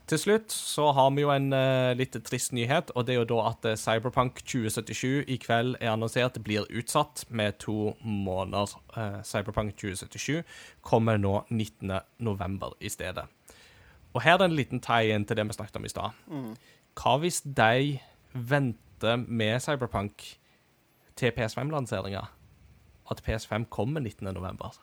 Til 0.09 0.19
slutt 0.19 0.53
så 0.55 0.87
har 0.97 1.11
vi 1.13 1.23
jo 1.23 1.31
en 1.31 1.53
uh, 1.53 1.93
litt 1.95 2.17
trist 2.25 2.55
nyhet, 2.57 2.91
og 2.97 3.05
det 3.07 3.15
er 3.15 3.21
jo 3.21 3.29
da 3.29 3.43
at 3.51 3.67
eh, 3.69 3.77
Cyberpunk 3.77 4.41
2077 4.41 5.29
i 5.29 5.37
kveld 5.43 5.77
er 5.83 5.93
annonsert 5.93 6.41
blir 6.43 6.65
utsatt 6.73 7.27
med 7.29 7.59
to 7.61 7.93
måneder. 8.01 8.73
Uh, 8.97 9.21
Cyberpunk 9.29 9.77
2077 9.77 10.41
kommer 10.81 11.21
nå 11.21 11.43
19. 11.53 11.93
november 12.25 12.73
i 12.81 12.89
stedet. 12.91 13.29
Og 14.15 14.23
her 14.25 14.33
er 14.35 14.39
det 14.43 14.49
en 14.51 14.57
liten 14.57 14.81
tie-in 14.81 15.25
til 15.29 15.37
det 15.37 15.45
vi 15.49 15.57
snakket 15.57 15.77
om 15.77 15.85
i 15.85 15.93
stad. 15.93 16.17
Hva 16.99 17.15
hvis 17.23 17.41
de 17.45 17.99
venter 18.33 19.17
med 19.29 19.61
Cyberpunk 19.63 20.25
til 21.19 21.33
PS5-lanseringa? 21.37 22.25
At 23.11 23.23
PS5 23.25 23.69
kommer 23.73 24.01
19. 24.01 24.29
november? 24.35 24.75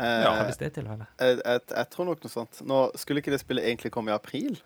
Ja, 0.00 0.30
Hva 0.32 0.46
hvis 0.48 0.56
det 0.60 0.70
er 0.70 0.74
tilfellet? 0.80 1.06
jeg, 1.20 1.40
jeg, 1.44 1.60
jeg 1.76 1.88
tror 1.92 2.08
nok 2.08 2.22
noe 2.24 2.32
sånt. 2.32 2.60
Nå 2.64 2.78
Skulle 2.98 3.20
ikke 3.20 3.34
det 3.34 3.40
spillet 3.42 3.66
egentlig 3.68 3.92
komme 3.92 4.12
i 4.12 4.14
april? 4.16 4.56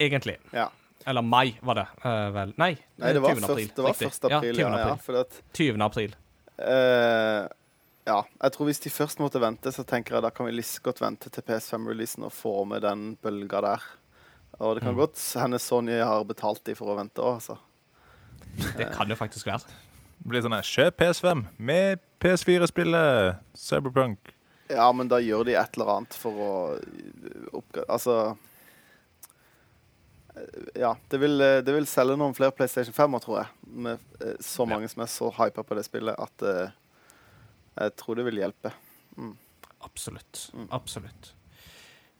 Egentlig. 0.00 0.36
Ja. 0.56 0.66
Eller 1.08 1.22
mai, 1.24 1.54
var 1.64 1.78
det 1.78 1.86
uh, 2.02 2.28
vel? 2.34 2.50
Nei, 2.60 2.72
Nei, 3.00 3.12
det 3.16 3.22
var 3.22 3.36
20. 3.36 3.44
april. 3.44 3.68
først, 3.68 3.76
det 3.76 3.84
var 3.84 3.94
1. 3.94 4.02
april. 4.40 4.58
Ja, 4.58 4.66
20. 4.66 4.74
Ja, 4.74 4.80
ja, 4.80 4.92
april. 4.96 5.16
at 5.20 5.40
20. 5.56 5.84
april. 5.86 6.16
eh, 6.58 7.46
Ja. 8.06 8.22
Jeg 8.42 8.52
tror 8.54 8.66
hvis 8.70 8.80
de 8.80 8.90
først 8.90 9.20
måtte 9.20 9.40
vente, 9.42 9.70
så 9.72 9.84
tenker 9.86 10.16
jeg 10.16 10.22
da 10.24 10.30
kan 10.34 10.46
vi 10.48 10.52
like 10.56 10.80
godt 10.82 11.00
vente 11.02 11.30
til 11.30 11.42
PS5-releasen 11.46 12.24
og 12.26 12.32
få 12.32 12.64
med 12.66 12.82
den 12.82 13.16
bølga 13.22 13.60
der. 13.60 13.82
Og 14.60 14.74
det 14.76 14.82
kan 14.82 14.94
Mm. 14.94 14.98
godt 15.02 15.20
hende 15.40 15.58
Sony 15.58 16.00
har 16.02 16.24
betalt 16.24 16.64
de 16.64 16.74
for 16.74 16.86
å 16.92 16.96
vente 16.96 17.20
òg, 17.22 17.34
altså. 17.40 17.58
Det 18.76 18.90
kan 18.92 19.08
jo 19.08 19.14
faktisk 19.14 19.46
være. 19.46 19.60
Det 20.20 20.28
blir 20.28 20.42
sånn 20.42 20.52
her, 20.52 20.62
Kjøp 20.66 20.96
PS5 20.98 21.46
med 21.58 22.00
PS4-spillet 22.20 23.36
Cyberpunk. 23.54 24.18
Ja, 24.68 24.90
men 24.92 25.08
da 25.08 25.16
gjør 25.18 25.44
de 25.44 25.54
et 25.54 25.76
eller 25.76 25.86
annet 25.96 26.14
for 26.14 26.30
å 26.32 26.50
oppgradere 27.52 27.88
Altså 27.90 28.36
eh, 30.36 30.80
Ja, 30.80 30.94
det 31.10 31.18
vil, 31.20 31.40
eh, 31.40 31.60
det 31.64 31.74
vil 31.74 31.86
selge 31.90 32.16
noen 32.20 32.34
flere 32.36 32.52
PlayStation 32.54 32.94
5-er, 32.94 33.20
tror 33.24 33.38
jeg. 33.40 33.48
Med 33.66 33.98
eh, 34.20 34.36
så 34.40 34.66
mange 34.68 34.88
som 34.88 35.02
er 35.02 35.10
så 35.10 35.30
hypa 35.40 35.62
på 35.66 35.74
det 35.78 35.84
spillet 35.88 36.14
at 36.18 36.42
eh, 36.46 36.70
jeg 37.76 37.96
tror 37.96 38.18
det 38.18 38.24
vil 38.30 38.42
hjelpe. 38.42 38.72
Absolutt. 39.80 40.50
Mm. 40.54 40.68
Absolutt. 40.70 41.34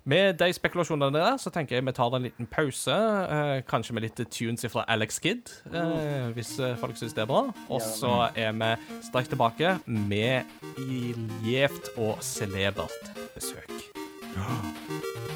Med 0.05 0.39
de 0.41 0.53
spekulasjonene 0.53 1.13
der, 1.19 1.37
så 1.37 1.51
tenker 1.53 1.77
jeg 1.77 1.85
vi 1.85 1.93
tar 1.93 2.15
en 2.17 2.25
liten 2.25 2.49
pause. 2.49 2.95
Eh, 3.37 3.61
kanskje 3.69 3.95
med 3.95 4.07
litt 4.07 4.23
tunes 4.33 4.65
fra 4.73 4.85
Alex 4.89 5.21
Kidd, 5.21 5.53
eh, 5.75 6.31
hvis 6.35 6.57
eh, 6.59 6.77
folk 6.81 6.97
syns 6.97 7.15
det 7.15 7.27
er 7.27 7.31
bra. 7.31 7.45
Og 7.69 7.83
så 7.85 8.31
er 8.35 8.57
vi 8.57 9.01
straks 9.11 9.29
tilbake 9.29 9.77
med 9.87 10.49
gjevt 11.45 11.93
og 11.99 12.25
celebert 12.25 13.13
besøk. 13.37 13.77
Da 14.31 15.30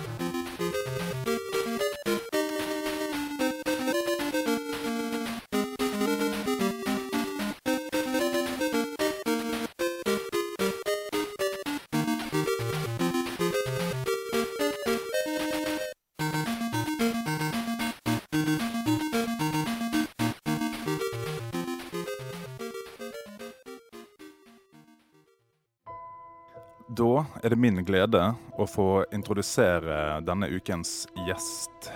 er 27.45 27.51
det 27.51 27.61
min 27.61 27.85
glede 27.85 28.21
å 28.57 28.65
få 28.65 29.05
introdusere 29.13 30.21
denne 30.25 30.49
ukens 30.49 31.05
gjest. 31.27 31.91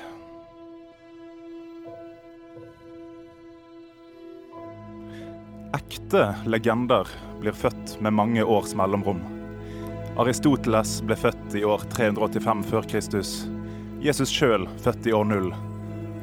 Ekte 5.79 6.27
legender 6.45 7.09
blir 7.41 7.57
født 7.57 7.97
med 8.05 8.13
mange 8.19 8.45
års 8.45 8.77
mellomrom. 8.77 9.25
Aristoteles 10.21 10.99
ble 11.09 11.17
født 11.17 11.57
i 11.57 11.65
år 11.65 11.89
385 11.97 12.63
før 12.69 12.93
Kristus. 12.93 13.33
Jesus 14.05 14.29
sjøl 14.29 14.69
født 14.85 15.09
i 15.09 15.17
år 15.17 15.29
0. 15.33 15.53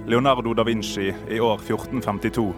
Leonardo 0.06 0.54
da 0.54 0.70
Vinci 0.70 1.10
i 1.10 1.42
år 1.42 1.66
1452. 1.66 2.52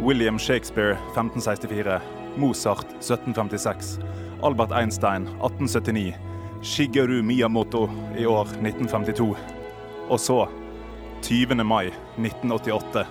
William 0.00 0.40
Shakespeare 0.40 0.96
1564. 1.12 2.00
Mozart 2.40 2.88
1756. 3.02 3.98
Albert 4.42 4.72
Einstein 4.72 5.26
1879. 5.26 6.14
Shigeru 6.62 7.22
Miyamoto 7.22 7.90
i 8.16 8.26
år 8.26 8.44
1952. 8.44 9.36
Og 10.08 10.20
så, 10.20 10.48
20. 11.22 11.64
mai 11.64 11.86
1988, 12.16 13.04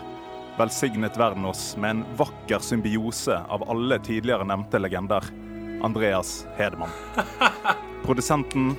velsignet 0.57 1.17
verden 1.17 1.45
oss 1.45 1.77
med 1.77 1.89
en 1.89 2.03
vakker 2.17 2.59
symbiose 2.59 3.37
av 3.49 3.65
alle 3.69 3.99
tidligere 3.99 4.45
nevnte 4.45 4.81
legender. 4.81 5.23
Andreas 5.83 6.45
Hedemann. 6.57 6.93
Produsenten, 8.05 8.75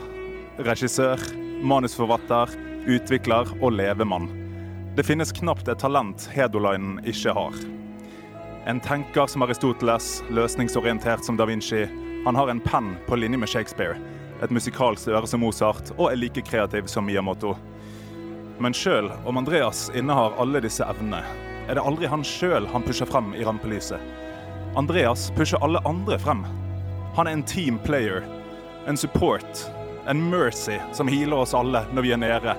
regissør, 0.59 1.21
manusforfatter, 1.63 2.55
utvikler 2.87 3.51
og 3.61 3.73
levemann. 3.77 4.31
Det 4.97 5.03
finnes 5.07 5.33
knapt 5.35 5.69
et 5.69 5.81
talent 5.83 6.29
Hedolainen 6.35 7.01
ikke 7.09 7.35
har. 7.35 7.57
En 8.67 8.81
tenker 8.81 9.27
som 9.29 9.43
Aristoteles, 9.45 10.23
løsningsorientert 10.31 11.25
som 11.27 11.37
da 11.37 11.45
Vinci. 11.51 11.83
Han 12.25 12.37
har 12.37 12.49
en 12.49 12.61
penn 12.61 12.97
på 13.07 13.17
linje 13.17 13.39
med 13.39 13.49
Shakespeare, 13.49 13.99
et 14.43 14.51
musikalsk 14.51 15.11
øre 15.13 15.29
som 15.29 15.43
Mozart 15.45 15.91
og 15.99 16.07
er 16.09 16.17
like 16.17 16.41
kreativ 16.41 16.89
som 16.89 17.05
Miyamoto. 17.05 17.53
Men 18.59 18.73
sjøl 18.73 19.11
om 19.29 19.37
Andreas 19.37 19.91
innehar 19.93 20.33
alle 20.41 20.63
disse 20.65 20.87
evnene, 20.89 21.21
er 21.69 21.77
det 21.77 21.85
aldri 21.85 22.09
han 22.09 22.25
sjøl 22.25 22.65
han 22.73 22.87
pusher 22.87 23.11
frem 23.11 23.35
i 23.37 23.45
rampelyset. 23.45 24.01
Andreas 24.81 25.27
pusher 25.37 25.61
alle 25.65 25.85
andre 25.85 26.17
frem. 26.19 26.47
Han 27.19 27.29
er 27.29 27.37
en 27.37 27.45
team 27.45 27.77
player, 27.85 28.25
en 28.89 28.97
support, 28.97 29.67
en 30.09 30.25
mercy 30.31 30.81
som 30.97 31.09
healer 31.09 31.45
oss 31.45 31.55
alle 31.55 31.85
når 31.93 32.09
vi 32.09 32.17
er 32.17 32.25
nede. 32.25 32.57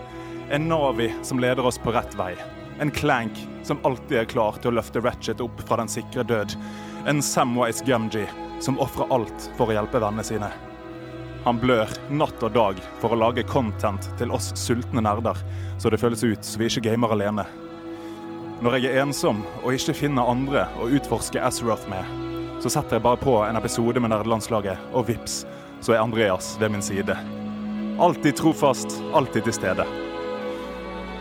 En 0.54 0.70
Navi 0.70 1.10
som 1.26 1.42
leder 1.42 1.66
oss 1.66 1.82
på 1.82 1.94
rett 1.96 2.14
vei. 2.18 2.36
En 2.80 2.94
Clank 2.94 3.48
som 3.66 3.82
alltid 3.82 4.20
er 4.22 4.30
klar 4.30 4.62
til 4.62 4.76
å 4.76 4.78
løfte 4.78 5.02
Ratchet 5.02 5.42
opp 5.42 5.66
fra 5.66 5.82
den 5.82 5.90
sikre 5.90 6.26
død. 6.28 6.54
En 7.08 7.22
Samwise 7.22 7.86
Gumji 7.86 8.28
som 8.60 8.80
ofrer 8.80 9.12
alt 9.14 9.50
for 9.58 9.70
å 9.70 9.76
hjelpe 9.76 10.00
vennene 10.02 10.24
sine. 10.26 10.48
Han 11.46 11.60
blør 11.62 11.92
natt 12.10 12.42
og 12.42 12.56
dag 12.56 12.80
for 12.98 13.14
å 13.14 13.20
lage 13.22 13.44
content 13.46 14.08
til 14.18 14.32
oss 14.34 14.48
sultne 14.58 15.04
nerder, 15.06 15.38
så 15.78 15.92
det 15.94 16.00
føles 16.02 16.24
ut 16.26 16.48
som 16.48 16.64
vi 16.64 16.66
ikke 16.66 16.88
gamer 16.88 17.14
alene. 17.14 17.46
Når 18.66 18.80
jeg 18.80 18.90
er 18.90 19.04
ensom 19.04 19.44
og 19.60 19.76
ikke 19.76 19.94
finner 20.00 20.32
andre 20.32 20.64
å 20.82 20.88
utforske 20.98 21.44
Azeroth 21.46 21.86
med, 21.92 22.10
så 22.64 22.72
setter 22.74 22.98
jeg 22.98 23.06
bare 23.06 23.22
på 23.22 23.36
en 23.46 23.60
episode 23.60 24.02
med 24.02 24.10
nerdelandslaget, 24.10 24.90
og 24.98 25.06
vips, 25.12 25.44
så 25.86 25.94
er 25.94 26.02
Andreas 26.02 26.56
ved 26.58 26.74
min 26.74 26.82
side. 26.82 27.14
Alltid 28.02 28.40
trofast, 28.40 28.98
alltid 29.14 29.46
til 29.46 29.58
stede. 29.60 29.86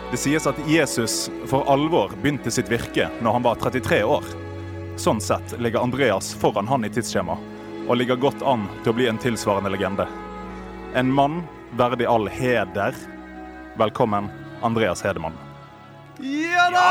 Det 0.08 0.22
sies 0.22 0.48
at 0.48 0.64
Jesus 0.64 1.26
for 1.44 1.68
alvor 1.68 2.16
begynte 2.22 2.54
sitt 2.54 2.72
virke 2.72 3.10
når 3.20 3.36
han 3.36 3.46
var 3.50 3.60
33 3.60 4.00
år. 4.08 4.32
Sånn 4.96 5.18
sett 5.20 5.56
ligger 5.58 5.82
Andreas 5.82 6.34
foran 6.38 6.68
han 6.70 6.84
i 6.86 6.90
tidsskjema, 6.92 7.34
og 7.88 7.96
ligger 7.98 8.16
godt 8.20 8.42
an 8.46 8.68
til 8.84 8.92
å 8.92 8.94
bli 8.94 9.08
en 9.10 9.18
tilsvarende 9.18 9.72
legende. 9.74 10.06
En 10.94 11.10
mann 11.10 11.40
verdig 11.74 12.06
all 12.06 12.28
heder. 12.30 12.94
Velkommen, 13.74 14.30
Andreas 14.62 15.02
Hedemann. 15.02 15.34
Ja 16.22 16.68
da! 16.70 16.86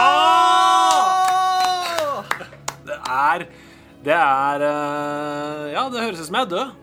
Det 2.84 3.00
er 3.08 3.46
Det 4.04 4.18
er 4.20 4.66
eh, 4.68 5.72
Ja, 5.72 5.88
det 5.88 6.04
høres 6.04 6.20
ut 6.20 6.28
som 6.28 6.36
jeg 6.36 6.44
er 6.44 6.52
død. 6.52 6.80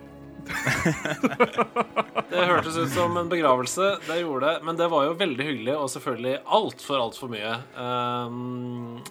det 2.33 2.49
hørtes 2.49 2.79
ut 2.81 2.93
som 2.97 3.21
en 3.21 3.29
begravelse. 3.29 3.93
Det 4.09 4.23
gjorde 4.23 4.49
det. 4.49 4.65
Men 4.65 4.81
det 4.81 4.89
var 4.89 5.05
jo 5.05 5.19
veldig 5.21 5.47
hyggelig, 5.53 5.77
og 5.77 5.93
selvfølgelig 5.93 6.41
altfor, 6.49 7.05
altfor 7.05 7.29
mye. 7.37 7.55
Um, 7.77 9.05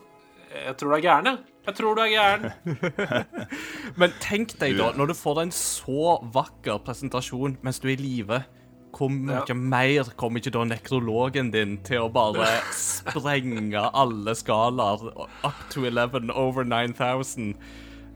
jeg 0.49 0.75
tror 0.79 0.95
det 0.95 0.99
er 0.99 1.05
gæren, 1.05 1.39
jeg. 1.69 1.77
Tror 1.79 1.95
du 1.95 2.01
er 2.03 2.11
gæren. 2.11 2.51
Men 3.99 4.13
tenk 4.23 4.55
deg 4.61 4.77
da, 4.79 4.91
når 4.97 5.11
du 5.13 5.17
får 5.17 5.43
en 5.47 5.51
så 5.55 6.17
vakker 6.35 6.81
presentasjon 6.85 7.57
mens 7.65 7.79
du 7.81 7.87
er 7.89 7.95
i 7.97 8.01
live, 8.03 8.41
hvor 8.95 9.11
mye 9.13 9.43
Ja. 9.47 9.53
mer 9.53 10.07
kommer 10.17 10.41
ikke 10.41 10.51
da 10.55 10.63
nekrologen 10.65 11.51
din 11.53 11.77
til 11.85 12.07
å 12.07 12.09
bare 12.13 12.47
sprenge 12.73 13.83
alle 13.93 14.33
skalaer 14.35 15.03
up 15.45 15.59
to 15.69 15.85
11 15.85 16.31
over 16.33 16.65
9000? 16.65 17.53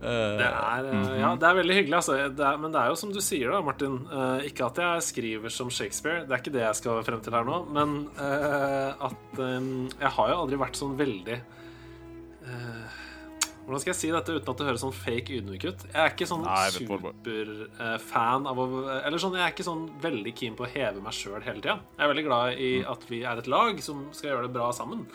Eh, 0.03 0.33
Det 0.41 0.47
er, 0.49 0.87
eh, 0.91 1.19
ja, 1.21 1.29
det 1.39 1.47
er 1.47 1.55
veldig 1.61 1.75
hyggelig, 1.77 1.95
altså. 2.01 2.17
Det 2.35 2.43
er, 2.43 2.57
men 2.59 2.73
det 2.73 2.81
er 2.81 2.89
jo 2.91 2.97
som 2.99 3.13
du 3.15 3.21
sier, 3.23 3.53
da, 3.53 3.61
Martin. 3.63 3.93
Uh, 4.11 4.41
ikke 4.43 4.65
at 4.67 4.81
jeg 4.81 5.05
skriver 5.05 5.53
som 5.53 5.69
Shakespeare, 5.71 6.25
det 6.27 6.33
er 6.35 6.41
ikke 6.41 6.51
det 6.57 6.65
jeg 6.65 6.75
skal 6.81 7.03
frem 7.07 7.21
til 7.23 7.37
her 7.37 7.45
nå. 7.47 7.61
Men 7.71 7.93
eh, 8.17 9.05
at 9.07 9.39
um, 9.39 9.69
jeg 9.93 10.11
har 10.17 10.33
jo 10.33 10.41
aldri 10.41 10.59
vært 10.59 10.75
sånn 10.81 10.97
veldig 10.99 11.37
eh, 12.49 12.99
Hvordan 13.63 13.79
skal 13.79 13.93
jeg 13.93 13.99
si 14.01 14.09
dette 14.11 14.33
uten 14.35 14.49
at 14.51 14.59
det 14.59 14.65
høres 14.67 14.81
sånn 14.83 14.95
fake 14.95 15.37
ydmyk 15.37 15.63
ut? 15.69 15.85
Jeg 15.87 15.99
er 16.03 16.11
ikke 16.11 16.27
sånn 16.27 16.43
superfan 16.75 18.49
av 18.49 18.59
å 18.59 18.65
Eller 18.99 19.21
sånn, 19.21 19.37
jeg 19.39 19.45
er 19.45 19.53
ikke 19.53 19.67
sånn 19.67 19.85
veldig 20.03 20.33
keen 20.35 20.57
på 20.59 20.65
å 20.67 20.71
heve 20.73 20.99
meg 21.03 21.15
sjøl 21.15 21.39
hele 21.45 21.61
tida. 21.63 21.77
Jeg 21.95 22.03
er 22.03 22.11
veldig 22.11 22.25
glad 22.27 22.59
i 22.59 22.71
at 22.95 23.07
vi 23.07 23.23
er 23.23 23.39
et 23.39 23.47
lag 23.51 23.79
som 23.85 24.05
skal 24.11 24.33
gjøre 24.33 24.49
det 24.49 24.53
bra 24.57 24.67
sammen. 24.75 25.07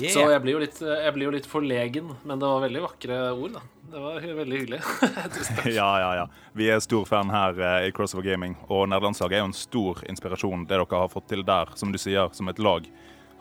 yeah. 0.00 0.10
Så 0.10 0.24
jeg 0.26 0.42
blir, 0.42 0.56
jo 0.56 0.62
litt, 0.64 0.80
jeg 0.80 1.12
blir 1.14 1.28
jo 1.28 1.34
litt 1.36 1.46
forlegen, 1.46 2.08
men 2.26 2.40
det 2.40 2.48
var 2.50 2.64
veldig 2.64 2.82
vakre 2.82 3.18
ord, 3.36 3.52
da. 3.58 3.62
Det 3.92 4.00
var 4.02 4.24
veldig 4.40 4.58
hyggelig. 4.58 4.80
Ja, 5.76 5.90
ja, 6.02 6.08
ja. 6.22 6.24
Vi 6.58 6.66
er 6.72 6.80
stor 6.82 7.04
fan 7.06 7.30
her 7.30 7.60
eh, 7.60 7.86
i 7.86 7.92
Crossover 7.94 8.26
Gaming, 8.26 8.56
og 8.66 8.88
Nederlandslaget 8.90 9.38
er 9.38 9.44
jo 9.44 9.50
en 9.52 9.54
stor 9.60 10.02
inspirasjon. 10.10 10.66
Det 10.66 10.74
dere 10.74 11.04
har 11.04 11.12
fått 11.12 11.28
til 11.30 11.46
der, 11.46 11.70
som 11.78 11.94
du 11.94 12.00
sier, 12.00 12.32
som 12.34 12.50
et 12.50 12.58
lag, 12.58 12.88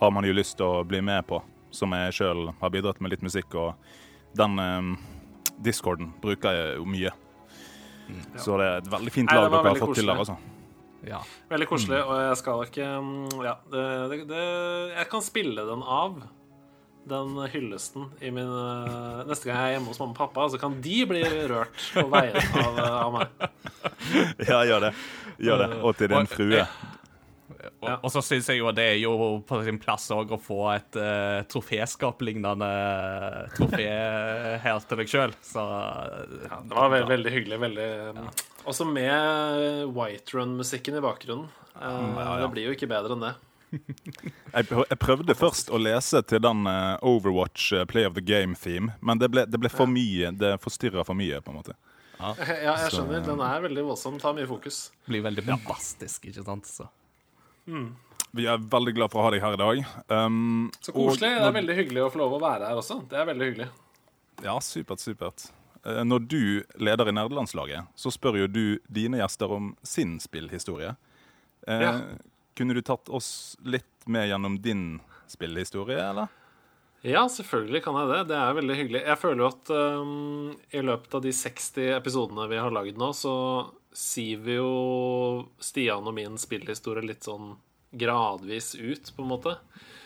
har 0.03 0.13
man 0.13 0.27
jo 0.27 0.35
lyst 0.35 0.59
til 0.59 0.67
å 0.67 0.85
bli 0.85 1.01
med 1.01 1.25
på. 1.25 1.41
Som 1.75 1.91
jeg 1.97 2.15
sjøl 2.15 2.49
har 2.61 2.71
bidratt 2.71 3.01
med 3.03 3.11
litt 3.11 3.23
musikk, 3.25 3.55
og 3.59 3.75
den 4.39 4.59
eh, 4.63 4.91
discorden 5.65 6.13
bruker 6.23 6.55
jeg 6.55 6.75
jo 6.79 6.87
mye. 6.87 7.11
Så 8.37 8.57
det 8.59 8.67
er 8.67 8.83
et 8.83 8.91
veldig 8.91 9.11
fint 9.13 9.31
lag 9.33 9.47
det 9.47 9.51
dere 9.55 9.71
har 9.71 9.79
fått 9.79 9.89
fått 9.89 9.99
til 9.99 10.09
der, 10.11 10.21
altså. 10.21 10.35
ja. 11.09 11.19
Veldig 11.49 11.67
koselig, 11.69 12.01
og 12.05 12.19
jeg 12.21 12.39
skal 12.41 12.63
ikke 12.67 12.89
mm, 13.01 13.37
Ja, 13.45 13.55
det, 13.73 13.85
det, 14.11 14.19
det, 14.29 14.47
jeg 14.93 15.07
kan 15.11 15.25
spille 15.25 15.67
den 15.67 15.83
av. 15.83 16.19
Den 17.05 17.35
hyllesten 17.53 18.07
i 18.17 18.31
min 18.33 18.49
eh, 18.49 19.19
Neste 19.29 19.45
gang 19.45 19.59
jeg 19.59 19.65
er 19.67 19.75
hjemme 19.75 19.91
hos 19.91 19.99
mamma 20.01 20.15
og 20.15 20.17
pappa, 20.17 20.47
så 20.49 20.57
kan 20.61 20.79
de 20.81 21.03
bli 21.05 21.21
rørt 21.51 21.83
på 21.93 22.05
veien 22.09 22.39
av, 22.39 22.79
eh, 22.81 22.95
av 23.03 23.13
meg. 23.19 23.45
Ja, 24.49 24.59
gjør 24.65 24.87
det. 24.87 24.91
Gjør 25.41 25.61
det. 25.63 25.67
Og 25.81 25.95
til 25.97 26.11
din 26.11 26.27
frue. 26.29 26.65
Og, 27.81 27.87
Ja. 27.89 27.95
og 28.03 28.11
så 28.13 28.21
syns 28.25 28.47
jeg 28.51 28.59
jo 28.59 28.71
det 28.75 28.85
er 28.93 28.97
jo 29.01 29.13
på 29.47 29.59
sin 29.65 29.77
plass 29.81 30.09
òg 30.13 30.31
å 30.35 30.39
få 30.41 30.59
et 30.75 30.97
uh, 30.99 31.41
troféskap-lignende 31.51 32.69
trofé 33.55 33.87
her 34.63 34.79
til 34.89 35.01
deg 35.01 35.11
sjøl, 35.11 35.33
så 35.45 35.63
Ja, 36.49 36.61
det 36.61 36.75
var 36.77 36.89
veldig, 36.93 37.09
veldig 37.13 37.33
hyggelig. 37.35 37.59
Veldig, 37.65 37.89
ja. 38.15 38.27
Også 38.65 38.85
med 38.89 39.91
White 39.95 40.33
Run-musikken 40.37 40.97
i 40.97 41.03
bakgrunnen. 41.03 41.49
Eh, 41.75 42.39
Det 42.41 42.51
blir 42.53 42.69
jo 42.69 42.75
ikke 42.77 42.87
bedre 42.89 43.13
enn 43.17 43.25
det. 43.27 43.35
Jeg, 44.55 44.97
prøvde 45.01 45.35
først 45.35 45.69
å 45.73 45.79
lese 45.81 46.21
til 46.29 46.39
den 46.39 46.65
eh, 46.69 46.95
Overwatch 47.03 47.73
eh, 47.75 47.83
Play 47.89 48.05
of 48.07 48.15
the 48.15 48.23
Game-theme, 48.23 48.93
men 49.01 49.19
det 49.19 49.29
ble, 49.33 49.43
det 49.49 49.59
ble 49.59 49.69
for 49.73 49.89
mye. 49.91 50.31
Det 50.37 50.55
forstyrra 50.63 51.03
for 51.05 51.17
mye, 51.17 51.41
på 51.43 51.51
en 51.51 51.59
måte. 51.59 51.75
Ja, 52.15 52.31
jeg 52.39 52.93
skjønner. 52.93 53.25
Den 53.25 53.41
er 53.43 53.65
veldig 53.65 53.83
voldsom. 53.89 54.15
Tar 54.21 54.33
mye 54.37 54.47
fokus. 54.47 54.85
blir 55.09 55.25
veldig 55.25 55.43
bombastisk, 55.49 56.29
ikke 56.31 56.45
sant? 56.47 56.69
Så. 56.71 56.87
Vi 58.35 58.45
er 58.51 58.57
veldig 58.59 58.93
glad 58.97 59.11
for 59.13 59.21
å 59.21 59.27
ha 59.27 59.31
deg 59.33 59.41
her 59.45 59.55
i 59.55 59.59
dag. 59.61 59.83
Um, 60.11 60.71
Så 60.83 60.91
koselig. 60.91 61.13
og 61.13 61.19
Det 61.21 61.29
er 61.47 61.55
veldig 61.55 61.75
hyggelig 61.79 62.03
å 62.03 62.11
få 62.11 62.19
lov 62.19 62.33
å 62.37 62.41
være 62.43 62.67
her 62.67 62.81
også. 62.81 62.97
Det 63.09 63.17
er 63.21 63.25
veldig 63.29 63.47
hyggelig. 63.51 63.67
Ja, 64.43 64.57
supert, 64.59 64.99
supert. 64.99 65.45
Eh, 65.85 66.03
Når 66.03 66.27
du 66.27 66.63
leder 66.81 67.07
i 67.07 67.13
nerdelandslaget, 67.15 67.87
så 67.95 68.11
spør 68.11 68.41
jo 68.41 68.47
du 68.51 68.79
dine 68.91 69.21
gjester 69.21 69.51
om 69.55 69.75
sin 69.83 70.17
spillhistorie. 70.19 70.95
Eh, 71.67 71.81
Ja. 71.81 71.93
Kunne 72.55 72.73
du 72.73 72.81
tatt 72.81 73.09
oss 73.09 73.57
litt 73.65 74.05
med 74.07 74.29
gjennom 74.29 74.61
din 74.61 75.01
spillhistorie, 75.27 75.97
eller? 75.99 76.27
Ja, 77.03 77.25
selvfølgelig 77.27 77.83
kan 77.83 77.95
jeg 77.99 78.07
det. 78.13 78.27
Det 78.29 78.37
er 78.39 78.53
veldig 78.55 78.75
hyggelig. 78.79 79.01
Jeg 79.05 79.17
føler 79.19 79.43
jo 79.43 79.47
at 79.47 79.69
um, 79.69 80.55
i 80.71 80.81
løpet 80.81 81.13
av 81.13 81.21
de 81.21 81.33
60 81.35 81.89
episodene 81.97 82.47
vi 82.49 82.55
har 82.57 82.71
lagd 82.71 82.97
nå, 82.97 83.09
så 83.13 83.33
siver 83.95 84.59
jo 84.59 84.71
Stian 85.63 86.05
og 86.05 86.15
min 86.17 86.35
spillhistorie 86.41 87.05
litt 87.07 87.25
sånn 87.27 87.55
gradvis 87.95 88.73
ut, 88.75 89.11
på 89.15 89.23
en 89.23 89.31
måte. 89.31 89.55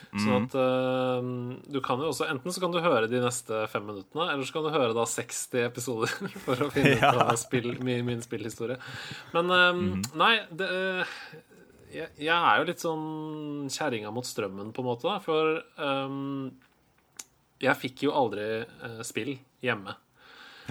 Sånn 0.09 0.47
at 0.47 0.55
uh, 0.57 1.21
du 1.69 1.77
kan 1.85 2.01
jo 2.01 2.07
også 2.09 2.25
Enten 2.31 2.53
så 2.53 2.63
kan 2.63 2.71
du 2.73 2.79
høre 2.81 3.05
de 3.11 3.19
neste 3.21 3.59
fem 3.69 3.83
minuttene, 3.85 4.25
eller 4.31 4.47
så 4.47 4.55
kan 4.55 4.65
du 4.65 4.71
høre 4.73 4.95
da 4.97 5.05
60 5.05 5.67
episoder 5.67 6.13
for 6.45 6.65
å 6.65 6.69
finne 6.73 6.95
ut 6.97 7.05
av 7.05 7.35
spill, 7.37 7.75
min, 7.85 8.01
min 8.07 8.23
spillhistorie. 8.25 8.79
Men 9.35 9.53
eh, 9.53 9.83
nei, 10.17 10.33
det 10.49 10.69
uh, 10.69 11.19
jeg, 11.89 12.09
jeg 12.21 12.33
er 12.33 12.57
jo 12.61 12.65
litt 12.69 12.81
sånn 12.81 13.69
kjerringa 13.73 14.11
mot 14.13 14.25
strømmen, 14.25 14.73
på 14.73 14.83
en 14.83 14.89
måte, 14.89 15.09
da. 15.09 15.17
For 15.25 15.57
um, 15.81 16.51
jeg 17.61 17.81
fikk 17.81 18.05
jo 18.05 18.13
aldri 18.13 18.45
spill 19.05 19.33
hjemme. 19.65 19.95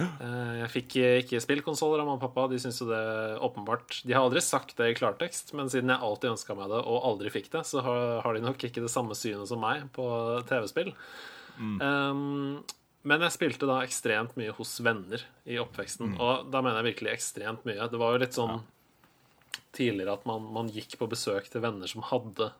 Eh, 0.05 0.53
jeg 0.61 0.71
fikk 0.73 0.95
ikke 1.01 1.41
spillkonsoller 1.43 2.01
av 2.01 2.07
mamma 2.07 2.19
og 2.19 2.23
pappa. 2.23 2.47
De 2.51 2.59
syntes 2.61 2.81
jo 2.83 2.89
det 2.89 3.01
åpenbart 3.45 4.01
De 4.05 4.15
har 4.15 4.25
aldri 4.25 4.43
sagt 4.45 4.75
det 4.79 4.91
i 4.91 4.97
klartekst, 4.97 5.53
men 5.57 5.71
siden 5.71 5.93
jeg 5.93 6.05
alltid 6.05 6.33
ønska 6.33 6.55
meg 6.57 6.71
det 6.71 6.81
og 6.81 7.07
aldri 7.11 7.33
fikk 7.33 7.51
det, 7.55 7.65
så 7.67 7.83
har, 7.85 8.31
de 8.35 8.43
nok 8.45 8.65
ikke 8.69 8.83
det 8.83 8.91
samme 8.93 9.17
synet 9.17 9.49
som 9.51 9.61
meg 9.63 9.85
på 9.95 10.07
TV-spill. 10.49 10.93
Um, 11.59 12.59
men 13.07 13.23
jeg 13.23 13.35
spilte 13.35 13.67
da 13.67 13.79
ekstremt 13.83 14.35
mye 14.39 14.53
hos 14.55 14.73
venner 14.83 15.23
i 15.47 15.59
oppveksten. 15.61 16.17
Og 16.19 16.49
da 16.51 16.63
mener 16.63 16.81
jeg 16.81 16.93
virkelig 16.93 17.13
ekstremt 17.13 17.65
mye. 17.67 17.87
Det 17.91 17.99
var 17.99 18.15
jo 18.15 18.23
litt 18.23 18.35
sånn 18.35 18.59
tidligere 19.75 20.17
at 20.17 20.25
man, 20.27 20.49
man 20.55 20.71
gikk 20.73 20.97
på 20.99 21.07
besøk 21.09 21.47
til 21.51 21.63
venner 21.63 21.89
som 21.89 22.03
hadde 22.09 22.51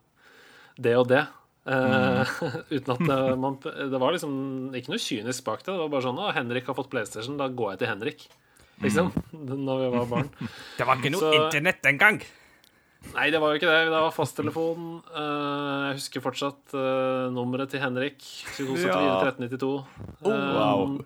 det 0.80 0.96
og 1.00 1.10
det. 1.12 1.26
Eh, 1.70 2.34
uten 2.76 2.94
at 2.96 3.02
det, 3.06 3.18
man, 3.38 3.58
det 3.62 4.02
var 4.02 4.16
liksom 4.16 4.34
ikke 4.74 4.94
noe 4.96 5.02
kynisk 5.04 5.46
bak 5.46 5.62
det. 5.64 5.72
Det 5.74 5.82
var 5.84 5.92
bare 5.94 6.08
sånn 6.08 6.22
Å, 6.22 6.32
Henrik 6.36 6.70
har 6.72 6.78
fått 6.78 6.90
PlayStation, 6.94 7.38
da 7.40 7.50
går 7.52 7.76
jeg 7.76 7.84
til 7.84 7.92
Henrik. 7.94 8.28
Liksom. 8.84 9.12
Når 9.68 9.82
vi 9.86 9.90
var 9.98 10.12
barn. 10.16 10.30
Det 10.80 10.88
var 10.88 11.02
ikke 11.02 11.14
noe 11.16 11.26
Så- 11.28 11.34
internett 11.44 11.90
engang! 11.92 12.22
Nei, 13.14 13.30
det 13.32 13.40
var 13.40 13.54
jo 13.54 13.60
ikke 13.62 13.70
det. 13.72 13.84
Det 13.88 14.00
var 14.04 14.12
fasttelefon. 14.12 14.88
Eh, 15.08 15.84
jeg 15.88 16.00
husker 16.02 16.24
fortsatt 16.26 16.74
eh, 16.76 17.30
nummeret 17.32 17.72
til 17.72 17.80
Henrik. 17.80 18.18
2274 18.58 19.46
1392. 19.48 19.70
wow. 20.28 20.98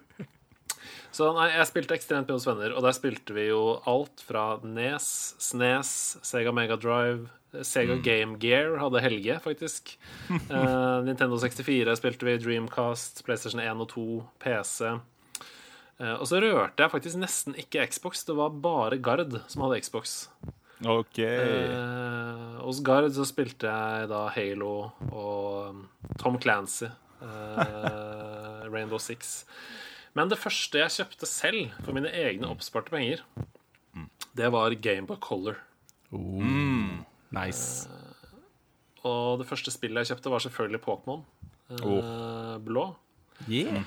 Så 1.13 1.29
nei, 1.35 1.51
jeg 1.53 1.69
spilte 1.69 1.93
ekstremt 1.93 2.29
mye 2.29 2.39
hos 2.39 2.47
venner, 2.49 2.73
og 2.73 2.81
der 2.85 2.95
spilte 2.97 3.35
vi 3.35 3.47
jo 3.51 3.61
alt 3.89 4.23
fra 4.25 4.57
Nes, 4.65 5.07
Snes, 5.41 5.91
Sega 6.25 6.53
Mega 6.55 6.77
Drive, 6.81 7.29
Sega 7.61 7.99
Game 8.01 8.39
Gear 8.41 8.79
hadde 8.81 9.01
Helge, 9.03 9.35
faktisk. 9.43 9.93
Uh, 10.49 11.03
Nintendo 11.07 11.37
64 11.37 11.99
spilte 11.99 12.25
vi, 12.25 12.39
Dreamcast, 12.41 13.21
PlayStation 13.27 13.61
1 13.61 13.83
og 13.85 13.91
2, 13.93 14.05
PC. 14.41 14.89
Uh, 16.01 16.15
og 16.17 16.25
så 16.25 16.41
rørte 16.41 16.81
jeg 16.81 16.93
faktisk 16.95 17.21
nesten 17.21 17.61
ikke 17.61 17.85
Xbox, 17.93 18.25
det 18.25 18.37
var 18.39 18.57
bare 18.65 18.97
Gard 18.97 19.37
som 19.53 19.67
hadde 19.67 19.83
Xbox. 19.85 20.23
OK. 20.83 21.21
uh, 21.21 22.57
hos 22.65 22.81
Gard 22.83 23.13
så 23.13 23.29
spilte 23.29 23.69
jeg 23.69 24.09
da 24.09 24.25
Halo 24.33 24.73
og 25.13 25.69
um, 25.69 25.85
Tom 26.17 26.41
Clancy. 26.41 26.89
eh, 27.23 28.69
Rainbow 28.73 28.97
Six. 28.99 29.45
Men 30.15 30.29
det 30.29 30.37
første 30.37 30.77
jeg 30.77 30.93
kjøpte 30.93 31.25
selv 31.29 31.71
for 31.83 31.93
mine 31.97 32.11
egne 32.13 32.49
oppsparte 32.53 32.93
penger, 32.93 33.23
det 34.37 34.51
var 34.53 34.73
Gameboy 34.81 35.17
Color. 35.21 35.55
Nice. 37.33 37.89
Og 39.03 39.39
det 39.41 39.47
første 39.49 39.71
spillet 39.73 40.03
jeg 40.03 40.13
kjøpte, 40.13 40.29
var 40.31 40.39
selvfølgelig 40.45 40.81
Pokémon. 40.85 41.23
eh, 42.03 42.59
Blå. 42.65 42.85
Yeah. 43.49 43.83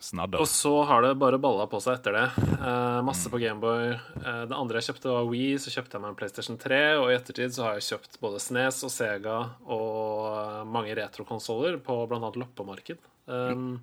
Snadder. 0.00 0.40
Og 0.40 0.48
så 0.48 0.72
har 0.88 1.04
det 1.04 1.10
bare 1.20 1.38
balla 1.42 1.66
på 1.68 1.78
seg 1.84 1.98
etter 1.98 2.16
det. 2.16 2.24
Eh, 2.56 3.00
masse 3.04 3.28
på 3.32 3.40
Gameboy. 3.42 3.90
Eh, 3.92 4.42
det 4.48 4.56
andre 4.56 4.80
jeg 4.80 4.88
kjøpte, 4.90 5.12
var 5.12 5.28
Wii. 5.28 5.58
Så 5.60 5.72
kjøpte 5.74 5.98
jeg 5.98 6.04
meg 6.04 6.14
en 6.14 6.18
PlayStation 6.22 6.56
3. 6.60 6.80
Og 7.02 7.10
i 7.10 7.16
ettertid 7.18 7.52
så 7.56 7.66
har 7.66 7.76
jeg 7.76 7.88
kjøpt 7.90 8.16
både 8.22 8.40
Snes 8.40 8.80
og 8.88 8.94
Sega 8.94 9.36
og 9.68 10.30
eh, 10.30 10.64
mange 10.72 10.96
retrokonsoller 10.96 11.76
på 11.84 11.98
bl.a. 12.08 12.32
loppemarked. 12.40 13.04
Um, 13.30 13.76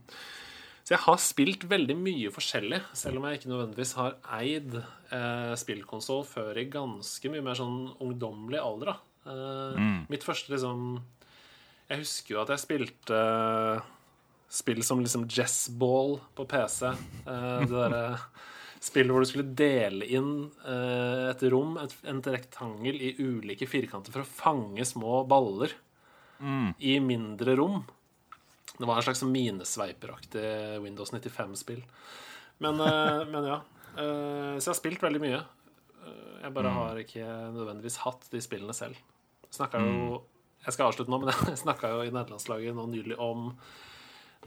så 0.88 0.94
jeg 0.95 1.03
har 1.03 1.18
spilt 1.19 1.65
veldig 1.68 1.95
mye 1.99 2.30
forskjellig, 2.31 2.77
selv 2.95 3.19
om 3.19 3.26
jeg 3.27 3.41
ikke 3.41 3.49
nødvendigvis 3.52 3.89
har 3.99 4.14
eid 4.38 4.77
eh, 4.80 5.53
spillkonsoll 5.60 6.23
før 6.27 6.57
i 6.61 6.64
ganske 6.72 7.31
mye 7.34 7.44
mer 7.44 7.60
sånn 7.60 7.89
ungdommelig 8.03 8.61
alder. 8.64 8.94
da. 8.94 8.95
Eh, 9.27 9.81
Mitt 10.07 10.23
første 10.23 10.53
liksom 10.53 11.02
Jeg 11.89 12.06
husker 12.06 12.34
jo 12.34 12.41
at 12.45 12.53
jeg 12.56 12.64
spilte 12.64 13.19
spill 14.49 14.83
som 14.83 15.01
liksom 15.03 15.27
Jessball 15.31 16.17
på 16.35 16.45
PC. 16.49 16.91
Eh, 16.91 17.59
det 17.63 17.73
derre 17.73 18.03
spillet 18.83 19.11
hvor 19.11 19.25
du 19.25 19.29
skulle 19.29 19.57
dele 19.57 20.05
inn 20.05 20.31
eh, 20.67 21.27
et 21.31 21.43
rom, 21.51 21.75
et, 21.81 21.93
en 22.07 22.21
rektangel, 22.21 22.99
i 23.01 23.15
ulike 23.17 23.67
firkanter 23.67 24.13
for 24.13 24.23
å 24.23 24.29
fange 24.29 24.85
små 24.85 25.23
baller 25.27 25.73
i 26.77 26.99
mindre 27.01 27.55
rom. 27.57 27.79
Det 28.77 28.85
var 28.85 28.99
en 28.99 29.05
slags 29.07 29.23
sånn 29.23 29.33
minesveiperaktig 29.33 30.45
Windows 30.83 31.09
95-spill. 31.13 31.81
Men, 32.61 32.79
eh, 32.79 33.25
men 33.25 33.47
ja. 33.49 33.61
Eh, 33.97 34.57
så 34.57 34.69
jeg 34.69 34.73
har 34.73 34.79
spilt 34.79 35.03
veldig 35.03 35.21
mye. 35.23 35.41
Eh, 36.05 36.33
jeg 36.43 36.53
bare 36.53 36.73
har 36.75 37.01
ikke 37.01 37.25
nødvendigvis 37.55 38.01
hatt 38.03 38.29
de 38.33 38.41
spillene 38.43 38.75
selv. 38.77 38.99
Snakka 39.53 39.81
jo 39.81 40.23
Jeg 40.65 40.73
skal 40.73 40.89
avslutte 40.89 41.11
nå, 41.13 41.19
men 41.21 41.31
jeg 41.51 41.61
snakka 41.61 41.93
jo 41.93 42.01
i 42.03 42.11
nederlandslaget 42.11 42.75
nå 42.75 42.87
nylig 42.91 43.17
om 43.23 43.53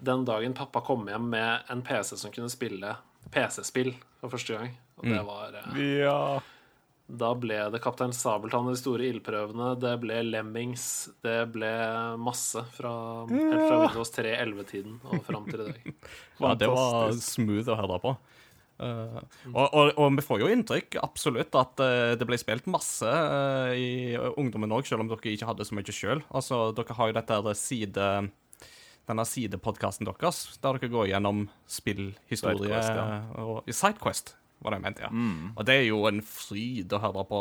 den 0.01 0.25
dagen 0.29 0.57
pappa 0.57 0.83
kom 0.85 1.09
hjem 1.09 1.29
med 1.33 1.71
en 1.73 1.83
PC 1.87 2.17
som 2.21 2.33
kunne 2.35 2.51
spille 2.53 2.95
PC-spill 3.35 3.93
for 4.21 4.33
første 4.33 4.57
gang. 4.57 4.73
Og 5.01 5.11
det 5.11 5.21
var 5.27 5.61
eh, 5.61 5.85
Ja. 6.01 6.23
Da 7.11 7.33
ble 7.35 7.57
det 7.75 7.81
Kaptein 7.83 8.13
Sabeltann 8.15 8.69
og 8.71 8.77
de 8.77 8.79
store 8.79 9.09
ildprøvene. 9.11 9.73
Det 9.83 9.97
ble 10.03 10.21
Lemmings. 10.29 10.85
Det 11.25 11.41
ble 11.51 11.71
masse 12.23 12.63
fra, 12.77 12.93
helt 13.27 13.65
fra 13.65 13.79
Windows 13.83 14.13
3.11-tiden 14.15 15.01
og 15.09 15.25
fram 15.27 15.49
til 15.51 15.65
i 15.65 15.71
dag. 15.73 15.89
Ja, 16.41 16.55
det 16.57 16.71
var 16.71 17.11
smooth 17.19 17.69
å 17.69 17.81
høre 17.81 17.99
på. 18.05 18.15
Uh, 18.81 19.19
og, 19.51 19.67
og, 19.77 19.91
og 20.01 20.15
vi 20.17 20.23
får 20.25 20.39
jo 20.41 20.47
inntrykk 20.55 20.97
absolutt 21.03 21.57
at 21.59 21.83
uh, 21.85 22.13
det 22.17 22.25
ble 22.25 22.39
spilt 22.41 22.71
masse 22.71 23.05
uh, 23.05 23.75
i 23.77 24.17
ungdommen 24.41 24.73
òg, 24.73 24.87
selv 24.89 25.05
om 25.05 25.11
dere 25.11 25.35
ikke 25.35 25.51
hadde 25.51 25.67
så 25.69 25.77
mye 25.77 25.93
sjøl. 25.93 26.23
Altså, 26.33 26.71
dere 26.79 26.97
har 26.97 27.11
jo 27.11 27.19
dette 27.19 27.41
her 27.43 27.59
side 27.59 28.07
denne 29.09 29.25
sidepodkasten 29.27 30.07
deres, 30.09 30.59
der 30.63 30.77
dere 30.79 30.91
går 30.93 31.09
gjennom 31.11 31.47
spillhistorie 31.71 32.61
Sidequest, 32.61 32.93
ja. 32.95 33.07
og 33.43 33.71
Sidequest, 33.71 34.35
var 34.61 34.75
det 34.75 34.81
jeg 34.81 34.85
mente, 34.85 35.07
ja. 35.07 35.11
Og 35.57 35.67
det 35.67 35.77
er 35.81 35.87
jo 35.89 36.03
en 36.11 36.21
fryd 36.27 36.93
å 36.93 37.01
høre 37.01 37.25
på. 37.31 37.39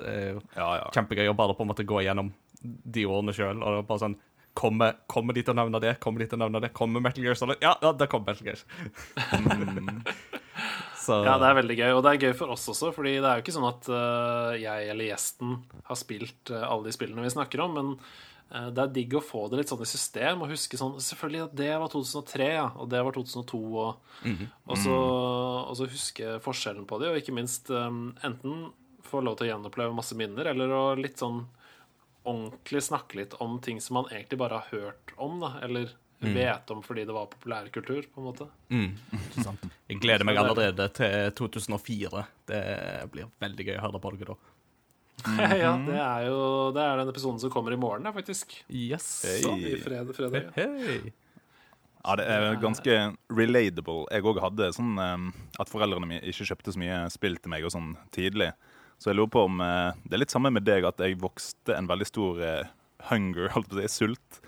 Det 0.00 0.14
er 0.14 0.30
jo 0.30 0.38
Ja, 0.56 0.68
ja. 0.80 0.86
kjempegøy 0.96 1.28
å 1.28 1.36
bare 1.36 1.56
på 1.56 1.66
en 1.66 1.70
måte 1.74 1.84
gå 1.86 2.00
gjennom 2.06 2.32
de 2.64 3.04
ordene 3.04 3.34
sjøl. 3.36 3.60
Og 3.60 3.66
det 3.68 3.82
er 3.82 3.90
bare 3.90 4.04
sånn 4.06 4.16
Kommer, 4.54 4.92
kommer 5.10 5.34
de 5.34 5.42
til 5.42 5.50
å 5.50 5.58
nevne 5.58 5.80
det? 5.82 5.96
Kommer 5.98 6.22
de 6.22 6.28
til 6.30 6.38
å 6.38 6.44
nevne 6.44 6.60
det? 6.62 6.68
Kommer 6.78 7.02
Metal 7.02 7.24
Gear 7.24 7.34
Solid? 7.34 7.58
Ja, 7.58 7.72
ja, 7.82 7.90
det 7.90 8.06
kommer 8.06 8.30
Metal 8.30 8.46
Gear. 8.46 8.60
Så 11.04 11.16
Ja, 11.26 11.34
det 11.42 11.48
er 11.48 11.56
veldig 11.58 11.76
gøy. 11.80 11.90
Og 11.96 12.04
det 12.06 12.12
er 12.12 12.28
gøy 12.28 12.36
for 12.38 12.54
oss 12.54 12.68
også, 12.70 12.92
fordi 12.94 13.16
det 13.18 13.26
er 13.26 13.40
jo 13.40 13.44
ikke 13.44 13.56
sånn 13.56 13.66
at 13.66 13.88
uh, 13.90 14.52
jeg 14.54 14.92
eller 14.92 15.10
gjesten 15.10 15.56
har 15.90 15.98
spilt 15.98 16.54
uh, 16.54 16.62
alle 16.68 16.86
de 16.86 16.94
spillene 16.94 17.26
vi 17.26 17.32
snakker 17.34 17.64
om, 17.64 17.74
men 17.76 17.90
eh, 17.98 17.98
det 18.48 18.82
er 18.82 18.92
digg 18.94 19.16
å 19.18 19.22
få 19.24 19.46
det 19.50 19.58
litt 19.58 19.72
sånn 19.72 19.82
i 19.82 19.88
system 19.88 20.44
og 20.44 20.52
huske 20.52 20.78
sånn 20.78 20.98
Selvfølgelig 21.02 21.44
at 21.46 21.56
det 21.58 21.72
var 21.80 21.90
2003, 21.90 22.48
ja, 22.52 22.68
og 22.78 22.90
det 22.92 23.00
var 23.06 23.16
2002, 23.16 23.60
og, 23.82 24.14
og, 24.68 24.76
så, 24.78 24.98
og 25.64 25.74
så 25.78 25.88
huske 25.90 26.36
forskjellen 26.44 26.86
på 26.90 27.00
de, 27.02 27.10
og 27.10 27.18
ikke 27.18 27.34
minst 27.34 27.72
um, 27.74 28.12
enten 28.26 28.68
få 29.04 29.24
lov 29.24 29.38
til 29.38 29.48
å 29.48 29.50
gjenoppleve 29.52 29.96
masse 29.96 30.16
minner, 30.18 30.52
eller 30.52 30.72
å 30.72 30.84
litt 30.98 31.20
sånn 31.20 31.42
ordentlig 32.24 32.80
snakke 32.86 33.18
litt 33.20 33.34
om 33.44 33.58
ting 33.64 33.82
som 33.84 33.98
man 33.98 34.08
egentlig 34.12 34.38
bare 34.40 34.62
har 34.62 34.70
hørt 34.72 35.12
om, 35.20 35.42
da, 35.42 35.56
eller 35.64 35.92
vet 36.32 36.70
om 36.70 36.82
fordi 36.82 37.04
det 37.04 37.12
var 37.12 37.26
populærkultur, 37.26 38.06
på 38.14 38.20
en 38.20 38.24
måte. 38.24 38.46
Mm. 38.68 38.94
Jeg 39.88 40.00
gleder 40.00 40.24
meg 40.24 40.38
allerede 40.40 40.88
til 40.96 41.32
2004. 41.36 42.24
Det 42.48 42.62
blir 43.12 43.28
veldig 43.42 43.66
gøy 43.68 43.76
å 43.76 43.84
høre 43.84 44.00
på 44.00 44.14
dere 44.14 44.32
da. 44.32 44.53
ja, 45.64 45.72
det 45.86 45.98
er 45.98 46.26
jo 46.28 46.38
Det 46.74 46.82
er 46.84 47.00
den 47.00 47.10
episoden 47.12 47.40
som 47.42 47.52
kommer 47.52 47.74
i 47.74 47.80
morgen, 47.80 48.06
faktisk. 48.14 48.52
Yes. 48.68 49.06
Så, 49.42 49.54
i 49.56 49.76
fredag, 49.82 50.14
fredag. 50.16 50.50
ja. 50.56 50.68
Det 52.18 52.24
er 52.28 52.58
ganske 52.60 52.94
relatable. 53.32 54.04
Jeg 54.12 54.26
òg 54.28 54.40
hadde 54.44 54.70
sånn 54.76 54.98
eh, 55.00 55.28
at 55.62 55.70
foreldrene 55.72 56.08
mine 56.10 56.24
ikke 56.28 56.44
kjøpte 56.50 56.74
så 56.74 56.82
mye 56.82 56.98
spill 57.14 57.38
til 57.40 57.54
meg 57.54 57.64
og 57.64 57.72
sånn 57.72 57.94
tidlig. 58.12 58.50
Så 59.00 59.10
jeg 59.10 59.18
lurer 59.18 59.32
på 59.32 59.46
om 59.48 59.60
eh, 59.64 59.96
Det 60.04 60.16
er 60.16 60.22
litt 60.22 60.34
samme 60.34 60.52
med 60.54 60.66
deg, 60.68 60.84
at 60.88 61.00
jeg 61.00 61.18
vokste 61.22 61.76
en 61.76 61.88
veldig 61.90 62.08
stor 62.08 62.42
eh, 62.44 62.72
hunger, 63.10 63.50
holdt 63.56 63.72
på 63.72 63.80
å 63.80 63.82
si, 63.82 63.90
sult, 64.04 64.40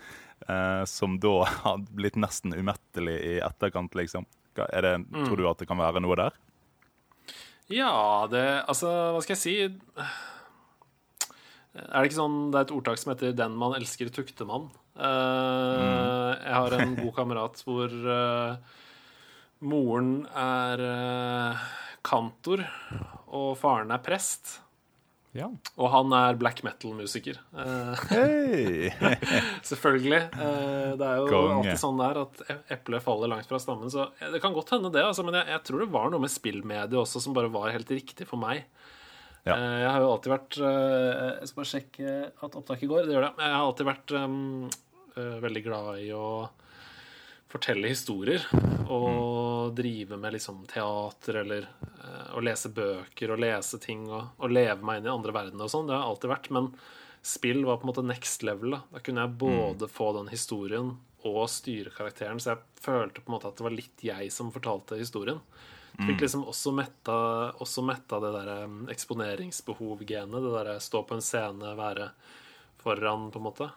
eh, 0.47 0.83
som 0.89 1.17
da 1.23 1.35
har 1.65 1.81
blitt 1.89 2.19
nesten 2.19 2.55
umettelig 2.57 3.17
i 3.17 3.35
etterkant, 3.45 3.97
liksom. 3.97 4.27
Er 4.57 4.81
det, 4.81 4.93
Tror 5.13 5.37
du 5.37 5.43
at 5.45 5.59
det 5.61 5.67
kan 5.69 5.77
være 5.77 6.01
noe 6.01 6.15
der? 6.17 6.37
Ja, 7.69 8.25
det 8.31 8.63
Altså, 8.63 8.89
hva 9.13 9.21
skal 9.21 9.35
jeg 9.35 9.41
si? 9.43 9.57
Er 11.77 12.01
det 12.01 12.09
ikke 12.09 12.17
sånn 12.19 12.37
Det 12.51 12.59
er 12.59 12.65
et 12.67 12.75
ordtak 12.75 12.97
som 13.01 13.11
heter 13.13 13.33
'Den 13.37 13.55
man 13.57 13.75
elsker, 13.77 14.09
tukter 14.09 14.45
man'. 14.49 14.69
Eh, 14.97 16.31
Jeg 16.43 16.53
har 16.57 16.73
en 16.81 16.95
god 16.97 17.13
kamerat 17.15 17.59
hvor 17.65 17.91
uh, 17.91 18.55
moren 19.61 20.25
er 20.35 20.81
uh, 20.81 21.67
kantor, 22.05 22.63
og 23.27 23.57
faren 23.59 23.91
er 23.93 24.01
prest. 24.05 24.61
Ja. 25.37 25.51
Og 25.77 25.91
han 25.93 26.13
er 26.17 26.33
black 26.39 26.63
metal-musiker. 26.65 27.37
Hei! 28.09 28.89
selvfølgelig. 29.69 30.21
Det 30.33 31.05
er 31.05 31.19
jo 31.19 31.27
Konge. 31.29 31.57
alltid 31.59 31.77
sånn 31.83 31.99
der 32.01 32.17
at 32.23 32.41
e- 32.49 32.57
eplet 32.73 33.03
faller 33.05 33.29
langt 33.29 33.45
fra 33.45 33.59
stammen. 33.61 33.91
Så 33.93 34.07
det 34.33 34.41
kan 34.41 34.55
godt 34.55 34.71
hende 34.73 34.89
det, 34.95 35.03
altså, 35.05 35.23
men 35.27 35.37
jeg, 35.37 35.45
jeg 35.53 35.61
tror 35.67 35.83
det 35.83 35.91
var 35.93 36.09
noe 36.09 36.23
med 36.23 36.33
spillmediet 36.33 36.97
også 36.97 37.21
som 37.21 37.35
bare 37.37 37.51
var 37.53 37.69
helt 37.75 37.91
riktig 37.93 38.25
for 38.25 38.41
meg. 38.41 38.63
Ja. 39.47 39.55
Eh, 39.55 39.79
Jeg 39.83 39.89
har 39.93 40.03
jo 40.03 40.11
alltid 40.13 40.33
vært 40.33 40.59
eh, 40.59 41.25
Jeg 41.39 41.49
skal 41.49 41.61
bare 41.61 41.71
sjekke 41.71 42.13
at 42.47 42.57
opptaket 42.59 42.91
går. 42.91 43.07
Det 43.07 43.15
gjør 43.17 43.27
det. 43.27 43.33
Jeg 43.45 43.55
har 43.55 43.65
alltid 43.65 43.89
vært 43.89 44.15
um, 44.19 44.39
veldig 45.47 45.63
glad 45.65 46.01
i 46.03 46.09
å 46.15 46.27
fortelle 47.47 47.91
historier. 47.93 48.43
Og 48.91 49.73
drive 49.77 50.19
med 50.19 50.35
liksom 50.35 50.65
teater 50.69 51.41
eller 51.43 51.67
å 52.35 52.43
lese 52.43 52.69
bøker 52.75 53.33
og 53.33 53.41
lese 53.41 53.79
ting 53.83 54.05
og, 54.11 54.33
og 54.39 54.51
leve 54.53 54.83
meg 54.85 54.99
inn 54.99 55.09
i 55.09 55.13
andre 55.13 55.33
verdener 55.35 55.67
og 55.67 55.71
sånn. 55.73 55.87
Det 55.89 55.95
har 55.95 56.03
jeg 56.03 56.11
alltid 56.13 56.33
vært. 56.33 56.49
Men 56.55 56.69
spill 57.27 57.63
var 57.67 57.79
på 57.79 57.87
en 57.87 57.91
måte 57.91 58.05
next 58.07 58.43
level. 58.47 58.75
Da, 58.75 58.81
da 58.93 59.03
kunne 59.03 59.25
jeg 59.25 59.39
både 59.41 59.89
få 59.91 60.11
den 60.19 60.31
historien 60.31 60.93
og 61.27 61.47
styre 61.51 61.91
karakteren. 61.95 62.39
Så 62.43 62.53
jeg 62.53 62.83
følte 62.83 63.23
på 63.23 63.31
en 63.31 63.37
måte 63.37 63.51
at 63.51 63.59
det 63.59 63.65
var 63.67 63.75
litt 63.75 64.05
jeg 64.05 64.31
som 64.33 64.51
fortalte 64.55 64.99
historien. 64.99 65.41
Fikk 65.97 66.21
liksom 66.21 66.43
også 66.45 66.71
metta, 66.77 67.13
også 67.57 67.81
metta 67.81 68.19
det 68.21 68.29
der 68.35 68.65
um, 68.65 68.83
eksponeringsbehov-genet. 68.93 70.43
Det 70.43 70.51
derre 70.53 70.75
stå 70.83 71.01
på 71.09 71.17
en 71.17 71.23
scene, 71.25 71.71
være 71.77 72.11
foran, 72.77 73.31
på 73.33 73.41
en 73.41 73.47
måte. 73.47 73.69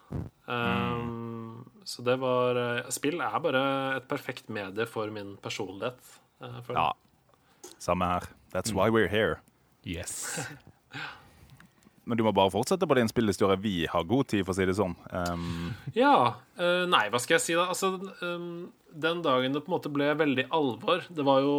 Um, 0.44 1.70
Så 1.84 2.02
det 2.02 2.18
var 2.20 2.58
eh, 2.60 2.90
Spill 2.92 3.22
er 3.24 3.38
bare 3.40 3.62
et 3.96 4.08
perfekt 4.08 4.48
medie 4.52 4.84
for 4.86 5.10
min 5.10 5.36
personlighet. 5.40 5.98
Uh, 6.44 6.60
for. 6.66 6.76
Ja. 6.76 7.72
Samme 7.78 8.04
her. 8.04 8.28
That's 8.52 8.74
why 8.76 8.90
we're 8.90 9.08
here. 9.08 9.40
Yes. 9.84 10.40
Men 12.10 12.18
du 12.18 12.24
må 12.26 12.32
bare 12.34 12.50
fortsette 12.50 12.88
på 12.90 12.96
din 12.98 13.10
spillhistorie. 13.10 13.60
Vi 13.62 13.74
har 13.86 14.06
god 14.10 14.26
tid, 14.32 14.42
for 14.42 14.50
å 14.50 14.58
si 14.58 14.66
det 14.66 14.74
sånn. 14.74 14.96
Um, 15.14 15.70
Ja. 15.94 16.34
Uh, 16.58 16.82
nei, 16.90 17.04
hva 17.12 17.20
skal 17.22 17.36
jeg 17.38 17.44
si, 17.44 17.54
da? 17.54 17.68
Altså, 17.70 17.92
um, 18.26 18.72
den 18.90 19.20
dagen 19.22 19.54
det 19.54 19.62
på 19.62 19.70
en 19.70 19.76
måte 19.76 19.92
ble 19.94 20.08
veldig 20.18 20.48
alvor 20.50 21.04
Det 21.06 21.22
var 21.22 21.44
jo, 21.44 21.58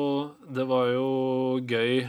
det 0.52 0.66
var 0.68 0.90
jo 0.92 1.06
gøy. 1.64 2.02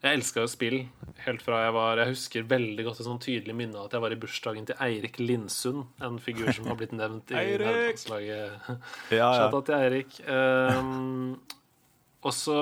Jeg 0.00 0.18
elska 0.18 0.44
jo 0.44 0.50
spill 0.52 0.76
helt 1.24 1.42
fra 1.44 1.62
jeg 1.66 1.72
var 1.76 2.00
Jeg 2.00 2.12
husker 2.14 2.44
veldig 2.48 2.84
godt 2.86 3.00
et 3.00 3.08
sånn 3.08 3.20
tydelig 3.20 3.56
minne 3.56 3.80
av 3.80 3.88
at 3.88 3.96
jeg 3.96 4.04
var 4.04 4.14
i 4.14 4.20
bursdagen 4.20 4.68
til 4.68 4.78
Eirik 4.84 5.18
Lindsund, 5.20 5.88
en 6.04 6.20
figur 6.20 6.52
som 6.56 6.68
har 6.70 6.78
blitt 6.80 6.94
nevnt 6.96 7.32
i 7.32 7.40
nærlandslaget. 7.40 8.68
ja, 8.68 8.76
ja. 9.16 9.32
Shout-out 9.32 9.68
til 9.68 9.80
Eirik. 9.80 10.20
Um, 10.28 11.40
og 12.20 12.36
så 12.36 12.60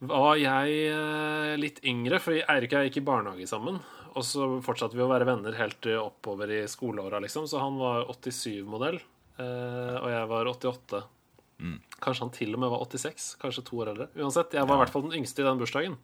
var 0.00 0.36
jeg 0.40 0.76
eh, 0.88 1.54
litt 1.60 1.80
yngre, 1.84 2.20
for 2.22 2.36
Eirik 2.36 2.72
og 2.72 2.80
jeg 2.80 2.90
gikk 2.90 3.00
i 3.02 3.06
barnehage 3.10 3.48
sammen. 3.50 3.80
Og 4.16 4.24
så 4.26 4.46
fortsatte 4.64 4.96
vi 4.98 5.04
å 5.04 5.10
være 5.10 5.28
venner 5.28 5.56
helt 5.58 5.86
eh, 5.86 6.00
oppover 6.00 6.50
i 6.56 6.60
skoleåra, 6.70 7.20
liksom. 7.22 7.46
Så 7.50 7.60
han 7.62 7.76
var 7.80 8.08
87-modell, 8.08 9.00
eh, 9.36 9.96
og 10.00 10.08
jeg 10.12 10.30
var 10.32 10.52
88. 10.54 11.02
Kanskje 12.00 12.24
han 12.24 12.32
til 12.32 12.56
og 12.56 12.62
med 12.62 12.72
var 12.72 12.86
86, 12.86 13.34
kanskje 13.42 13.66
to 13.68 13.82
år 13.82 13.92
eldre. 13.92 14.08
Uansett, 14.16 14.56
jeg 14.56 14.64
var 14.64 14.78
i 14.78 14.80
hvert 14.80 14.94
fall 14.94 15.04
den 15.04 15.18
yngste 15.20 15.42
i 15.42 15.46
den 15.46 15.60
bursdagen. 15.60 15.98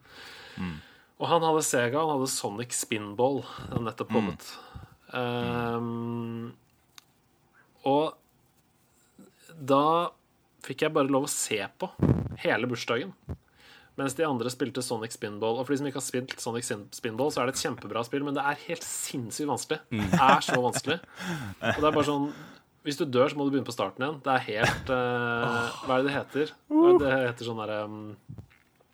Og 1.17 1.31
han 1.31 1.47
hadde 1.47 1.65
Sega, 1.65 2.03
han 2.03 2.19
hadde 2.19 2.29
Sonic 2.29 2.77
Spinball, 2.77 3.41
den 3.71 3.87
nettopp 3.89 4.13
kommet. 4.13 4.51
Ehm, 5.17 6.51
og 7.89 8.19
da 9.57 10.13
fikk 10.67 10.85
jeg 10.85 10.93
bare 10.93 11.09
lov 11.09 11.25
å 11.25 11.33
se 11.33 11.63
på 11.81 11.89
hele 12.43 12.69
bursdagen. 12.69 13.15
Mens 13.97 14.17
de 14.17 14.27
andre 14.29 14.51
spilte 14.53 14.83
Sonic 14.85 15.15
Spinball. 15.17 15.57
Og 15.57 15.65
for 15.65 15.73
de 15.73 15.81
som 15.81 15.89
ikke 15.89 16.01
har 16.03 16.05
spilt 16.05 16.37
Sonic 16.43 16.69
Spinball, 16.97 17.31
så 17.33 17.43
er 17.43 17.49
det 17.49 17.57
et 17.57 17.63
kjempebra 17.65 18.03
spill, 18.05 18.27
men 18.27 18.37
det 18.37 18.45
er 18.45 18.65
helt 18.67 18.85
sinnssykt 18.85 19.49
vanskelig. 19.49 19.81
Det 19.89 20.21
er 20.21 20.45
så 20.45 20.59
vanskelig. 20.61 20.99
Og 21.01 21.81
det 21.81 21.89
er 21.89 21.95
bare 21.95 22.09
sånn 22.09 22.29
Hvis 22.87 23.01
du 23.01 23.07
dør, 23.09 23.31
så 23.33 23.39
må 23.39 23.47
du 23.47 23.55
begynne 23.55 23.67
på 23.67 23.75
starten 23.75 24.05
igjen. 24.05 24.19
Det 24.23 24.35
er 24.35 24.45
helt 24.51 24.91
uh, 24.93 25.79
Hva 25.87 25.97
er 25.97 26.05
det 26.05 26.11
det 26.11 26.19
heter? 26.19 26.53
Hva 26.71 26.91
er 26.91 27.01
det 27.01 27.07
det 27.07 27.23
heter 27.25 27.49
sånn 27.49 27.63
derre 27.65 27.79
um, 27.89 27.97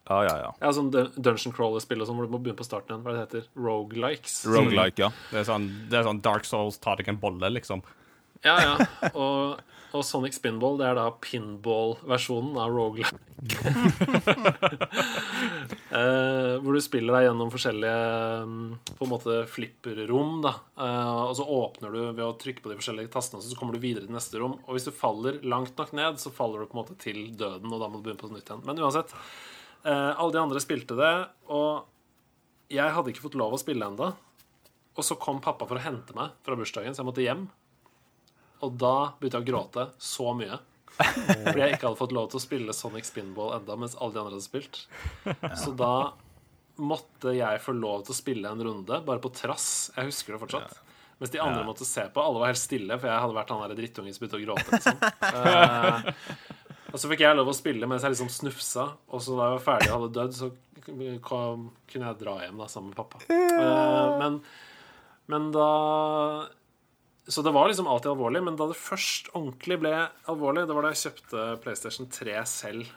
ja, 0.08 0.16
ja, 0.26 0.32
ja. 0.40 0.48
ja, 0.58 0.70
sånn 0.74 0.88
Dungeon 0.90 1.54
Crawler-spill 1.54 2.02
sånn 2.04 2.16
hvor 2.18 2.26
du 2.26 2.32
må 2.32 2.40
begynne 2.42 2.58
på 2.58 2.66
starten 2.66 2.90
igjen. 2.90 3.02
Hva 3.04 3.12
er 3.12 3.18
det 3.18 3.20
det 3.20 3.26
heter? 3.26 3.50
Rogelikes. 3.66 4.38
Rogelike, 4.50 5.04
ja. 5.04 5.10
Det 5.30 5.42
er 5.42 5.46
sånn, 5.46 5.68
det 5.92 6.00
er 6.00 6.08
sånn 6.08 6.22
Dark 6.24 6.48
Souls 6.48 6.80
tar 6.82 6.98
deg 6.98 7.10
en 7.12 7.20
bolle, 7.22 7.52
liksom. 7.54 7.84
Ja, 8.42 8.56
ja. 8.58 8.72
Og, 9.12 9.62
og 9.94 10.06
Sonic 10.06 10.34
Spinball, 10.34 10.80
det 10.80 10.88
er 10.90 10.98
da 10.98 11.06
pinball-versjonen 11.22 12.58
av 12.58 12.74
rogelike. 12.74 13.20
eh, 15.90 16.54
hvor 16.62 16.76
du 16.76 16.80
spiller 16.82 17.16
deg 17.16 17.24
gjennom 17.26 17.50
forskjellige 17.50 18.02
mm, 18.46 18.68
på 18.94 19.02
en 19.06 19.10
måte 19.10 19.46
flipperrom. 19.50 20.36
da 20.44 20.52
eh, 20.78 21.22
Og 21.26 21.34
så 21.40 21.44
åpner 21.56 21.90
du 21.90 22.00
ved 22.12 22.22
å 22.26 22.38
trykke 22.38 22.62
på 22.62 22.70
de 22.70 22.78
forskjellige 22.78 23.12
tastene, 23.14 23.42
så 23.42 23.58
kommer 23.58 23.74
du 23.74 23.82
videre 23.82 24.06
til 24.06 24.14
neste 24.14 24.38
rom. 24.38 24.54
Og 24.66 24.72
hvis 24.76 24.86
du 24.86 24.92
faller 24.94 25.40
langt 25.42 25.74
nok 25.78 25.90
ned, 25.98 26.20
så 26.22 26.34
faller 26.34 26.58
du 26.62 26.66
på 26.70 26.76
en 26.78 26.82
måte 26.84 26.98
til 27.02 27.18
døden, 27.34 27.72
og 27.72 27.78
da 27.82 27.86
må 27.90 27.98
du 27.98 28.04
begynne 28.06 28.22
på 28.22 28.30
nytt 28.30 28.46
igjen. 28.46 28.64
Men 28.68 28.78
uansett, 28.84 29.10
eh, 29.82 30.12
alle 30.12 30.32
de 30.34 30.42
andre 30.42 30.62
spilte 30.62 30.94
det, 30.98 31.14
og 31.50 31.70
jeg 32.72 32.94
hadde 32.94 33.10
ikke 33.12 33.26
fått 33.26 33.40
lov 33.40 33.52
å 33.56 33.60
spille 33.60 33.84
ennå. 33.90 34.12
Og 34.92 35.02
så 35.06 35.16
kom 35.18 35.40
pappa 35.42 35.66
for 35.66 35.80
å 35.80 35.82
hente 35.82 36.14
meg 36.16 36.28
fra 36.44 36.56
bursdagen, 36.58 36.94
så 36.94 37.02
jeg 37.02 37.08
måtte 37.10 37.26
hjem. 37.26 37.48
Og 38.62 38.70
da 38.78 38.96
begynte 39.18 39.40
jeg 39.40 39.46
å 39.46 39.50
gråte 39.50 39.90
så 39.98 40.30
mye. 40.36 40.60
Fordi 40.98 41.60
jeg 41.60 41.76
ikke 41.76 41.88
hadde 41.88 42.00
fått 42.00 42.14
lov 42.14 42.28
til 42.32 42.38
å 42.38 42.44
spille 42.44 42.76
Sonic 42.76 43.08
Spinball 43.08 43.56
enda, 43.56 43.76
mens 43.80 43.96
alle 43.98 44.14
de 44.14 44.22
andre 44.22 44.36
hadde 44.36 44.46
spilt. 44.46 44.84
Så 45.58 45.72
da 45.78 46.12
måtte 46.82 47.34
jeg 47.36 47.60
få 47.62 47.74
lov 47.76 48.06
til 48.06 48.14
å 48.14 48.16
spille 48.16 48.50
en 48.52 48.64
runde, 48.64 49.02
bare 49.06 49.22
på 49.22 49.32
trass. 49.34 49.66
Jeg 49.96 50.10
husker 50.10 50.36
det 50.36 50.42
fortsatt. 50.42 50.80
Mens 51.22 51.30
de 51.30 51.38
andre 51.38 51.62
måtte 51.62 51.86
se 51.86 52.02
på. 52.10 52.22
Alle 52.22 52.40
var 52.42 52.50
helt 52.50 52.58
stille, 52.58 52.96
for 52.98 53.06
jeg 53.06 53.22
hadde 53.24 53.36
vært 53.36 53.52
han 53.54 53.60
der 53.62 53.78
drittungen 53.78 54.14
som 54.14 54.24
begynte 54.24 54.40
å 54.40 54.46
gråte. 54.46 54.78
Liksom. 54.78 54.98
Eh, 55.32 56.92
og 56.92 57.00
så 57.00 57.08
fikk 57.08 57.22
jeg 57.24 57.36
lov 57.38 57.48
å 57.48 57.54
spille 57.56 57.86
mens 57.88 58.02
jeg 58.04 58.12
liksom 58.12 58.28
snufsa, 58.28 58.82
og 59.08 59.22
så 59.24 59.36
da 59.38 59.46
jeg 59.46 59.54
var 59.54 59.62
ferdig 59.64 59.86
og 59.88 59.94
hadde 59.94 60.16
dødd, 60.18 60.34
så 60.36 60.50
kom, 61.24 61.62
kunne 61.88 62.10
jeg 62.10 62.18
dra 62.20 62.34
hjem 62.42 62.58
da 62.60 62.66
sammen 62.68 62.90
med 62.90 62.98
pappa. 62.98 63.22
Eh, 63.32 64.10
men, 64.20 64.36
men 65.32 65.46
da 65.54 65.68
så 67.28 67.42
det 67.46 67.52
var 67.54 67.68
liksom 67.70 67.86
alltid 67.86 68.10
alvorlig, 68.10 68.42
men 68.42 68.56
da 68.58 68.66
det 68.70 68.78
først 68.78 69.30
ordentlig 69.38 69.78
ble 69.84 69.94
alvorlig, 70.30 70.66
det 70.66 70.74
var 70.74 70.86
da 70.86 70.90
jeg 70.94 71.04
kjøpte 71.04 71.46
PlayStation 71.62 72.10
3 72.10 72.34
selv 72.50 72.90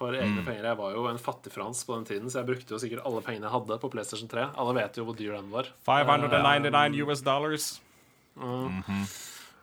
for 0.00 0.16
egne 0.16 0.42
penger. 0.46 0.64
Jeg 0.64 0.78
var 0.80 0.94
jo 0.96 1.04
en 1.10 1.20
fattig 1.20 1.52
frans 1.54 1.82
på 1.86 1.94
den 1.94 2.06
tiden, 2.08 2.30
så 2.32 2.40
jeg 2.40 2.48
brukte 2.48 2.74
jo 2.74 2.80
sikkert 2.82 3.04
alle 3.06 3.22
pengene 3.24 3.46
jeg 3.46 3.54
hadde 3.54 3.78
på 3.82 3.90
PlayStation 3.92 4.30
3. 4.32 4.46
Alle 4.58 4.76
vet 4.80 4.96
jo 4.98 5.04
hvor 5.06 5.18
dyr 5.18 5.36
den 5.36 5.50
var. 5.52 5.68
599 5.86 7.04
US 7.04 7.24
dollars. 7.26 7.68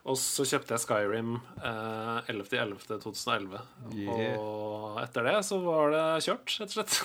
Og 0.08 0.16
så 0.22 0.46
kjøpte 0.48 0.78
jeg 0.78 0.86
Skyrim 0.86 1.34
uh, 1.60 2.22
11.11.2011. 2.32 3.58
Yeah. 3.92 4.38
Og 4.40 5.02
etter 5.02 5.28
det 5.28 5.40
så 5.50 5.60
var 5.66 5.92
det 5.92 6.06
kjørt, 6.30 6.54
rett 6.62 6.70
og 6.70 6.78
slett. 6.78 7.00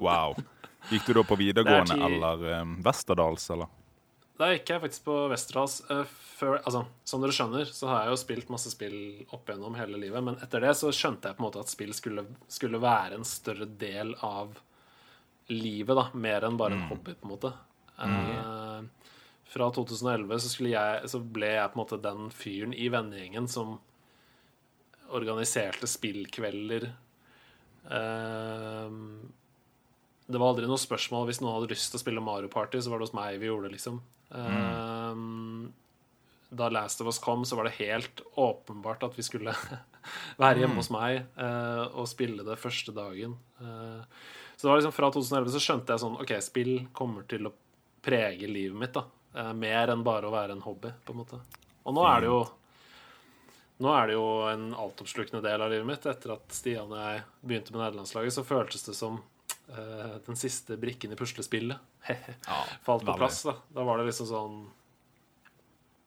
Wow. 0.00 0.38
Gikk 0.88 1.10
du 1.10 1.18
da 1.18 1.26
på 1.26 1.36
videregående 1.36 1.98
er 1.98 2.06
eller 2.06 2.62
um, 2.62 2.78
Westerdals, 2.86 3.50
eller? 3.52 3.68
Da 4.36 4.50
gikk 4.52 4.68
jeg 4.68 4.82
faktisk 4.82 5.06
på 5.06 5.16
Westerdals. 5.32 5.78
eh, 5.90 6.04
før, 6.36 6.58
altså, 6.58 6.84
som 7.08 7.22
dere 7.22 7.32
skjønner, 7.32 7.70
så 7.72 7.88
har 7.88 8.02
jeg 8.04 8.12
jo 8.12 8.20
spilt 8.20 8.50
masse 8.52 8.72
spill 8.72 8.98
opp 9.32 9.48
gjennom 9.48 9.76
hele 9.78 9.96
livet. 10.00 10.24
Men 10.24 10.36
etter 10.44 10.60
det 10.60 10.74
så 10.76 10.92
skjønte 10.92 11.30
jeg 11.30 11.38
på 11.38 11.42
en 11.42 11.46
måte 11.48 11.62
at 11.62 11.72
spill 11.72 11.94
skulle, 11.96 12.26
skulle 12.52 12.82
være 12.82 13.16
en 13.16 13.24
større 13.24 13.68
del 13.80 14.12
av 14.20 14.58
livet, 15.48 15.94
da. 15.96 16.10
Mer 16.12 16.44
enn 16.44 16.58
bare 16.60 16.76
en 16.76 16.88
hobby, 16.90 17.14
på 17.16 17.28
en 17.28 17.32
måte. 17.32 17.52
Eh, 17.96 19.12
fra 19.56 19.70
2011 19.72 20.42
så, 20.42 20.52
jeg, 20.68 21.08
så 21.08 21.20
ble 21.22 21.54
jeg 21.54 21.72
på 21.72 21.78
en 21.78 21.82
måte 21.84 22.02
den 22.02 22.28
fyren 22.34 22.74
i 22.76 22.90
vennegjengen 22.92 23.48
som 23.48 23.78
organiserte 25.16 25.86
spillkvelder. 25.88 26.88
Uh, 27.86 28.90
det 30.26 30.40
var 30.42 30.50
aldri 30.50 30.66
noe 30.66 30.82
spørsmål 30.82 31.28
hvis 31.28 31.38
noen 31.38 31.54
hadde 31.54 31.70
lyst 31.70 31.92
til 31.92 32.00
å 32.00 32.02
spille 32.02 32.24
Mario 32.26 32.50
Party, 32.50 32.80
så 32.82 32.90
var 32.90 32.98
det 32.98 33.06
hos 33.06 33.14
meg 33.14 33.38
vi 33.38 33.46
gjorde 33.46 33.68
det, 33.68 33.76
liksom. 33.78 34.00
Eh, 34.30 35.20
da 36.56 36.68
Last 36.72 37.00
of 37.00 37.10
Us 37.10 37.18
kom, 37.18 37.44
så 37.44 37.58
var 37.58 37.68
det 37.68 37.76
helt 37.78 38.22
åpenbart 38.34 39.02
at 39.06 39.18
vi 39.18 39.24
skulle 39.26 39.54
være 40.42 40.62
hjemme 40.62 40.80
hos 40.80 40.92
meg 40.94 41.22
eh, 41.36 41.84
og 41.92 42.08
spille 42.10 42.46
det 42.46 42.58
første 42.62 42.94
dagen. 42.96 43.36
Eh, 43.60 44.02
så 44.56 44.66
det 44.66 44.70
var 44.70 44.80
liksom 44.80 44.96
fra 44.96 45.10
2011 45.12 45.54
så 45.54 45.62
skjønte 45.62 45.92
jeg 45.94 46.04
sånn 46.04 46.20
OK, 46.22 46.36
spill 46.44 46.74
kommer 46.96 47.26
til 47.28 47.50
å 47.50 47.54
prege 48.06 48.48
livet 48.48 48.78
mitt, 48.78 48.96
da. 48.96 49.04
Mer 49.52 49.90
enn 49.92 50.04
bare 50.06 50.30
å 50.30 50.32
være 50.32 50.54
en 50.54 50.62
hobby, 50.64 50.88
på 51.04 51.12
en 51.12 51.18
måte. 51.20 51.38
Og 51.84 51.92
nå 51.92 52.06
er 52.08 52.22
det 52.22 52.30
jo 52.30 52.38
nå 53.84 53.90
er 53.92 54.08
det 54.08 54.14
jo 54.16 54.28
en 54.48 54.70
altoppslukende 54.72 55.42
del 55.44 55.60
av 55.60 55.72
livet 55.72 55.88
mitt. 55.88 56.06
Etter 56.08 56.32
at 56.32 56.54
Stian 56.54 56.88
og 56.88 56.96
jeg 56.96 57.24
begynte 57.42 57.74
med 57.74 57.82
nederlandslaget, 57.82 58.32
så 58.32 58.46
føltes 58.46 58.86
det 58.86 58.94
som 58.96 59.18
eh, 59.68 60.16
den 60.26 60.38
siste 60.38 60.76
brikken 60.80 61.12
i 61.12 61.18
puslespillet 61.18 61.78
falt 62.86 63.06
på 63.06 63.16
plass. 63.16 63.42
Da. 63.42 63.56
da 63.68 63.86
var 63.86 63.98
det 63.98 64.10
liksom 64.10 64.30
sånn 64.30 64.58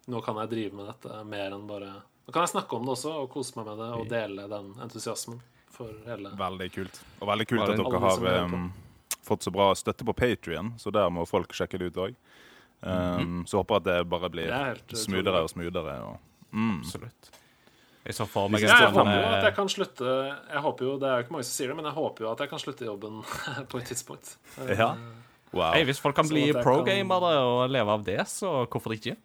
Nå 0.10 0.24
kan 0.26 0.40
jeg 0.42 0.50
drive 0.50 0.74
med 0.74 0.88
dette 0.90 1.24
mer 1.30 1.54
enn 1.54 1.68
bare 1.70 1.92
Nå 2.26 2.34
kan 2.34 2.46
jeg 2.46 2.54
snakke 2.56 2.78
om 2.78 2.88
det 2.88 2.96
også 2.96 3.16
og 3.24 3.32
kose 3.34 3.60
meg 3.60 3.70
med 3.70 3.82
det 3.84 3.90
og 3.98 4.08
dele 4.10 4.48
den 4.50 4.72
entusiasmen 4.82 5.42
for 5.74 5.96
hele 6.06 6.34
Veldig 6.38 6.70
kult. 6.76 7.02
Og 7.20 7.30
veldig 7.30 7.48
kult 7.50 7.66
at 7.66 7.80
dere 7.80 8.02
har 8.04 8.46
um, 8.46 8.70
fått 9.26 9.46
så 9.46 9.54
bra 9.54 9.70
støtte 9.78 10.06
på 10.08 10.16
Patrion, 10.18 10.74
så 10.82 10.92
der 10.94 11.10
må 11.14 11.26
folk 11.30 11.54
sjekke 11.56 11.80
det 11.80 11.92
ut 11.92 12.02
òg. 12.08 12.18
Um, 12.82 13.44
Så 13.48 13.60
håper 13.60 13.76
jeg 13.76 13.84
at 13.84 13.88
det 13.90 14.10
bare 14.12 14.30
blir 14.32 14.48
Det 14.48 14.60
er 14.72 15.00
smoothere 15.04 15.44
og 15.44 15.52
smoothere. 15.52 15.96
Og, 16.08 16.46
mm. 16.52 16.78
Absolutt. 16.80 17.32
Jeg 18.10 18.18
så 18.18 18.26
for 18.26 18.50
meg 18.50 18.64
jeg, 18.66 18.72
jeg 18.74 18.90
håper 18.90 19.14
jo 19.14 19.22
at 19.30 19.36
eh, 19.38 19.44
jeg 19.46 19.54
kan 19.60 19.70
slutte 19.70 20.14
Jeg 20.50 20.62
håper 20.66 20.86
jo, 20.88 20.94
Det 20.98 21.08
er 21.10 21.20
jo 21.20 21.26
ikke 21.28 21.34
mange 21.36 21.46
som 21.46 21.54
sier 21.60 21.70
det, 21.72 21.76
men 21.78 21.86
jeg 21.92 21.94
håper 22.00 22.26
jo 22.26 22.30
at 22.32 22.40
jeg 22.44 22.50
kan 22.50 22.62
slutte 22.64 22.88
jobben 22.88 23.20
på 23.72 23.82
et 23.82 23.90
tidspunkt. 23.94 24.32
Eh, 24.66 24.76
Ja. 24.80 24.92
Wow. 25.50 25.72
Hey, 25.74 25.82
hvis 25.88 25.98
folk 26.02 26.14
kan 26.18 26.28
Sånn 26.30 26.36
bli 26.38 26.52
pro-gamere 26.54 27.30
og 27.42 27.64
leve 27.74 27.94
av 27.96 28.04
det, 28.06 28.20
så 28.30 28.52
hvorfor 28.70 28.94
ikke? 28.94 29.16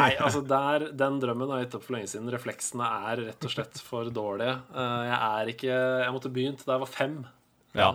Nei, 0.00 0.08
altså 0.24 0.40
der, 0.46 0.88
Den 0.98 1.20
drømmen 1.22 1.50
har 1.52 1.60
jeg 1.60 1.68
gitt 1.68 1.76
opp 1.78 1.84
for 1.86 1.94
lenge 1.98 2.10
siden. 2.10 2.30
Refleksene 2.34 2.88
er 3.10 3.22
rett 3.28 3.46
og 3.46 3.52
slett 3.52 3.82
for 3.86 4.10
dårlige. 4.10 4.56
Eh, 4.74 5.02
Jeg 5.10 5.18
er 5.28 5.52
ikke 5.54 5.72
Jeg 5.76 6.14
måtte 6.16 6.32
begynt 6.34 6.64
da 6.66 6.74
jeg 6.78 6.84
var 6.86 6.90
fem. 6.94 7.16
Ja. 7.76 7.90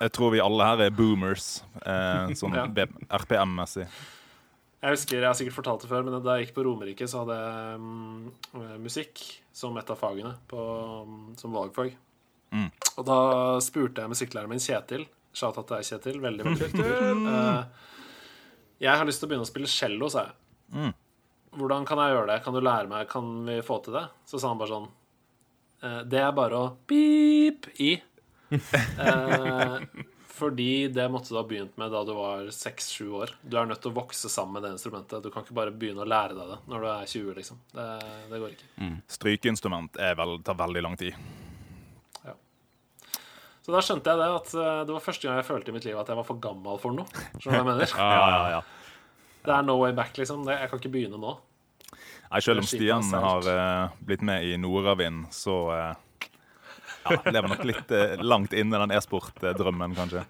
Jeg 0.00 0.12
tror 0.16 0.32
vi 0.34 0.40
alle 0.42 0.66
her 0.72 0.80
er 0.88 0.90
boomers, 0.96 1.62
eh, 1.84 2.32
sånn 2.40 2.56
Ja. 2.60 2.66
RPM-messig. 3.20 3.86
Jeg 4.80 4.96
husker, 4.96 5.18
jeg 5.20 5.28
har 5.28 5.36
sikkert 5.36 5.58
fortalt 5.58 5.82
det 5.84 5.90
før, 5.90 6.04
men 6.06 6.14
da 6.24 6.38
jeg 6.38 6.48
gikk 6.48 6.54
på 6.56 6.64
Romerike, 6.64 7.08
så 7.10 7.22
hadde 7.22 7.36
jeg 7.36 7.80
um, 7.82 8.30
musikk 8.80 9.20
som 9.52 9.76
et 9.76 9.90
av 9.92 9.98
fagene 10.00 10.32
på, 10.48 10.60
um, 11.04 11.34
som 11.36 11.52
valgfag. 11.52 11.92
Mm. 12.54 12.70
Og 12.96 13.04
da 13.06 13.18
spurte 13.62 14.02
jeg 14.02 14.12
musikklæreren 14.12 14.50
min, 14.50 14.62
Kjetil 14.62 15.04
Shout-out 15.36 15.68
til 15.68 15.76
deg, 15.76 15.86
Kjetil. 15.86 16.20
Veldig 16.22 16.46
veldig 16.48 16.70
fyr. 16.74 17.26
Eh, 17.30 17.84
jeg 18.86 18.96
har 18.96 19.06
lyst 19.06 19.22
til 19.22 19.28
å 19.28 19.30
begynne 19.30 19.46
å 19.46 19.50
spille 19.50 19.70
cello, 19.70 20.08
sa 20.10 20.26
jeg. 20.26 20.38
Mm. 20.74 20.94
Hvordan 21.60 21.86
kan 21.86 22.00
jeg 22.02 22.14
gjøre 22.14 22.30
det? 22.30 22.38
Kan 22.44 22.56
du 22.56 22.62
lære 22.62 22.90
meg? 22.90 23.08
Kan 23.10 23.30
vi 23.46 23.58
få 23.66 23.80
til 23.84 23.98
det? 23.98 24.06
Så 24.26 24.40
sa 24.40 24.52
han 24.52 24.60
bare 24.60 24.70
sånn 24.70 24.88
uh, 25.82 26.02
Det 26.06 26.20
er 26.22 26.34
bare 26.36 26.62
å 26.62 26.72
pip 26.90 27.70
i. 27.78 27.96
Eh, 28.50 29.74
fordi 30.40 30.88
det 30.92 31.06
måtte 31.12 31.34
du 31.34 31.38
ha 31.38 31.44
begynt 31.46 31.76
med 31.80 31.92
da 31.92 32.00
du 32.08 32.14
var 32.16 32.48
6-7 32.54 33.12
år. 33.20 33.34
Du 33.42 33.58
er 33.60 33.68
nødt 33.68 33.82
til 33.84 33.92
å 33.92 33.98
vokse 34.00 34.30
sammen 34.32 34.58
med 34.58 34.66
det 34.66 34.74
instrumentet. 34.78 35.22
Du 35.22 35.30
kan 35.30 35.44
ikke 35.44 35.56
bare 35.60 35.74
begynne 35.74 36.02
å 36.02 36.08
lære 36.08 36.38
deg 36.38 36.54
det 36.54 36.58
når 36.72 36.86
du 36.86 36.90
er 36.94 37.12
20, 37.12 37.36
liksom. 37.38 37.60
Det, 37.76 37.86
det 38.32 38.42
går 38.42 38.56
ikke. 38.56 38.90
Strykeinstrument 39.20 40.00
er 40.00 40.18
vel, 40.18 40.38
tar 40.46 40.58
veldig 40.60 40.84
lang 40.88 40.98
tid. 41.00 41.16
Så 43.70 43.74
da 43.76 43.80
skjønte 43.84 44.10
jeg 44.10 44.18
det 44.18 44.28
at 44.34 44.52
eh, 44.56 44.78
det 44.88 44.94
var 44.96 45.02
første 45.04 45.28
gang 45.28 45.36
jeg 45.38 45.46
følte 45.46 45.70
i 45.70 45.74
mitt 45.76 45.84
liv 45.86 45.98
at 46.00 46.08
jeg 46.10 46.18
var 46.18 46.26
for 46.26 46.40
gammel 46.42 46.80
for 46.82 46.96
noe. 46.96 47.06
Skjønner 47.36 47.44
du 47.44 47.50
hva 47.50 47.60
jeg 47.60 47.68
mener? 47.68 47.92
Ja, 48.00 48.24
ja, 48.26 48.46
ja. 48.56 48.60
Det 49.44 49.52
er 49.54 49.62
no 49.64 49.76
way 49.80 49.92
back, 49.96 50.16
liksom. 50.18 50.42
Det, 50.48 50.56
jeg 50.58 50.72
kan 50.72 50.80
ikke 50.80 50.92
begynne 50.96 51.20
nå. 51.20 51.36
Nei, 52.30 52.40
selv 52.44 52.62
om 52.62 52.66
Stian 52.68 53.06
har 53.14 53.46
uh, 53.46 53.94
blitt 54.06 54.24
med 54.26 54.44
i 54.46 54.56
Nordavind, 54.60 55.28
så 55.34 55.54
eh, 55.74 56.02
ja, 57.04 57.16
lever 57.30 57.48
nok 57.54 57.64
litt 57.64 57.90
eh, 57.96 58.16
langt 58.22 58.52
i 58.52 58.62
den 58.62 58.90
e-sport-drømmen, 58.96 59.94
kanskje. 59.96 60.24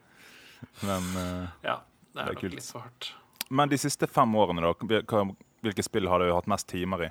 Men, 0.84 1.08
eh, 1.16 1.48
Ja, 1.66 1.78
det 1.80 2.14
Det 2.14 2.20
er 2.20 2.28
er 2.28 2.32
nok 2.34 2.40
kult. 2.42 2.54
litt 2.54 2.66
så 2.68 2.82
hardt. 2.84 3.12
men 3.50 3.68
de 3.68 3.78
siste 3.78 4.06
fem 4.06 4.34
årene, 4.36 4.60
da, 4.62 5.00
hva, 5.02 5.24
hvilke 5.62 5.82
spill 5.84 6.06
har 6.08 6.18
du 6.22 6.32
hatt 6.34 6.46
mest 6.46 6.66
timer 6.70 7.06
i? 7.08 7.10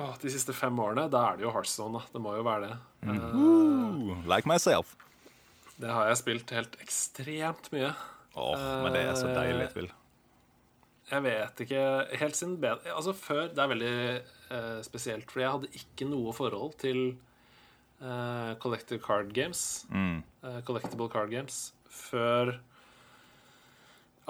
Åh, 0.00 0.14
de 0.22 0.30
siste 0.32 0.54
fem 0.56 0.78
årene, 0.80 1.08
da 1.12 1.24
er 1.32 1.36
det 1.36 1.44
jo 1.44 1.50
Heartstone, 1.52 1.98
da. 1.98 2.06
Det 2.14 2.20
må 2.22 2.32
jo 2.38 2.44
være 2.46 2.68
det. 2.70 2.76
Mm. 3.02 3.18
Uh, 3.20 4.26
like 4.30 4.48
myself. 4.48 4.94
det 5.80 5.90
har 5.90 6.06
jeg 6.08 6.16
spilt 6.20 6.50
helt 6.56 6.76
ekstremt 6.80 7.70
mye. 7.72 7.90
Åh, 8.36 8.82
men 8.84 8.92
det 8.94 9.02
er 9.08 9.14
så 9.18 9.32
deilig 9.34 9.64
et 9.66 9.72
spill. 9.74 9.90
Jeg 11.10 11.22
vet 11.24 11.60
ikke 11.64 11.80
Helt 12.20 12.36
siden 12.38 12.52
bedre 12.62 12.92
Altså 12.94 13.10
før 13.18 13.48
Det 13.50 13.58
er 13.58 13.70
veldig 13.72 13.94
eh, 14.54 14.76
spesielt, 14.86 15.26
for 15.32 15.40
jeg 15.42 15.50
hadde 15.50 15.70
ikke 15.74 16.06
noe 16.06 16.30
forhold 16.36 16.76
til 16.78 17.00
eh, 18.00 18.50
collective 18.62 19.02
card 19.04 19.32
games. 19.36 19.86
Mm. 19.92 20.22
uh, 20.44 20.60
collectible 20.66 21.08
card 21.12 21.30
games. 21.30 21.70
Før 21.90 22.56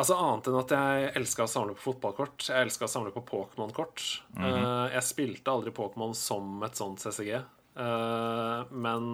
Altså 0.01 0.17
Annet 0.17 0.49
enn 0.49 0.57
at 0.57 0.73
jeg 0.73 1.09
elska 1.21 1.45
å 1.45 1.51
samle 1.51 1.75
på 1.77 1.91
fotballkort. 1.91 2.47
Jeg 2.49 2.65
elska 2.69 2.87
å 2.87 2.91
samle 2.91 3.11
på 3.13 3.21
Pokémon-kort. 3.29 4.05
Eh, 4.39 4.87
jeg 4.95 5.05
spilte 5.05 5.53
aldri 5.53 5.75
Pokémon 5.77 6.15
som 6.17 6.63
et 6.65 6.79
sånt 6.79 7.03
CCG. 7.03 7.35
eh, 7.37 8.71
men 8.71 9.11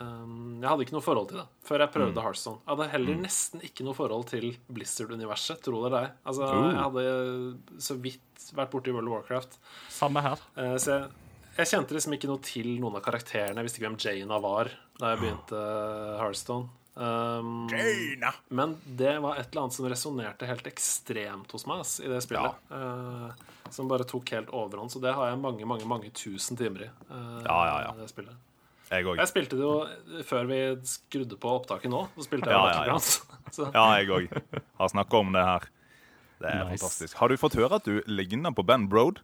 um, 0.00 0.56
jeg 0.58 0.66
hadde 0.66 0.86
ikke 0.86 0.96
noe 0.96 1.04
forhold 1.04 1.30
til 1.30 1.38
det 1.40 1.46
før 1.68 1.84
jeg 1.84 1.94
prøvde 1.94 2.24
Hearthstone. 2.24 2.58
Jeg 2.64 2.72
hadde 2.72 2.88
heller 2.96 3.20
nesten 3.22 3.62
ikke 3.68 3.86
noe 3.86 3.94
forhold 3.98 4.26
til 4.32 4.48
Blizzard-universet, 4.66 5.62
tro 5.62 5.84
det 5.84 5.92
eller 5.92 6.08
ei. 6.08 6.10
Altså, 6.26 6.50
jeg 6.50 6.82
hadde 6.82 7.80
så 7.86 7.98
vidt 8.08 8.48
vært 8.58 8.74
borti 8.74 8.96
World 8.96 9.12
of 9.12 9.16
Warcraft. 9.20 9.60
Samme 9.94 10.26
her. 10.26 10.42
Eh, 10.58 10.74
så 10.82 10.96
jeg, 10.96 11.25
jeg 11.56 11.70
kjente 11.72 11.94
liksom 11.96 12.14
ikke 12.16 12.28
noe 12.30 12.42
til 12.44 12.68
noen 12.82 12.96
av 12.98 13.04
karakterene. 13.04 13.60
Jeg 13.60 13.68
visste 13.68 13.80
ikke 13.80 13.88
hvem 13.90 14.00
Jaina 14.02 14.40
var 14.44 14.70
da 15.00 15.12
jeg 15.12 15.22
begynte 15.22 15.60
uh, 15.60 16.16
Hearthstone. 16.20 16.68
Um, 16.96 17.66
men 18.56 18.70
det 18.88 19.18
var 19.20 19.36
et 19.36 19.50
eller 19.50 19.66
annet 19.66 19.76
som 19.76 19.84
resonnerte 19.90 20.48
helt 20.48 20.64
ekstremt 20.70 21.50
hos 21.52 21.66
meg 21.68 21.82
ass, 21.84 21.98
i 22.00 22.08
det 22.08 22.22
spillet. 22.24 22.56
Eh, 22.72 23.50
som 23.74 23.90
bare 23.90 24.06
tok 24.08 24.32
helt 24.32 24.48
overhånd. 24.56 24.94
Så 24.94 25.02
det 25.04 25.12
har 25.12 25.28
jeg 25.28 25.40
mange 25.42 25.68
mange, 25.68 25.84
mange 25.90 26.08
tusen 26.16 26.56
timer 26.56 26.86
i. 26.86 26.90
Uh, 27.10 27.42
Ja, 27.44 27.58
ja, 27.68 27.76
ja. 27.88 27.92
Det 28.00 28.08
spillet. 28.08 28.32
Jeg. 28.86 29.02
Jeg 29.18 29.28
spilte 29.28 29.56
det 29.58 29.64
jo 29.66 30.22
før 30.24 30.46
vi 30.48 30.58
skrudde 30.86 31.36
på 31.42 31.52
opptaket 31.58 31.90
nå. 31.90 32.04
Så 32.16 32.28
spilte 32.28 32.48
jeg 32.48 32.54
Ja, 32.54 32.66
ja, 32.70 32.82
ja, 32.86 32.96
ja. 32.96 32.98
Så, 33.56 33.68
Ja, 33.74 33.86
jeg 33.98 34.08
òg. 34.14 34.60
Har 34.78 34.92
snakka 34.94 35.20
om 35.20 35.32
det 35.36 35.42
her. 35.44 35.66
Det 36.40 36.48
er 36.52 36.64
Nice. 36.64 36.80
fantastisk. 36.80 37.16
Har 37.20 37.28
du 37.32 37.36
fått 37.40 37.56
høre 37.58 37.76
at 37.80 37.84
du 37.88 38.00
ligner 38.06 38.54
på 38.56 38.64
Ben 38.64 38.86
Broad? 38.88 39.20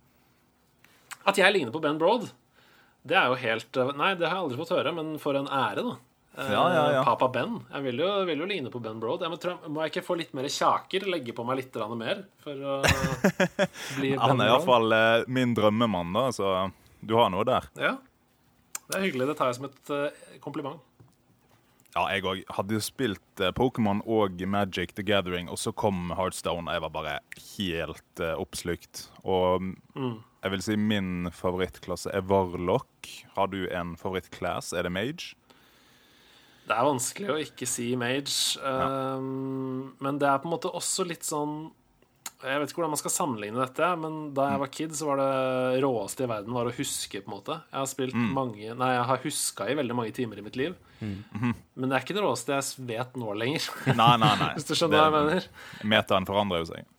At 1.28 1.38
jeg 1.38 1.54
ligner 1.54 1.74
på 1.74 1.82
Ben 1.82 1.98
Broad, 2.00 2.28
det 3.06 3.16
er 3.18 3.28
jo 3.32 3.36
helt 3.38 3.76
eh, 3.78 3.92
Nei, 3.98 4.12
det 4.18 4.28
har 4.28 4.36
jeg 4.38 4.44
aldri 4.46 4.58
fått 4.62 4.74
høre, 4.76 4.92
men 4.94 5.14
for 5.22 5.38
en 5.38 5.48
ære, 5.50 5.82
da. 5.86 5.94
Eh, 6.38 6.50
Ja, 6.52 6.62
ja, 6.72 6.84
ja. 6.96 7.00
Papa 7.04 7.28
Ben. 7.28 7.58
Jeg 7.72 7.84
vil 7.88 7.98
jo, 8.00 8.10
vil 8.28 8.44
jo 8.44 8.46
ligne 8.48 8.70
på 8.72 8.80
Ben 8.82 9.00
Broad. 9.02 9.24
Jeg 9.24 9.32
må, 9.32 9.38
jeg, 9.42 9.72
må 9.72 9.82
jeg 9.82 9.92
ikke 9.92 10.06
få 10.06 10.16
litt 10.20 10.32
mer 10.38 10.48
kjaker? 10.48 11.08
Legge 11.10 11.34
på 11.36 11.44
meg 11.44 11.60
litt 11.60 11.76
mer 11.98 12.22
for 12.44 12.62
å 12.62 12.78
bli 13.98 14.14
Ben 14.14 14.22
Han 14.22 14.40
er 14.40 14.52
iallfall 14.54 14.96
eh, 14.96 15.26
min 15.28 15.52
drømmemann, 15.58 16.14
da, 16.16 16.28
så 16.32 16.54
du 17.02 17.16
har 17.18 17.28
noe 17.34 17.44
der. 17.44 17.68
Ja. 17.76 17.96
Det 18.86 18.96
er 18.98 19.06
hyggelig. 19.08 19.28
Det 19.32 19.36
tar 19.40 19.50
jeg 19.50 19.60
som 19.60 19.68
et 19.68 19.92
eh, 19.98 20.24
kompliment. 20.40 20.80
Ja, 21.92 22.06
jeg 22.08 22.24
òg 22.24 22.38
hadde 22.56 22.78
jo 22.78 22.80
spilt 22.80 23.40
Pokémon 23.52 23.98
og 24.08 24.40
Magic 24.48 24.94
the 24.96 25.04
Gathering, 25.04 25.50
og 25.52 25.58
så 25.60 25.74
kom 25.76 26.08
Heartstone, 26.16 26.64
og 26.64 26.72
jeg 26.78 26.84
var 26.86 26.92
bare 26.94 27.16
helt 27.58 28.22
oppslukt. 28.40 29.10
Og 29.28 29.66
mm, 29.92 30.14
jeg 30.42 30.54
vil 30.56 30.64
si 30.64 30.76
min 30.78 31.30
favorittklasse 31.34 32.10
er 32.14 32.24
Warlock. 32.26 33.10
Har 33.36 33.52
du 33.52 33.62
en 33.70 33.94
favorittclass? 33.98 34.72
Er 34.74 34.88
det 34.88 34.94
Mage? 34.94 35.36
Det 36.62 36.74
er 36.78 36.86
vanskelig 36.86 37.30
å 37.32 37.38
ikke 37.42 37.66
si 37.66 37.88
mage, 37.98 38.58
um, 38.62 39.94
men 40.02 40.18
det 40.22 40.28
er 40.30 40.42
på 40.42 40.46
en 40.46 40.52
måte 40.54 40.70
også 40.70 41.02
litt 41.08 41.26
sånn 41.26 41.72
Jeg 42.42 42.60
vet 42.62 42.70
ikke 42.70 42.78
hvordan 42.80 42.92
man 42.94 43.00
skal 43.00 43.14
sammenligne 43.14 43.58
dette, 43.58 43.88
men 43.98 44.20
da 44.34 44.46
jeg 44.52 44.60
var 44.62 44.70
kid, 44.76 44.94
så 44.98 45.08
var 45.08 45.20
det 45.20 45.82
råeste 45.82 46.24
i 46.24 46.30
verden 46.30 46.54
var 46.54 46.70
å 46.70 46.74
huske, 46.74 47.20
på 47.22 47.30
en 47.30 47.34
måte. 47.36 47.58
Jeg 47.70 47.78
har 47.78 47.90
spilt 47.90 48.16
mange 48.38 48.74
Nei, 48.78 48.92
jeg 48.96 49.04
har 49.10 49.26
huska 49.26 49.68
i 49.70 49.76
veldig 49.78 49.98
mange 49.98 50.14
timer 50.16 50.38
i 50.38 50.46
mitt 50.46 50.58
liv. 50.58 50.78
Men 51.02 51.86
det 51.86 51.96
er 51.96 52.06
ikke 52.06 52.16
det 52.18 52.24
råeste 52.24 52.56
jeg 52.56 52.86
vet 52.88 53.18
nå 53.18 53.34
lenger. 53.38 53.68
Nei, 53.90 54.14
nei, 54.22 54.32
nei. 54.40 54.50
Hvis 54.56 54.66
du 54.70 54.74
skjønner 54.74 55.02
hva 55.02 55.06
jeg 55.06 55.16
mener? 55.18 55.46
Metaen 55.94 56.26
forandrer 56.30 56.62
jo 56.64 56.70
seg. 56.72 56.90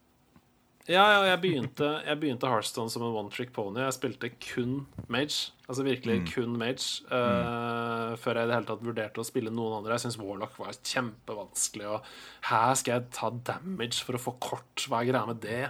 Ja, 0.92 1.04
ja, 1.14 1.20
jeg 1.30 1.40
begynte, 1.40 1.88
jeg 2.04 2.20
begynte 2.20 2.50
Hearthstone 2.52 2.92
som 2.92 3.06
en 3.08 3.14
one 3.16 3.30
trick 3.32 3.54
pony. 3.56 3.80
Jeg 3.86 3.94
spilte 3.96 4.28
kun 4.44 4.82
mage. 5.08 5.54
Altså 5.72 5.86
virkelig 5.88 6.18
kun 6.34 6.58
mage. 6.60 7.06
eh, 7.08 8.16
Før 8.20 8.36
jeg 8.36 8.44
i 8.44 8.50
det 8.50 8.58
hele 8.58 8.68
tatt 8.68 8.84
vurderte 8.84 9.24
å 9.24 9.24
spille 9.24 9.48
noen 9.54 9.78
andre. 9.78 9.96
Jeg 9.96 10.04
syns 10.04 10.18
Warlock 10.20 10.58
var 10.60 10.76
kjempevanskelig. 10.76 11.88
Og 11.88 12.10
her 12.50 12.74
skal 12.76 12.98
jeg 12.98 13.08
ta 13.16 13.30
damage 13.48 14.04
for 14.04 14.20
å 14.20 14.24
få 14.26 14.36
kort. 14.44 14.84
Hva 14.90 15.00
er 15.06 15.08
greia 15.14 15.24
med 15.32 15.40
det? 15.46 15.62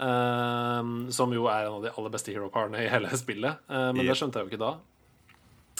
Eh, 0.00 1.10
som 1.12 1.36
jo 1.36 1.44
er 1.52 1.66
en 1.68 1.76
av 1.76 1.84
de 1.84 1.92
aller 1.92 2.14
beste 2.16 2.32
hero-parene 2.32 2.80
i 2.86 2.88
hele 2.88 3.12
spillet. 3.22 3.60
Uh, 3.68 3.90
men 3.92 4.00
Yep. 4.06 4.08
det 4.14 4.16
skjønte 4.22 4.40
jeg 4.40 4.48
jo 4.48 4.52
ikke 4.54 4.64
da. 4.64 4.72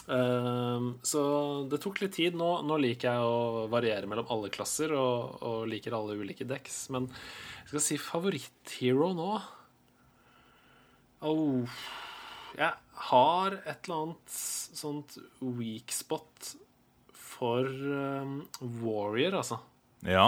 Eh, 0.08 0.86
så 1.02 1.22
det 1.70 1.80
tok 1.82 2.02
litt 2.02 2.16
tid. 2.18 2.36
Nå, 2.38 2.50
nå 2.66 2.78
liker 2.82 3.12
jeg 3.12 3.26
å 3.26 3.66
variere 3.72 4.08
mellom 4.10 4.30
alle 4.32 4.50
klasser 4.54 4.94
og, 4.96 5.38
og 5.42 5.66
liker 5.70 5.96
alle 5.96 6.18
ulike 6.18 6.46
decks. 6.48 6.84
Men 6.94 7.08
jeg 7.62 7.72
skal 7.72 7.84
si 7.86 8.00
favoritthero 8.02 9.12
nå 9.16 9.30
oh, 11.22 11.76
Jeg 12.58 12.72
har 13.12 13.54
et 13.62 13.86
eller 13.86 14.00
annet 14.00 14.34
sånt 14.34 15.16
weak 15.40 15.94
spot 15.94 16.54
for 17.14 17.66
um, 17.66 18.42
Warrior, 18.82 19.38
altså. 19.40 19.62
Ja. 20.06 20.26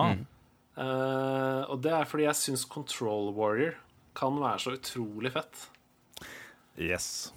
Uh, 0.75 1.63
og 1.71 1.83
det 1.85 1.93
er 1.95 2.09
fordi 2.11 2.25
jeg 2.27 2.39
syns 2.41 2.65
Control 2.67 3.31
Warrior 3.37 3.77
kan 4.15 4.39
være 4.41 4.63
så 4.63 4.75
utrolig 4.79 5.35
fett. 5.35 5.69
Yes. 6.79 7.34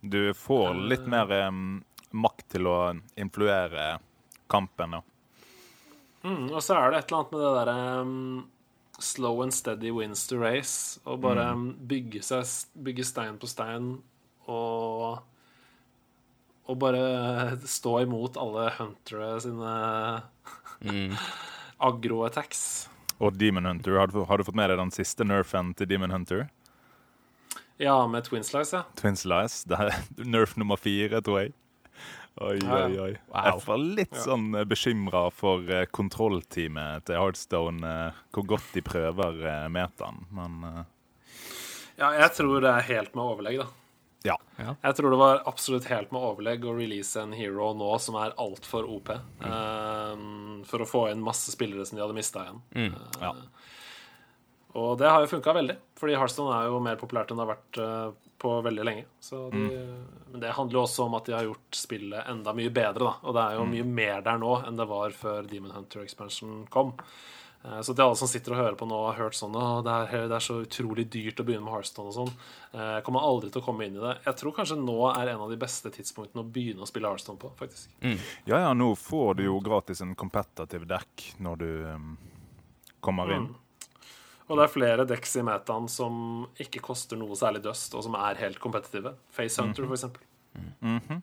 Du 0.00 0.34
får 0.34 0.74
litt 0.90 1.06
mer 1.10 1.32
um, 1.48 1.80
makt 2.16 2.46
til 2.56 2.68
å 2.70 2.76
influere 3.20 3.98
kampen, 4.50 4.98
ja. 4.98 5.02
Mm, 6.20 6.50
og 6.52 6.60
så 6.60 6.76
er 6.76 6.92
det 6.92 6.98
et 7.00 7.10
eller 7.10 7.18
annet 7.20 7.32
med 7.32 7.42
det 7.42 7.50
derre 7.56 7.76
um, 8.00 8.48
slow 9.00 9.40
and 9.44 9.54
steady 9.56 9.92
wins 9.94 10.26
to 10.28 10.40
race. 10.40 11.00
Og 11.04 11.22
bare 11.24 11.46
mm. 11.56 11.66
bygge, 11.88 12.24
seg, 12.24 12.48
bygge 12.76 13.06
stein 13.08 13.40
på 13.40 13.48
stein 13.50 13.94
og 14.50 15.20
og 16.70 16.76
bare 16.78 17.58
stå 17.66 17.96
imot 18.04 18.36
alle 18.38 18.68
huntere 18.76 19.32
sine 19.42 19.70
Mm. 20.80 21.12
agro-attacks. 21.88 22.88
Og 23.20 23.34
Demon 23.36 23.66
Hunter. 23.68 23.98
Har 24.00 24.08
du, 24.08 24.22
har 24.24 24.38
du 24.38 24.44
fått 24.44 24.56
med 24.56 24.70
deg 24.72 24.78
den 24.80 24.92
siste 24.94 25.26
nerfen 25.28 25.74
til 25.76 25.88
Demon 25.90 26.14
Hunter? 26.14 26.46
Ja, 27.80 27.94
med 28.12 28.26
Twin 28.26 28.44
Slice, 28.44 28.76
ja. 28.76 28.82
Twin 29.00 29.16
Slice. 29.16 29.62
Det 29.70 29.78
er 29.80 29.94
nerf 30.28 30.52
nummer 30.60 30.76
fire, 30.80 31.22
tror 31.24 31.38
jeg. 31.46 31.54
Oi, 32.40 32.58
Ja, 32.62 32.76
ja. 32.78 32.84
oi, 32.86 32.98
oi. 33.08 33.14
Wow. 33.32 33.46
Jeg 33.48 33.64
var 33.66 33.80
litt 33.98 34.16
sånn 34.20 34.46
bekymra 34.68 35.22
for 35.34 35.64
eh, 35.72 35.86
kontrollteamet 35.92 37.04
til 37.08 37.18
Heartstone. 37.18 37.80
eh, 37.84 38.20
hvor 38.36 38.46
godt 38.52 38.68
de 38.76 38.82
prøver 38.86 39.40
uh, 39.44 39.66
metaen, 39.72 40.22
men 40.30 40.60
eh, 40.68 40.80
Ja, 42.00 42.12
jeg 42.20 42.30
tror 42.38 42.60
det 42.64 42.70
er 42.70 42.86
helt 42.92 43.16
med 43.18 43.24
overlegg, 43.26 43.58
da. 43.64 43.66
ja. 44.28 44.36
Jeg 44.84 44.96
tror 44.96 45.10
det 45.12 45.18
var 45.20 45.42
absolutt 45.48 45.88
helt 45.90 46.12
med 46.12 46.20
overlegg 46.30 46.64
å 46.68 46.76
release 46.76 47.16
en 47.20 47.32
hero 47.36 47.72
nå 47.76 47.90
som 48.00 48.16
er 48.20 48.36
altfor 48.40 48.88
OP. 48.88 49.10
eh, 49.10 50.14
for 50.70 50.84
å 50.84 50.88
få 50.88 51.06
inn 51.10 51.24
masse 51.24 51.52
spillere 51.52 51.84
som 51.88 51.96
de 51.98 52.04
hadde 52.04 52.16
mista 52.16 52.44
igjen. 52.46 52.62
Mm. 52.76 52.96
ja. 53.20 53.34
Og 54.78 54.98
det 54.98 55.08
har 55.10 55.20
jo 55.24 55.26
funka 55.32 55.52
veldig, 55.56 55.76
fordi 55.98 56.14
Hearthstone 56.14 56.54
er 56.60 56.68
jo 56.70 56.78
mer 56.80 56.96
populært 57.00 57.30
enn 57.32 57.40
det 57.40 57.46
har 57.46 57.56
vært 57.56 57.78
eh, 57.82 58.28
på 58.38 58.52
veldig 58.62 58.84
lenge. 58.86 59.04
Så 59.20 59.50
de, 59.50 59.64
Men 60.30 60.40
det 60.40 60.52
handler 60.54 60.78
jo 60.78 60.84
også 60.84 61.04
om 61.08 61.14
at 61.18 61.24
de 61.26 61.32
har 61.34 61.42
gjort 61.48 61.74
spillet 61.74 62.28
enda 62.30 62.52
mye 62.54 62.70
bedre, 62.70 63.02
da. 63.10 63.16
Og 63.26 63.34
det 63.34 63.42
er 63.42 63.58
jo 63.58 63.64
mye 63.66 63.84
mer 63.84 64.22
der 64.22 64.38
nå 64.38 64.54
enn 64.68 64.76
det 64.78 64.86
var 64.88 65.10
før 65.10 65.42
Demon 65.50 65.72
Hunter 65.74 66.02
Expansion 66.06 66.66
kom. 66.70 66.94
Eh, 67.64 67.80
Så 67.82 67.92
til 67.94 68.04
alle 68.06 68.16
som 68.16 68.28
sitter 68.30 68.52
og 68.54 68.60
hører 68.62 68.76
på 68.78 68.86
nå 68.88 68.94
og 68.94 69.08
har 69.10 69.24
hørt 69.26 69.34
sånn 69.36 69.56
at 69.58 69.84
det 69.84 70.20
det 70.30 70.36
er 70.38 70.46
så 70.46 70.60
utrolig 70.62 71.10
dyrt 71.10 71.40
å 71.42 71.44
begynne 71.44 71.66
med 71.66 71.74
Hearthstone 71.74 72.08
og 72.08 72.14
sånn. 72.14 72.30
eh, 72.72 72.94
Jeg 73.00 73.04
kommer 73.04 73.20
aldri 73.26 73.50
til 73.50 73.60
å 73.60 73.64
komme 73.66 73.84
inn 73.84 73.96
i 73.98 74.00
det. 74.06 74.14
Jeg 74.24 74.36
tror 74.36 74.54
kanskje 74.56 74.78
nå 74.78 74.96
er 75.16 75.34
en 75.34 75.40
av 75.40 75.50
de 75.50 75.56
beste 75.58 75.90
tidspunktene 75.90 76.40
å 76.46 76.50
begynne 76.50 76.80
å 76.80 76.88
spille 76.88 77.10
Hearthstone 77.10 77.38
på, 77.42 77.50
faktisk. 77.58 77.90
ja, 78.46 78.56
ja, 78.68 78.72
nå 78.72 78.94
får 78.96 79.34
du 79.36 79.42
jo 79.50 79.58
gratis 79.60 80.00
en 80.00 80.14
competitive 80.14 80.86
deck 80.86 81.34
når 81.40 81.58
du 81.58 81.70
um, 81.90 82.16
kommer 83.02 83.34
inn. 83.34 83.50
Og 84.50 84.58
det 84.58 84.64
er 84.66 84.72
flere 84.72 85.04
decks 85.06 85.36
i 85.38 85.42
metaen 85.46 85.86
som 85.88 86.14
ikke 86.58 86.80
koster 86.82 87.16
noe 87.20 87.36
særlig 87.38 87.60
dust, 87.62 87.92
og 87.94 88.02
som 88.02 88.16
er 88.18 88.34
helt 88.42 88.58
kompetitive. 88.58 89.12
Face 89.30 89.62
Hunter, 89.62 89.86
for 89.86 89.94
eksempel. 89.94 91.20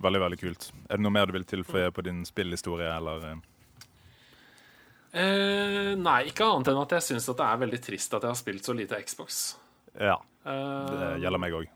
Veldig, 0.00 0.20
veldig 0.22 0.38
kult. 0.40 0.70
Er 0.88 0.96
det 0.96 1.04
noe 1.04 1.12
mer 1.12 1.28
du 1.28 1.34
vil 1.36 1.44
tilføye 1.50 1.90
på 1.92 2.04
din 2.06 2.22
spillhistorie, 2.24 2.88
eller? 2.96 3.26
eh? 3.28 3.36
Eh, 5.18 5.92
nei, 5.98 6.18
ikke 6.30 6.46
annet 6.46 6.68
enn 6.72 6.80
at 6.82 6.92
jeg 6.96 7.06
syns 7.10 7.28
det 7.28 7.44
er 7.44 7.60
veldig 7.64 7.80
trist 7.82 8.12
at 8.14 8.24
jeg 8.24 8.32
har 8.32 8.38
spilt 8.40 8.64
så 8.68 8.74
lite 8.76 8.98
Xbox. 9.04 9.42
Ja, 9.98 10.18
Eh, 10.48 10.86
det 10.88 11.20
gjelder 11.20 11.40
meg 11.42 11.52
òg. 11.52 11.66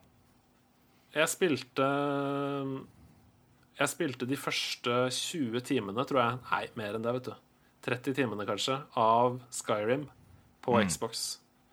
jeg 1.12 1.28
spilte 1.28 1.86
Jeg 3.76 3.88
spilte 3.90 4.28
de 4.30 4.36
første 4.38 4.94
20 5.12 5.60
timene, 5.66 6.04
tror 6.08 6.20
jeg 6.22 6.38
Nei, 6.50 6.62
mer 6.78 6.94
enn 6.96 7.02
det, 7.04 7.12
vet 7.18 7.24
du. 7.24 7.34
30 7.82 8.14
timene, 8.14 8.46
kanskje, 8.48 8.78
av 8.96 9.40
Skyrim 9.50 10.06
på 10.64 10.78
Xbox. 10.88 11.26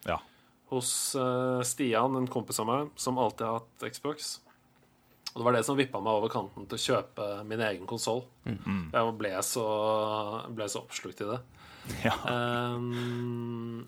Ja. 0.07 0.20
Hos 0.74 0.91
uh, 1.18 1.61
Stian, 1.66 2.18
en 2.18 2.30
kompis 2.30 2.61
av 2.61 2.70
meg, 2.70 2.94
som 2.99 3.18
alltid 3.22 3.48
har 3.48 3.61
hatt 3.61 3.88
Xbox. 3.94 4.38
Og 5.34 5.41
det 5.41 5.45
var 5.45 5.56
det 5.56 5.64
som 5.68 5.78
vippa 5.78 6.02
meg 6.02 6.18
over 6.20 6.32
kanten 6.34 6.66
til 6.70 6.78
å 6.78 6.86
kjøpe 6.88 7.30
min 7.48 7.61
egen 7.61 7.86
konsoll. 7.90 8.24
Jeg 8.45 9.14
ble 9.20 9.34
så, 9.45 9.66
ble 10.53 10.68
så 10.70 10.84
oppslukt 10.84 11.26
i 11.26 11.32
det. 11.36 11.40
Ja. 12.06 12.14
Um, 12.30 13.88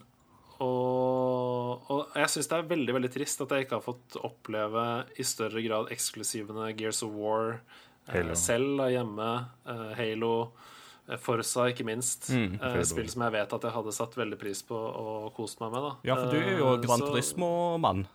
og, 0.62 1.90
og 1.90 2.16
jeg 2.18 2.30
syns 2.30 2.48
det 2.50 2.58
er 2.58 2.68
veldig 2.70 2.94
veldig 2.96 3.10
trist 3.14 3.40
at 3.44 3.52
jeg 3.54 3.66
ikke 3.66 3.78
har 3.78 3.84
fått 3.84 4.18
oppleve 4.22 4.84
i 5.18 5.26
større 5.26 5.62
grad 5.64 5.90
eksklusivene 5.94 6.70
Gears 6.78 7.02
of 7.06 7.14
War 7.16 7.56
eh, 8.12 8.32
selv 8.38 8.78
da 8.78 8.88
hjemme, 8.92 9.30
eh, 9.66 9.88
Halo, 9.98 10.34
eh, 11.08 11.16
Forza 11.18 11.66
ikke 11.72 11.84
minst. 11.84 12.30
Mm, 12.30 12.58
eh, 12.62 12.82
spill 12.84 13.08
som 13.08 13.22
jeg 13.22 13.32
vet 13.32 13.52
at 13.52 13.62
jeg 13.62 13.72
hadde 13.72 13.92
satt 13.92 14.14
veldig 14.16 14.38
pris 14.38 14.62
på 14.62 14.74
og 14.76 15.32
kost 15.34 15.60
meg 15.60 15.72
med. 15.72 15.82
da 15.82 15.92
Ja, 16.04 16.14
for 16.16 16.30
du 16.30 16.38
er 16.38 16.58
jo 16.58 16.74
Eh, 16.74 16.80
Gran 16.86 17.00
Turismo-mann. 17.00 18.06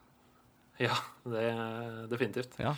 Ja, 0.79 0.93
det 1.25 1.41
er 1.41 2.07
definitivt. 2.07 2.53
Ja. 2.59 2.75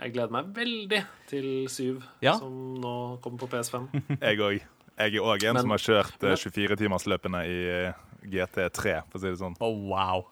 Jeg 0.00 0.12
gleder 0.12 0.30
meg 0.34 0.46
veldig 0.54 1.04
til 1.28 1.68
Syv, 1.68 2.02
Ja. 2.20 2.32
som 2.38 2.74
nå 2.80 3.20
kommer 3.22 3.38
på 3.38 3.48
PS5. 3.48 3.88
Jeg 4.20 4.38
òg. 4.38 4.60
Jeg 4.98 5.14
er 5.14 5.20
òg 5.22 5.44
en 5.44 5.54
Men- 5.54 5.62
som 5.62 5.70
har 5.70 5.78
kjørt 5.78 6.22
men- 6.22 6.36
24-timersløpene 6.36 7.44
i 7.46 7.58
eh, 7.86 7.92
GT3, 8.26 9.04
for 9.08 9.18
å 9.18 9.20
si 9.20 9.28
det 9.30 9.38
sånn. 9.38 9.54
Oh, 9.60 9.76
wow. 9.88 10.26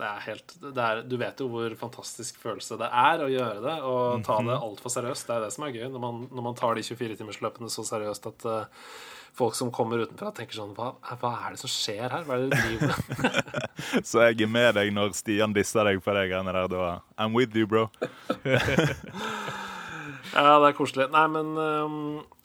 Det 0.00 0.08
er 0.08 0.20
helt, 0.24 0.52
det 0.62 0.80
er, 0.80 1.00
du 1.04 1.16
vet 1.20 1.40
jo 1.42 1.46
hvor 1.52 1.72
fantastisk 1.76 2.38
følelse 2.40 2.78
det 2.80 2.86
er 2.88 3.20
å 3.20 3.28
gjøre 3.28 3.60
det, 3.60 3.74
og 3.84 4.22
ta 4.24 4.38
det 4.46 4.56
altfor 4.56 4.92
seriøst. 4.94 5.26
Det 5.28 5.34
er 5.34 5.44
det 5.44 5.50
som 5.52 5.66
er 5.66 5.74
gøy, 5.76 5.86
når 5.92 6.04
man, 6.06 6.22
når 6.32 6.46
man 6.46 6.56
tar 6.56 6.78
de 6.78 6.84
24-timersløpene 6.86 7.68
så 7.72 7.84
seriøst 7.84 8.28
at 8.30 8.46
uh, 8.48 8.86
folk 9.36 9.58
som 9.58 9.72
kommer 9.74 10.00
utenfra, 10.00 10.32
tenker 10.36 10.56
sånn 10.56 10.72
hva, 10.78 10.94
hva 11.20 11.34
er 11.44 11.52
det 11.52 11.60
som 11.60 11.72
skjer 11.72 12.06
her? 12.06 12.24
Hva 12.24 12.38
er 12.38 12.46
det 12.46 12.48
du 12.48 12.56
driver 12.56 12.88
med? 12.88 13.60
Så 14.08 14.24
jeg 14.24 14.40
er 14.44 14.50
med 14.52 14.74
deg 14.76 14.90
når 14.94 15.14
Stian 15.18 15.54
disser 15.56 15.88
deg 15.88 16.00
for 16.04 16.16
de 16.16 16.26
greiene 16.30 16.52
der. 16.54 16.68
Da. 16.72 17.00
I'm 17.20 17.36
with 17.36 17.56
you, 17.56 17.68
bro. 17.68 17.88
Ja, 20.30 20.60
det 20.62 20.68
er 20.68 20.74
koselig. 20.78 21.08
Nei, 21.10 21.24
men 21.32 21.48
um, 21.58 21.94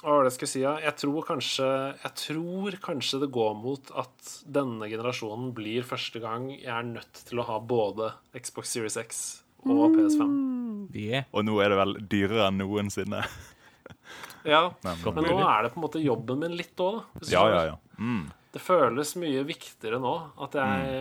hva 0.06 0.14
var 0.20 0.24
det 0.28 0.30
jeg 0.32 0.36
skulle 0.38 0.52
si? 0.54 0.62
Ja? 0.62 0.74
Jeg 0.86 0.96
tror 1.02 1.26
kanskje 1.28 1.68
Jeg 2.04 2.12
tror 2.22 2.78
kanskje 2.86 3.20
det 3.24 3.30
går 3.34 3.56
mot 3.58 3.90
at 3.98 4.30
denne 4.58 4.88
generasjonen 4.92 5.50
blir 5.58 5.84
første 5.88 6.22
gang 6.24 6.46
jeg 6.54 6.70
er 6.70 6.86
nødt 6.88 7.24
til 7.26 7.42
å 7.42 7.48
ha 7.50 7.58
både 7.60 8.12
Xbox 8.38 8.76
Series 8.76 8.98
X 9.02 9.24
og 9.66 9.96
PS5. 9.98 10.34
Yeah. 10.94 11.26
Og 11.34 11.42
nå 11.48 11.58
er 11.66 11.74
det 11.74 11.78
vel 11.82 11.96
dyrere 12.14 12.48
enn 12.52 12.62
noensinne. 12.62 13.24
Ja, 14.46 14.60
Men, 14.86 15.00
men 15.16 15.26
nå 15.26 15.40
er 15.42 15.64
det 15.66 15.72
på 15.74 15.80
en 15.80 15.84
måte 15.88 16.00
jobben 16.04 16.38
min 16.44 16.54
litt 16.54 16.78
òg, 16.86 17.00
da. 17.18 17.30
ja, 17.34 17.42
ja, 17.50 17.62
ja. 17.72 17.78
Mm. 17.98 18.28
Det 18.54 18.62
føles 18.62 19.16
mye 19.18 19.42
viktigere 19.48 19.98
nå 20.00 20.12
at 20.46 20.54
jeg, 20.60 20.92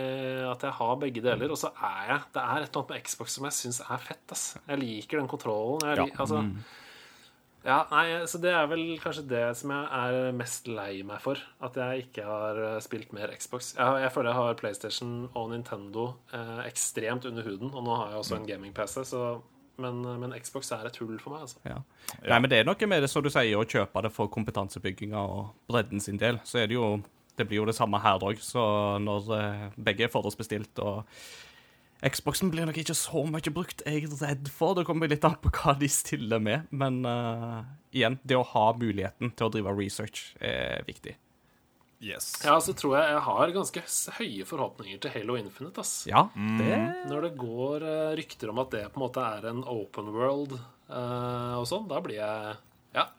at 0.49 0.65
jeg 0.65 0.73
har 0.79 0.95
begge 1.03 1.21
deler. 1.23 1.53
Og 1.53 1.59
så 1.61 1.69
er 1.77 2.09
jeg 2.09 2.23
Det 2.33 2.41
er 2.41 2.65
et 2.65 2.65
eller 2.65 2.79
annet 2.81 2.89
med 2.95 3.05
Xbox 3.05 3.37
som 3.37 3.45
jeg 3.45 3.55
syns 3.59 3.79
er 3.85 4.01
fett. 4.01 4.25
Ass. 4.33 4.47
Jeg 4.65 4.81
liker 4.81 5.21
den 5.21 5.29
kontrollen. 5.29 5.85
Jeg, 5.85 6.01
Ja. 6.01 6.07
altså, 6.25 6.41
altså, 6.41 6.65
ja, 7.65 7.79
nei, 7.89 8.05
så 8.29 8.39
Det 8.41 8.51
er 8.53 8.67
vel 8.69 8.83
kanskje 9.01 9.25
det 9.29 9.43
som 9.57 9.73
jeg 9.73 9.87
er 9.99 10.35
mest 10.37 10.69
lei 10.69 11.01
meg 11.07 11.23
for. 11.23 11.41
At 11.65 11.77
jeg 11.79 12.05
ikke 12.05 12.27
har 12.27 12.61
eh, 12.61 12.77
spilt 12.85 13.15
mer 13.15 13.33
Xbox. 13.33 13.73
Jeg, 13.77 14.03
jeg 14.05 14.13
føler 14.13 14.31
jeg 14.31 14.39
har 14.41 14.59
PlayStation 14.59 15.15
og 15.33 15.49
Nintendo 15.51 16.11
eh, 16.33 16.61
ekstremt 16.67 17.25
under 17.25 17.47
huden. 17.47 17.73
Og 17.73 17.87
nå 17.87 17.97
har 17.97 18.13
jeg 18.13 18.21
også 18.21 18.39
en 18.39 18.47
gaming-PC, 18.49 19.01
så 19.09 19.25
men, 19.81 19.97
men 20.21 20.35
Xbox 20.39 20.69
er 20.71 20.85
et 20.87 20.97
hull 21.01 21.17
for 21.19 21.35
meg. 21.35 21.47
Altså. 21.47 21.59
Ja. 21.67 21.81
Nei, 22.29 22.37
men 22.39 22.51
det 22.51 22.61
er 22.61 22.67
noe 22.69 22.87
med 22.87 23.03
det, 23.03 23.09
som 23.11 23.25
du 23.25 23.31
sier, 23.33 23.57
å 23.59 23.67
kjøpe 23.67 24.05
det 24.05 24.13
for 24.15 24.31
kompetansebygginga 24.31 25.19
og 25.19 25.49
bredden 25.67 26.03
sin 26.03 26.21
del. 26.21 26.39
Så 26.47 26.61
er 26.61 26.71
det 26.71 26.79
jo 26.79 26.97
Det 27.35 27.43
blir 27.49 27.57
jo 27.59 27.65
det 27.67 27.75
samme 27.75 27.99
her 27.99 28.21
òg. 28.23 28.37
Så 28.39 28.61
når 29.03 29.25
eh, 29.35 29.63
begge 29.75 30.05
er 30.05 30.13
forhåndsbestilt 30.13 30.79
og 30.79 31.03
Xboxen 32.05 32.51
blir 32.53 32.67
nok 32.67 32.77
ikke 32.77 32.93
så 32.97 33.23
mye 33.25 33.51
brukt, 33.53 33.81
jeg 33.85 34.05
er 34.05 34.15
redd 34.21 34.49
for. 34.53 34.75
Det 34.77 34.85
kommer 34.85 35.09
litt 35.09 35.25
an 35.25 35.37
på 35.41 35.49
hva 35.57 35.73
de 35.79 35.89
stiller 35.89 36.41
med. 36.43 36.67
Men 36.69 37.01
uh, 37.07 37.63
igjen, 37.95 38.19
det 38.21 38.37
å 38.37 38.45
ha 38.51 38.67
muligheten 38.77 39.33
til 39.33 39.47
å 39.47 39.53
drive 39.53 39.73
research 39.73 40.27
er 40.37 40.85
viktig. 40.85 41.15
Yes. 42.05 42.27
Ja, 42.45 42.59
så 42.61 42.75
tror 42.77 42.97
jeg 42.99 43.15
jeg 43.15 43.23
har 43.25 43.53
ganske 43.55 43.83
høye 44.19 44.45
forhåpninger 44.45 44.99
til 45.01 45.13
Halo 45.15 45.39
Infinite. 45.39 45.81
ass. 45.81 46.03
Ja, 46.09 46.27
det 46.35 46.77
Når 47.09 47.29
det 47.29 47.33
går 47.39 47.85
eh, 47.87 48.13
rykter 48.19 48.51
om 48.51 48.59
at 48.61 48.73
det 48.75 48.83
på 48.91 48.99
en 48.99 49.05
måte 49.07 49.23
er 49.25 49.47
en 49.49 49.63
open 49.63 50.11
world 50.13 50.57
uh, 50.91 51.55
og 51.57 51.65
sånn, 51.71 51.87
da 51.89 52.03
blir 52.05 52.19
jeg 52.19 52.55
Ja. 52.99 53.09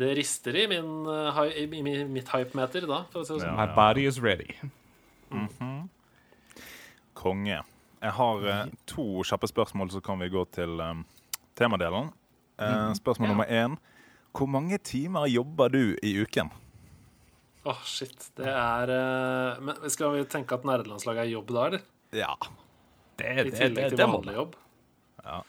Det 0.00 0.12
rister 0.16 0.56
i, 0.56 0.68
min, 0.70 1.04
i, 1.04 1.66
mitt 2.06 2.30
hypemeter 2.30 2.86
da, 2.86 3.02
for 3.10 3.20
å 3.20 3.26
si 3.26 3.34
det 3.34 3.42
sånn. 3.42 3.58
My 3.58 3.66
body 3.74 4.06
is 4.06 4.20
ready. 4.22 4.54
Konge. 7.20 7.60
Jeg 8.00 8.16
har 8.16 8.48
eh, 8.48 8.72
to 8.88 9.06
kjappe 9.28 9.50
spørsmål, 9.50 9.92
så 9.92 10.00
kan 10.04 10.20
vi 10.22 10.30
gå 10.32 10.46
til 10.56 10.80
um, 10.80 11.04
temadelen. 11.58 12.08
Eh, 12.60 12.90
spørsmål 12.96 13.28
Ja. 13.28 13.34
nummer 13.34 13.48
én. 13.52 13.76
Hvor 14.32 14.48
mange 14.48 14.78
timer 14.78 15.26
jobber 15.28 15.68
du 15.68 15.96
i 16.02 16.14
uken? 16.22 16.50
Åh, 17.68 17.80
shit. 17.84 18.30
Det 18.38 18.48
er 18.48 18.92
eh, 18.94 19.60
Men 19.60 19.90
skal 19.92 20.14
vi 20.16 20.24
tenke 20.24 20.56
at 20.56 20.64
nerdelandslaget 20.64 21.26
er 21.26 21.32
jobb 21.34 21.50
da, 21.52 21.64
eller? 21.66 21.88
Ja. 22.16 22.34
Det, 23.20 23.26
I 23.26 23.34
det, 23.42 23.50
det, 23.50 23.58
tillegg 23.58 23.96
til 23.96 24.06
vanlig 24.14 24.36
jobb? 24.38 24.54
Ja. 25.24 25.42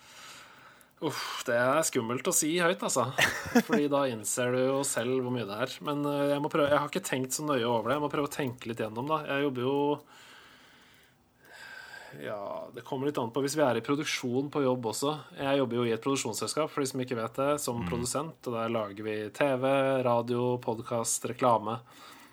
Uff, 1.02 1.22
det 1.48 1.56
er 1.57 1.80
skummelt 1.88 2.27
å 2.30 2.34
si 2.35 2.52
høyt, 2.61 2.84
altså. 2.85 3.07
Fordi 3.68 3.88
da 3.89 4.03
innser 4.11 4.52
du 4.53 4.60
jo 4.60 4.81
selv 4.85 5.23
hvor 5.23 5.34
mye 5.34 5.48
det 5.49 5.61
er. 5.65 5.77
Men 5.88 6.03
eh, 6.06 6.26
jeg, 6.34 6.41
må 6.43 6.52
prøve, 6.52 6.68
jeg 6.73 6.81
har 6.84 6.91
ikke 6.91 7.06
tenkt 7.07 7.38
så 7.38 7.48
nøye 7.48 7.64
over 7.64 7.89
det. 7.89 7.95
Jeg 7.98 8.03
må 8.03 8.11
prøve 8.11 8.30
å 8.30 8.35
tenke 8.35 8.69
litt 8.69 8.84
gjennom, 8.84 9.07
da. 9.10 9.22
Jeg 9.31 9.48
jobber 9.48 9.65
jo 9.65 9.77
Ja, 12.20 12.68
det 12.76 12.84
kommer 12.84 13.08
litt 13.08 13.18
an 13.22 13.32
på 13.32 13.42
hvis 13.46 13.56
vi 13.56 13.64
er 13.64 13.80
i 13.80 13.84
produksjon 13.86 14.50
på 14.52 14.64
jobb 14.66 14.86
også. 14.92 15.14
Jeg 15.40 15.62
jobber 15.62 15.80
jo 15.80 15.86
i 15.88 15.94
et 15.96 16.04
produksjonsselskap, 16.04 16.70
for 16.74 16.84
de 16.84 16.90
som 16.92 17.00
ikke 17.04 17.16
vet 17.20 17.38
det, 17.40 17.52
som 17.64 17.84
produsent. 17.88 18.40
Og 18.48 18.58
der 18.58 18.74
lager 18.74 19.06
vi 19.08 19.18
TV, 19.32 19.68
radio, 20.04 20.58
podkast, 20.64 21.24
reklame. 21.32 21.80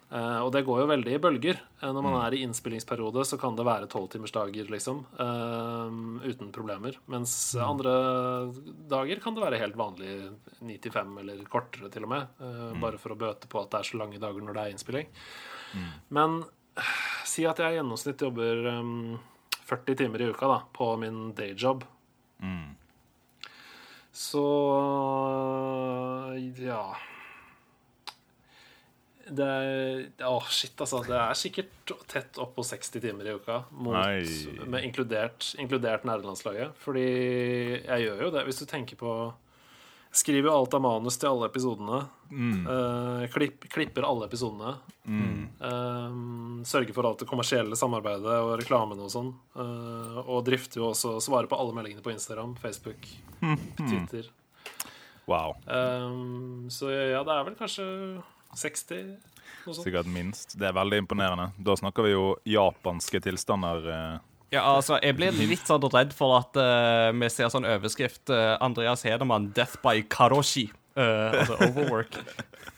Eh, 0.09 0.39
og 0.41 0.51
det 0.55 0.63
går 0.65 0.81
jo 0.81 0.89
veldig 0.89 1.15
i 1.15 1.21
bølger. 1.21 1.59
Eh, 1.83 1.91
når 1.93 2.03
man 2.03 2.15
er 2.23 2.35
i 2.35 2.43
innspillingsperiode, 2.47 3.23
så 3.29 3.37
kan 3.39 3.55
det 3.59 3.67
være 3.69 3.87
tolvtimersdager, 3.93 4.71
liksom. 4.73 5.03
eh, 5.21 6.31
uten 6.33 6.51
problemer. 6.51 6.97
Mens 7.13 7.55
andre 7.61 7.93
dager 8.89 9.21
kan 9.21 9.37
det 9.37 9.45
være 9.45 9.61
helt 9.61 9.77
vanlig 9.77 10.15
ni 10.65 10.79
til 10.81 10.93
fem, 10.97 11.13
eller 11.23 11.45
kortere 11.53 11.93
til 11.93 12.09
og 12.09 12.15
med. 12.17 12.27
eh, 12.41 12.73
Bare 12.81 12.99
for 12.99 13.13
å 13.13 13.21
bøte 13.21 13.47
på 13.53 13.61
at 13.63 13.71
det 13.71 13.81
er 13.83 13.91
så 13.93 13.99
lange 14.01 14.19
dager 14.19 14.41
når 14.41 14.55
det 14.57 14.65
er 14.65 14.75
innspilling. 14.75 15.13
Men 16.17 16.43
eh, 16.81 16.95
si 17.29 17.45
at 17.45 17.59
jeg 17.61 17.77
i 17.77 17.77
gjennomsnitt 17.83 18.25
jobber 18.25 18.65
eh, 18.73 19.19
40 19.69 19.99
timer 20.01 20.25
i 20.25 20.31
uka 20.33 20.49
da, 20.51 20.59
på 20.73 20.91
min 21.01 21.29
dayjob. 21.37 21.85
Så 24.19 24.47
ja 26.59 26.83
det 29.29 29.47
er, 29.47 29.99
Å, 30.25 30.39
shit, 30.53 30.75
altså. 30.81 31.03
Det 31.07 31.17
er 31.17 31.37
sikkert 31.39 31.93
tett 32.11 32.39
opp 32.41 32.55
på 32.57 32.65
60 32.67 33.03
timer 33.05 33.29
i 33.29 33.35
uka. 33.37 33.61
Mot, 33.77 33.99
inkludert, 34.81 35.51
inkludert 35.61 36.07
nerdelandslaget. 36.09 36.77
Fordi 36.81 37.05
jeg 37.83 38.07
gjør 38.07 38.25
jo 38.27 38.33
det. 38.35 38.45
Hvis 38.49 38.63
du 38.63 38.67
tenker 38.71 39.01
på 39.01 39.13
skriver 40.11 40.49
jo 40.49 40.55
alt 40.55 40.75
av 40.75 40.83
manus 40.83 41.19
til 41.21 41.31
alle 41.31 41.49
episodene. 41.49 42.01
Eh, 42.33 43.25
klipp, 43.33 43.69
klipper 43.73 44.07
alle 44.09 44.27
episodene. 44.29 44.75
Eh, 45.09 46.19
sørger 46.65 46.97
for 46.97 47.09
alt 47.09 47.23
det 47.23 47.29
kommersielle 47.31 47.77
samarbeidet 47.79 48.39
og 48.43 48.55
reklamene 48.61 49.07
og 49.07 49.13
sånn. 49.13 49.33
Uh, 49.59 50.19
og 50.25 50.45
drifter 50.47 50.83
jo 50.83 50.91
også 50.91 51.17
Svarer 51.25 51.49
på 51.51 51.57
alle 51.59 51.75
meldingene 51.77 52.05
på 52.05 52.13
Instagram, 52.13 52.57
Facebook, 52.61 53.09
Twitter. 53.89 54.29
Wow. 55.29 55.59
Så 56.73 56.89
ja, 56.93 57.21
det 57.21 57.35
er 57.35 57.45
vel 57.45 57.57
kanskje 57.59 57.85
60, 58.57 59.11
noe 59.67 59.75
sånt. 59.75 59.85
Sikkert 59.85 60.09
minst. 60.09 60.57
Det 60.57 60.71
er 60.71 60.77
veldig 60.77 61.03
imponerende. 61.05 61.51
Da 61.61 61.77
snakker 61.77 62.07
vi 62.07 62.15
jo 62.15 62.31
japanske 62.49 63.21
tilstander. 63.29 63.91
Ja, 64.49 64.63
altså, 64.65 64.97
Jeg 65.05 65.19
blir 65.19 65.35
litt 65.37 65.67
sånn 65.69 65.85
redd 65.93 66.15
for 66.17 66.39
at 66.39 66.57
uh, 66.57 67.13
vi 67.13 67.29
ser 67.33 67.51
sånn 67.53 67.69
overskrift 67.69 68.33
uh, 68.33 68.57
Andreas 68.65 69.05
Hedemann, 69.05 69.51
'Death 69.53 69.83
by 69.85 70.01
Karoshi'. 70.09 70.71
Uh, 70.97 71.43
altså 71.43 71.59
overwork. 71.69 72.17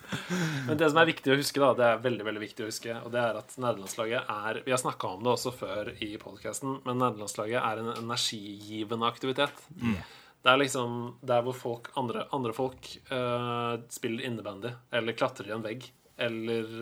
Men 0.67 0.75
det 0.81 0.89
som 0.91 0.99
er 0.99 1.07
viktig 1.13 1.31
å 1.31 1.37
huske, 1.39 1.61
da, 1.63 1.71
det 1.79 1.87
er 1.87 2.01
veldig 2.03 2.25
veldig 2.27 2.43
viktig 2.43 2.65
å 2.65 2.71
huske, 2.73 2.97
og 2.99 3.13
det 3.15 3.21
er 3.23 3.37
at 3.39 3.53
nerdelandslaget 3.63 4.33
er 4.35 4.59
Vi 4.65 4.73
har 4.75 4.81
snakka 4.83 5.13
om 5.15 5.23
det 5.23 5.31
også 5.37 5.53
før 5.55 5.93
i 6.03 6.09
podkasten, 6.19 6.81
men 6.83 6.99
nerdelandslaget 6.99 7.61
er 7.61 7.79
en 7.79 7.93
energigivende 7.93 9.07
aktivitet. 9.07 9.63
Det 9.79 10.51
er 10.51 10.59
liksom 10.59 10.97
der 11.23 11.45
hvor 11.47 11.55
folk, 11.55 11.93
andre, 12.01 12.25
andre 12.35 12.57
folk 12.57 12.91
eh, 12.99 13.77
spiller 13.95 14.27
innebandy, 14.27 14.75
eller 14.99 15.15
klatrer 15.15 15.53
i 15.53 15.55
en 15.55 15.63
vegg, 15.63 15.87
eller 16.27 16.75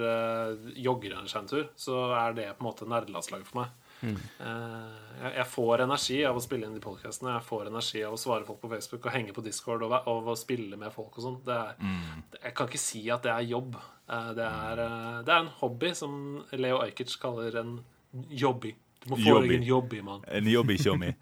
jogger 0.80 1.18
en 1.18 1.28
skjermtur, 1.28 1.68
så 1.76 2.06
er 2.16 2.32
det 2.38 2.48
på 2.54 2.64
en 2.64 2.70
måte 2.70 2.88
nerdelandslaget 2.88 3.52
for 3.52 3.60
meg. 3.60 3.87
Eh, 4.02 4.88
jeg, 5.22 5.32
jeg 5.36 5.46
får 5.50 5.82
energi 5.84 6.18
av 6.28 6.36
å 6.38 6.42
spille 6.42 6.66
inn 6.68 6.74
de 6.76 6.82
podcastene. 6.84 7.32
Jeg 7.36 7.46
får 7.48 7.70
energi 7.70 8.02
av 8.06 8.14
å 8.14 8.20
svare 8.20 8.46
folk 8.46 8.60
på 8.62 8.70
Facebook 8.70 9.06
og 9.08 9.14
henge 9.16 9.34
på 9.36 9.42
Discord 9.44 9.82
og, 9.86 9.94
og, 10.06 10.28
og 10.32 10.38
spille 10.38 10.78
med 10.78 10.92
folk 10.94 11.18
og 11.18 11.24
sånn. 11.24 11.38
Det 11.46 11.56
er, 11.56 11.74
Jeg 12.44 12.54
kan 12.58 12.70
ikke 12.70 12.82
si 12.82 13.02
at 13.10 13.26
det 13.26 13.32
er 13.34 13.48
jobb. 13.50 13.74
Eh, 14.08 14.30
Det 14.38 14.46
er, 14.46 14.84
eh, 14.84 15.18
det 15.26 15.34
er 15.34 15.42
en 15.44 15.52
hobby 15.60 15.92
som 15.98 16.14
Leo 16.52 16.78
Ajkic 16.84 17.16
kaller 17.22 17.58
en 17.62 17.78
jobby. 18.30 18.74
Du 19.04 19.12
må 19.12 19.16
få 19.20 19.28
Jobby. 19.28 19.48
deg 19.48 19.56
en 19.60 19.68
jobby, 19.68 20.00
mann. 20.02 20.24
En 20.26 20.46
jobb 20.50 20.70
i 20.74 20.76
Tjommi. 20.82 21.12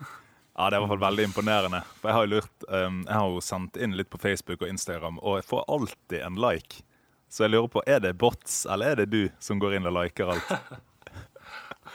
Ja, 0.56 0.70
det 0.70 0.76
er 0.76 0.80
i 0.80 0.84
hvert 0.86 0.92
fall 0.94 1.02
veldig 1.10 1.24
imponerende. 1.28 1.80
For 2.00 2.08
jeg 2.08 2.16
har 2.16 2.24
jo 2.24 2.30
lurt 2.32 2.64
um, 2.72 3.02
Jeg 3.04 3.12
har 3.18 3.28
jo 3.34 3.40
sendt 3.44 3.76
inn 3.76 3.92
litt 3.98 4.08
på 4.08 4.16
Facebook 4.22 4.62
og 4.64 4.70
Instagram, 4.72 5.18
og 5.20 5.36
jeg 5.36 5.44
får 5.50 5.64
alltid 5.68 6.22
en 6.24 6.38
like. 6.40 6.80
Så 7.28 7.44
jeg 7.44 7.52
lurer 7.52 7.68
på, 7.74 7.82
er 7.86 8.00
det 8.00 8.14
bots, 8.16 8.62
eller 8.70 8.94
er 8.94 9.02
det 9.02 9.08
du 9.12 9.28
som 9.42 9.60
går 9.60 9.76
inn 9.76 9.86
og 9.90 9.92
liker 9.98 10.30
alt? 10.32 10.54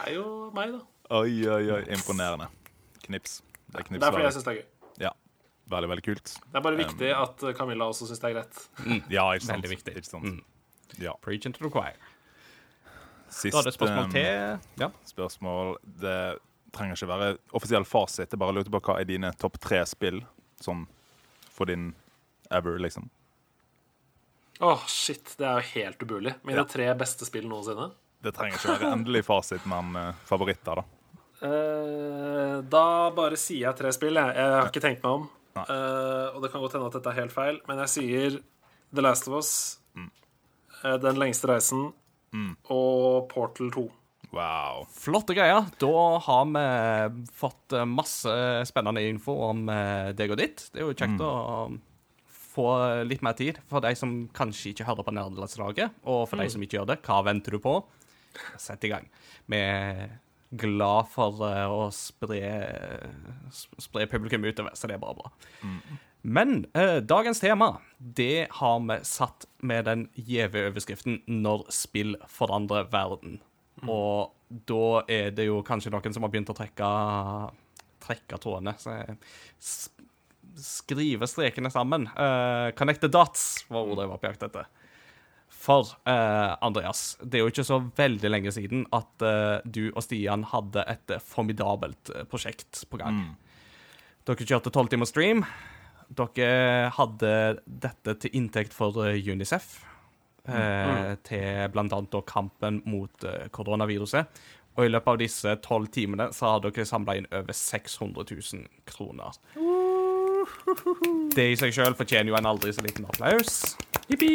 Det 0.02 0.10
er 0.10 0.16
jo 0.18 0.50
meg, 0.54 0.72
da. 0.74 0.80
Oi, 1.14 1.34
oi, 1.46 1.64
oi. 1.76 1.82
Imponerende. 1.94 2.48
Knips. 3.04 3.40
Det 3.70 3.80
er 3.80 3.86
Det 3.88 4.02
er 4.02 4.10
fordi 4.10 4.24
jeg 4.24 4.34
syns 4.34 4.46
det 4.46 4.52
er 4.52 4.56
gøy. 4.58 4.64
Ja. 5.04 5.10
Veldig, 5.70 5.88
veldig 5.92 6.04
kult. 6.04 6.32
Det 6.42 6.58
er 6.58 6.64
bare 6.66 6.76
viktig 6.80 7.10
at 7.14 7.44
Camilla 7.56 7.86
også 7.86 8.08
syns 8.10 8.18
det 8.22 8.30
er 8.30 8.34
greit. 8.40 8.62
Ja, 9.14 9.28
ikke 9.32 9.46
sant. 9.46 9.62
Veldig 9.62 9.70
viktig. 9.76 9.94
Ikke 10.00 10.10
sant? 10.10 10.42
Ja. 11.00 11.14
Preach 11.22 11.46
into 11.46 11.62
the 11.62 11.70
choir. 11.70 11.94
Sist 13.32 13.54
Da 13.54 13.62
er 13.62 13.70
det 13.70 13.74
spørsmål 13.78 14.04
um, 14.04 14.12
til. 14.12 14.58
Ja. 14.82 14.90
spørsmål. 15.08 15.76
Det 16.02 16.18
trenger 16.74 16.98
ikke 16.98 17.08
være 17.12 17.30
offisiell 17.54 17.86
fasit. 17.88 18.32
Jeg 18.34 18.42
bare 18.42 18.58
lurte 18.58 18.72
på 18.74 18.82
hva 18.82 18.98
er 19.00 19.08
dine 19.08 19.30
topp 19.40 19.60
tre 19.62 19.84
spill 19.88 20.20
sånn 20.62 20.84
for 21.52 21.68
din 21.70 21.92
ever, 22.50 22.78
liksom. 22.82 23.06
Åh, 24.62 24.84
shit. 24.90 25.34
Det 25.38 25.46
er 25.46 25.60
jo 25.62 25.68
helt 25.78 26.02
umulig. 26.04 26.34
Mine 26.44 26.62
Ja. 26.62 26.64
tre 26.68 26.90
beste 26.98 27.24
spill 27.28 27.48
noensinne. 27.48 27.92
Det 28.22 28.32
trenger 28.36 28.58
ikke 28.58 28.76
være 28.78 28.90
endelig 28.94 29.24
fasit, 29.26 29.64
men 29.70 29.94
uh, 29.98 30.10
favoritter, 30.28 30.82
da. 30.82 30.84
Uh, 31.42 32.58
da 32.70 32.86
bare 33.16 33.38
sier 33.40 33.66
jeg 33.66 33.78
tre 33.80 33.90
spill, 33.94 34.18
jeg. 34.20 34.36
Jeg 34.38 34.58
har 34.58 34.70
ikke 34.70 34.84
tenkt 34.84 35.02
meg 35.06 35.20
om. 35.20 35.30
Eh, 35.52 36.28
og 36.32 36.42
det 36.42 36.50
kan 36.52 36.62
godt 36.62 36.76
hende 36.76 36.88
at 36.88 36.96
dette 36.96 37.12
er 37.12 37.20
helt 37.20 37.34
feil, 37.34 37.58
men 37.68 37.80
jeg 37.84 37.92
sier 37.92 38.38
The 38.92 39.04
Last 39.04 39.28
of 39.28 39.38
Us, 39.40 39.50
eh, 39.98 40.96
Den 41.02 41.20
lengste 41.20 41.50
reisen 41.50 41.90
og 42.72 43.28
Portal 43.28 43.68
2. 43.74 43.84
Wow. 44.32 44.86
Flotte 44.88 45.34
greier. 45.36 45.66
Da 45.76 46.18
har 46.24 46.46
vi 46.48 47.26
fått 47.36 47.74
masse 47.84 48.32
spennende 48.64 49.02
info 49.04 49.34
om 49.50 49.66
deg 50.16 50.32
og 50.32 50.38
ditt. 50.40 50.70
Det 50.72 50.80
er 50.80 50.86
jo 50.88 50.94
kjekt 50.96 51.20
å 51.20 51.32
få 52.52 52.68
litt 53.04 53.20
mer 53.24 53.36
tid 53.36 53.60
for 53.68 53.84
de 53.84 53.92
som 53.96 54.14
kanskje 54.32 54.72
ikke 54.72 54.86
hører 54.88 55.04
på 55.04 55.12
Nerdelandslaget, 55.12 56.00
og 56.08 56.24
for 56.30 56.40
de 56.40 56.48
som 56.52 56.64
ikke 56.64 56.78
gjør 56.78 56.88
det, 56.94 56.98
hva 57.04 57.20
venter 57.28 57.52
du 57.52 57.60
på? 57.60 57.82
Sett 58.58 58.84
i 58.84 58.92
gang. 58.92 59.08
Vi 59.50 59.58
er 59.58 60.18
glad 60.52 61.08
for 61.12 61.44
eh, 61.48 61.66
å 61.72 61.86
spre, 61.94 62.40
spre 63.52 64.08
publikum 64.10 64.44
utover, 64.44 64.74
så 64.76 64.88
det 64.88 64.98
er 64.98 65.04
bare 65.04 65.18
bra. 65.22 65.30
Men 66.22 66.66
eh, 66.78 66.98
dagens 67.02 67.40
tema, 67.42 67.72
det 67.98 68.46
har 68.58 68.82
vi 68.84 68.98
satt 69.08 69.48
med 69.58 69.88
den 69.88 70.04
gjeve 70.14 70.68
overskriften 70.68 71.22
'Når 71.26 71.66
spill 71.74 72.14
forandrer 72.30 72.86
verden'. 72.92 73.40
Og 73.88 74.30
da 74.68 75.02
er 75.10 75.32
det 75.34 75.48
jo 75.48 75.62
kanskje 75.66 75.90
noen 75.90 76.14
som 76.14 76.22
har 76.22 76.30
begynt 76.30 76.52
å 76.52 76.54
trekke, 76.54 76.90
trekke 78.04 78.38
trådene. 78.38 78.76
Så 78.78 78.94
jeg 78.94 79.16
skrive 80.62 81.26
strekene 81.26 81.70
sammen. 81.72 82.06
Eh, 82.06 82.70
connect 82.78 83.00
the 83.00 83.10
dots 83.10 83.64
var 83.72 83.88
ordet 83.88 84.04
jeg 84.04 84.12
var 84.12 84.22
på 84.22 84.30
jakt 84.30 84.46
etter. 84.46 84.70
For 85.62 85.92
uh, 86.08 86.56
Andreas, 86.64 87.16
det 87.22 87.38
er 87.38 87.44
jo 87.44 87.52
ikke 87.52 87.66
så 87.66 87.78
veldig 87.96 88.30
lenge 88.32 88.52
siden 88.54 88.82
at 88.94 89.22
uh, 89.22 89.60
du 89.62 89.92
og 89.92 90.02
Stian 90.02 90.42
hadde 90.50 90.82
et 90.90 91.12
eh, 91.14 91.22
formidabelt 91.22 92.10
prosjekt 92.30 92.82
på 92.90 92.98
gang. 92.98 93.20
Dere 94.26 94.46
kjørte 94.46 94.72
12 94.74 94.90
timer 94.90 95.06
stream. 95.06 95.44
Dere 96.10 96.90
hadde 96.96 97.34
dette 97.66 98.16
til 98.24 98.34
inntekt 98.40 98.74
for 98.74 98.98
Unicef. 98.98 99.30
Unicef. 99.36 99.68
Uh, 100.42 101.12
Til 101.22 101.78
annet 101.78 102.16
kampen 102.26 102.80
mot 102.90 103.26
koronaviruset. 103.54 104.42
Og 104.74 104.88
i 104.88 104.90
løpet 104.90 105.12
av 105.12 105.20
disse 105.20 105.52
tolv 105.62 105.92
timene 105.94 106.30
så 106.34 106.54
har 106.54 106.64
dere 106.64 106.86
samla 106.88 107.14
inn 107.20 107.28
over 107.30 107.54
600 107.54 108.24
000 108.32 108.66
kroner. 108.88 109.36
Det 111.36 111.46
i 111.52 111.60
seg 111.60 111.76
sjøl 111.76 111.94
fortjener 111.94 112.32
jo 112.32 112.40
en 112.40 112.50
aldri 112.50 112.74
så 112.74 112.82
liten 112.82 113.06
applaus. 113.06 113.76
Jippi! 114.10 114.32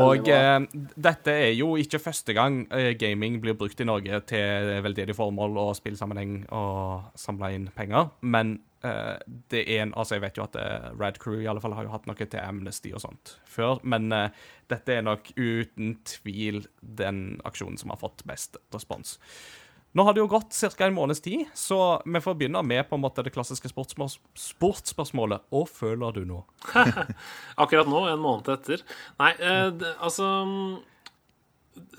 Og 0.00 0.28
eh, 0.30 0.58
dette 0.96 1.32
er 1.32 1.52
jo 1.56 1.74
ikke 1.80 2.00
første 2.00 2.34
gang 2.36 2.62
eh, 2.72 2.92
gaming 2.98 3.40
blir 3.42 3.56
brukt 3.58 3.80
i 3.80 3.86
Norge 3.88 4.22
til 4.30 4.72
veldedige 4.84 5.16
formål 5.16 5.58
og 5.60 5.72
spillsammenheng 5.76 6.44
og 6.54 7.12
samle 7.18 7.52
inn 7.56 7.68
penger, 7.76 8.08
men 8.20 8.54
eh, 8.86 9.18
det 9.52 9.64
er 9.66 9.84
en 9.84 9.94
Altså, 9.96 10.16
jeg 10.16 10.24
vet 10.24 10.40
jo 10.40 10.46
at 10.46 10.56
eh, 10.60 10.88
Rad 11.00 11.20
Crew 11.22 11.42
i 11.42 11.48
alle 11.50 11.60
fall 11.60 11.76
har 11.76 11.88
jo 11.88 11.92
hatt 11.92 12.08
noe 12.08 12.16
til 12.24 12.40
Amnesty 12.40 12.94
og 12.96 13.04
sånt 13.04 13.36
før, 13.44 13.82
men 13.84 14.08
eh, 14.16 14.30
dette 14.72 14.96
er 14.96 15.04
nok 15.04 15.34
uten 15.36 15.98
tvil 16.08 16.64
den 16.80 17.40
aksjonen 17.48 17.80
som 17.80 17.92
har 17.92 18.00
fått 18.00 18.24
best 18.28 18.56
respons. 18.72 19.18
Nå 19.92 20.06
har 20.06 20.14
det 20.16 20.22
jo 20.22 20.28
gått 20.30 20.56
ca. 20.56 20.86
en 20.86 20.94
måneds 20.96 21.20
tid, 21.20 21.46
så 21.54 22.00
vi 22.04 22.20
får 22.24 22.36
begynne 22.40 22.62
med 22.64 22.88
på 22.88 22.96
en 22.96 23.02
måte 23.04 23.22
det 23.24 23.32
klassiske 23.34 23.68
sportsmål- 23.68 24.16
sportsspørsmålet. 24.38 25.44
Hva 25.52 25.66
føler 25.68 26.16
du 26.16 26.22
nå? 26.24 26.38
Akkurat 27.62 27.90
nå, 27.90 28.06
en 28.08 28.22
måned 28.22 28.48
etter. 28.54 28.80
Nei, 29.20 29.34
eh, 29.36 29.68
det, 29.76 29.92
altså 30.00 30.30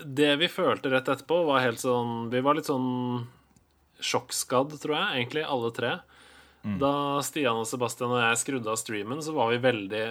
Det 0.02 0.32
vi 0.42 0.48
følte 0.50 0.90
rett 0.90 1.08
etterpå, 1.08 1.44
var 1.46 1.62
helt 1.62 1.82
sånn 1.82 2.28
Vi 2.34 2.42
var 2.42 2.58
litt 2.58 2.66
sånn 2.70 3.28
sjokkskadd, 4.04 4.74
tror 4.82 4.96
jeg, 4.98 5.20
egentlig, 5.22 5.46
alle 5.46 5.70
tre. 5.74 5.94
Da 6.80 7.20
Stian 7.20 7.58
og 7.60 7.66
Sebastian 7.68 8.12
og 8.14 8.22
jeg 8.22 8.38
skrudde 8.40 8.70
av 8.72 8.78
streamen, 8.80 9.18
så 9.20 9.34
var 9.36 9.50
vi 9.52 9.58
veldig 9.60 10.04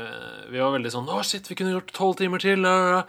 Vi 0.53 0.59
var 0.61 0.75
veldig 0.75 0.91
sånn 0.93 1.09
Å, 1.09 1.23
shit, 1.25 1.47
vi 1.49 1.57
kunne 1.57 1.73
gjort 1.73 1.89
tolv 1.97 2.19
timer 2.19 2.43
til! 2.43 2.61
øh». 2.69 3.01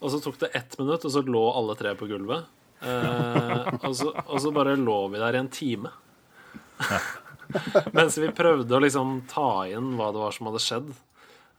Og 0.00 0.12
så 0.12 0.20
tok 0.20 0.38
det 0.40 0.50
ett 0.56 0.74
minutt, 0.80 1.04
og 1.04 1.12
så 1.12 1.22
lå 1.24 1.42
alle 1.56 1.76
tre 1.76 1.94
på 1.96 2.08
gulvet. 2.08 2.44
Eh, 2.80 3.68
og, 3.80 3.92
så, 3.96 4.12
og 4.26 4.40
så 4.42 4.52
bare 4.54 4.76
lå 4.80 4.98
vi 5.12 5.22
der 5.22 5.36
i 5.36 5.42
en 5.42 5.52
time. 5.52 5.92
Mens 7.96 8.18
vi 8.20 8.32
prøvde 8.34 8.76
å 8.76 8.82
liksom 8.82 9.20
ta 9.30 9.66
inn 9.70 9.94
hva 9.98 10.10
det 10.12 10.22
var 10.22 10.34
som 10.36 10.50
hadde 10.50 10.64
skjedd. 10.64 10.90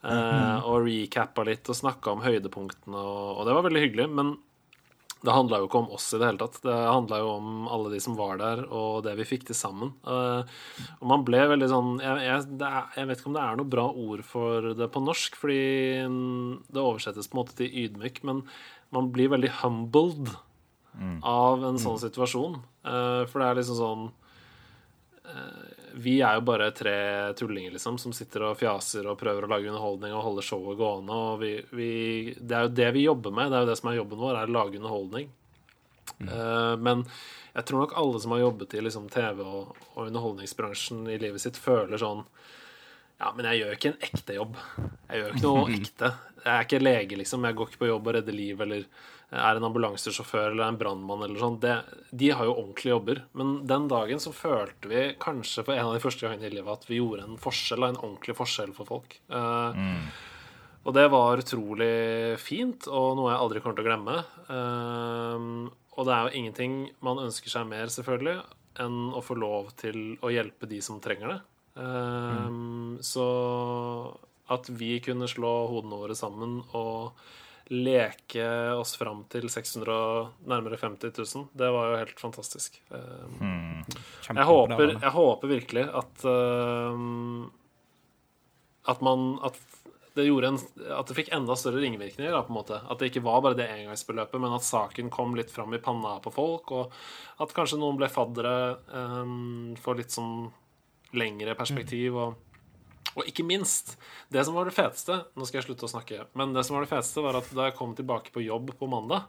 eh, 0.08 0.68
og 0.68 0.84
recappa 0.86 1.46
litt 1.48 1.70
og 1.72 1.80
snakka 1.80 2.14
om 2.14 2.26
høydepunktene, 2.26 3.00
og, 3.00 3.40
og 3.40 3.48
det 3.48 3.56
var 3.58 3.66
veldig 3.70 3.86
hyggelig. 3.88 4.10
Men 4.20 4.36
det 5.26 5.34
handla 5.34 5.58
jo 5.60 5.66
ikke 5.66 5.80
om 5.82 5.94
oss 5.96 6.12
i 6.14 6.20
det 6.22 6.28
hele 6.30 6.42
tatt. 6.44 6.60
Det 6.62 6.74
handla 6.76 7.18
jo 7.24 7.30
om 7.40 7.70
alle 7.74 7.90
de 7.96 8.00
som 8.04 8.18
var 8.20 8.38
der, 8.38 8.62
og 8.70 9.02
det 9.08 9.16
vi 9.18 9.26
fikk 9.26 9.48
til 9.48 9.58
sammen. 9.58 9.96
Eh, 10.06 10.58
og 11.00 11.06
man 11.10 11.26
ble 11.28 11.42
veldig 11.50 11.70
sånn 11.72 11.94
jeg, 12.04 12.26
jeg, 12.28 12.44
er, 12.62 12.92
jeg 13.00 13.10
vet 13.10 13.22
ikke 13.24 13.32
om 13.32 13.38
det 13.40 13.46
er 13.46 13.60
noe 13.60 13.72
bra 13.74 13.88
ord 13.90 14.26
for 14.28 14.72
det 14.78 14.90
på 14.94 15.04
norsk, 15.04 15.40
fordi 15.42 15.62
det 16.70 16.84
oversettes 16.84 17.32
på 17.32 17.38
en 17.38 17.42
måte 17.42 17.58
til 17.58 17.80
ydmyk, 17.86 18.22
men 18.30 18.44
man 18.94 19.10
blir 19.16 19.34
veldig 19.34 19.50
humbled 19.64 20.30
av 21.22 21.66
en 21.66 21.80
sånn 21.82 22.00
situasjon. 22.02 22.58
Eh, 22.88 23.24
for 23.30 23.42
det 23.42 23.48
er 23.48 23.60
liksom 23.60 23.78
sånn 23.78 24.06
eh, 25.28 25.74
Vi 26.04 26.20
er 26.22 26.38
jo 26.38 26.46
bare 26.48 26.70
tre 26.76 26.98
tullinger, 27.38 27.74
liksom, 27.76 27.98
som 28.02 28.14
sitter 28.16 28.48
og 28.50 28.60
fjaser 28.60 29.08
og 29.10 29.18
prøver 29.20 29.46
å 29.46 29.52
lage 29.52 29.70
underholdning 29.72 30.14
og 30.14 30.26
holde 30.28 30.46
showet 30.46 30.78
gående. 30.80 31.18
Og 31.18 31.42
vi, 31.42 31.52
vi, 31.72 31.90
det 32.40 32.58
er 32.58 32.68
jo 32.68 32.76
det 32.82 32.92
vi 32.98 33.08
jobber 33.08 33.34
med. 33.34 33.52
Det 33.52 33.60
er 33.60 33.66
jo 33.66 33.72
det 33.72 33.80
som 33.82 33.92
er 33.92 34.00
jobben 34.00 34.24
vår, 34.24 34.38
er 34.38 34.52
å 34.52 34.58
lage 34.60 34.80
underholdning. 34.82 35.34
Eh, 36.22 36.76
men 36.80 37.04
jeg 37.58 37.66
tror 37.68 37.84
nok 37.84 37.98
alle 37.98 38.22
som 38.22 38.34
har 38.36 38.46
jobbet 38.46 38.78
i 38.78 38.86
liksom, 38.86 39.10
TV 39.14 39.42
og, 39.44 39.76
og 39.96 40.08
underholdningsbransjen 40.08 41.08
i 41.10 41.20
livet 41.22 41.42
sitt, 41.42 41.58
føler 41.58 41.98
sånn 42.02 42.24
Ja, 43.18 43.32
men 43.34 43.48
jeg 43.50 43.64
gjør 43.64 43.78
ikke 43.78 43.92
en 43.94 44.04
ekte 44.06 44.38
jobb. 44.38 44.58
Jeg 45.10 45.22
gjør 45.22 45.32
ikke 45.36 45.48
noe 45.48 45.70
ekte. 45.80 46.12
Jeg 46.44 46.54
er 46.54 46.68
ikke 46.68 46.84
lege, 46.84 47.18
liksom. 47.18 47.48
Jeg 47.50 47.58
går 47.58 47.72
ikke 47.72 47.82
på 47.82 47.90
jobb 47.90 48.10
og 48.10 48.18
redder 48.20 48.38
liv 48.38 48.62
eller 48.62 48.84
er 49.28 49.58
en 49.58 49.68
ambulansesjåfør 49.68 50.54
eller 50.54 50.70
en 50.70 50.78
brannmann 50.80 51.26
eller 51.26 51.42
sånn. 51.42 51.58
De 51.60 52.30
har 52.32 52.48
jo 52.48 52.56
ordentlige 52.56 52.94
jobber. 52.94 53.22
Men 53.36 53.58
den 53.68 53.90
dagen 53.92 54.22
så 54.24 54.32
følte 54.36 54.92
vi 54.92 55.04
kanskje 55.20 55.66
for 55.68 55.76
en 55.76 55.90
av 55.90 55.98
de 55.98 56.04
første 56.04 56.24
gangene 56.24 56.48
i 56.48 56.56
livet 56.56 56.72
at 56.72 56.88
vi 56.88 57.02
gjorde 57.02 57.26
en 57.28 57.42
forskjell, 57.42 57.84
en 57.84 58.00
ordentlig 58.00 58.38
forskjell 58.38 58.72
for 58.78 58.88
folk. 58.88 59.18
Mm. 59.28 60.08
Og 60.88 60.96
det 60.96 61.04
var 61.12 61.44
utrolig 61.44 62.38
fint, 62.40 62.88
og 62.88 63.18
noe 63.20 63.34
jeg 63.34 63.42
aldri 63.44 63.64
kommer 63.64 63.76
til 63.76 63.84
å 63.84 63.90
glemme. 63.90 64.16
Eh, 64.56 65.50
og 65.98 66.08
det 66.08 66.14
er 66.14 66.24
jo 66.24 66.40
ingenting 66.40 66.78
man 67.04 67.20
ønsker 67.26 67.52
seg 67.52 67.68
mer, 67.68 67.92
selvfølgelig, 67.92 68.40
enn 68.80 68.98
å 69.18 69.24
få 69.26 69.36
lov 69.36 69.74
til 69.82 70.16
å 70.24 70.32
hjelpe 70.32 70.70
de 70.70 70.80
som 70.86 71.02
trenger 71.04 71.34
det. 71.34 71.40
Mm. 71.78 72.98
Så 73.06 73.26
at 74.54 74.70
vi 74.80 74.96
kunne 75.04 75.28
slå 75.30 75.52
hodene 75.74 76.00
våre 76.00 76.16
sammen 76.18 76.62
og 76.78 77.20
leke 77.74 78.46
oss 78.78 78.96
fram 79.00 79.24
til 79.32 79.50
600 79.52 79.92
og 79.94 80.50
nærmere 80.50 80.80
50 80.80 81.12
000, 81.36 81.48
det 81.58 81.72
var 81.76 81.92
jo 81.92 82.02
helt 82.02 82.22
fantastisk. 82.22 82.80
Hmm. 82.90 83.84
jeg 84.30 84.48
håper, 84.48 84.94
jeg 84.96 85.14
håper 85.16 85.52
virkelig 85.52 85.88
at 86.02 86.28
uh, 86.28 87.50
At 88.88 89.02
man 89.04 89.34
at 89.44 89.60
det, 90.18 90.26
gjorde 90.26 90.48
en, 90.48 90.60
at 90.98 91.10
det 91.10 91.16
fikk 91.18 91.30
enda 91.36 91.56
større 91.60 91.82
ringvirkninger. 91.84 92.32
Da, 92.34 92.42
på 92.42 92.54
en 92.54 92.58
måte. 92.58 92.80
At 92.90 93.00
det 93.00 93.12
ikke 93.12 93.26
var 93.28 93.44
bare 93.46 93.58
det 93.60 93.68
engangsbeløpet, 93.70 94.42
men 94.42 94.56
at 94.56 94.66
saken 94.66 95.12
kom 95.14 95.36
litt 95.38 95.52
fram 95.54 95.76
i 95.78 95.82
panna 95.84 96.16
på 96.24 96.34
folk. 96.34 96.74
Og 96.74 97.44
at 97.44 97.54
kanskje 97.54 97.78
noen 97.82 98.00
ble 98.00 98.10
faddere 98.10 98.56
um, 98.90 99.76
for 99.82 100.00
litt 100.00 100.16
sånn 100.16 100.50
lengre 101.18 101.54
perspektiv. 101.60 102.18
Og, 102.18 102.47
og 103.18 103.26
ikke 103.30 103.46
minst, 103.48 103.96
det 104.34 104.44
som 104.46 104.54
var 104.58 104.70
det 104.70 104.76
feteste 104.76 105.16
Nå 105.34 105.48
skal 105.48 105.60
jeg 105.60 105.68
slutte 105.70 105.88
å 105.88 105.92
snakke, 105.92 106.28
men 106.38 106.54
det 106.54 106.64
som 106.68 106.78
var 106.78 106.86
det 106.86 106.92
feteste, 106.92 107.24
var 107.26 107.40
at 107.40 107.50
da 107.58 107.70
jeg 107.70 107.78
kom 107.80 107.96
tilbake 107.98 108.34
på 108.34 108.46
jobb 108.46 108.76
på 108.78 108.90
mandag, 108.92 109.26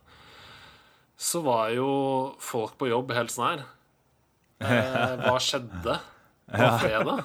så 1.19 1.41
var 1.43 1.73
jo 1.75 1.89
folk 2.43 2.77
på 2.79 2.91
jobb 2.93 3.11
helt 3.17 3.33
sånn 3.35 3.49
her. 3.49 3.67
Eh, 4.63 5.15
hva 5.25 5.35
skjedde 5.43 5.97
på 6.49 6.69
fredag? 6.83 7.25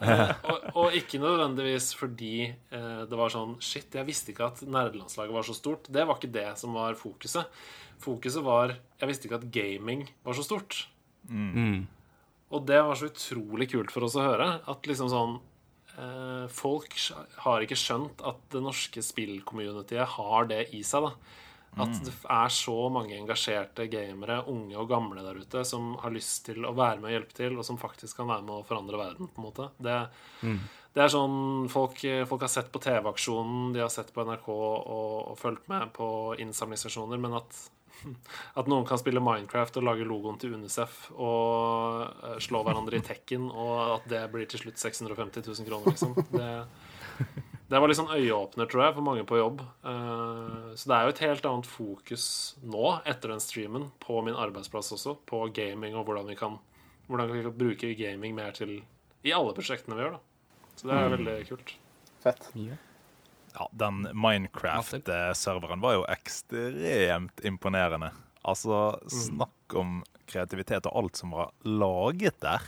Eh, 0.00 0.32
og, 0.48 0.66
og 0.80 0.96
ikke 0.96 1.20
nødvendigvis 1.22 1.90
fordi 1.98 2.34
eh, 2.50 3.02
det 3.08 3.18
var 3.18 3.32
sånn 3.32 3.56
Shit, 3.64 3.96
jeg 3.96 4.08
visste 4.08 4.34
ikke 4.34 4.50
at 4.50 4.62
nerdelandslaget 4.64 5.36
var 5.36 5.46
så 5.46 5.56
stort. 5.56 5.88
Det 5.92 6.04
var 6.04 6.20
ikke 6.20 6.32
det 6.36 6.48
som 6.60 6.76
var 6.76 6.98
fokuset. 7.00 7.48
Fokuset 8.00 8.44
var 8.44 8.76
Jeg 9.00 9.10
visste 9.10 9.28
ikke 9.28 9.40
at 9.40 9.50
gaming 9.52 10.06
var 10.26 10.36
så 10.36 10.44
stort. 10.46 10.84
Og 12.50 12.64
det 12.66 12.80
var 12.82 12.98
så 12.98 13.10
utrolig 13.10 13.70
kult 13.70 13.92
for 13.94 14.06
oss 14.06 14.16
å 14.18 14.24
høre. 14.24 14.48
At 14.68 14.88
liksom 14.88 15.10
sånn 15.12 15.36
Folk 16.54 16.96
har 17.44 17.64
ikke 17.64 17.78
skjønt 17.78 18.22
at 18.26 18.40
det 18.52 18.62
norske 18.64 19.02
spillcommunityet 19.04 20.16
har 20.16 20.50
det 20.50 20.64
i 20.76 20.82
seg. 20.86 21.08
da 21.08 21.82
At 21.84 22.00
det 22.02 22.12
er 22.26 22.50
så 22.50 22.76
mange 22.90 23.14
engasjerte 23.14 23.86
gamere, 23.90 24.40
unge 24.50 24.74
og 24.80 24.88
gamle 24.90 25.22
der 25.22 25.38
ute, 25.38 25.62
som 25.68 25.92
har 26.02 26.10
lyst 26.14 26.42
til 26.48 26.66
å 26.66 26.74
være 26.74 26.98
med 26.98 27.10
og 27.10 27.14
hjelpe 27.14 27.36
til, 27.36 27.58
og 27.58 27.66
som 27.66 27.78
faktisk 27.78 28.18
kan 28.18 28.30
være 28.30 28.42
med 28.46 28.56
å 28.56 28.66
forandre 28.66 28.98
verden. 28.98 29.30
på 29.30 29.38
en 29.38 29.46
måte 29.46 29.68
Det, 29.78 29.98
det 30.94 31.04
er 31.04 31.12
sånn 31.12 31.68
folk, 31.70 32.02
folk 32.26 32.46
har 32.46 32.50
sett 32.50 32.72
på 32.74 32.82
TV-aksjonen, 32.82 33.72
de 33.76 33.84
har 33.84 33.92
sett 33.92 34.10
på 34.12 34.24
NRK 34.26 34.48
og, 34.50 35.30
og 35.30 35.38
fulgt 35.38 35.68
med 35.70 35.92
på 35.94 36.08
innsamlingsstasjoner, 36.42 37.22
men 37.22 37.38
at 37.38 37.60
at 38.60 38.70
noen 38.70 38.86
kan 38.88 38.98
spille 39.00 39.22
Minecraft 39.24 39.76
og 39.80 39.86
lage 39.86 40.06
logoen 40.08 40.38
til 40.40 40.54
Unicef 40.56 41.10
og 41.12 42.06
eh, 42.24 42.38
slå 42.42 42.62
hverandre 42.66 42.98
i 43.00 43.04
tekken, 43.06 43.48
og 43.50 43.76
at 43.98 44.08
det 44.10 44.24
blir 44.32 44.48
til 44.50 44.62
slutt 44.64 44.80
650 44.80 45.46
000 45.46 45.68
kroner, 45.68 45.94
liksom. 45.94 46.14
Det, 46.32 47.26
det 47.70 47.78
var 47.78 47.86
litt 47.90 48.00
sånn 48.00 48.10
øyeåpner, 48.10 48.66
tror 48.70 48.84
jeg, 48.86 48.96
for 48.96 49.06
mange 49.06 49.26
på 49.28 49.38
jobb. 49.38 49.60
Eh, 49.86 50.72
Så 50.74 50.90
det 50.90 50.96
er 50.96 51.06
jo 51.06 51.14
et 51.14 51.24
helt 51.26 51.46
annet 51.52 51.68
fokus 51.70 52.26
nå, 52.64 52.86
etter 53.06 53.34
den 53.34 53.44
streamen, 53.44 53.90
på 54.02 54.18
min 54.26 54.34
arbeidsplass 54.38 54.92
også, 54.96 55.18
på 55.30 55.44
gaming 55.54 55.94
og 55.98 56.08
hvordan 56.08 56.26
vi 56.32 56.38
kan, 56.40 56.58
hvordan 57.10 57.30
vi 57.30 57.44
kan 57.46 57.58
bruke 57.64 57.94
gaming 57.98 58.34
mer 58.38 58.56
til 58.56 58.80
i 59.22 59.34
alle 59.36 59.52
prosjektene 59.54 59.98
vi 59.98 60.06
gjør, 60.06 60.16
da. 60.18 60.22
Så 60.80 60.88
det 60.88 60.96
er 60.96 61.10
veldig 61.12 61.34
kult. 61.50 61.74
Fett. 62.24 62.46
Ja, 63.54 63.66
den 63.72 64.04
Minecraft-serveren 64.14 65.82
var 65.82 65.96
jo 65.96 66.04
ekstremt 66.10 67.42
imponerende. 67.44 68.12
Altså, 68.46 68.98
snakk 69.10 69.74
om 69.76 70.00
kreativitet 70.30 70.86
og 70.88 71.02
alt 71.02 71.18
som 71.18 71.34
var 71.34 71.50
laget 71.66 72.38
der. 72.44 72.62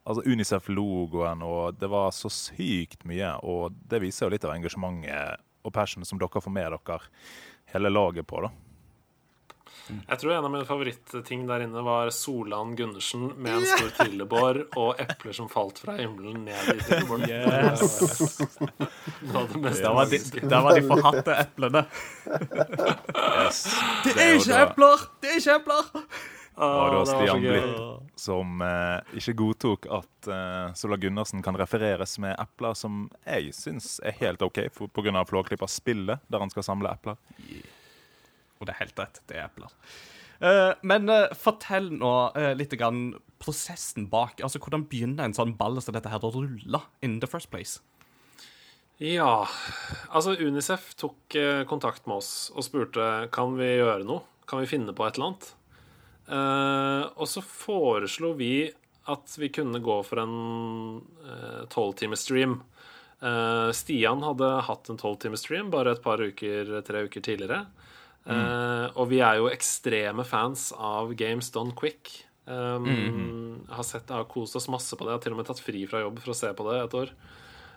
Altså 0.00 0.24
Unicef-logoen, 0.24 1.44
og 1.44 1.76
det 1.78 1.90
var 1.92 2.10
så 2.16 2.30
sykt 2.32 3.04
mye. 3.08 3.34
Og 3.44 3.76
det 3.90 4.00
viser 4.02 4.26
jo 4.26 4.34
litt 4.34 4.46
av 4.48 4.56
engasjementet 4.56 5.44
og 5.60 5.74
passionen 5.76 6.08
som 6.08 6.18
dere 6.18 6.40
får 6.40 6.54
med 6.54 6.72
dere 6.72 7.00
hele 7.74 7.92
laget 7.92 8.26
på, 8.26 8.40
da. 8.46 8.50
Jeg 9.88 10.18
tror 10.22 10.32
en 10.34 10.46
av 10.46 10.52
mine 10.52 10.66
favorittting 10.68 11.46
der 11.48 11.64
inne 11.64 11.82
var 11.86 12.10
Solan 12.14 12.74
Gundersen 12.78 13.30
med 13.36 13.58
en 13.58 13.66
stor 13.66 13.90
trillebår 13.98 14.62
og 14.80 15.00
epler 15.02 15.36
som 15.36 15.48
falt 15.50 15.80
fra 15.82 15.96
himmelen 15.98 16.44
ned 16.46 16.74
i 16.74 16.78
trillebåren. 16.84 17.26
Det 19.20 19.32
var 19.34 19.48
det 19.52 19.62
mest 19.62 19.82
Der 19.82 19.94
var 19.94 20.10
de, 20.10 20.18
der 20.54 20.66
var 20.66 20.78
de 20.78 20.82
forhatte 20.88 21.38
eplene. 21.44 21.84
Yes. 23.40 23.64
Det 24.04 24.14
er 24.16 24.36
ikke 24.36 24.60
epler! 24.66 25.08
Det 25.20 25.32
er 25.32 25.40
ikke 25.40 25.58
epler! 25.62 25.82
var 26.60 26.90
da 26.90 26.98
var 26.98 27.04
Stian. 27.04 27.40
Blipp 27.40 28.00
som 28.20 28.62
eh, 28.62 29.16
ikke 29.16 29.32
godtok 29.38 29.86
at 29.96 30.28
eh, 30.28 30.72
Sola 30.76 30.98
Gundersen 31.00 31.42
kan 31.42 31.56
refereres 31.56 32.18
med 32.20 32.36
epler 32.38 32.76
som 32.76 33.06
jeg 33.24 33.54
syns 33.56 33.98
er 34.04 34.16
helt 34.20 34.42
OK, 34.44 34.66
pga. 34.68 34.88
på 34.92 35.04
grunn 35.04 35.16
av 35.16 35.30
Flåklypa-spillet, 35.30 36.26
der 36.28 36.42
han 36.44 36.52
skal 36.52 36.66
samle 36.66 36.92
epler. 36.92 37.16
Og 38.60 38.68
det 38.68 38.76
er 38.76 38.82
helt 38.84 39.00
rett. 39.00 39.20
Det 39.26 39.38
er 39.38 39.48
epler. 39.48 39.72
Uh, 40.40 40.72
men 40.86 41.08
uh, 41.12 41.32
fortell 41.36 41.90
nå 41.92 42.12
uh, 42.36 42.52
litt 42.56 42.72
grann 42.80 43.10
prosessen 43.40 44.08
bak. 44.12 44.40
Altså, 44.44 44.60
Hvordan 44.62 44.86
begynner 44.88 45.26
en 45.26 45.36
sånn 45.36 45.56
ball 45.58 45.80
som 45.82 45.96
dette 45.96 46.12
her 46.12 46.24
å 46.24 46.32
rulle 46.34 46.84
in 47.04 47.18
the 47.20 47.28
first 47.28 47.50
place? 47.52 47.80
Ja, 49.00 49.48
altså 50.12 50.34
Unicef 50.36 50.90
tok 51.00 51.32
eh, 51.40 51.62
kontakt 51.64 52.04
med 52.04 52.18
oss 52.20 52.50
og 52.52 52.66
spurte 52.66 53.30
kan 53.32 53.54
vi 53.56 53.70
gjøre 53.78 54.04
noe. 54.04 54.26
Kan 54.44 54.60
vi 54.60 54.68
finne 54.68 54.92
på 54.92 55.06
et 55.06 55.16
eller 55.16 55.30
annet? 55.30 55.46
Eh, 56.28 57.04
og 57.16 57.30
så 57.32 57.40
foreslo 57.40 58.34
vi 58.36 58.68
at 59.08 59.38
vi 59.40 59.48
kunne 59.48 59.80
gå 59.80 59.96
for 60.04 60.20
en 60.20 61.00
tolvtimers-stream. 61.72 62.58
Eh, 63.24 63.70
Stian 63.72 64.20
hadde 64.26 64.50
hatt 64.68 64.92
en 64.92 65.00
tolvtimers-stream 65.00 65.72
bare 65.72 65.96
et 65.96 66.04
par 66.04 66.20
uker, 66.20 66.76
tre 66.84 67.06
uker 67.08 67.24
tidligere. 67.24 67.62
Eh, 68.26 68.86
og 68.94 69.08
vi 69.10 69.20
er 69.24 69.40
jo 69.40 69.48
ekstreme 69.50 70.26
fans 70.28 70.70
av 70.76 71.14
Games 71.18 71.50
Done 71.54 71.76
Quick. 71.78 72.12
Um, 72.50 73.62
har, 73.70 73.84
sett, 73.86 74.10
har 74.10 74.26
kost 74.30 74.56
oss 74.58 74.68
masse 74.72 74.96
på 74.96 75.04
det. 75.06 75.12
Jeg 75.12 75.18
har 75.18 75.24
til 75.26 75.36
og 75.36 75.40
med 75.40 75.48
tatt 75.50 75.62
fri 75.62 75.84
fra 75.86 76.02
jobb 76.02 76.18
for 76.24 76.34
å 76.34 76.38
se 76.40 76.50
på 76.56 76.66
det 76.66 76.78
et 76.82 76.98
år. 76.98 77.14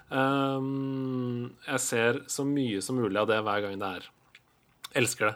Um, 0.10 1.53
jeg 1.68 1.82
ser 1.84 2.22
så 2.32 2.45
mye 2.48 2.82
som 2.84 2.98
mulig 2.98 3.20
av 3.22 3.30
det 3.30 3.40
hver 3.45 3.65
gang 3.68 3.80
det 3.82 3.91
er. 3.99 4.07
Elsker 5.03 5.32
det. 5.32 5.36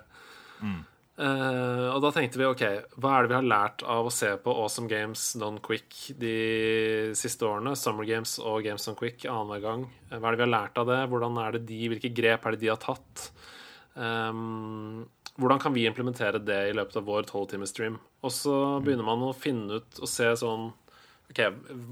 Eh, 1.18 1.88
og 1.90 1.98
da 2.04 2.12
tenkte 2.14 2.38
vi 2.38 2.46
OK, 2.46 2.64
hva 3.02 3.16
er 3.16 3.26
det 3.26 3.32
vi 3.32 3.38
har 3.40 3.48
lært 3.50 3.82
av 3.90 4.06
å 4.06 4.14
se 4.14 4.30
på 4.38 4.54
Awesome 4.54 4.90
Games 4.92 5.32
Done 5.42 5.62
Quick 5.66 6.12
de 6.22 6.34
siste 7.18 7.48
årene? 7.48 7.74
Summer 7.80 8.06
Games 8.06 8.36
og 8.38 8.62
Games 8.68 8.86
Done 8.86 9.00
Quick 9.00 9.26
annenhver 9.26 9.64
gang. 9.64 9.88
Eh, 10.12 10.20
Hva 10.20 10.30
er 10.30 10.38
det 10.38 10.44
vi 10.44 10.46
har 10.46 10.54
lært 10.54 10.78
av 10.78 10.90
det? 10.92 11.00
Hvordan 11.10 11.40
er 11.42 11.58
det 11.58 11.64
de, 11.72 11.80
Hvilke 11.94 12.14
grep 12.22 12.46
er 12.46 12.54
det 12.54 12.62
de 12.62 12.70
har 12.70 12.82
tatt? 12.84 13.32
Um, 13.98 15.07
hvordan 15.41 15.61
kan 15.61 15.74
vi 15.74 15.88
implementere 15.90 16.41
det 16.41 16.60
i 16.69 16.74
løpet 16.78 16.99
av 16.99 17.06
vår 17.07 17.28
tolvtimesstream? 17.30 17.98
Og 18.22 18.34
så 18.34 18.56
begynner 18.86 19.07
man 19.07 19.24
å 19.26 19.34
finne 19.38 19.80
ut 19.82 20.02
og 20.02 20.10
se 20.11 20.30
sånn 20.38 20.69
OK, 21.28 21.41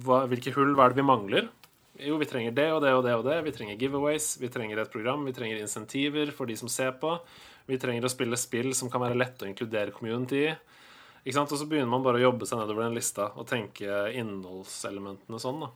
hva, 0.06 0.24
hvilke 0.32 0.54
hull 0.56 0.76
hva 0.78 0.86
er 0.86 0.94
det 0.94 1.02
vi 1.02 1.08
mangler? 1.08 1.50
Jo, 2.00 2.20
vi 2.20 2.28
trenger 2.28 2.56
det 2.56 2.68
og 2.76 2.82
det 2.84 2.94
og 2.96 3.04
det 3.06 3.16
og 3.16 3.26
det. 3.28 3.40
Vi 3.46 3.54
trenger 3.56 3.80
giveaways, 3.80 4.36
vi 4.42 4.52
trenger 4.52 4.82
et 4.82 4.92
program, 4.92 5.26
vi 5.28 5.34
trenger 5.36 5.60
insentiver 5.62 6.32
for 6.36 6.50
de 6.50 6.56
som 6.60 6.72
ser 6.72 6.96
på. 7.02 7.14
Vi 7.66 7.80
trenger 7.82 8.06
å 8.06 8.12
spille 8.12 8.38
spill 8.40 8.74
som 8.78 8.92
kan 8.92 9.02
være 9.04 9.18
lette 9.18 9.46
å 9.46 9.50
inkludere 9.50 9.94
community 9.96 10.46
i. 10.46 10.56
Ikke 11.26 11.38
sant? 11.40 11.54
Og 11.56 11.62
så 11.62 11.66
begynner 11.70 11.90
man 11.90 12.04
bare 12.06 12.20
å 12.20 12.28
jobbe 12.28 12.46
seg 12.46 12.60
nedover 12.62 12.86
den 12.86 12.98
lista 12.98 13.32
og 13.34 13.48
tenke 13.50 14.04
innholdselementene 14.14 15.40
sånn. 15.42 15.64
da. 15.66 15.72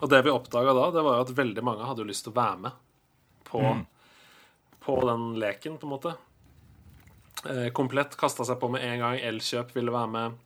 Og 0.00 0.10
det 0.12 0.20
vi 0.26 0.34
oppdaga 0.34 0.74
da, 0.76 0.90
det 0.94 1.02
var 1.06 1.18
jo 1.18 1.24
at 1.24 1.32
veldig 1.40 1.64
mange 1.66 1.88
hadde 1.88 2.06
lyst 2.06 2.26
til 2.26 2.34
å 2.34 2.38
være 2.38 2.60
med 2.66 2.84
på, 3.48 3.62
på 4.80 4.96
den 5.06 5.34
leken, 5.40 5.78
på 5.78 5.86
en 5.86 5.94
måte. 5.94 6.14
Eh, 7.48 7.68
komplett 7.72 8.16
kasta 8.16 8.44
seg 8.44 8.60
på 8.60 8.68
med 8.72 8.84
en 8.84 8.98
gang. 9.04 9.20
Elkjøp 9.30 9.72
ville 9.76 9.94
være 9.94 10.12
med. 10.12 10.40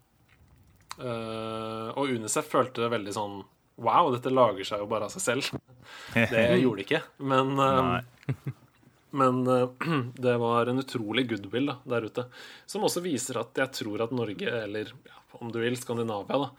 Eh, 0.99 1.89
og 1.95 2.11
Unicef 2.15 2.51
følte 2.53 2.85
det 2.85 2.93
veldig 2.95 3.15
sånn 3.17 3.41
Wow, 3.83 4.13
dette 4.15 4.31
lager 4.31 4.63
seg 4.63 4.85
jo 4.85 4.87
bare 4.87 5.09
av 5.09 5.15
seg 5.17 5.23
selv. 5.25 5.49
Det 6.31 6.45
gjorde 6.61 6.79
det 6.79 6.85
ikke. 6.85 7.01
Men, 7.27 7.49
eh, 7.59 8.53
men 9.21 9.41
det 10.27 10.37
var 10.39 10.71
en 10.71 10.79
utrolig 10.85 11.27
goodwill 11.33 11.73
da, 11.73 11.81
der 11.97 12.07
ute. 12.07 12.29
Som 12.71 12.87
også 12.87 13.03
viser 13.03 13.41
at 13.43 13.59
jeg 13.59 13.75
tror 13.81 14.07
at 14.07 14.15
Norge, 14.15 14.47
eller 14.47 14.95
ja, 14.95 15.19
om 15.41 15.51
du 15.51 15.59
vil 15.65 15.75
Skandinavia, 15.81 16.39
da, 16.45 16.53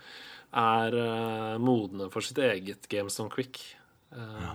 er 0.59 1.57
modne 1.59 2.09
for 2.11 2.23
sitt 2.23 2.39
eget 2.43 2.87
Games 2.91 3.15
on 3.23 3.31
Quick. 3.31 3.63
Eh, 4.11 4.51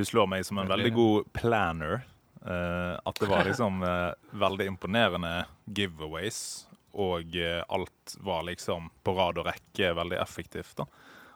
Du 0.00 0.04
slår 0.08 0.30
meg 0.32 0.46
som 0.48 0.56
en 0.56 0.68
veldig 0.70 0.94
god 0.96 1.26
planner. 1.36 2.06
Uh, 2.40 2.96
at 3.04 3.18
det 3.20 3.26
var 3.28 3.44
liksom 3.44 3.82
uh, 3.84 4.14
veldig 4.32 4.70
imponerende 4.70 5.32
giveaways, 5.76 6.68
og 6.96 7.34
uh, 7.36 7.58
alt 7.68 8.14
var 8.24 8.46
liksom 8.48 8.86
på 9.04 9.12
rad 9.18 9.42
og 9.42 9.44
rekke 9.50 9.90
veldig 9.98 10.16
effektivt. 10.22 10.72
da. 10.78 10.86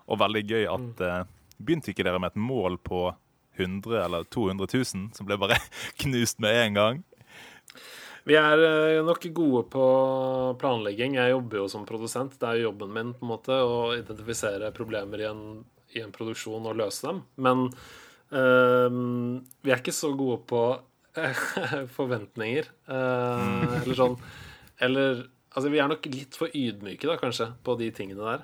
Og 0.09 0.17
veldig 0.21 0.43
gøy 0.49 0.65
at 0.69 1.03
eh, 1.05 1.21
Begynte 1.55 1.93
ikke 1.93 2.05
dere 2.05 2.19
med 2.21 2.33
et 2.33 2.41
mål 2.41 2.75
på 2.83 3.07
100 3.57 3.95
eller 4.01 4.25
200 4.33 4.67
000, 4.73 5.05
som 5.17 5.29
ble 5.29 5.37
bare 5.39 5.57
knust 6.03 6.41
med 6.43 6.57
en 6.63 6.79
gang? 6.79 7.03
Vi 8.25 8.37
er 8.37 9.03
nok 9.05 9.27
gode 9.37 9.63
på 9.73 9.85
planlegging. 10.61 11.19
Jeg 11.21 11.35
jobber 11.35 11.61
jo 11.61 11.69
som 11.71 11.85
produsent. 11.89 12.37
Det 12.41 12.49
er 12.49 12.59
jo 12.59 12.71
jobben 12.71 12.93
min 12.97 13.13
på 13.13 13.25
en 13.25 13.33
måte 13.35 13.61
å 13.61 13.93
identifisere 13.95 14.73
problemer 14.77 15.23
i 15.23 15.29
en, 15.29 15.45
i 15.95 16.03
en 16.05 16.13
produksjon 16.13 16.69
og 16.69 16.81
løse 16.81 17.07
dem. 17.07 17.23
Men 17.37 17.69
eh, 18.35 18.99
vi 19.65 19.73
er 19.73 19.83
ikke 19.83 19.95
så 19.95 20.11
gode 20.17 20.41
på 20.51 20.65
forventninger. 21.97 22.67
Uh, 22.91 23.79
eller 23.79 23.95
sånn 23.95 24.17
Eller 24.83 25.21
altså, 25.55 25.69
vi 25.71 25.79
er 25.79 25.91
nok 25.93 26.09
litt 26.11 26.35
for 26.39 26.51
ydmyke, 26.51 27.07
da, 27.07 27.15
kanskje, 27.21 27.53
på 27.63 27.77
de 27.79 27.93
tingene 27.95 28.27
der. 28.27 28.43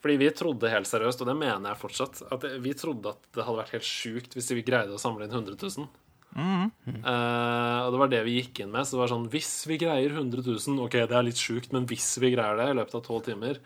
Fordi 0.00 0.16
vi 0.20 0.32
trodde 0.36 0.70
helt 0.72 0.88
seriøst, 0.88 1.22
og 1.24 1.28
det 1.28 1.36
mener 1.38 1.70
jeg 1.72 1.80
fortsatt, 1.80 2.24
at 2.32 2.44
vi 2.62 2.72
trodde 2.78 3.12
at 3.12 3.30
det 3.34 3.44
hadde 3.44 3.60
vært 3.60 3.76
helt 3.76 3.88
sjukt 3.88 4.36
hvis 4.36 4.52
vi 4.54 4.64
greide 4.64 4.94
å 4.94 5.00
samle 5.02 5.26
inn 5.26 5.34
100 5.34 5.56
000. 5.60 5.88
Eh, 6.36 7.78
og 7.86 7.94
det 7.94 8.00
var 8.02 8.10
det 8.12 8.20
vi 8.26 8.36
gikk 8.40 8.60
inn 8.62 8.72
med. 8.72 8.84
Så 8.84 8.96
det 8.96 9.02
var 9.02 9.12
sånn 9.14 9.28
Hvis 9.32 9.50
vi 9.70 9.78
greier 9.80 10.12
100 10.12 10.44
000 10.44 10.82
Ok, 10.84 10.98
det 10.98 11.16
er 11.16 11.24
litt 11.24 11.40
sjukt, 11.40 11.72
men 11.72 11.88
hvis 11.88 12.10
vi 12.20 12.34
greier 12.34 12.58
det 12.60 12.68
i 12.70 12.76
løpet 12.76 12.98
av 12.98 13.04
tolv 13.06 13.24
timer, 13.26 13.60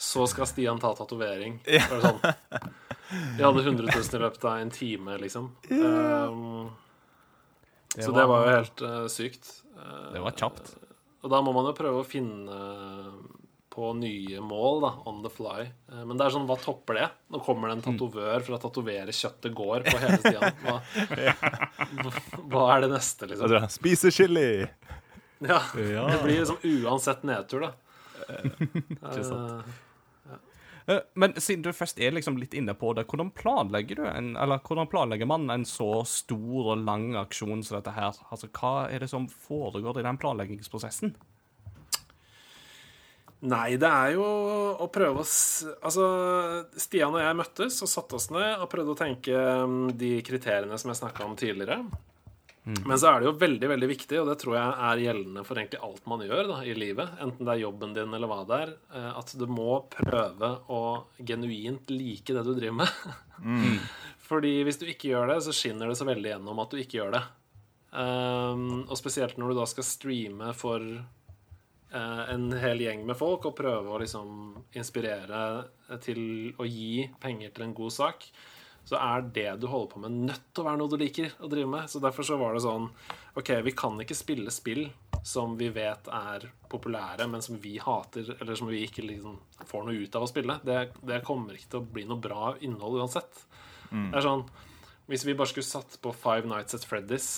så 0.00 0.24
skal 0.30 0.48
Stian 0.48 0.78
ta 0.80 0.94
tatovering. 0.96 1.58
Så 1.66 1.98
Sånn. 2.00 2.20
Vi 3.36 3.42
hadde 3.42 3.64
100 3.66 3.90
000 3.90 4.14
i 4.16 4.22
løpet 4.22 4.44
av 4.46 4.60
en 4.62 4.70
time, 4.72 5.16
liksom. 5.20 5.48
Um, 5.74 6.70
så 7.98 8.12
det 8.14 8.22
var 8.30 8.44
jo 8.46 8.52
helt 8.54 8.82
uh, 8.86 9.02
sykt. 9.10 9.50
Uh, 9.74 10.12
Det 10.14 10.22
var 10.24 10.36
kjapt. 10.38 10.72
og 11.20 11.32
da 11.34 11.40
må 11.42 11.52
man 11.52 11.66
jo 11.68 11.74
prøve 11.76 12.00
å 12.00 12.06
finne 12.06 12.60
på 13.70 13.90
nye 13.98 14.40
mål, 14.42 14.80
da, 14.82 14.92
on 15.10 15.20
the 15.22 15.30
fly. 15.30 15.60
Eh, 15.92 16.00
Men 16.06 16.16
det 16.18 16.24
er 16.26 16.32
sånn, 16.34 16.46
hva 16.48 16.56
topper 16.58 16.96
det? 16.98 17.04
Nå 17.30 17.38
kommer 17.46 17.70
det 17.70 17.76
en 17.78 17.84
tatovør 17.90 18.42
for 18.46 18.56
å 18.56 18.62
tatovere 18.64 19.12
kjøttet 19.14 19.54
går 19.54 19.84
på 19.86 20.00
hele 20.02 20.18
Stian. 20.24 20.56
Hva, 20.64 22.14
hva- 22.50 22.64
er 22.74 22.82
det 22.86 22.90
neste, 22.94 23.28
liksom? 23.30 23.54
Spise 23.70 24.10
chili! 24.14 24.48
Ja, 25.40 25.60
det 25.74 26.18
blir 26.24 26.40
liksom 26.42 26.58
uansett 26.82 27.22
nedtur, 27.24 27.68
da. 27.68 27.70
Ikke 29.10 29.22
sant. 29.24 29.70
Eh, 30.90 31.00
Men 31.14 31.34
siden 31.38 31.62
du 31.62 31.72
først 31.76 32.00
er 32.02 32.14
liksom 32.16 32.38
litt 32.40 32.54
inne 32.58 32.74
på 32.74 32.92
det, 32.98 33.06
hvordan 33.10 33.30
planlegger 33.36 34.02
en, 34.10 34.32
hvordan 34.34 34.90
planlegger 34.90 35.28
man 35.30 35.46
en 35.52 35.66
så 35.68 36.02
stor 36.08 36.74
og 36.74 36.86
lang 36.86 37.12
aksjon 37.20 37.62
som 37.62 37.78
dette 37.78 37.94
her? 37.94 38.16
Altså, 38.30 38.50
Hva 38.50 38.88
er 38.90 39.04
det 39.04 39.10
som 39.12 39.28
foregår 39.30 40.00
i 40.00 40.06
den 40.06 40.18
planleggingsprosessen? 40.20 41.14
Nei, 43.40 43.78
det 43.80 43.88
er 43.88 44.18
jo 44.18 44.24
å 44.84 44.86
prøve 44.92 45.22
å 45.22 45.28
Altså, 45.80 46.06
Stian 46.76 47.14
og 47.14 47.22
jeg 47.22 47.38
møttes 47.38 47.78
og 47.80 47.88
satte 47.88 48.18
oss 48.18 48.28
ned 48.34 48.60
og 48.60 48.68
prøvde 48.72 48.92
å 48.92 48.98
tenke 48.98 49.32
um, 49.64 49.86
de 49.96 50.18
kriteriene 50.26 50.76
som 50.76 50.92
jeg 50.92 51.00
snakka 51.00 51.24
om 51.24 51.38
tidligere. 51.40 51.80
Men 52.64 52.98
så 53.00 53.08
er 53.08 53.20
det 53.20 53.28
jo 53.30 53.38
veldig 53.40 53.68
veldig 53.70 53.88
viktig, 53.88 54.18
og 54.20 54.28
det 54.28 54.36
tror 54.42 54.56
jeg 54.58 54.72
er 54.90 55.02
gjeldende 55.06 55.44
for 55.48 55.58
egentlig 55.58 55.80
alt 55.86 56.08
man 56.12 56.24
gjør 56.26 56.50
da, 56.50 56.58
i 56.68 56.74
livet, 56.76 57.14
enten 57.24 57.48
det 57.48 57.54
er 57.54 57.62
jobben 57.62 57.94
din 57.96 58.16
eller 58.16 58.30
hva 58.30 58.42
det 58.48 58.58
er, 58.66 58.74
eh, 58.92 59.10
at 59.16 59.32
du 59.40 59.46
må 59.48 59.80
prøve 59.94 60.50
å 60.68 60.82
genuint 61.16 61.92
like 61.92 62.36
det 62.36 62.44
du 62.44 62.52
driver 62.52 62.82
med. 62.82 63.64
Fordi 64.30 64.52
hvis 64.66 64.78
du 64.78 64.84
ikke 64.90 65.14
gjør 65.14 65.32
det, 65.32 65.38
så 65.46 65.54
skinner 65.56 65.90
det 65.90 65.96
så 65.98 66.06
veldig 66.06 66.34
gjennom 66.34 66.60
at 66.62 66.74
du 66.74 66.82
ikke 66.82 67.00
gjør 67.00 67.16
det. 67.16 67.24
Um, 67.90 68.84
og 68.84 68.94
spesielt 69.00 69.40
når 69.40 69.50
du 69.50 69.58
da 69.58 69.64
skal 69.66 69.86
streame 69.88 70.52
for 70.54 70.84
uh, 70.84 72.22
en 72.30 72.44
hel 72.62 72.84
gjeng 72.84 73.02
med 73.08 73.18
folk 73.18 73.48
og 73.48 73.56
prøve 73.58 73.90
å 73.90 73.98
liksom 73.98 74.60
inspirere 74.78 75.40
til 76.04 76.52
å 76.60 76.68
gi 76.68 77.08
penger 77.18 77.56
til 77.56 77.66
en 77.66 77.74
god 77.74 77.96
sak, 77.96 78.28
så 78.84 78.98
er 78.98 79.26
det 79.34 79.48
du 79.60 79.68
holder 79.70 79.90
på 79.92 80.02
med, 80.02 80.16
nødt 80.30 80.48
til 80.50 80.62
å 80.62 80.66
være 80.66 80.80
noe 80.80 80.90
du 80.90 80.96
liker 81.00 81.34
å 81.38 81.50
drive 81.50 81.70
med. 81.70 81.90
Så 81.90 82.02
derfor 82.02 82.26
så 82.26 82.38
var 82.40 82.56
det 82.56 82.64
sånn 82.64 82.88
OK, 83.38 83.52
vi 83.66 83.74
kan 83.76 84.00
ikke 84.02 84.18
spille 84.18 84.52
spill 84.54 84.88
som 85.26 85.52
vi 85.60 85.68
vet 85.68 86.08
er 86.08 86.46
populære, 86.72 87.26
men 87.28 87.42
som 87.44 87.58
vi 87.60 87.76
hater, 87.82 88.32
eller 88.40 88.56
som 88.56 88.70
vi 88.70 88.80
ikke 88.86 89.04
liksom 89.04 89.36
får 89.68 89.84
noe 89.86 90.00
ut 90.00 90.16
av 90.16 90.24
å 90.24 90.30
spille. 90.30 90.56
Det, 90.64 90.78
det 91.06 91.20
kommer 91.26 91.54
ikke 91.54 91.74
til 91.74 91.82
å 91.82 91.90
bli 91.98 92.06
noe 92.08 92.22
bra 92.24 92.54
innhold 92.64 93.02
uansett. 93.02 93.44
Det 93.90 94.18
er 94.20 94.26
sånn 94.26 94.44
Hvis 95.10 95.24
vi 95.26 95.34
bare 95.34 95.50
skulle 95.50 95.66
satt 95.66 95.96
på 96.02 96.12
Five 96.14 96.46
Nights 96.46 96.76
at 96.76 96.84
Freddy's 96.86 97.30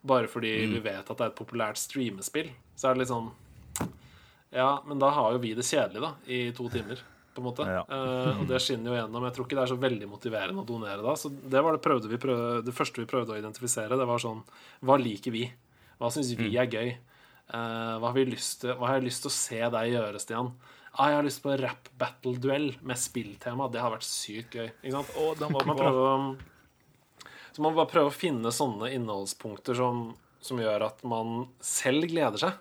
bare 0.00 0.26
fordi 0.28 0.50
vi 0.66 0.80
vet 0.82 1.10
at 1.10 1.16
det 1.18 1.26
er 1.26 1.30
et 1.30 1.38
populært 1.38 1.78
streamespill, 1.78 2.48
så 2.74 2.88
er 2.88 2.96
det 2.96 3.04
litt 3.04 3.12
sånn 3.12 3.30
Ja, 4.50 4.82
men 4.86 4.98
da 4.98 5.12
har 5.14 5.36
jo 5.36 5.42
vi 5.42 5.52
det 5.54 5.66
kjedelig, 5.68 6.00
da, 6.02 6.14
i 6.26 6.40
to 6.56 6.66
timer, 6.72 7.02
på 7.34 7.42
en 7.42 7.46
måte. 7.46 7.66
Ja. 7.68 7.82
Uh, 7.86 8.40
og 8.42 8.48
det 8.50 8.58
skinner 8.64 8.90
jo 8.92 8.96
gjennom. 8.98 9.26
Jeg 9.28 9.36
tror 9.36 9.46
ikke 9.46 9.58
det 9.58 9.62
er 9.64 9.72
så 9.72 9.78
veldig 9.80 10.08
motiverende 10.10 10.64
å 10.64 10.66
donere 10.68 11.04
da. 11.04 11.14
Så 11.18 11.30
det 11.30 11.62
var 11.62 11.76
det, 11.76 11.82
prøvde 11.84 12.10
vi 12.10 12.18
prøvde, 12.22 12.64
det 12.66 12.74
første 12.76 13.02
vi 13.02 13.08
prøvde 13.10 13.34
å 13.36 13.38
identifisere. 13.40 13.98
Det 14.00 14.08
var 14.08 14.22
sånn 14.22 14.42
Hva 14.86 14.98
liker 15.00 15.34
vi? 15.34 15.44
Hva 16.00 16.10
syns 16.14 16.32
vi 16.38 16.50
er 16.58 16.68
gøy? 16.70 16.92
Uh, 17.50 17.96
hva, 17.98 18.10
har 18.10 18.16
vi 18.18 18.28
lyst 18.30 18.60
til, 18.62 18.74
hva 18.78 18.90
har 18.90 19.00
jeg 19.00 19.08
lyst 19.08 19.24
til 19.24 19.30
å 19.32 19.36
se 19.36 19.60
deg 19.76 19.94
gjøre, 19.94 20.20
Stian? 20.22 20.52
Ah, 20.90 21.10
jeg 21.12 21.18
har 21.20 21.26
lyst 21.26 21.42
på 21.44 21.54
rap 21.60 21.88
battle-duell 21.98 22.72
med 22.82 22.98
spilltema. 22.98 23.68
Det 23.70 23.82
har 23.82 23.92
vært 23.94 24.06
sykt 24.06 24.56
gøy. 24.58 24.70
Ikke 24.82 24.96
sant? 24.96 25.12
Og 25.22 25.36
da 25.38 25.48
må 25.50 25.62
Man 25.66 25.78
prøve 25.78 26.06
å- 26.06 26.36
så 27.52 27.62
man 27.62 27.74
bare 27.74 27.90
prøve 27.90 28.10
å 28.10 28.14
finne 28.14 28.50
sånne 28.54 28.90
innholdspunkter 28.94 29.74
som, 29.78 30.14
som 30.40 30.58
gjør 30.58 30.86
at 30.86 31.02
man 31.04 31.48
selv 31.60 32.06
gleder 32.10 32.38
seg. 32.38 32.58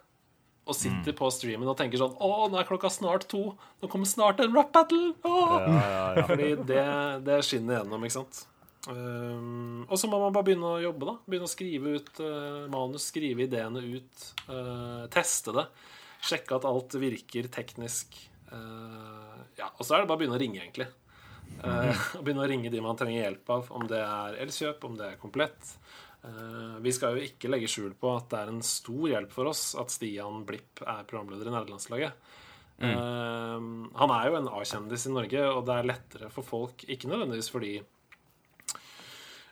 Og 0.69 0.77
sitter 0.77 1.15
på 1.17 1.31
streamen 1.33 1.69
og 1.71 1.77
tenker 1.79 1.97
sånn 2.01 2.13
Å, 2.21 2.45
nå 2.51 2.59
er 2.59 2.67
klokka 2.67 2.91
snart 2.93 3.25
to. 3.31 3.41
Nå 3.81 3.89
kommer 3.89 4.09
snart 4.09 4.41
en 4.43 4.53
rap 4.53 4.69
battle. 4.75 5.15
Åh! 5.25 6.21
Fordi 6.29 6.53
det, 6.69 6.85
det 7.25 7.41
skinner 7.47 7.79
gjennom, 7.79 8.05
ikke 8.05 8.19
sant. 8.19 8.43
Um, 8.87 9.83
og 9.89 9.97
så 9.99 10.07
må 10.07 10.21
man 10.21 10.33
bare 10.33 10.47
begynne 10.47 10.75
å 10.77 10.81
jobbe, 10.81 11.09
da. 11.09 11.15
Begynne 11.27 11.49
å 11.49 11.51
skrive 11.51 11.95
ut 11.97 12.21
uh, 12.23 12.65
manus, 12.71 13.09
skrive 13.11 13.45
ideene 13.45 13.83
ut. 13.83 14.27
uh, 14.47 15.05
teste 15.13 15.55
det. 15.57 15.65
Sjekke 16.29 16.59
at 16.59 16.67
alt 16.69 16.95
virker 17.01 17.49
teknisk. 17.51 18.15
Uh, 18.49 19.41
ja, 19.59 19.69
og 19.75 19.83
så 19.83 19.95
er 19.95 20.03
det 20.03 20.09
bare 20.09 20.17
å 20.17 20.21
begynne 20.21 20.39
å 20.39 20.41
ringe, 20.41 20.63
egentlig. 20.63 20.89
Uh, 21.59 21.91
begynne 22.23 22.45
å 22.45 22.49
ringe 22.49 22.71
de 22.71 22.83
man 22.83 22.99
trenger 22.99 23.25
hjelp 23.25 23.53
av, 23.57 23.73
om 23.75 23.89
det 23.89 23.99
er 24.05 24.39
Elkjøp, 24.45 24.85
om 24.87 24.95
det 24.99 25.11
er 25.11 25.19
Komplett. 25.21 25.73
Uh, 26.19 26.75
vi 26.83 26.91
skal 26.91 27.15
jo 27.15 27.27
ikke 27.29 27.51
legge 27.51 27.69
skjul 27.71 27.93
på 27.95 28.11
at 28.17 28.27
det 28.31 28.41
er 28.41 28.51
en 28.51 28.63
stor 28.65 29.05
hjelp 29.07 29.31
for 29.31 29.51
oss 29.51 29.71
at 29.79 29.93
Stian 29.93 30.43
Blipp 30.47 30.83
er 30.83 31.07
programleder 31.07 31.47
i 31.47 31.55
nederlandslaget. 31.55 32.35
Mm. 32.79 33.89
han 33.99 34.11
er 34.15 34.27
jo 34.29 34.35
en 34.37 34.45
A-kjendis 34.55 35.03
i 35.09 35.11
Norge, 35.11 35.41
og 35.51 35.65
det 35.67 35.73
er 35.75 35.87
lettere 35.89 36.29
for 36.31 36.47
folk 36.47 36.85
Ikke 36.87 37.09
nødvendigvis 37.11 37.49
fordi 37.51 37.73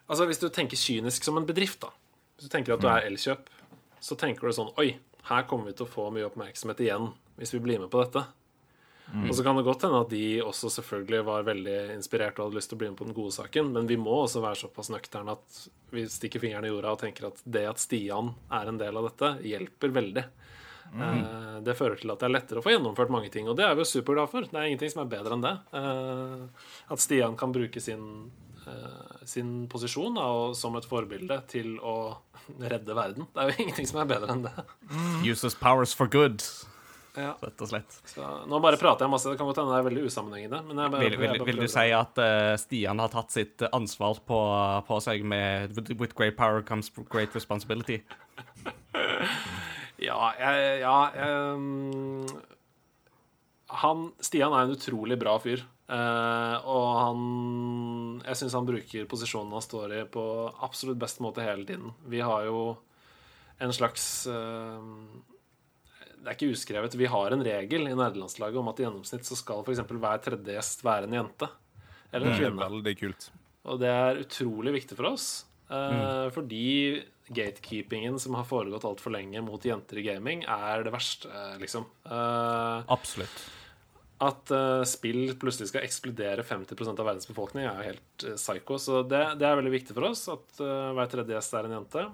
Altså 0.07 0.23
Hvis 0.29 0.39
du 0.39 0.47
tenker 0.47 0.79
kynisk 0.79 1.27
som 1.27 1.35
en 1.35 1.47
bedrift, 1.49 1.81
da 1.83 1.91
Hvis 2.37 2.47
du 2.47 2.53
tenker 2.53 2.77
at 2.77 2.85
du 2.85 2.87
er 2.87 3.03
Elkjøp, 3.09 3.49
så 3.99 4.15
tenker 4.15 4.47
du 4.47 4.55
sånn 4.55 4.71
Oi, 4.79 4.93
her 5.27 5.43
kommer 5.49 5.67
vi 5.67 5.75
til 5.75 5.83
å 5.83 5.91
få 5.91 6.07
mye 6.15 6.29
oppmerksomhet 6.29 6.85
igjen 6.85 7.11
hvis 7.37 7.51
vi 7.53 7.59
blir 7.61 7.77
med 7.83 7.91
på 7.93 7.99
dette. 8.01 8.23
Og 9.07 9.35
så 9.35 9.43
kan 9.43 9.55
det 9.55 9.63
godt 9.63 9.85
hende 9.87 10.01
at 10.03 10.09
de 10.11 10.23
også 10.43 10.69
selvfølgelig 10.73 11.21
var 11.29 11.45
veldig 11.47 11.77
inspirert 11.95 12.39
og 12.39 12.49
hadde 12.49 12.59
lyst 12.59 12.71
til 12.71 12.75
å 12.75 12.81
bli 12.81 12.89
med 12.91 12.97
på 12.99 13.07
den 13.07 13.15
gode 13.15 13.35
saken, 13.37 13.71
men 13.75 13.87
vi 13.87 13.95
må 13.99 14.17
også 14.23 14.41
være 14.43 14.59
såpass 14.59 14.91
nøkterne 14.91 15.37
at 15.37 15.61
vi 15.95 16.03
stikker 16.11 16.43
fingeren 16.43 16.67
i 16.67 16.71
jorda 16.73 16.91
og 16.91 16.99
tenker 17.05 17.29
at 17.29 17.39
det 17.47 17.63
at 17.69 17.79
Stian 17.79 18.33
er 18.51 18.67
en 18.67 18.81
del 18.81 18.99
av 18.99 19.07
dette, 19.07 19.31
hjelper 19.47 19.95
veldig. 19.95 20.25
Mm. 20.87 21.63
det 21.65 21.75
fører 21.75 21.99
til 21.99 22.11
at 22.13 22.21
det 22.21 22.27
er 22.29 22.31
lettere 22.31 22.61
å 22.61 22.63
få 22.63 22.71
gjennomført 22.71 23.11
mange 23.11 23.31
ting, 23.31 23.47
og 23.49 23.57
det 23.59 23.65
er 23.67 23.73
vi 23.75 23.83
jo 23.83 23.89
superglade 23.89 24.31
for. 24.31 24.47
Det 24.47 24.55
er 24.55 24.69
ingenting 24.69 24.93
som 24.93 25.03
er 25.03 25.09
bedre 25.11 25.35
enn 25.35 25.43
det. 25.43 25.53
Eh, 25.75 26.69
at 26.95 27.03
Stian 27.03 27.35
kan 27.39 27.51
bruke 27.55 27.81
sin, 27.83 28.31
eh, 28.63 29.25
sin 29.27 29.51
posisjon 29.71 30.15
da, 30.15 30.29
som 30.55 30.77
et 30.79 30.87
forbilde 30.87 31.41
til 31.51 31.75
å 31.79 31.97
redde 32.61 32.95
verden. 32.95 33.27
Det 33.33 33.43
er 33.43 33.51
jo 33.51 33.65
ingenting 33.65 33.89
som 33.89 34.01
er 34.03 34.11
bedre 34.13 34.31
enn 34.35 34.47
det. 34.47 34.55
Uses 35.27 35.57
powers 35.59 35.95
for 35.97 36.07
good, 36.07 36.45
Ja. 37.17 37.31
rett 37.41 37.61
og 37.65 37.69
slett. 37.71 37.95
Så, 38.11 38.21
nå 38.45 38.59
bare 38.61 38.77
prater 38.77 39.07
jeg 39.07 39.13
masse, 39.15 39.29
det 39.31 39.39
kan 39.39 39.47
godt 39.49 39.57
hende 39.63 39.73
det 39.73 39.79
er 39.81 39.87
veldig 39.89 40.03
usammenhengende. 40.05 40.59
Men 40.67 40.81
jeg, 40.83 40.91
bare- 40.93 41.01
Vil, 41.03 41.11
jeg 41.15 41.21
vil, 41.23 41.31
bare 41.33 41.47
vil 41.49 41.61
du 41.63 41.67
si 41.73 41.85
at 41.97 42.21
uh, 42.21 42.51
Stian 42.61 43.01
har 43.01 43.09
tatt 43.13 43.33
sitt 43.33 43.65
ansvar 43.71 44.19
på, 44.29 44.39
på 44.87 44.99
seg 45.01 45.25
med 45.25 45.73
with, 45.97 46.13
great 46.17 46.37
power 46.37 46.61
comes 46.61 46.91
great 47.09 47.33
responsibility? 47.37 48.03
Ja, 49.97 50.27
jeg, 50.37 50.81
ja 50.83 50.97
um, 51.57 52.27
han, 53.81 54.03
Stian 54.21 54.53
er 54.53 54.67
en 54.67 54.75
utrolig 54.75 55.17
bra 55.17 55.37
fyr. 55.41 55.63
Uh, 55.87 56.59
og 56.67 56.87
han 56.99 57.21
Jeg 58.27 58.35
syns 58.41 58.55
han 58.57 58.67
bruker 58.67 59.05
posisjonen 59.07 59.55
han 59.55 59.63
står 59.63 59.93
i, 59.95 60.01
på 60.11 60.21
absolutt 60.67 60.99
best 61.01 61.21
måte 61.23 61.45
hele 61.45 61.65
tiden. 61.65 61.95
Vi 62.11 62.19
har 62.21 62.45
jo 62.45 62.59
en 63.57 63.73
slags 63.73 64.27
eh, 64.29 64.81
Det 66.21 66.31
er 66.31 66.35
ikke 66.37 66.51
uskrevet. 66.55 66.95
Vi 66.99 67.07
har 67.11 67.31
en 67.35 67.43
regel 67.45 67.87
i 67.87 67.95
nerdelandslaget 67.95 68.59
om 68.59 68.67
at 68.71 68.79
i 68.81 68.85
gjennomsnitt 68.87 69.27
så 69.27 69.37
skal 69.39 69.61
f.eks. 69.63 69.79
hver 69.87 70.23
tredje 70.25 70.55
gjest 70.57 70.81
være 70.83 71.07
en 71.07 71.17
jente. 71.21 71.49
Eller 72.11 72.27
en 72.27 72.31
Det 72.31 72.39
er 72.39 72.49
kvinne. 72.49 72.69
veldig 72.71 72.95
kult. 72.99 73.29
Og 73.67 73.79
det 73.83 73.91
er 73.91 74.21
utrolig 74.23 74.73
viktig 74.79 74.97
for 74.97 75.11
oss. 75.13 75.27
Mm. 75.67 76.31
Fordi 76.31 76.63
gatekeepingen 77.35 78.15
som 78.23 78.37
har 78.39 78.45
foregått 78.47 78.85
altfor 78.87 79.11
lenge 79.11 79.41
mot 79.43 79.59
jenter 79.67 79.99
i 79.99 80.05
gaming, 80.05 80.45
er 80.47 80.83
det 80.87 80.93
verste, 80.93 81.27
eh, 81.27 81.57
liksom. 81.59 81.83
Eh, 82.07 82.83
Absolutt. 82.87 83.41
at 84.23 84.49
eh, 84.55 84.83
spill 84.87 85.33
plutselig 85.37 85.67
skal 85.69 85.83
ekskludere 85.83 86.41
50 86.47 86.87
av 86.95 87.03
verdens 87.05 87.27
befolkning, 87.27 87.65
er 87.67 87.75
jo 87.83 87.89
helt 87.91 88.23
eh, 88.31 88.37
psycho. 88.39 88.79
Så 88.79 89.03
det, 89.07 89.37
det 89.41 89.45
er 89.49 89.59
veldig 89.59 89.75
viktig 89.75 89.93
for 89.97 90.07
oss 90.07 90.23
at 90.31 90.63
eh, 90.63 90.93
hver 90.95 91.11
tredje 91.11 91.35
gjest 91.35 91.53
er 91.59 91.67
en 91.67 91.75
jente. 91.81 92.05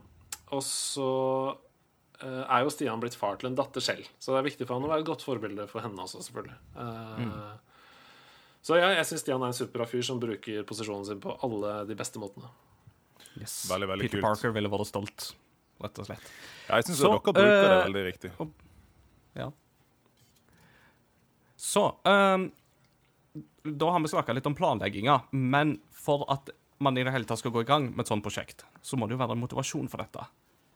Og 0.52 0.66
så 0.66 1.12
eh, 1.54 1.62
er 2.22 2.64
jo 2.64 2.72
Stian 2.72 3.02
blitt 3.02 3.18
far 3.20 3.40
til 3.40 3.50
en 3.50 3.56
datter 3.58 3.84
selv, 3.84 4.08
så 4.22 4.34
det 4.34 4.42
er 4.42 4.46
viktig 4.52 4.68
for 4.68 4.78
han 4.78 4.86
å 4.86 4.92
være 4.92 5.04
et 5.04 5.10
godt 5.10 5.26
forbilde 5.26 5.66
for 5.72 5.84
henne 5.84 6.06
også, 6.06 6.22
selvfølgelig. 6.28 6.56
Mm. 6.78 7.32
Så 8.64 8.78
ja, 8.80 8.94
jeg 8.96 9.08
syns 9.10 9.26
Stian 9.26 9.44
er 9.44 9.52
en 9.52 9.58
superbra 9.58 9.88
fyr 9.90 10.06
som 10.08 10.22
bruker 10.24 10.64
posisjonen 10.68 11.08
sin 11.10 11.20
på 11.24 11.34
alle 11.44 11.82
de 11.90 11.98
beste 12.00 12.22
måtene. 12.22 12.48
Yes. 13.36 13.64
Veldig, 13.68 13.90
veldig 13.90 14.08
Peter 14.08 14.22
kult. 14.22 14.28
Parker 14.30 14.54
ville 14.56 14.72
vært 14.72 14.88
stolt, 14.88 15.26
rett 15.84 16.00
og 16.00 16.08
slett. 16.08 16.30
Ja, 16.70 16.78
jeg 16.78 16.88
syns 16.88 17.02
dere 17.02 17.18
bruker 17.18 17.36
det 17.36 17.48
eh, 17.50 17.78
veldig 17.90 18.04
riktig. 18.08 18.32
Ja. 19.36 19.50
Så 21.64 21.84
um, 22.06 22.50
Da 23.64 23.90
har 23.96 24.04
vi 24.04 24.12
snakka 24.12 24.36
litt 24.38 24.48
om 24.48 24.56
planlegginga, 24.56 25.18
men 25.32 25.78
for 25.92 26.24
at 26.32 26.54
man 26.84 26.98
i 27.00 27.04
det 27.06 27.14
hele 27.16 27.28
tatt 27.28 27.40
skal 27.42 27.54
gå 27.56 27.64
i 27.64 27.68
gang 27.68 27.90
med 27.92 28.06
et 28.06 28.12
sånt 28.12 28.24
prosjekt, 28.26 28.66
så 28.84 29.00
må 29.00 29.08
det 29.08 29.18
jo 29.18 29.24
være 29.24 29.36
en 29.36 29.44
motivasjon 29.44 29.92
for 29.92 30.04
dette. 30.04 30.24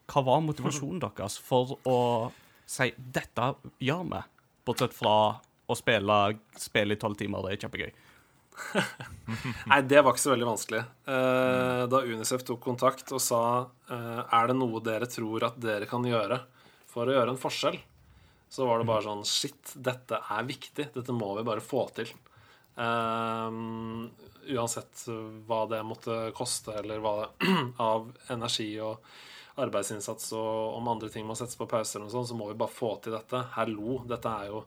Hva 0.08 0.24
var 0.24 0.44
motivasjonen 0.46 1.02
deres 1.04 1.38
for 1.44 1.78
å 1.88 2.00
si 2.68 2.92
'dette 2.98 3.54
gjør 3.84 4.04
vi', 4.12 4.24
bortsett 4.68 4.96
fra 4.96 5.16
å 5.68 5.76
spille 5.76 6.38
spille 6.56 6.96
i 6.96 7.00
tolv 7.02 7.20
timer? 7.20 7.44
Det 7.44 7.58
er 7.58 7.64
kjempegøy. 7.66 7.92
Nei, 9.70 9.82
det 9.86 10.02
var 10.02 10.14
ikke 10.14 10.24
så 10.24 10.34
veldig 10.34 10.48
vanskelig. 10.48 10.84
Eh, 11.14 11.84
da 11.92 12.02
Unicef 12.08 12.46
tok 12.48 12.62
kontakt 12.64 13.12
og 13.14 13.22
sa 13.22 13.42
eh, 13.92 14.22
Er 14.24 14.50
det 14.50 14.58
noe 14.58 14.82
dere 14.84 15.10
tror 15.12 15.46
at 15.46 15.60
dere 15.62 15.90
kan 15.90 16.06
gjøre 16.08 16.40
for 16.90 17.06
å 17.06 17.14
gjøre 17.14 17.36
en 17.36 17.42
forskjell, 17.42 17.78
så 18.50 18.66
var 18.66 18.80
det 18.80 18.88
bare 18.90 19.06
sånn 19.06 19.26
Shit, 19.28 19.76
dette 19.76 20.18
er 20.18 20.48
viktig. 20.48 20.90
Dette 20.96 21.14
må 21.14 21.36
vi 21.38 21.46
bare 21.48 21.62
få 21.64 21.86
til. 21.98 22.10
Eh, 22.80 23.62
uansett 24.58 25.06
hva 25.46 25.64
det 25.70 25.84
måtte 25.86 26.20
koste, 26.38 26.80
eller 26.80 27.04
hva 27.04 27.18
det 27.22 27.56
av 27.92 28.10
energi 28.34 28.72
og 28.82 29.04
arbeidsinnsats 29.64 30.32
og 30.38 30.78
om 30.78 30.92
andre 30.92 31.10
ting 31.14 31.26
må 31.28 31.36
settes 31.38 31.58
på 31.60 31.68
pause, 31.70 31.96
eller 31.96 32.08
noe 32.08 32.16
sånt, 32.16 32.30
så 32.30 32.38
må 32.38 32.50
vi 32.52 32.60
bare 32.60 32.74
få 32.74 32.94
til 33.04 33.16
dette. 33.18 33.42
Hallo, 33.58 34.02
dette 34.10 34.36
er 34.44 34.52
jo 34.52 34.64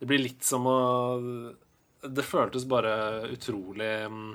Det 0.00 0.08
blir 0.08 0.20
litt 0.20 0.44
som 0.44 0.66
å 0.68 0.80
Det 2.02 2.26
føltes 2.26 2.66
bare 2.68 3.30
utrolig 3.32 3.92
mm, 4.10 4.34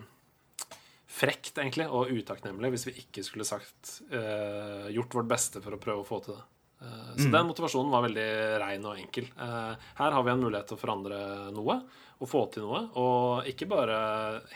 frekt, 1.11 1.57
egentlig, 1.57 1.89
og 1.91 2.09
utakknemlig 2.09 2.71
hvis 2.73 2.87
vi 2.89 2.97
ikke 3.03 3.23
skulle 3.27 3.47
sagt 3.47 3.99
uh, 4.13 4.87
gjort 4.91 5.19
vårt 5.19 5.29
beste 5.29 5.61
for 5.61 5.75
å 5.75 5.81
prøve 5.81 6.03
å 6.03 6.07
få 6.07 6.21
til 6.23 6.37
det. 6.37 6.45
Eh, 6.81 7.15
så 7.17 7.27
den 7.29 7.45
motivasjonen 7.45 7.91
var 7.93 8.05
veldig 8.07 8.29
rein 8.61 8.85
og 8.89 8.97
enkel. 8.97 9.27
Eh, 9.37 9.73
her 9.99 10.15
har 10.15 10.23
vi 10.25 10.31
en 10.33 10.41
mulighet 10.41 10.71
til 10.71 10.79
å 10.79 10.81
forandre 10.81 11.19
noe 11.53 11.77
og 12.21 12.29
få 12.29 12.45
til 12.53 12.65
noe, 12.65 12.83
og 13.01 13.49
ikke 13.49 13.69
bare 13.69 13.97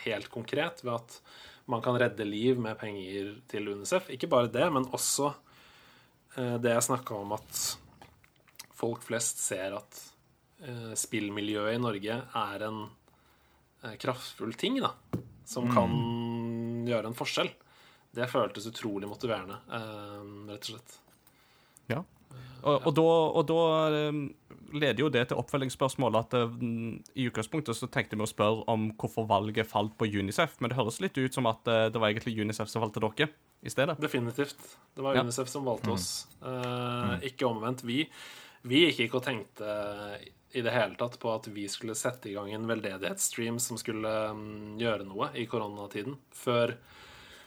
helt 0.04 0.30
konkret 0.30 0.82
ved 0.84 0.94
at 0.96 1.20
man 1.66 1.82
kan 1.82 1.98
redde 1.98 2.24
liv 2.24 2.60
med 2.62 2.78
penger 2.78 3.34
til 3.50 3.68
UNICEF. 3.72 4.10
Ikke 4.14 4.30
bare 4.30 4.50
det, 4.52 4.66
men 4.72 4.86
også 4.94 5.32
eh, 6.36 6.56
det 6.62 6.74
jeg 6.76 6.86
snakka 6.88 7.18
om 7.18 7.34
at 7.36 7.62
folk 8.76 9.06
flest 9.06 9.42
ser 9.42 9.74
at 9.80 10.00
eh, 10.62 10.92
spillmiljøet 10.98 11.74
i 11.74 11.82
Norge 11.82 12.18
er 12.22 12.66
en 12.68 12.82
eh, 13.82 13.96
kraftfull 14.02 14.54
ting, 14.58 14.78
da, 14.84 14.92
som 15.46 15.70
kan 15.72 15.96
gjøre 16.86 17.10
en 17.10 17.18
forskjell. 17.18 17.50
Det 18.16 18.30
føltes 18.30 18.70
utrolig 18.70 19.08
motiverende, 19.10 19.58
rett 19.68 20.62
og 20.62 20.70
slett. 20.70 20.94
Ja. 21.90 21.98
Og, 22.66 22.88
og 22.88 22.92
da, 22.96 23.06
og 23.38 23.46
da 23.46 23.60
eh, 23.94 24.20
leder 24.74 25.04
jo 25.04 25.10
det 25.12 25.26
til 25.30 25.40
oppfølgingsspørsmålet 25.40 26.26
at 26.26 26.36
eh, 26.38 26.54
i 27.14 27.26
utgangspunktet 27.30 27.78
så 27.78 27.88
tenkte 27.92 28.18
vi 28.18 28.26
å 28.26 28.30
spørre 28.30 28.64
om 28.72 28.88
hvorfor 28.98 29.28
valget 29.30 29.68
falt 29.70 29.94
på 29.98 30.08
Unicef, 30.16 30.58
men 30.60 30.72
det 30.72 30.78
høres 30.78 31.00
litt 31.04 31.18
ut 31.18 31.36
som 31.36 31.48
at 31.50 31.68
eh, 31.70 31.86
det 31.92 32.02
var 32.02 32.12
egentlig 32.12 32.36
Unicef 32.42 32.70
som 32.72 32.84
valgte 32.84 33.02
dere 33.04 33.30
i 33.66 33.72
stedet. 33.72 33.98
Definitivt. 34.02 34.58
Det 34.94 35.04
var 35.04 35.16
Ja. 35.16 35.22
UNICEF 35.26 35.48
som 35.48 35.64
valgte 35.66 35.94
oss, 35.94 36.26
eh, 36.42 37.14
ikke 37.30 37.48
omvendt. 37.48 37.84
Vi, 37.86 38.04
vi 38.62 38.86
gikk 38.86 39.06
ikke 39.06 39.20
og 39.20 39.26
tenkte 39.26 39.78
i 40.56 40.62
det 40.64 40.72
hele 40.72 40.96
tatt 40.96 41.18
på 41.20 41.32
at 41.34 41.48
vi 41.52 41.66
skulle 41.68 41.96
sette 41.98 42.30
i 42.30 42.36
gang 42.36 42.52
en 42.54 42.68
veldedighetsstream 42.68 43.58
som 43.60 43.78
skulle 43.80 44.12
mm, 44.32 44.76
gjøre 44.80 45.08
noe 45.08 45.30
i 45.36 45.46
koronatiden, 45.50 46.16
før, 46.32 46.76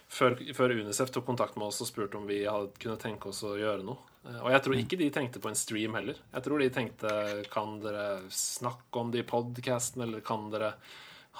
før, 0.09 0.37
før 0.57 0.73
UNICEF 0.79 1.11
tok 1.13 1.27
kontakt 1.29 1.57
med 1.59 1.69
oss 1.69 1.81
og 1.83 1.89
spurte 1.89 2.17
om 2.19 2.25
vi 2.29 2.41
hadde 2.45 2.73
kunne 2.81 2.99
tenke 3.01 3.29
oss 3.31 3.43
å 3.47 3.55
gjøre 3.59 3.85
noe. 3.85 4.01
Eh, 4.25 4.39
Og 4.41 4.49
jeg 4.53 4.63
tror 4.65 4.79
ikke 4.79 4.99
de 4.99 5.11
tenkte 5.13 5.41
på 5.43 5.51
en 5.51 5.59
stream 5.59 5.97
heller. 5.99 6.17
Jeg 6.33 6.45
tror 6.45 6.59
de 6.63 6.71
tenkte 6.73 7.11
kan 7.53 7.77
dere 7.83 8.07
snakke 8.33 9.03
om 9.03 9.13
det 9.13 9.23
i 9.23 9.29
podkasten, 9.29 10.03
eller 10.05 10.25
kan 10.25 10.49
dere 10.53 10.73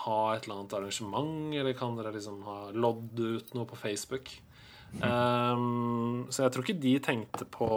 ha 0.06 0.20
et 0.36 0.46
eller 0.46 0.62
annet 0.62 0.76
arrangement, 0.78 1.56
eller 1.60 1.74
kan 1.76 1.98
dere 1.98 2.14
liksom 2.16 2.44
ha 2.46 2.60
lodd 2.72 3.20
ut 3.20 3.54
noe 3.58 3.68
på 3.68 3.80
Facebook? 3.80 4.32
Um, 5.04 6.26
så 6.34 6.46
jeg 6.46 6.54
tror 6.54 6.66
ikke 6.66 6.82
de 6.82 6.94
tenkte 7.06 7.46
på 7.46 7.68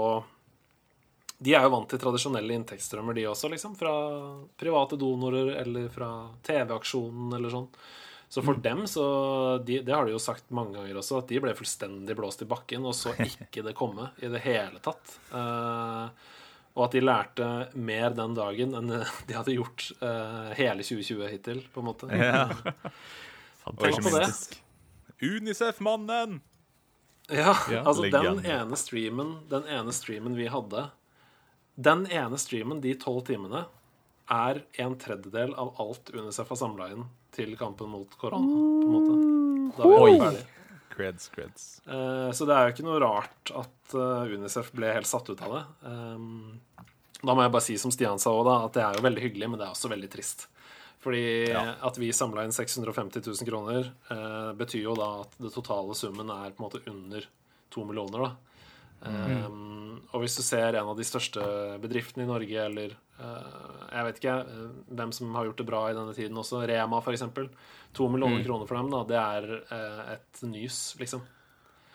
De 1.43 1.53
er 1.53 1.67
jo 1.67 1.73
vant 1.75 1.91
til 1.91 2.01
tradisjonelle 2.01 2.55
inntektsstrømmer, 2.55 3.17
de 3.19 3.27
også, 3.29 3.51
liksom. 3.51 3.75
Fra 3.77 3.91
private 4.57 4.97
donorer 4.97 5.57
eller 5.59 5.89
fra 5.93 6.09
TV-aksjonen 6.47 7.35
eller 7.35 7.51
sånn. 7.51 7.67
Så 8.33 8.41
for 8.43 8.57
dem, 8.65 8.87
så 8.89 9.05
de, 9.65 9.83
Det 9.85 9.93
har 9.93 10.07
de 10.09 10.15
jo 10.15 10.21
sagt 10.23 10.47
mange 10.57 10.79
ganger 10.79 10.97
også, 10.97 11.19
at 11.21 11.29
de 11.29 11.41
ble 11.45 11.53
fullstendig 11.53 12.15
blåst 12.17 12.41
i 12.41 12.49
bakken 12.49 12.87
og 12.89 12.95
så 12.97 13.13
ikke 13.27 13.65
det 13.67 13.75
komme 13.77 14.09
i 14.25 14.31
det 14.33 14.41
hele 14.47 14.81
tatt. 14.81 15.19
Uh, 15.35 16.09
og 16.73 16.87
at 16.87 16.97
de 16.97 17.03
lærte 17.05 17.49
mer 17.77 18.17
den 18.17 18.33
dagen 18.39 18.73
enn 18.79 18.89
de 19.29 19.37
hadde 19.37 19.59
gjort 19.59 19.91
uh, 20.01 20.49
hele 20.57 20.81
2020 20.81 21.29
hittil, 21.29 21.61
på 21.75 21.85
en 21.85 21.91
måte. 21.91 22.09
Ja. 22.09 22.47
Og 23.69 23.77
på 23.79 24.11
det. 24.17 24.27
Unicef-mannen! 25.23 26.41
Ja, 27.31 27.53
Ja. 27.71 27.85
altså 27.87 28.09
den 28.11 28.41
ene 28.43 28.77
streamen 28.77 29.37
Den 29.47 29.69
ene 29.71 29.93
streamen 29.95 30.35
vi 30.35 30.49
hadde 30.51 30.89
Den 31.79 32.09
ene 32.11 32.41
streamen, 32.43 32.81
de 32.83 32.97
tolv 32.99 33.23
timene 33.29 33.61
Er 34.27 34.65
en 34.83 34.97
tredjedel 34.99 35.55
av 35.55 35.71
alt 35.79 36.11
UNICEF 36.11 36.51
har 36.51 36.59
samlet 36.59 36.97
inn 36.97 37.07
Til 37.33 37.55
kampen 37.61 37.89
mot 37.93 38.17
korona 38.21 38.49
på 38.49 38.87
en 38.87 38.93
måte. 38.97 39.19
Da 39.79 39.89
vi 39.89 39.97
Oi. 39.97 40.17
var 40.19 40.27
ferdig 40.31 40.49
Creds, 40.93 41.29
creds. 41.33 41.63
Uh, 41.89 42.29
Så 42.37 42.45
det 42.45 42.53
er 42.53 42.67
jo 42.67 42.75
ikke 42.75 42.85
noe 42.85 42.99
rart 43.01 43.53
At 43.57 43.95
eh, 43.97 44.35
UNICEF 44.37 44.75
ble 44.77 44.91
helt 44.93 45.09
satt 45.09 45.31
ut 45.33 45.41
av 45.41 45.55
det 45.57 45.63
Um, 45.89 46.59
Da 47.23 47.33
må 47.33 47.47
jeg 47.47 47.55
bare 47.55 47.65
si 47.65 47.79
som 47.81 47.95
Stian 47.95 48.21
sa 48.21 48.35
da 48.45 48.59
At 48.67 48.77
det 48.77 48.83
er 48.85 48.99
jo 48.99 49.07
veldig 49.07 49.25
hyggelig, 49.25 49.49
men 49.49 49.63
det 49.63 49.65
er 49.65 49.73
også 49.73 49.89
veldig 49.93 50.11
trist 50.13 50.49
fordi 51.03 51.51
at 51.51 51.97
vi 51.99 52.13
samla 52.15 52.45
inn 52.47 52.55
650 52.55 53.25
000 53.27 53.49
kroner, 53.49 53.89
eh, 54.15 54.53
betyr 54.55 54.85
jo 54.85 54.93
da 54.95 55.09
at 55.25 55.33
det 55.43 55.51
totale 55.51 55.97
summen 55.99 56.31
er 56.31 56.53
på 56.55 56.63
en 56.63 56.67
måte 56.69 56.83
under 56.87 57.27
to 57.75 57.83
millioner. 57.89 58.29
da. 58.29 58.37
Um, 59.03 59.99
og 60.13 60.23
hvis 60.23 60.37
du 60.39 60.45
ser 60.47 60.77
en 60.79 60.93
av 60.93 60.95
de 60.95 61.03
største 61.03 61.43
bedriftene 61.83 62.23
i 62.23 62.31
Norge, 62.31 62.55
eller 62.69 62.95
jeg 63.93 64.07
vet 64.07 64.21
ikke 64.21 64.37
eh, 64.41 64.69
hvem 64.99 65.13
som 65.15 65.35
har 65.37 65.49
gjort 65.49 65.61
det 65.61 65.69
bra 65.69 65.83
i 65.91 65.97
denne 65.97 66.15
tiden 66.17 66.39
også, 66.41 66.63
Rema 66.69 67.03
f.eks. 67.03 67.27
To 67.99 68.09
millioner 68.09 68.45
kroner 68.47 68.69
for 68.69 68.79
dem, 68.79 68.93
da, 68.93 69.03
det 69.09 69.19
er 69.21 69.51
eh, 69.61 70.15
et 70.17 70.45
nys, 70.49 70.79
liksom. 71.01 71.27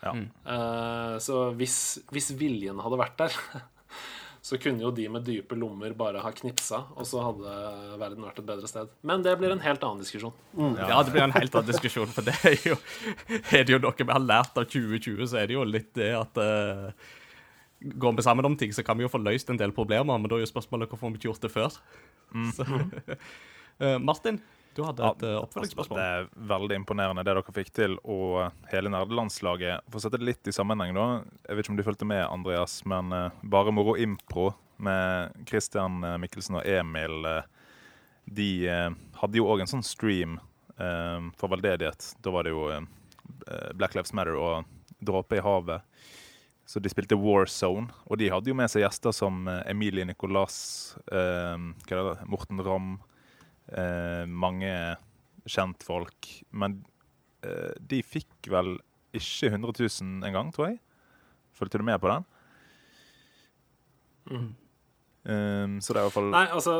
Ja. 0.04 0.14
Eh, 0.14 1.16
så 1.22 1.48
hvis, 1.58 1.80
hvis 2.14 2.30
viljen 2.38 2.78
hadde 2.84 3.00
vært 3.00 3.18
der, 3.18 3.34
så 4.48 4.60
kunne 4.62 4.84
jo 4.84 4.92
de 4.94 5.08
med 5.10 5.26
dype 5.26 5.58
lommer 5.58 5.96
bare 5.98 6.22
ha 6.22 6.32
knipsa, 6.32 6.84
og 6.94 7.08
så 7.08 7.24
hadde 7.26 7.56
verden 8.00 8.28
vært 8.28 8.38
et 8.40 8.48
bedre 8.48 8.70
sted. 8.70 8.94
Men 9.02 9.26
det 9.26 9.34
blir 9.40 9.52
en 9.52 9.64
helt 9.64 9.82
annen 9.82 10.04
diskusjon. 10.04 10.36
Ja, 10.78 11.02
det 11.02 11.12
blir 11.12 11.26
en 11.26 11.34
helt 11.34 11.54
annen 11.54 11.72
diskusjon, 11.72 12.10
for 12.14 12.26
det 12.30 12.38
er 12.46 12.58
jo, 12.70 12.78
er 13.58 13.66
det 13.66 13.74
jo 13.74 13.82
noe 13.82 13.96
vi 13.98 14.12
har 14.12 14.24
lært 14.24 14.54
av 14.54 14.70
2020, 14.70 15.24
så 15.26 15.42
er 15.42 15.50
det 15.50 15.58
jo 15.58 15.66
litt 15.66 15.90
det 15.98 16.12
at 16.16 16.42
eh, 16.44 17.08
Går 17.80 18.16
vi 18.18 18.24
sammen 18.26 18.46
om 18.48 18.56
ting, 18.58 18.72
så 18.74 18.82
kan 18.82 18.98
vi 18.98 19.06
jo 19.06 19.12
få 19.12 19.20
løst 19.22 19.50
en 19.50 19.60
del 19.60 19.72
problemer, 19.76 20.18
men 20.18 20.28
da 20.30 20.38
er 20.38 20.42
jo 20.42 20.50
spørsmålet 20.50 20.90
hvorfor 20.90 21.12
vi 21.14 21.20
ikke 21.20 21.28
gjort 21.30 21.44
det 21.46 21.54
før? 21.54 21.80
Så, 22.54 22.66
Eh, 23.78 23.94
Martin, 24.02 24.40
du 24.74 24.80
hadde 24.82 25.04
et 25.06 25.20
eh, 25.22 25.36
Altså, 25.36 25.42
oppfølgingsspørsmål. 25.44 25.98
det 26.00 26.06
er 26.16 26.24
veldig 26.50 26.78
imponerende 26.80 27.22
det 27.22 27.30
dere 27.30 27.52
fikk 27.54 27.68
til, 27.76 27.92
og 28.02 28.48
hele 28.72 28.90
nerdelandslaget. 28.90 29.84
For 29.86 30.00
å 30.00 30.02
sette 30.02 30.18
det 30.18 30.26
litt 30.26 30.50
i 30.50 30.54
sammenheng, 30.56 30.96
da. 30.96 31.04
Jeg 31.46 31.54
vet 31.54 31.62
ikke 31.62 31.72
om 31.76 31.78
du 31.78 31.84
fulgte 31.86 32.08
med, 32.10 32.24
Andreas, 32.26 32.80
men 32.90 33.14
uh, 33.14 33.28
Bare 33.46 33.70
Moro 33.70 33.94
Impro 33.94 34.48
med 34.82 35.38
Christian 35.46 36.02
eh, 36.02 36.16
Mikkelsen 36.18 36.58
og 36.58 36.66
Emil, 36.66 37.22
uh, 37.22 37.46
de 38.34 38.68
eh, 38.68 38.90
hadde 39.20 39.40
jo 39.40 39.46
òg 39.48 39.62
en 39.62 39.70
sånn 39.70 39.86
stream 39.86 40.38
eh, 40.76 41.20
for 41.38 41.52
veldedighet. 41.52 42.14
Da 42.24 42.32
var 42.34 42.46
det 42.46 42.52
jo 42.54 42.66
eh, 42.74 42.82
Black 43.78 43.96
Lives 43.96 44.14
Matter 44.16 44.36
og 44.38 44.68
Dråpe 44.98 45.38
i 45.38 45.44
havet. 45.44 45.86
Så 46.68 46.82
de 46.84 46.90
spilte 46.92 47.16
War 47.16 47.48
Zone, 47.48 47.88
og 48.04 48.18
de 48.20 48.28
hadde 48.28 48.50
jo 48.50 48.56
med 48.58 48.68
seg 48.68 48.82
gjester 48.84 49.14
som 49.16 49.46
eh, 49.48 49.62
Emilie 49.72 50.04
Nicolas, 50.04 50.58
eh, 51.08 51.56
Morten 52.28 52.60
Ramm, 52.60 52.90
eh, 53.72 54.26
mange 54.28 54.74
kjentfolk. 55.48 56.28
Men 56.52 56.82
eh, 57.40 57.72
de 57.80 58.02
fikk 58.04 58.50
vel 58.52 58.74
ikke 59.16 59.48
100 59.54 59.80
000 59.80 60.28
en 60.28 60.36
gang, 60.36 60.52
tror 60.52 60.74
jeg. 60.74 60.82
Fulgte 61.56 61.80
du 61.80 61.86
med 61.88 61.96
på 62.04 62.12
den? 62.12 62.28
Eh, 64.28 65.80
så 65.80 65.96
det 65.96 65.96
er 65.96 66.04
i 66.04 66.06
hvert 66.10 66.14
fall 66.18 66.28
Nei, 66.34 66.44
altså 66.52 66.72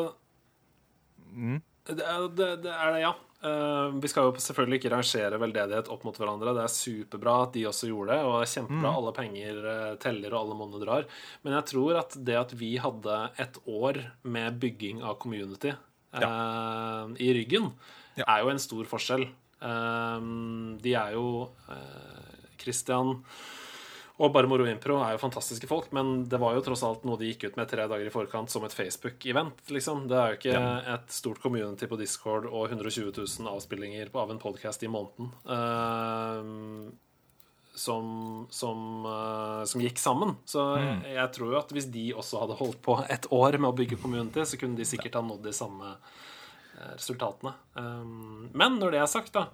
mm, 1.33 1.63
Det 1.89 1.97
det, 1.97 2.49
det, 2.67 2.75
er 2.75 2.93
det 2.93 3.01
ja. 3.07 3.15
Eh, 3.39 3.89
vi 4.03 4.09
skal 4.11 4.27
jo 4.27 4.41
selvfølgelig 4.43 4.81
ikke 4.81 4.91
rangere 4.97 5.39
veldedighet 5.39 5.91
opp 5.95 6.03
mot 6.07 6.17
hverandre. 6.19 6.55
Det 6.57 6.65
er 6.65 6.73
superbra 6.75 7.35
at 7.45 7.53
de 7.55 7.67
også 7.71 7.91
gjorde 7.91 8.17
det, 8.17 8.23
og 8.27 8.33
det 8.35 8.47
er 8.49 8.55
kjempebra. 8.57 8.95
Alle 8.99 9.13
penger 9.15 9.61
eh, 9.73 9.93
teller, 10.03 10.33
og 10.35 10.41
alle 10.41 10.57
monner 10.59 10.83
drar. 10.83 11.07
Men 11.45 11.55
jeg 11.59 11.69
tror 11.71 12.01
at 12.01 12.17
det 12.27 12.39
at 12.41 12.55
vi 12.59 12.73
hadde 12.83 13.19
et 13.39 13.61
år 13.71 14.01
med 14.27 14.59
bygging 14.63 15.05
av 15.07 15.21
community 15.23 15.71
eh, 15.71 17.15
i 17.23 17.31
ryggen, 17.39 17.71
Ja. 18.19 18.25
er 18.27 18.43
jo 18.43 18.51
en 18.51 18.59
stor 18.59 18.89
forskjell. 18.91 19.29
Uh, 19.59 20.23
de 20.79 20.93
er 20.95 21.17
jo 21.17 21.49
uh, 21.67 22.35
Christian 22.63 23.17
og 24.19 24.33
Bare 24.35 24.49
Moro 24.51 24.67
Impro 24.67 24.97
er 24.99 25.15
jo 25.15 25.21
fantastiske 25.23 25.69
folk, 25.71 25.93
men 25.95 26.25
det 26.27 26.41
var 26.43 26.57
jo 26.57 26.63
tross 26.67 26.83
alt 26.83 27.05
noe 27.07 27.19
de 27.21 27.29
gikk 27.31 27.45
ut 27.47 27.59
med 27.61 27.69
tre 27.71 27.85
dager 27.87 28.09
i 28.09 28.13
forkant 28.13 28.51
som 28.51 28.65
et 28.67 28.75
Facebook-event. 28.75 29.61
liksom. 29.71 30.09
Det 30.11 30.17
er 30.19 30.33
jo 30.33 30.39
ikke 30.41 30.63
et 30.95 31.13
stort 31.15 31.39
community 31.43 31.87
på 31.87 31.99
Discord 32.01 32.49
og 32.51 32.67
120 32.67 33.13
000 33.15 33.51
avspillinger 33.53 34.11
av 34.19 34.33
en 34.35 34.43
podkast 34.43 34.83
i 34.83 34.91
måneden 34.91 35.31
Uh, 35.47 36.91
som, 37.79 38.47
som, 38.51 39.07
uh, 39.07 39.63
som 39.71 39.83
gikk 39.85 40.01
sammen. 40.03 40.35
Så 40.51 40.65
jeg, 40.81 41.15
jeg 41.15 41.33
tror 41.37 41.53
jo 41.53 41.61
at 41.61 41.71
hvis 41.77 41.87
de 41.95 42.09
også 42.11 42.41
hadde 42.43 42.59
holdt 42.59 42.81
på 42.83 42.99
et 43.07 43.31
år 43.31 43.61
med 43.61 43.71
å 43.71 43.77
bygge 43.79 44.01
community, 44.03 44.43
så 44.43 44.59
kunne 44.59 44.75
de 44.81 44.89
sikkert 44.89 45.21
ha 45.21 45.23
nådd 45.23 45.47
de 45.47 45.55
samme 45.55 45.93
eh, 45.95 46.91
resultatene. 46.97 47.55
Um, 47.79 48.49
men 48.51 48.81
når 48.83 48.97
det 48.97 49.03
er 49.05 49.13
sagt, 49.15 49.31
da, 49.39 49.47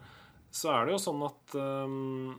så 0.48 0.72
er 0.72 0.88
det 0.88 0.96
jo 0.96 1.02
sånn 1.04 1.20
at 1.28 1.58
um, 1.60 2.32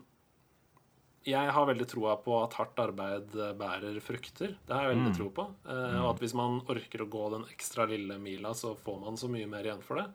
jeg 1.25 1.53
har 1.55 1.67
veldig 1.69 1.87
troa 1.89 2.15
på 2.21 2.35
at 2.43 2.57
hardt 2.59 2.81
arbeid 2.81 3.37
eh, 3.37 3.53
bærer 3.57 3.97
frukter. 4.03 4.55
Det 4.65 4.73
har 4.75 4.85
jeg 4.85 4.95
veldig 4.95 5.13
tro 5.17 5.29
på. 5.33 5.45
Eh, 5.67 5.95
og 6.01 6.09
at 6.13 6.21
hvis 6.23 6.35
man 6.37 6.59
orker 6.71 7.05
å 7.05 7.09
gå 7.11 7.29
den 7.33 7.47
ekstra 7.51 7.87
lille 7.89 8.19
mila, 8.21 8.53
så 8.57 8.75
får 8.77 8.99
man 9.01 9.17
så 9.19 9.29
mye 9.31 9.49
mer 9.49 9.65
igjen 9.65 9.81
for 9.85 10.01
det. 10.01 10.05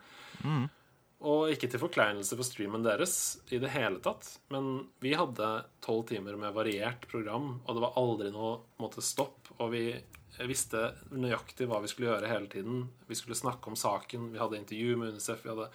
Og 1.30 1.50
ikke 1.52 1.68
til 1.68 1.82
forkleinelse 1.82 2.38
for 2.38 2.48
streamen 2.48 2.84
deres 2.86 3.14
i 3.52 3.58
det 3.60 3.74
hele 3.74 3.98
tatt, 4.00 4.24
men 4.54 4.86
vi 5.04 5.12
hadde 5.18 5.50
tolv 5.84 6.06
timer 6.08 6.38
med 6.40 6.54
variert 6.56 7.04
program, 7.10 7.58
og 7.66 7.76
det 7.76 7.82
var 7.84 7.98
aldri 8.00 8.30
noe 8.32 8.54
måte, 8.80 9.04
stopp. 9.04 9.50
Og 9.58 9.74
vi 9.74 9.84
visste 10.48 10.94
nøyaktig 11.12 11.68
hva 11.68 11.82
vi 11.84 11.90
skulle 11.92 12.14
gjøre 12.14 12.30
hele 12.30 12.48
tiden. 12.48 12.86
Vi 13.10 13.18
skulle 13.18 13.36
snakke 13.36 13.68
om 13.68 13.76
saken, 13.76 14.30
vi 14.32 14.40
hadde 14.40 14.62
intervju 14.62 14.96
med 14.96 15.12
UNICEF. 15.12 15.44
vi 15.44 15.52
hadde 15.52 15.68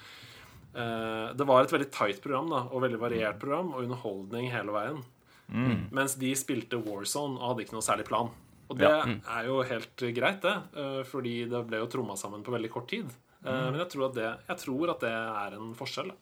Eh, 0.75 1.35
det 1.35 1.47
var 1.47 1.63
et 1.63 1.71
veldig 1.71 1.87
tight 1.93 2.17
program 2.23 2.49
da, 2.51 2.65
og 2.67 2.83
veldig 2.83 2.99
variert 2.99 3.39
program, 3.39 3.71
og 3.73 3.85
underholdning 3.85 4.49
hele 4.51 4.75
veien. 4.75 5.03
Mens 5.49 6.15
de 6.19 6.31
spilte 6.35 6.79
Warzone 6.81 7.37
og 7.37 7.51
hadde 7.53 7.65
ikke 7.65 7.77
noe 7.77 7.85
særlig 7.85 8.05
plan. 8.07 8.31
Og 8.65 8.79
det 8.79 8.89
er 8.89 9.45
jo 9.45 9.59
helt 9.61 10.03
greit, 10.17 10.41
det, 10.41 10.55
eh, 10.73 11.03
fordi 11.05 11.35
det 11.49 11.59
ble 11.67 11.83
jo 11.83 11.89
tromma 11.91 12.15
sammen 12.17 12.41
på 12.43 12.51
veldig 12.55 12.71
kort 12.73 12.87
tid. 12.89 13.11
Eh, 13.45 13.51
Men 13.71 13.77
jeg 13.83 13.89
tror, 13.93 14.07
at 14.09 14.15
det, 14.17 14.29
jeg 14.47 14.57
tror 14.63 14.89
at 14.95 14.99
det 15.05 15.11
er 15.13 15.57
en 15.59 15.75
forskjell. 15.77 16.09
Da. 16.09 16.15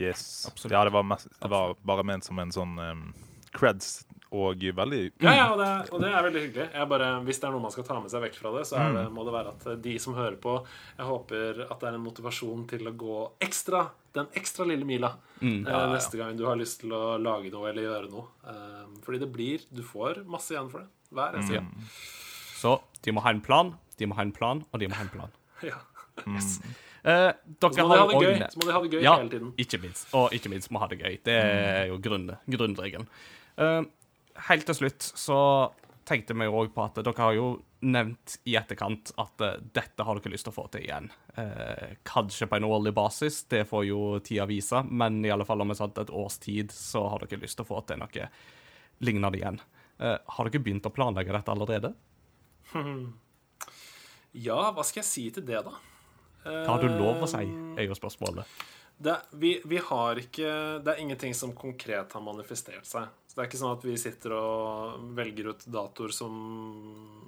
Yes. 0.00 0.46
absolutt. 0.48 0.72
Ja, 0.72 0.84
det 0.84 0.92
var, 0.96 1.04
mest, 1.04 1.28
det 1.42 1.50
var 1.52 1.76
bare 1.84 2.04
ment 2.08 2.24
som 2.24 2.38
en 2.42 2.50
sånn 2.50 2.72
um, 2.80 3.02
creds 3.54 4.06
og 4.32 4.58
veldig 4.74 5.12
Ja, 5.22 5.32
ja, 5.36 5.44
og 5.52 5.58
det, 5.60 5.68
og 5.92 6.00
det 6.02 6.08
er 6.10 6.22
veldig 6.26 6.40
hyggelig. 6.46 6.66
Jeg 6.74 6.88
bare, 6.88 7.10
hvis 7.24 7.38
det 7.40 7.46
er 7.46 7.52
noe 7.54 7.62
man 7.62 7.70
skal 7.70 7.84
ta 7.84 8.00
med 8.00 8.10
seg 8.10 8.22
vekk 8.24 8.34
fra 8.40 8.50
det, 8.56 8.64
så 8.66 8.76
er 8.82 8.92
det, 8.96 9.04
må 9.14 9.24
det 9.24 9.34
være 9.36 9.52
at 9.54 9.66
de 9.84 9.94
som 10.02 10.14
hører 10.18 10.36
på 10.42 10.56
Jeg 10.98 11.06
håper 11.06 11.60
at 11.70 11.78
det 11.80 11.88
er 11.88 11.94
en 11.94 12.04
motivasjon 12.04 12.66
til 12.68 12.88
å 12.90 12.94
gå 12.98 13.18
ekstra, 13.46 13.84
den 14.18 14.26
ekstra 14.34 14.66
lille 14.66 14.84
mila 14.88 15.12
eh, 15.40 15.86
neste 15.94 16.18
gang 16.18 16.36
du 16.36 16.44
har 16.48 16.56
lyst 16.58 16.80
til 16.82 16.92
å 16.96 17.16
lage 17.22 17.52
noe 17.54 17.70
eller 17.70 17.86
gjøre 17.86 18.10
noe. 18.10 18.26
Eh, 18.50 18.84
fordi 19.06 19.18
det 19.22 19.30
blir 19.32 19.62
Du 19.70 19.82
får 19.86 20.24
masse 20.26 20.50
igjen 20.56 20.70
for 20.72 20.82
det. 20.82 20.88
Hver 21.14 21.36
eneste 21.38 21.60
gang. 21.60 21.70
Så 22.56 22.80
de 23.06 23.12
må 23.14 23.22
ha 23.22 23.30
en 23.30 23.40
plan, 23.44 23.74
de 24.00 24.06
må 24.10 24.16
ha 24.18 24.22
en 24.26 24.32
plan, 24.34 24.64
og 24.72 24.80
de 24.82 24.88
må 24.90 24.94
ha 24.98 25.06
en 25.06 25.12
plan. 25.14 25.30
Ja. 25.70 25.78
Eh, 27.06 27.32
Så 27.60 27.68
må 27.70 27.74
de 27.76 27.98
ha 28.00 28.06
det 28.10 28.16
gøy, 28.18 28.38
så 28.50 28.58
må 28.58 28.66
de 28.66 28.72
ha 28.74 28.80
det 28.82 28.90
gøy 28.96 29.02
Ja, 29.04 29.12
hele 29.20 29.30
tiden. 29.30 29.52
ikke 29.62 29.78
minst. 29.82 30.08
Og 30.16 30.32
ikke 30.34 30.50
minst 30.50 30.72
må 30.74 30.80
ha 30.82 30.88
det 30.90 30.98
gøy. 30.98 31.18
Det 31.22 31.36
er 31.38 31.86
jo 31.92 31.98
grunnregelen. 32.02 33.06
Eh, 33.62 33.82
helt 34.48 34.66
til 34.68 34.78
slutt 34.80 35.06
så 35.16 35.38
tenkte 36.06 36.36
vi 36.38 36.46
òg 36.46 36.70
på 36.74 36.84
at 36.84 37.00
dere 37.02 37.18
har 37.18 37.34
jo 37.34 37.46
nevnt 37.86 38.38
i 38.48 38.54
etterkant 38.58 39.12
at 39.20 39.42
eh, 39.44 39.58
dette 39.74 40.04
har 40.06 40.18
dere 40.18 40.32
lyst 40.32 40.46
til 40.46 40.54
å 40.54 40.56
få 40.56 40.66
til 40.72 40.86
igjen. 40.86 41.08
Eh, 41.38 41.96
kanskje 42.06 42.48
på 42.50 42.58
en 42.58 42.68
årlig 42.68 42.94
basis, 42.96 43.42
det 43.50 43.64
får 43.68 43.86
jo 43.88 44.00
tida 44.24 44.46
vise, 44.48 44.82
men 44.86 45.18
i 45.24 45.32
alle 45.34 45.46
fall 45.48 45.62
om 45.62 45.72
vi 45.72 45.78
et 45.84 46.14
års 46.14 46.38
tid, 46.42 46.72
så 46.72 47.06
har 47.10 47.24
dere 47.24 47.42
lyst 47.42 47.58
til 47.58 47.66
å 47.66 47.70
få 47.70 47.82
til 47.86 48.00
noe 48.00 48.30
lignende 49.04 49.38
igjen. 49.38 49.60
Eh, 49.98 50.16
har 50.38 50.48
dere 50.50 50.62
begynt 50.62 50.88
å 50.88 50.94
planlegge 50.94 51.36
dette 51.36 51.54
allerede? 51.54 51.94
Ja, 54.36 54.66
hva 54.76 54.82
skal 54.84 55.00
jeg 55.00 55.08
si 55.08 55.22
til 55.32 55.46
det, 55.48 55.62
da? 55.64 55.70
Hva 56.44 56.74
har 56.74 56.82
du 56.82 56.90
lov 56.92 57.22
å 57.24 57.28
si, 57.30 57.38
er 57.48 57.86
jo 57.86 57.94
spørsmålet. 57.96 58.44
Det, 58.98 59.16
vi, 59.36 59.60
vi 59.64 59.76
har 59.76 60.16
ikke 60.16 60.48
Det 60.80 60.92
er 60.92 61.00
ingenting 61.02 61.34
som 61.36 61.52
konkret 61.56 62.12
har 62.16 62.24
manifestert 62.24 62.88
seg. 62.88 63.10
Så 63.26 63.36
det 63.36 63.42
er 63.42 63.50
ikke 63.50 63.60
sånn 63.60 63.76
at 63.76 63.84
vi 63.84 63.96
sitter 64.00 64.32
og 64.38 65.10
velger 65.16 65.52
ut 65.52 65.66
datoer 65.68 66.14
som 66.16 66.34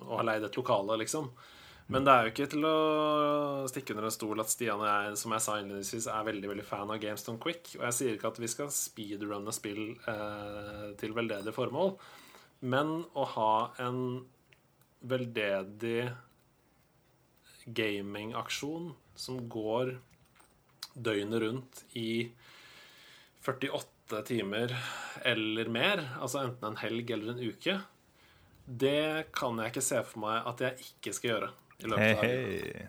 og 0.09 0.15
har 0.23 0.28
leid 0.31 0.47
et 0.47 0.57
lokale, 0.57 0.97
liksom. 1.03 1.28
Men 1.93 2.05
det 2.05 2.12
er 2.12 2.27
jo 2.27 2.32
ikke 2.32 2.47
til 2.53 2.65
å 2.69 2.78
stikke 3.69 3.95
under 3.95 4.07
en 4.09 4.12
stol 4.12 4.40
at 4.43 4.51
Stian 4.53 4.81
og 4.81 4.89
jeg, 4.89 5.19
som 5.20 5.32
jeg 5.32 5.45
sa 5.45 5.57
innledningsvis, 5.61 6.09
er 6.12 6.27
veldig 6.27 6.51
veldig 6.51 6.65
fan 6.69 6.93
av 6.93 7.01
GameStone 7.01 7.40
Quick. 7.40 7.70
Og 7.78 7.85
jeg 7.86 7.97
sier 7.97 8.16
ikke 8.16 8.28
at 8.28 8.40
vi 8.40 8.51
skal 8.53 8.73
speedrunne 8.73 9.55
spill 9.57 9.82
eh, 10.09 10.89
til 11.01 11.16
veldedige 11.16 11.57
formål, 11.57 11.95
men 12.69 12.93
å 13.16 13.24
ha 13.36 13.53
en 13.85 14.03
veldedig 15.09 16.11
gamingaksjon 17.78 18.93
som 19.16 19.40
går 19.49 19.95
døgnet 21.05 21.43
rundt 21.45 21.85
i 21.99 22.31
48 23.45 24.23
timer 24.29 24.75
eller 25.27 25.70
mer, 25.73 26.03
altså 26.20 26.43
enten 26.47 26.70
en 26.70 26.81
helg 26.83 27.11
eller 27.15 27.35
en 27.35 27.43
uke, 27.45 27.79
det 28.69 29.31
kan 29.37 29.59
jeg 29.62 29.73
ikke 29.73 29.85
se 29.85 30.03
for 30.05 30.25
meg 30.27 30.49
at 30.51 30.62
jeg 30.65 30.89
ikke 30.91 31.15
skal 31.16 31.31
gjøre. 31.33 31.51
i 31.79 31.89
løpet 31.89 32.05
Hei, 32.05 32.15
hey, 32.20 32.45
hey. 32.45 32.73
hei. 32.77 32.89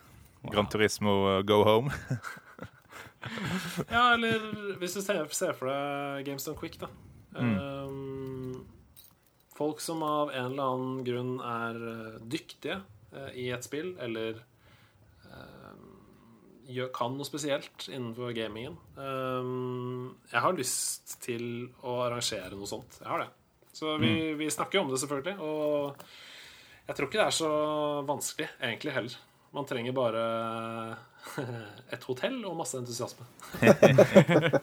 Gran 0.50 0.68
Turismo 0.72 1.16
uh, 1.28 1.42
go 1.44 1.64
home. 1.64 1.92
Ja, 3.90 4.14
eller 4.14 4.40
hvis 4.80 4.94
du 4.96 5.02
ser, 5.04 5.26
ser 5.36 5.56
for 5.58 5.68
deg 5.68 6.28
GameStone 6.30 6.56
Quick, 6.56 6.78
da. 6.80 6.88
Um, 7.36 8.64
folk 9.58 9.82
som 9.84 10.04
av 10.08 10.32
en 10.32 10.54
eller 10.54 10.70
annen 10.72 11.02
grunn 11.04 11.34
er 11.44 11.82
eh, 11.92 12.22
dyktige 12.32 12.80
eh, 13.12 13.34
i 13.44 13.50
et 13.52 13.66
spill, 13.68 13.92
eller 14.00 14.40
kan 16.96 17.16
noe 17.18 17.28
spesielt 17.28 17.88
innenfor 17.90 18.34
gamingen. 18.38 18.78
Um, 18.96 20.16
jeg 20.32 20.44
har 20.46 20.58
lyst 20.58 21.16
til 21.24 21.46
å 21.82 22.00
arrangere 22.06 22.54
noe 22.58 22.70
sånt. 22.70 23.00
Jeg 23.02 23.10
har 23.10 23.24
det. 23.26 23.30
Så 23.80 23.96
vi, 24.02 24.34
vi 24.38 24.50
snakker 24.52 24.80
jo 24.80 24.84
om 24.86 24.92
det, 24.92 25.00
selvfølgelig. 25.02 25.36
Og 25.40 26.04
jeg 26.90 26.98
tror 26.98 27.10
ikke 27.10 27.20
det 27.22 27.26
er 27.28 27.38
så 27.38 27.52
vanskelig, 28.08 28.50
egentlig, 28.60 28.96
heller. 28.96 29.18
Man 29.56 29.66
trenger 29.70 29.96
bare 29.98 30.24
et 31.96 32.06
hotell 32.10 32.38
og 32.50 32.58
masse 32.60 32.78
entusiasme. 32.78 33.26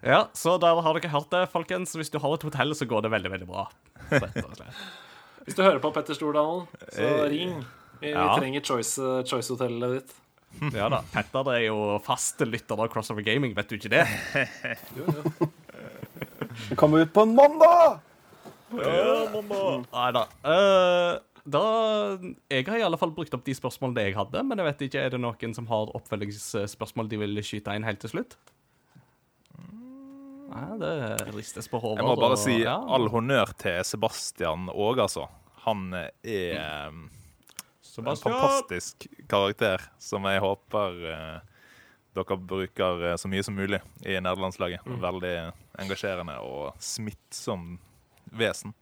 Ja, 0.00 0.30
så 0.32 0.54
der 0.62 0.78
har 0.80 0.96
dere 0.96 1.10
hørt 1.12 1.32
det, 1.32 1.42
folkens. 1.52 1.92
Hvis 1.98 2.10
du 2.12 2.18
har 2.22 2.34
et 2.34 2.44
hotell, 2.46 2.72
så 2.78 2.86
går 2.88 3.04
det 3.04 3.10
veldig, 3.12 3.30
veldig 3.34 3.48
bra. 3.50 3.66
Hvis 5.44 5.56
du 5.58 5.62
hører 5.64 5.80
på 5.82 5.90
Petter 5.92 6.16
Stordalen, 6.16 6.66
så 6.94 7.10
ring. 7.28 7.58
Vi, 8.00 8.10
Ja. 8.12 8.34
vi 8.34 8.40
trenger 8.40 8.60
Choice- 8.60 9.22
Choice-hotellet 9.28 9.96
ditt. 10.00 10.14
Ja 10.74 10.88
da. 10.90 11.02
Petter 11.12 11.50
er 11.54 11.64
jo 11.68 11.98
fast 12.04 12.40
lytter 12.42 12.80
av 12.80 12.88
Crossover 12.92 13.22
Gaming, 13.22 13.54
vet 13.54 13.68
du 13.70 13.76
ikke 13.78 13.92
det? 13.92 14.04
Jo, 14.98 15.06
Det 16.68 16.76
kommer 16.80 17.04
ut 17.04 17.12
på 17.14 17.22
en 17.22 17.34
mandag! 17.36 18.00
Nei 18.70 20.10
da. 20.14 20.22
Eh, 20.46 21.18
da 21.50 21.62
Jeg 22.50 22.66
har 22.68 22.78
i 22.78 22.84
alle 22.86 22.98
fall 23.00 23.12
brukt 23.14 23.34
opp 23.34 23.42
de 23.46 23.54
spørsmålene 23.56 24.04
jeg 24.08 24.16
hadde, 24.18 24.42
men 24.46 24.58
jeg 24.60 24.68
vet 24.68 24.84
ikke, 24.86 25.04
er 25.06 25.14
det 25.14 25.20
noen 25.22 25.54
som 25.56 25.66
har 25.70 25.90
oppfølgingsspørsmål 25.98 27.08
de 27.10 27.18
vil 27.24 27.42
skyte 27.46 27.74
inn 27.78 27.86
helt 27.86 28.02
til 28.02 28.12
slutt? 28.14 28.36
Nei, 30.50 30.66
det 30.82 30.92
ristes 31.36 31.68
på 31.70 31.78
hodet. 31.78 32.00
Jeg 32.02 32.08
må 32.10 32.16
bare 32.18 32.38
si 32.40 32.56
ja. 32.64 32.74
all 32.90 33.06
honnør 33.12 33.52
til 33.58 33.78
Sebastian 33.86 34.66
òg, 34.72 34.98
altså. 35.06 35.28
Han 35.66 35.92
er 35.94 36.90
eh, 37.98 38.10
en 38.10 38.16
fantastisk 38.16 39.06
karakter 39.30 39.82
som 39.98 40.26
jeg 40.30 40.42
håper 40.42 41.00
eh, 41.10 41.38
dere 42.16 42.38
bruker 42.38 43.06
eh, 43.10 43.16
så 43.20 43.30
mye 43.30 43.44
som 43.46 43.56
mulig 43.56 43.80
i 44.02 44.18
nederlandslaget. 44.18 44.86
Veldig 45.02 45.34
engasjerende 45.80 46.38
og 46.44 46.74
smittsom 46.82 47.78
vesen. 48.30 48.74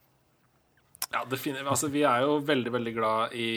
Ja. 1.09 1.23
Altså, 1.25 1.89
vi 1.89 2.03
er 2.05 2.21
jo 2.27 2.35
veldig 2.45 2.73
veldig 2.75 2.93
glad 2.93 3.33
i 3.33 3.49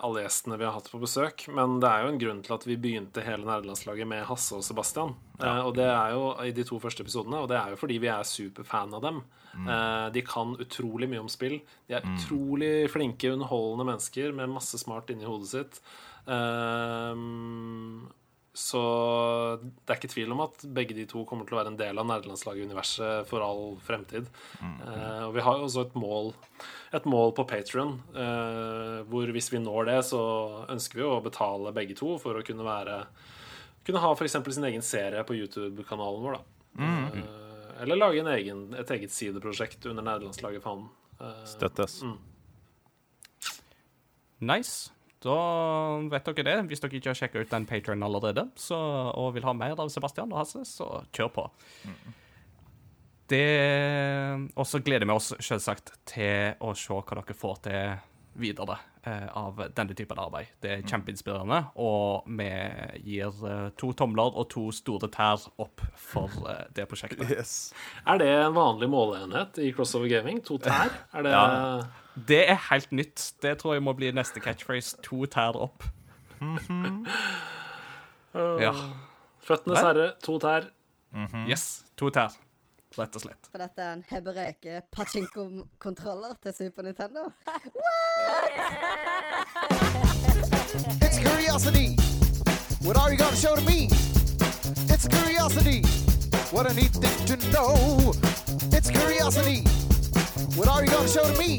alle 0.00 0.22
gjestene 0.24 0.56
vi 0.56 0.64
har 0.64 0.72
hatt 0.72 0.88
på 0.88 1.00
besøk. 1.02 1.44
Men 1.52 1.76
det 1.82 1.90
er 1.90 2.04
jo 2.04 2.12
en 2.14 2.20
grunn 2.22 2.40
til 2.46 2.54
at 2.56 2.64
vi 2.64 2.78
begynte 2.80 3.24
hele 3.26 3.44
nerdelandslaget 3.44 4.08
med 4.08 4.24
Hasse 4.28 4.56
og 4.56 4.64
Sebastian. 4.64 5.12
Eh, 5.36 5.60
og 5.66 5.74
det 5.76 5.84
er 5.84 6.14
jo 6.16 6.30
i 6.46 6.54
de 6.56 6.64
to 6.64 6.80
første 6.80 7.04
episodene, 7.04 7.42
og 7.44 7.50
det 7.52 7.58
er 7.60 7.74
jo 7.74 7.80
fordi 7.80 8.00
vi 8.00 8.08
er 8.12 8.24
superfan 8.24 8.96
av 8.96 9.04
dem. 9.04 9.20
Eh, 9.58 10.08
de 10.14 10.22
kan 10.24 10.56
utrolig 10.60 11.08
mye 11.12 11.24
om 11.26 11.28
spill. 11.32 11.58
De 11.88 11.98
er 11.98 12.08
utrolig 12.14 12.88
flinke, 12.92 13.34
underholdende 13.36 13.88
mennesker 13.92 14.32
med 14.36 14.54
masse 14.56 14.80
smart 14.80 15.12
inni 15.12 15.28
hodet 15.28 15.52
sitt. 15.52 15.80
Eh, 16.24 17.12
så 18.58 18.80
det 19.62 19.92
er 19.92 20.00
ikke 20.00 20.10
tvil 20.10 20.32
om 20.34 20.42
at 20.42 20.64
begge 20.74 20.96
de 20.96 21.04
to 21.06 21.22
kommer 21.28 21.46
til 21.46 21.54
å 21.54 21.60
være 21.60 21.70
en 21.72 21.78
del 21.78 22.00
av 22.02 22.08
nerdelandslaget-universet 22.10 23.28
for 23.30 23.44
all 23.46 23.76
fremtid. 23.86 24.26
Eh, 24.58 25.22
og 25.28 25.36
vi 25.36 25.44
har 25.46 25.60
jo 25.60 25.68
også 25.68 25.86
et 25.86 25.96
mål, 25.98 26.32
et 26.98 27.06
mål 27.06 27.32
på 27.38 27.46
Patron, 27.48 27.96
hvor 29.08 29.32
hvis 29.36 29.52
vi 29.54 29.62
når 29.62 29.90
det, 29.92 29.98
så 30.10 30.20
ønsker 30.74 30.98
vi 30.98 31.06
å 31.06 31.20
betale 31.22 31.74
begge 31.76 31.94
to 31.98 32.16
for 32.18 32.38
å 32.40 32.44
kunne 32.46 32.66
være 32.66 33.02
Kunne 33.88 34.02
ha 34.04 34.10
f.eks. 34.12 34.34
sin 34.52 34.66
egen 34.68 34.82
serie 34.84 35.22
på 35.24 35.32
YouTube-kanalen 35.38 36.20
vår. 36.26 36.34
da 36.36 36.58
Eh, 36.78 37.82
Eller 37.82 37.96
lage 37.96 38.20
en 38.20 38.26
egen, 38.34 38.74
et 38.74 38.90
eget 38.90 39.10
sideprosjekt 39.14 39.86
under 39.86 40.02
nerdelandslaget 40.02 40.62
fanen. 40.62 40.88
Eh, 41.20 41.44
Støttes. 41.46 42.02
Nice. 44.40 44.90
Da 45.24 45.36
vet 46.12 46.28
dere 46.30 46.46
det. 46.46 46.56
Hvis 46.70 46.82
dere 46.84 46.98
ikke 47.00 47.10
har 47.10 47.18
sjekka 47.18 47.42
ut 47.42 47.50
den 47.50 47.66
patrionen 47.66 48.06
allerede 48.06 48.48
så, 48.58 48.78
og 49.18 49.32
vil 49.34 49.46
ha 49.48 49.54
mer 49.56 49.78
av 49.80 49.90
Sebastian 49.90 50.30
og 50.32 50.42
Hasse, 50.44 50.62
så 50.68 51.02
kjør 51.16 51.32
på. 51.34 51.46
Det 53.28 53.44
Og 54.56 54.64
så 54.66 54.80
gleder 54.80 55.04
vi 55.08 55.12
oss 55.16 55.34
selvsagt 55.44 55.92
til 56.08 56.54
å 56.64 56.70
se 56.78 56.94
hva 56.94 57.18
dere 57.18 57.36
får 57.36 57.58
til 57.66 57.98
videre 58.38 58.76
eh, 59.02 59.26
av 59.34 59.58
denne 59.74 59.96
typen 59.98 60.20
arbeid. 60.22 60.52
Det 60.62 60.70
er 60.70 60.84
kjempeinspirerende, 60.86 61.58
og 61.82 62.28
vi 62.38 62.46
gir 63.02 63.40
eh, 63.50 63.64
to 63.74 63.90
tomler 63.98 64.30
og 64.38 64.46
to 64.52 64.68
store 64.70 65.10
tær 65.10 65.42
opp 65.58 65.82
for 65.98 66.30
eh, 66.46 66.66
det 66.76 66.86
prosjektet. 66.86 67.26
Yes. 67.34 67.72
Er 68.06 68.20
det 68.22 68.28
en 68.30 68.54
vanlig 68.54 68.88
måleenhet 68.92 69.58
i 69.58 69.72
crossover 69.74 70.06
gaming? 70.12 70.38
To 70.46 70.60
tær? 70.62 70.94
Er 71.18 71.26
det 71.26 71.34
Ja. 71.34 71.48
Det 72.26 72.50
er 72.50 72.56
helt 72.70 72.92
nytt. 72.92 73.32
Det 73.42 73.58
tror 73.58 73.74
jeg 73.74 73.82
må 73.82 73.92
bli 73.92 74.10
neste 74.12 74.40
catchphrase. 74.40 74.96
To 75.02 75.26
tær 75.26 75.56
opp. 75.56 75.84
Ja. 78.34 78.72
Føttenes 79.44 79.80
herre, 79.80 80.12
to 80.22 80.38
tær? 80.38 80.68
Yes. 81.48 81.84
To 81.96 82.10
tær, 82.10 82.34
rett 82.98 83.16
og 83.16 83.22
slett. 83.22 83.48
For 83.50 83.58
dette 83.62 83.80
er 83.82 83.92
en 83.96 84.04
hebreke 84.10 84.82
pachinko-kontroller 84.92 86.34
til 86.42 86.54
Super 86.54 86.82
Nintendo. 86.82 87.30
It's 91.00 91.18
curiosity. 91.18 91.96
What 92.84 92.96
are 92.96 93.10
you 93.10 93.18
gonna 93.18 93.36
show 93.36 93.56
to 93.56 93.64
me? 93.64 93.88
It's 94.92 95.08
curiosity. 95.08 95.82
What 96.52 96.70
a 96.70 96.74
neat 96.74 96.92
thing 96.92 97.18
to 97.26 97.36
know. 97.52 98.12
It's 98.72 98.90
curiosity. 98.90 99.64
What 100.56 100.68
are 100.68 100.84
you 100.84 100.90
gonna 100.90 101.08
show 101.08 101.24
to 101.24 101.36
me? 101.40 101.58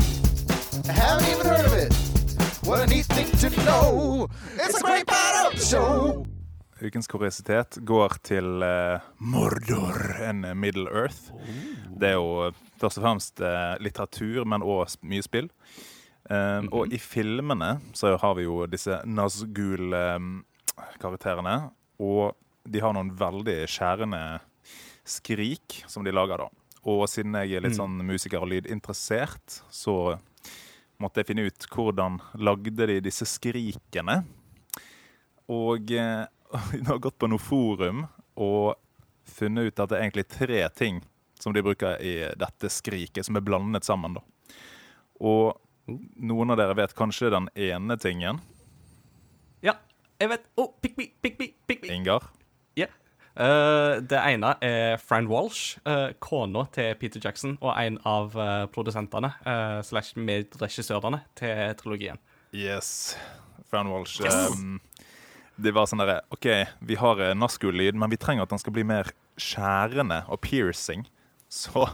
What 2.80 2.88
thing 2.90 3.28
to 3.44 3.50
know. 3.66 4.30
It's 4.56 4.80
a 4.80 4.82
great 4.82 5.06
part 5.06 5.48
of 5.48 5.54
the 5.60 5.66
show. 5.66 6.26
Ukens 6.82 7.08
kuriositet 7.12 7.78
går 7.84 8.10
til 8.24 8.64
eh, 8.64 9.00
Mordor, 9.20 10.00
eh, 10.24 10.32
Middle 10.56 10.88
Earth. 10.88 11.28
Det 12.00 12.08
er 12.08 12.14
jo 12.16 12.48
eh, 12.48 12.54
først 12.80 12.98
og 13.02 13.04
fremst 13.04 13.42
eh, 13.44 13.76
litteratur, 13.84 14.46
men 14.48 14.64
òg 14.64 14.96
mye 15.12 15.20
spill. 15.28 15.52
Eh, 16.32 16.64
Og 16.72 16.88
i 16.96 17.00
filmene 17.04 17.82
så 17.92 18.16
har 18.16 18.36
vi 18.40 18.48
jo 18.48 18.64
disse 18.72 19.02
Nazgul-karakterene. 19.04 21.58
og 22.00 22.32
de 22.64 22.80
har 22.80 22.94
noen 22.96 23.12
veldig 23.12 23.68
skjærende 23.68 24.40
skrik 25.04 25.84
som 25.92 26.08
de 26.08 26.16
lager, 26.16 26.38
da. 26.38 26.48
Og 26.88 27.10
siden 27.12 27.36
jeg 27.44 27.58
er 27.58 27.62
litt 27.68 27.76
sånn 27.76 28.00
musiker- 28.08 28.40
og 28.40 28.48
lydinteressert, 28.56 29.68
så 29.70 30.16
måtte 31.00 31.22
jeg 31.22 31.32
finne 31.32 31.48
ut 31.48 31.68
hvordan 31.72 32.20
lagde 32.44 32.88
de 32.90 33.00
disse 33.04 33.28
skrikene. 33.28 34.22
Og 35.50 35.92
eh, 35.96 36.26
jeg 36.76 36.86
har 36.90 37.02
gått 37.02 37.20
på 37.20 37.30
noe 37.32 37.42
forum 37.42 38.06
og 38.40 38.76
funnet 39.30 39.70
ut 39.70 39.82
at 39.82 39.92
det 39.92 39.98
er 39.98 40.06
egentlig 40.08 40.28
tre 40.32 40.62
ting 40.76 41.02
som 41.40 41.56
de 41.56 41.64
bruker 41.64 42.02
i 42.04 42.14
dette 42.36 42.72
skriket, 42.72 43.24
som 43.26 43.38
er 43.40 43.46
blandet 43.46 43.88
sammen. 43.88 44.18
da. 44.18 44.24
Og 45.24 45.56
noen 46.20 46.52
av 46.52 46.60
dere 46.60 46.76
vet 46.78 46.96
kanskje 46.98 47.32
den 47.32 47.48
ene 47.56 47.96
tingen. 48.02 48.42
Ja, 49.64 49.78
jeg 50.20 50.34
vet. 50.34 50.50
Oh, 50.60 50.74
pick 50.82 50.98
me, 51.00 51.08
pick 51.24 51.40
me, 51.40 51.54
pick 51.68 51.86
me. 51.86 51.94
Ingar. 51.96 52.28
Eh, 53.36 54.00
det 54.02 54.20
ene 54.20 54.56
er 54.66 54.98
Fran 55.00 55.30
Walsh, 55.30 55.78
uh, 55.88 56.10
kona 56.20 56.66
til 56.76 56.96
Peter 57.00 57.22
Jackson, 57.24 57.58
og 57.62 57.72
en 57.78 58.00
av 58.08 58.36
uh, 58.36 58.66
produsentene, 58.74 59.32
uh, 59.46 59.80
slash 59.86 60.18
medregissørene, 60.20 61.22
til 61.40 61.76
trilogien. 61.80 62.20
Yes. 62.52 63.16
Fran 63.70 63.92
Walsh. 63.92 64.20
ehm, 64.26 64.80
det 65.62 65.76
var 65.76 65.88
sånn 65.88 66.02
derre 66.02 66.22
OK, 66.34 66.48
vi 66.82 66.98
har 66.98 67.22
Nazgul-lyd, 67.38 67.98
men 68.00 68.12
vi 68.12 68.20
trenger 68.20 68.48
at 68.48 68.54
den 68.54 68.62
skal 68.62 68.74
bli 68.76 68.86
mer 68.88 69.12
skjærende 69.40 70.24
og 70.28 70.42
piercing. 70.42 71.06
Så, 71.50 71.86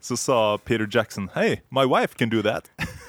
så 0.00 0.18
sa 0.20 0.38
Peter 0.58 0.86
Jackson 0.90 1.30
Hey, 1.34 1.62
my 1.70 1.86
wife 1.88 2.18
can 2.18 2.28
do 2.28 2.42
that. 2.42 2.68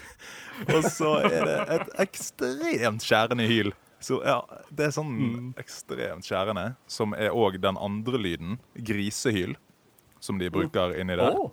og 0.74 0.88
så 0.92 1.20
er 1.28 1.46
det 1.46 1.60
et 1.76 1.94
ekstremt 2.08 3.06
skjærende 3.06 3.50
hyl. 3.50 3.74
Så 4.00 4.22
ja, 4.24 4.40
det 4.72 4.88
er 4.88 4.94
sånn 4.96 5.54
ekstremt 5.60 6.28
skjærende, 6.28 6.74
som 6.88 7.16
er 7.18 7.36
òg 7.36 7.60
den 7.60 7.80
andre 7.80 8.22
lyden, 8.22 8.60
grisehyl, 8.76 9.58
som 10.24 10.40
de 10.40 10.48
bruker 10.54 10.96
inni 11.00 11.18
der. 11.20 11.36
Oh. 11.36 11.52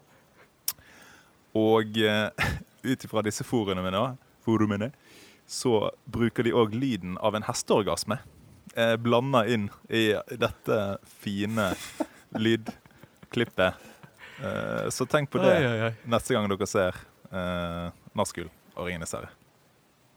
Og 1.57 1.99
uh, 1.99 2.31
ut 2.91 3.07
ifra 3.09 3.25
disse 3.27 3.47
forumene, 3.47 3.83
mine, 3.83 4.05
forumene 4.47 4.93
så 5.47 5.91
bruker 6.05 6.47
de 6.47 6.55
òg 6.55 6.75
lyden 6.75 7.15
av 7.23 7.37
en 7.39 7.47
hesteorgasme. 7.47 8.19
Eh, 8.75 8.97
Blanda 9.01 9.45
inn 9.49 9.69
i 9.89 10.11
dette 10.31 10.81
fine 11.23 11.71
lydklippet. 12.45 13.79
Eh, 14.43 14.89
så 14.91 15.07
tenk 15.07 15.31
på 15.31 15.41
det 15.41 15.55
Oi, 15.55 15.69
oi, 15.71 15.79
oi. 15.89 15.93
neste 16.11 16.37
gang 16.37 16.51
dere 16.51 16.69
ser 16.69 16.99
eh, 17.31 17.87
Naskul 18.19 18.51
og 18.75 18.89
Ringenes 18.89 19.15
herre. 19.17 19.31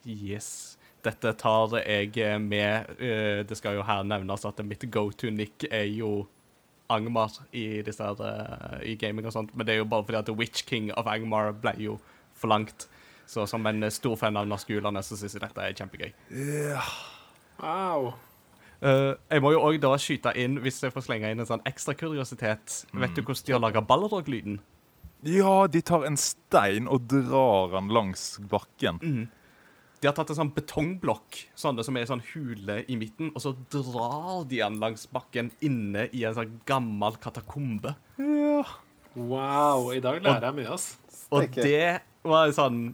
Yes. 0.04 0.79
Dette 1.06 1.32
tar 1.40 1.78
jeg 1.80 2.42
med. 2.44 2.90
Eh, 3.00 3.46
det 3.48 3.58
skal 3.58 3.78
jo 3.78 3.86
her 3.88 4.04
nevnes 4.04 4.46
at 4.46 4.60
mitt 4.66 4.84
go 4.92 5.10
to 5.12 5.32
nick 5.32 5.66
er 5.72 5.88
jo 5.88 6.28
Angmar 6.90 7.30
i, 7.54 7.82
disse 7.86 8.04
her, 8.04 8.18
eh, 8.26 8.80
i 8.92 8.96
gaming 8.98 9.28
og 9.30 9.34
sånt, 9.36 9.52
men 9.54 9.68
det 9.68 9.76
er 9.76 9.84
jo 9.84 9.90
bare 9.90 10.08
fordi 10.08 10.18
at 10.18 10.26
The 10.26 10.34
Witch 10.34 10.66
King 10.66 10.90
of 10.98 11.08
Angmar 11.08 11.52
ble 11.54 11.76
jo 11.78 12.00
for 12.34 12.50
langt. 12.50 12.88
Så 13.30 13.46
som 13.46 13.66
en 13.70 13.86
stor 13.94 14.16
fan 14.18 14.38
av 14.38 14.48
Nazgulene, 14.50 15.04
så 15.06 15.16
syns 15.16 15.36
jeg 15.38 15.44
dette 15.44 15.62
er 15.62 15.76
kjempegøy. 15.78 16.10
Wow. 17.62 18.14
Uh, 18.82 19.14
jeg 19.30 19.44
må 19.44 19.52
jo 19.54 19.62
òg 19.68 19.78
da 19.84 19.92
skyte 20.02 20.34
inn, 20.40 20.58
hvis 20.64 20.82
jeg 20.82 20.96
får 20.96 21.06
slenge 21.06 21.30
inn 21.30 21.44
en 21.44 21.48
sånn 21.50 21.66
ekstra 21.68 21.92
kuriositet 22.00 22.86
Vet 22.96 23.18
du 23.18 23.20
hvordan 23.26 23.44
de 23.44 23.54
har 23.54 23.60
laga 23.60 23.82
Balrog-lyden? 23.84 24.62
Ja, 25.28 25.68
de 25.68 25.82
tar 25.84 26.06
en 26.08 26.16
stein 26.18 26.88
og 26.88 27.10
drar 27.12 27.74
den 27.76 27.92
langs 27.92 28.40
bakken. 28.50 29.02
De 30.00 30.08
har 30.08 30.16
tatt 30.16 30.32
en 30.32 30.38
sånn 30.38 30.54
betongblokk 30.56 31.42
sånne 31.60 31.84
som 31.84 31.98
er 32.00 32.08
sånn 32.08 32.24
hule 32.32 32.80
i 32.88 32.96
midten, 33.00 33.34
og 33.36 33.44
så 33.44 33.52
drar 33.74 34.46
de 34.48 34.62
den 34.62 34.80
langs 34.80 35.04
bakken 35.12 35.52
inne 35.66 36.08
i 36.16 36.24
en 36.28 36.38
sånn 36.38 36.56
gammel 36.70 37.20
katakombe. 37.20 37.96
wow. 39.16 39.90
I 39.96 40.00
dag 40.04 40.22
lærer 40.24 40.50
jeg 40.50 40.60
mye, 40.62 40.78
ass. 40.78 40.94
Og 41.36 41.52
det 41.58 42.00
var 42.26 42.52
sånn 42.56 42.94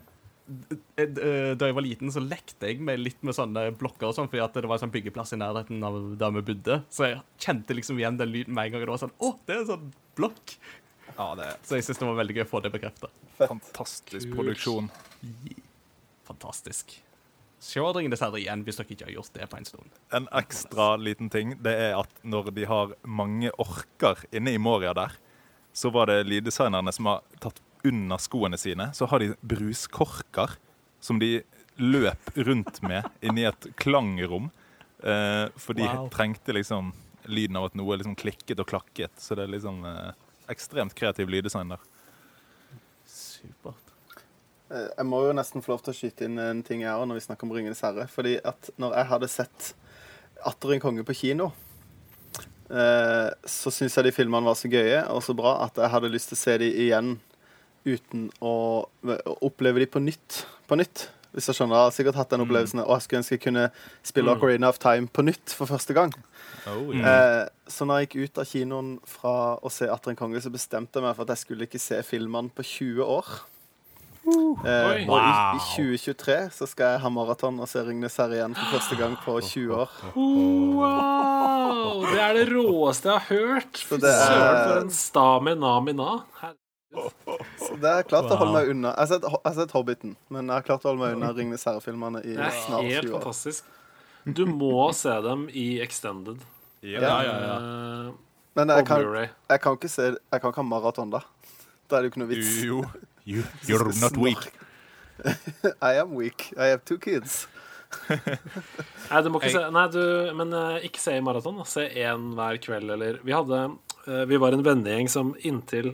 eh, 0.98 1.08
Da 1.56 1.70
jeg 1.70 1.76
var 1.78 1.86
liten, 1.86 2.12
så 2.12 2.24
lekte 2.24 2.72
jeg 2.72 2.82
med 2.84 3.00
litt 3.00 3.22
med 3.26 3.38
sånne 3.38 3.68
blokker 3.78 4.10
og 4.10 4.18
sånn, 4.18 4.32
fordi 4.32 4.44
at 4.44 4.58
det 4.58 4.66
var 4.66 4.80
en 4.80 4.86
sånn 4.88 4.96
byggeplass 4.96 5.36
i 5.38 5.40
nærheten 5.42 5.86
av 5.86 6.00
der 6.20 6.34
vi 6.40 6.44
bodde. 6.50 6.80
Så 6.90 7.12
jeg 7.12 7.22
kjente 7.46 7.78
liksom 7.78 8.02
igjen 8.02 8.18
den 8.22 8.34
lyden 8.34 8.58
med 8.58 8.68
en 8.68 8.76
gang. 8.76 8.84
Og 8.84 8.90
det 8.90 8.96
var 8.96 9.04
sånn 9.06 9.16
Å, 9.20 9.32
det 9.46 9.56
er 9.56 9.62
en 9.62 9.70
sånn 9.76 9.94
blokk! 10.18 10.58
Ja, 11.16 11.30
det 11.38 11.54
Så 11.64 11.78
jeg 11.78 11.86
syns 11.88 12.02
det 12.02 12.10
var 12.10 12.18
veldig 12.20 12.40
gøy 12.40 12.44
å 12.48 12.50
få 12.50 12.64
det 12.66 12.74
bekrefta. 12.74 13.12
Fantastisk 13.38 13.72
fantastisk 13.76 14.36
produksjon. 14.36 14.92
Fantastisk. 16.26 16.96
Se 17.66 17.80
Ringenes 17.82 18.22
herre 18.22 18.38
igjen 18.42 18.64
hvis 18.66 18.78
dere 18.78 18.92
ikke 18.94 19.08
har 19.08 19.14
gjort 19.16 19.34
det 19.38 19.46
på 19.50 19.58
en 19.58 19.66
stund. 19.66 19.94
En 20.14 20.28
ekstra 20.38 20.96
liten 21.02 21.30
ting 21.34 21.56
det 21.64 21.74
er 21.88 21.96
at 21.98 22.12
når 22.28 22.52
de 22.54 22.66
har 22.70 22.94
mange 23.08 23.50
orker 23.62 24.26
inne 24.36 24.54
i 24.54 24.60
Moria 24.62 24.94
der, 24.98 25.16
så 25.76 25.90
var 25.92 26.08
det 26.12 26.26
lyddesignerne 26.28 26.92
som 26.96 27.10
har 27.10 27.24
tatt 27.44 27.62
under 27.86 28.18
skoene 28.22 28.58
sine, 28.58 28.90
så 28.98 29.08
har 29.12 29.22
de 29.22 29.34
bruskorker 29.46 30.56
som 31.04 31.20
de 31.22 31.44
løp 31.78 32.32
rundt 32.38 32.80
med 32.86 33.06
inni 33.22 33.44
et 33.46 33.68
klangrom. 33.78 34.50
Eh, 35.04 35.48
for 35.60 35.74
de 35.78 35.84
Wow. 35.86 36.08
trengte 36.10 36.54
liksom 36.56 36.94
lyden 37.28 37.58
av 37.60 37.66
at 37.66 37.76
noe 37.76 37.98
liksom 37.98 38.16
klikket 38.16 38.60
og 38.60 38.68
klakket. 38.68 39.12
Så 39.20 39.36
det 39.36 39.44
er 39.46 39.54
liksom 39.54 39.84
eh, 39.86 40.14
ekstremt 40.50 40.96
kreativ 40.96 41.30
lyddesign 41.30 41.70
der. 41.74 41.84
Supert. 43.06 43.92
Eh, 44.72 44.90
Jeg 44.98 45.06
må 45.06 45.22
jo 45.28 45.36
nesten 45.38 45.64
få 45.64 45.76
lov 45.76 45.84
til 45.86 45.94
å 45.94 45.98
skyte 45.98 46.28
inn 46.28 46.40
en 46.42 46.64
ting 46.66 46.84
her 46.86 47.04
når 47.06 47.20
vi 47.20 47.26
snakker 47.28 47.48
om 47.48 47.54
Ringenes 47.56 47.84
herre. 47.86 48.08
Fordi 48.12 48.38
at 48.44 48.72
når 48.82 48.98
jeg 49.00 49.12
hadde 49.14 49.32
sett 49.32 49.74
Atter 50.46 50.76
en 50.76 50.84
konge 50.84 51.06
på 51.08 51.16
kino, 51.18 51.48
eh, 52.70 53.30
så 53.50 53.72
syns 53.74 53.96
jeg 53.98 54.06
de 54.06 54.14
filmene 54.14 54.46
var 54.46 54.58
så 54.60 54.70
gøye 54.70 55.00
og 55.10 55.24
så 55.26 55.34
bra 55.38 55.56
at 55.64 55.80
jeg 55.80 55.90
hadde 55.90 56.12
lyst 56.14 56.30
til 56.30 56.38
å 56.38 56.42
se 56.44 56.58
de 56.62 56.68
igjen 56.86 57.16
uten 57.86 58.28
å, 58.44 58.86
å 58.86 59.38
oppleve 59.46 59.82
de 59.82 59.88
på 59.90 60.02
nytt. 60.04 60.44
På 60.70 60.78
nytt. 60.78 61.08
Hvis 61.36 61.50
jeg 61.50 61.58
skjønner. 61.58 61.76
Jeg 61.76 61.90
har 61.90 61.96
sikkert 61.96 62.20
hatt 62.20 62.32
den 62.32 62.44
opplevelsen 62.46 62.80
Og 62.80 62.94
jeg 62.94 63.04
skulle 63.04 63.20
ønske 63.20 63.36
jeg 63.36 63.42
kunne 63.44 63.64
spille 64.08 64.32
Ocarina 64.32 64.70
of 64.72 64.78
Time 64.80 65.10
på 65.12 65.26
nytt 65.26 65.52
for 65.52 65.68
første 65.68 65.96
gang. 65.98 66.14
Oh, 66.72 66.94
yeah. 66.96 67.50
så 67.68 67.86
når 67.86 68.00
jeg 68.00 68.08
gikk 68.08 68.16
ut 68.22 68.40
av 68.42 68.48
kinoen 68.50 68.94
fra 69.10 69.34
å 69.60 69.72
se 69.74 69.90
Atter 69.92 70.14
en 70.14 70.20
konge, 70.20 70.40
så 70.42 70.54
bestemte 70.54 70.98
jeg 70.98 71.06
meg 71.06 71.18
for 71.18 71.28
at 71.28 71.36
jeg 71.36 71.44
skulle 71.44 71.68
ikke 71.68 71.82
se 71.82 72.00
filmene 72.08 72.54
på 72.56 72.64
20 72.66 73.04
år. 73.18 73.34
Eh, 74.26 75.06
og 75.06 75.20
i, 75.22 75.32
i 75.54 75.60
2023 75.76 76.36
så 76.56 76.66
skal 76.68 76.96
jeg 76.96 77.02
ha 77.04 77.10
maraton 77.14 77.60
og 77.62 77.68
se 77.70 77.84
Ringnes 77.86 78.16
herre 78.18 78.40
igjen 78.40 78.56
for 78.58 78.72
første 78.80 78.98
gang 78.98 79.14
på 79.22 79.36
20 79.38 79.76
år. 79.78 79.92
Wow! 80.16 82.06
Det 82.10 82.20
er 82.24 82.34
det 82.40 82.46
råeste 82.50 83.10
jeg 83.12 83.20
har 83.20 83.28
hørt. 83.30 83.78
Fy 83.86 83.96
er- 84.00 84.06
søren, 84.26 84.58
for 84.66 84.82
en 84.82 84.90
stamina-mina. 84.96 86.10
Så 87.60 87.76
det 87.82 87.92
er 87.92 88.04
klart 88.08 88.32
å 88.32 88.38
holde 88.40 88.54
meg 88.56 88.70
unna. 88.72 88.94
Jeg 88.96 89.02
har 89.04 89.10
sett, 89.14 89.26
jeg 89.28 89.42
har 89.46 89.56
sett 89.60 89.74
Hobbiten, 89.76 90.16
men 90.32 90.48
jeg 90.48 90.56
har 90.56 90.66
klart 90.68 90.86
å 90.86 90.92
holde 90.94 91.04
meg 91.04 91.16
unna 91.18 91.32
Ringnes 91.36 91.66
herre-filmene 91.68 92.22
i 92.24 92.36
Det 92.38 92.46
er 92.50 92.90
helt 92.90 93.12
fantastisk. 93.18 93.66
Du 94.26 94.46
må 94.50 94.88
se 94.98 95.12
dem 95.22 95.48
i 95.54 95.68
extended. 95.84 96.40
Ja, 96.82 97.02
Ja, 97.02 97.16
ja, 97.26 97.36
ja. 97.50 98.12
Men 98.56 98.70
jeg 98.72 98.86
kan, 98.88 99.02
jeg 99.50 99.60
kan 99.62 99.74
ikke 99.76 99.90
se 99.92 100.04
Jeg 100.16 100.40
kan 100.42 100.52
ikke 100.54 100.62
ha 100.62 100.64
maraton, 100.64 101.10
da. 101.12 101.20
Da 101.90 101.98
er 101.98 102.02
det 102.06 102.08
jo 102.08 102.14
ikke 102.14 102.22
noe 102.24 102.32
vits. 102.32 102.54
Jo. 102.64 102.84
You, 103.26 103.44
you're 103.66 103.92
not 104.00 104.18
weak. 104.26 104.54
I 105.82 105.98
am 105.98 106.14
weak. 106.14 106.54
I 106.58 106.68
have 106.68 106.86
two 106.86 106.98
kids. 106.98 107.48
Nei, 108.10 109.22
du 109.24 109.30
må 109.32 109.40
ikke 109.40 109.54
se 109.54 109.62
Nei, 109.72 109.86
du, 109.94 110.02
men 110.36 110.52
uh, 110.54 110.78
ikke 110.84 111.02
se 111.02 111.16
i 111.18 111.24
maraton. 111.24 111.62
Se 111.70 111.86
én 111.90 112.34
hver 112.38 112.60
kveld, 112.62 112.92
eller 112.98 113.22
Vi 113.26 113.34
hadde 113.34 113.62
uh, 113.72 114.26
Vi 114.30 114.40
var 114.42 114.54
en 114.54 114.66
vennegjeng 114.66 115.10
som 115.12 115.32
inntil 115.48 115.94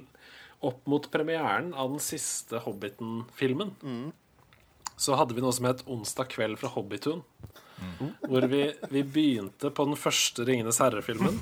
opp 0.61 0.83
mot 0.89 1.07
premieren 1.13 1.71
av 1.73 1.89
den 1.89 2.01
siste 2.03 2.59
Hobbiten-filmen, 2.61 3.71
så 4.93 5.15
hadde 5.17 5.33
vi 5.33 5.41
noe 5.41 5.55
som 5.57 5.65
het 5.65 5.81
Onsdag 5.89 6.27
kveld 6.29 6.59
fra 6.61 6.69
Hobbitun. 6.75 7.23
Hvor 8.29 8.45
vi, 8.45 8.67
vi 8.91 9.01
begynte 9.01 9.71
på 9.73 9.87
den 9.89 9.97
første 9.97 10.45
Ringenes 10.45 10.77
herre-filmen. 10.83 11.39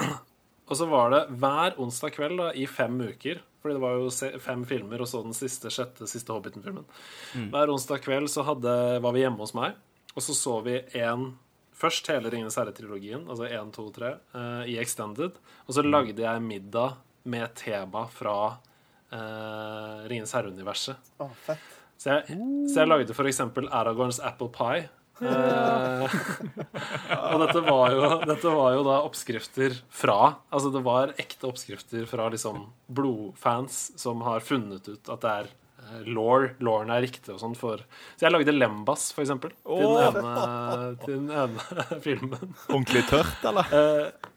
Og 0.70 0.76
så 0.76 0.86
var 0.86 1.10
det 1.14 1.22
hver 1.40 1.78
onsdag 1.80 2.12
kveld 2.14 2.36
da, 2.38 2.50
i 2.52 2.66
fem 2.68 3.00
uker. 3.00 3.40
Fordi 3.60 3.76
det 3.76 3.82
var 3.82 3.98
jo 4.00 4.38
fem 4.40 4.64
filmer, 4.68 5.02
og 5.02 5.08
så 5.10 5.20
den 5.24 5.36
siste, 5.36 5.68
sjette, 5.72 6.08
siste 6.08 6.32
Hobbiten-filmen. 6.32 6.86
Hver 7.52 7.72
onsdag 7.72 8.00
kveld 8.06 8.30
så 8.32 8.44
hadde, 8.48 8.72
var 9.04 9.12
vi 9.16 9.24
hjemme 9.24 9.42
hos 9.42 9.52
meg, 9.56 9.76
og 10.14 10.24
så 10.24 10.36
så 10.36 10.58
vi 10.66 10.80
én 10.98 11.32
Først 11.80 12.10
hele 12.12 12.28
Ringenes 12.28 12.58
herre-trilogien, 12.60 13.22
altså 13.24 13.46
1, 13.48 13.70
2, 13.72 13.84
3, 13.96 14.08
uh, 14.34 14.64
i 14.68 14.74
Extended. 14.82 15.38
Og 15.64 15.72
så 15.72 15.80
lagde 15.80 16.20
jeg 16.20 16.42
middag 16.44 16.98
med 17.24 17.54
tema 17.56 18.02
fra 18.12 18.34
uh, 19.14 20.02
Ringenes 20.10 20.34
herre-universet. 20.36 21.00
Fett. 21.46 21.78
Så 22.00 22.18
så 22.68 22.82
jeg 22.82 22.88
lagde 22.88 23.16
eksempel 23.28 23.68
Aragorns 23.72 24.20
Apple 24.20 24.50
Pie. 24.52 24.90
Eh, 25.20 26.18
og 27.32 27.42
dette 27.44 27.62
var, 27.66 27.94
jo, 27.94 28.10
dette 28.24 28.52
var 28.56 28.74
jo 28.76 28.84
da 28.86 28.98
oppskrifter 29.04 29.74
fra 29.92 30.18
Altså 30.48 30.70
det 30.72 30.80
var 30.86 31.12
ekte 31.20 31.48
oppskrifter 31.50 32.06
fra 32.08 32.30
liksom 32.32 32.62
blodfans 32.88 33.90
som 34.00 34.24
har 34.24 34.40
funnet 34.44 34.88
ut 34.88 35.12
at 35.12 35.24
det 35.24 35.34
er 35.42 35.50
lore 36.06 36.52
law. 36.54 36.56
Lawen 36.70 36.92
er 36.94 37.04
riktig 37.04 37.32
og 37.34 37.40
sånn 37.42 37.56
for 37.58 37.82
Så 38.16 38.26
jeg 38.26 38.34
lagde 38.34 38.54
Lembas, 38.54 39.10
for 39.14 39.24
eksempel, 39.24 39.54
til 39.66 39.86
den 39.86 40.20
ene, 40.24 40.90
til 41.04 41.16
den 41.16 41.30
ene 41.44 42.00
filmen. 42.04 42.54
Ordentlig 42.68 43.06
tørt, 43.10 43.40
eller? 43.50 43.72
Eh, 43.74 44.28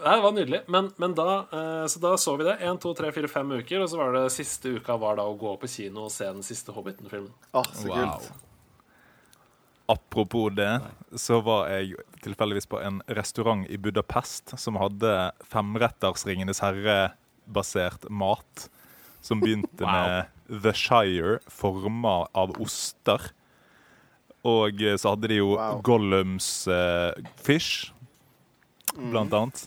Nei, 0.00 0.14
det 0.16 0.24
var 0.24 0.32
nydelig. 0.32 0.60
Men, 0.72 0.86
men 0.96 1.14
da, 1.16 1.26
eh, 1.52 1.86
så 1.92 2.00
da 2.00 2.14
så 2.16 2.32
vi 2.40 2.46
det. 2.46 2.56
Én, 2.64 2.78
to, 2.80 2.94
tre, 2.96 3.10
fire, 3.12 3.28
fem 3.28 3.50
uker. 3.58 3.82
Og 3.84 3.90
så 3.92 3.98
var 4.00 4.14
det 4.16 4.22
siste 4.32 4.72
uka 4.78 4.96
var 5.00 5.18
da 5.20 5.26
å 5.28 5.34
gå 5.36 5.52
på 5.60 5.68
kino 5.68 6.06
og 6.06 6.14
se 6.14 6.24
den 6.24 6.44
siste 6.46 6.72
Hobbiten-filmen. 6.72 7.32
Å, 7.52 7.64
så 7.68 7.90
kult. 7.92 8.30
Apropos 9.90 10.52
det, 10.54 10.70
så 11.18 11.40
var 11.42 11.66
jeg 11.72 11.96
tilfeldigvis 12.22 12.68
på 12.70 12.78
en 12.84 13.00
restaurant 13.16 13.64
i 13.66 13.78
Budapest 13.80 14.52
som 14.60 14.78
hadde 14.78 15.14
femretters 15.50 16.22
Ringenes 16.28 16.60
herre-basert 16.62 18.06
mat. 18.10 18.68
Som 19.20 19.42
begynte 19.42 19.82
Wow. 19.84 19.90
med 19.90 20.62
The 20.62 20.72
Shire, 20.72 21.40
forma 21.50 22.26
av 22.32 22.54
oster. 22.62 23.32
Og 24.46 24.78
så 24.96 25.10
hadde 25.12 25.28
de 25.28 25.40
jo 25.42 25.50
Wow. 25.58 25.82
Gollums 25.84 26.46
uh, 26.70 27.12
fish, 27.36 27.90
blant 28.96 29.34
annet. 29.36 29.66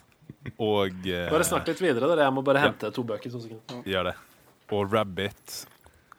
Og 0.57 0.89
uh, 1.05 1.29
Bare 1.29 1.45
snakk 1.45 1.67
litt 1.69 1.83
videre. 1.83 2.07
Dere. 2.09 2.25
Jeg 2.25 2.33
må 2.33 2.41
bare 2.43 2.63
hente 2.63 2.89
to 2.95 3.03
bøker. 3.05 3.29
To 3.29 3.43
sekunder. 3.43 3.83
Gjør 3.85 4.09
det. 4.09 4.15
Og 4.73 4.89
Rabbit. 4.95 5.59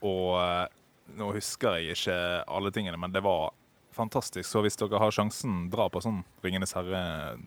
Og 0.04 0.36
uh, 0.38 0.68
nå 1.18 1.32
husker 1.34 1.80
jeg 1.80 1.96
ikke 1.98 2.16
alle 2.46 2.70
tingene, 2.74 3.00
men 3.00 3.12
det 3.12 3.24
var 3.24 3.50
fantastisk. 3.96 4.46
Så 4.50 4.60
hvis 4.64 4.76
dere 4.80 4.98
har 5.00 5.12
sjansen, 5.14 5.68
dra 5.72 5.86
på 5.92 6.02
sånn 6.04 6.22
Ringenes 6.44 6.74
herre 6.76 7.00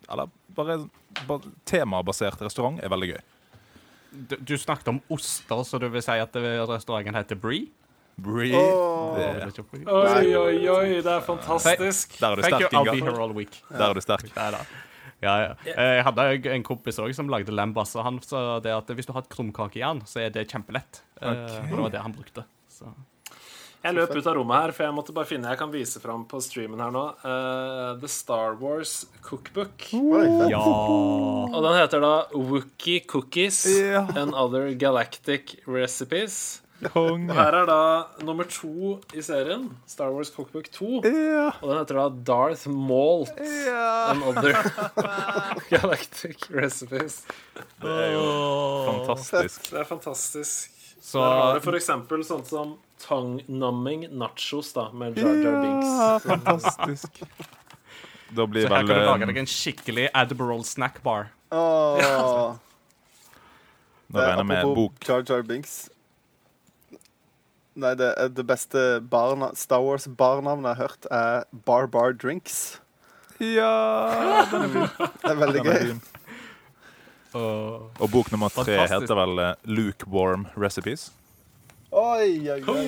Eller 0.10 0.30
bare, 0.58 0.80
bare 1.28 1.52
temabasert 1.70 2.42
restaurant 2.46 2.80
er 2.84 2.90
veldig 2.94 3.12
gøy. 3.14 3.22
Du, 4.32 4.36
du 4.40 4.56
snakket 4.58 4.88
om 4.94 5.02
oster, 5.14 5.64
så 5.68 5.80
du 5.84 5.90
vil 5.94 6.02
si 6.02 6.16
at 6.18 6.34
restauranten 6.72 7.16
heter 7.20 7.38
Bree? 7.38 7.68
Bree. 8.18 8.56
Oh. 8.58 9.14
Oi, 9.14 10.32
oi, 10.34 10.56
oi, 10.74 10.88
det 11.06 11.12
er 11.12 11.22
fantastisk. 11.22 12.16
der 12.18 12.32
er 12.34 12.40
du 12.40 12.46
sterk, 12.48 12.72
I'll 12.74 12.88
be 12.90 12.98
Inga. 12.98 13.12
here 13.12 13.22
all 13.22 13.34
week. 13.36 13.60
Der 13.70 13.90
er 13.92 13.94
du 13.94 14.02
sterk. 14.02 14.26
Ja, 15.22 15.36
ja. 15.42 15.52
Eh, 15.66 15.96
Jeg 15.98 16.04
hadde 16.06 16.26
en 16.54 16.64
kompis 16.66 16.98
også 17.02 17.14
som 17.20 17.30
lagde 17.30 17.54
lambas, 17.54 17.96
og 17.98 18.04
han 18.06 18.18
sa 18.26 18.60
det 18.62 18.74
at 18.74 18.90
hvis 18.94 19.06
du 19.10 19.14
har 19.14 19.22
et 19.26 19.30
krumkakejern, 19.34 20.02
så 20.10 20.24
er 20.26 20.34
det 20.34 20.48
kjempelett. 20.50 21.04
Okay. 21.18 21.62
Og 21.68 21.76
det 21.76 21.84
var 21.84 21.94
det 21.94 22.02
han 22.08 22.14
brukte. 22.18 22.44
Så. 22.70 22.90
Jeg 23.84 23.94
løp 23.96 24.12
ut 24.18 24.26
av 24.28 24.36
rommet 24.36 24.58
her, 24.58 24.72
for 24.76 24.84
jeg 24.88 24.96
måtte 24.98 25.14
bare 25.16 25.30
finne 25.30 25.52
Jeg 25.54 25.60
kan 25.62 25.72
vise 25.72 26.00
fram 26.04 26.24
på 26.28 26.40
streamen 26.44 26.82
her 26.82 26.92
nå. 26.92 27.04
Uh, 27.24 27.96
The 28.02 28.10
Star 28.12 28.56
Wars 28.60 29.06
Cookbook. 29.24 29.86
Ja 30.52 30.62
Og 30.66 31.60
den 31.64 31.76
heter 31.78 32.02
da 32.04 32.14
Wookie 32.34 33.04
Cookies 33.08 33.62
Ja. 33.70 34.08
and 34.18 34.34
Other 34.36 34.74
Galactic 34.76 35.58
Recipes. 35.68 36.62
Kong. 36.94 37.24
Og 37.32 37.34
her 37.34 37.56
er 37.58 37.66
da 37.66 37.78
nummer 38.22 38.46
to 38.54 39.00
i 39.18 39.22
serien, 39.26 39.64
Star 39.90 40.12
Wars 40.14 40.30
Cookbook 40.30 40.68
2. 40.76 41.00
Ja. 41.10 41.48
Og 41.64 41.72
den 41.72 41.80
heter 41.80 41.98
da 41.98 42.04
Darth 42.28 42.68
Malt 42.70 43.32
ja. 43.66 44.12
and 44.12 44.22
Other 44.30 44.54
Galactic 45.72 46.46
Recipes. 46.54 47.24
Det 47.82 47.96
er 48.04 48.12
jo 48.14 48.28
fantastisk. 48.92 49.72
Det 49.72 49.80
er 49.82 49.90
fantastisk. 49.90 50.76
Så 51.02 51.18
Der 51.24 51.40
har 51.42 51.58
du 51.58 51.66
for 51.66 51.78
eksempel 51.80 52.24
sånt 52.28 52.46
som 52.52 52.76
tongue-numbing 53.04 54.08
nachos 54.18 54.74
da, 54.76 54.90
med 54.92 55.18
Jar 55.18 55.36
Jar 55.44 55.62
Binks. 55.62 55.88
Ja, 55.88 56.20
fantastisk. 56.24 57.22
Da 58.36 58.44
blir 58.44 58.66
Så 58.68 58.74
her 58.74 58.82
vel 58.84 58.88
kan 58.90 58.98
du 58.98 59.02
eh, 59.02 59.08
lage 59.08 59.28
deg 59.30 59.38
en 59.40 59.48
skikkelig 59.48 60.10
Admiral 60.12 60.64
snack 60.68 60.98
bar. 61.00 61.30
Åh. 61.56 62.58
Nå 64.12 64.20
regner 64.20 64.42
jeg 64.42 64.50
med 64.50 64.74
bok. 64.76 64.98
Jar 65.08 65.24
Jar 65.24 65.46
Binks. 65.48 65.78
Nei, 67.78 67.94
det, 67.96 68.10
er 68.18 68.32
det 68.34 68.44
beste 68.50 68.84
barna, 69.06 69.52
Star 69.56 69.84
Wars-barnavnet 69.86 70.72
jeg 70.72 70.76
har 70.76 70.90
hørt, 70.90 71.08
er 71.14 71.64
Bar 71.68 71.88
Bar 71.94 72.16
Drinks. 72.18 72.82
Ja, 73.40 74.46
den 74.50 74.66
er 74.66 74.72
fin. 74.74 74.88
Det 75.22 75.30
er 75.30 75.38
veldig 75.38 75.64
gøy. 75.64 75.92
Og 77.38 78.10
bok 78.10 78.32
nummer 78.34 78.50
tre 78.50 78.64
Fantastisk. 78.66 79.06
heter 79.06 79.20
vel 79.20 79.36
Luke 79.38 80.08
Lukewarm 80.08 80.48
Recipes. 80.58 81.12
Oi, 81.98 82.50
oi, 82.54 82.62
oi. 82.70 82.88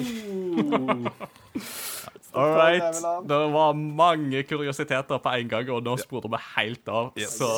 All 2.40 2.52
right. 2.53 2.94
Det 3.26 3.38
var 3.53 3.73
mange 3.73 4.44
kuriositeter 4.45 5.18
på 5.23 5.31
en 5.34 5.49
gang, 5.49 5.72
og 5.73 5.81
nå 5.88 5.95
sporer 5.98 6.30
vi 6.30 6.41
helt 6.53 6.91
av. 6.94 7.10
Så 7.26 7.49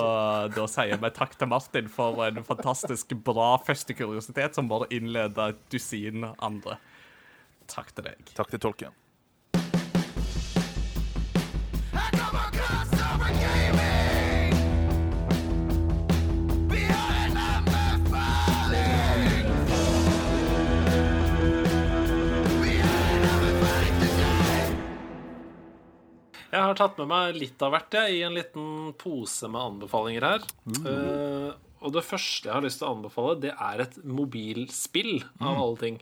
da 0.55 0.67
sier 0.71 1.01
vi 1.01 1.11
takk 1.17 1.35
til 1.35 1.51
Martin 1.51 1.91
for 1.91 2.23
en 2.29 2.39
fantastisk 2.47 3.11
bra 3.27 3.57
første 3.67 3.95
kuriositet, 3.97 4.55
som 4.55 4.71
bare 4.71 4.87
innleder 4.95 5.57
et 5.57 5.61
dusin 5.73 6.23
andre. 6.39 6.79
Takk 7.71 7.91
til 7.95 8.07
deg. 8.07 8.31
Takk 8.37 8.55
til 8.55 8.63
tolken. 8.63 9.00
Jeg 26.51 26.67
har 26.67 26.75
tatt 26.75 26.97
med 26.99 27.07
meg 27.07 27.37
litt 27.39 27.61
av 27.63 27.71
hvert 27.71 27.95
jeg, 27.95 28.17
i 28.17 28.23
en 28.27 28.35
liten 28.35 28.65
pose 28.99 29.47
med 29.47 29.61
anbefalinger 29.61 30.25
her. 30.27 30.47
Eh, 30.67 31.51
og 31.79 31.93
det 31.95 32.03
første 32.03 32.49
jeg 32.49 32.55
har 32.57 32.65
lyst 32.65 32.81
til 32.81 32.89
å 32.89 32.95
anbefale, 32.97 33.37
det 33.39 33.53
er 33.55 33.83
et 33.85 33.95
mobilspill, 34.03 35.21
av 35.39 35.61
alle 35.61 35.79
ting. 35.79 35.99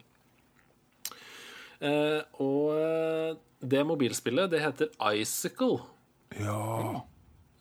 Uh, 1.79 2.19
og 2.43 2.73
eh, 2.75 3.37
det 3.71 3.85
mobilspillet, 3.87 4.49
det 4.51 4.59
heter 4.63 4.89
Icicle. 5.13 5.77
Ja. 6.41 7.03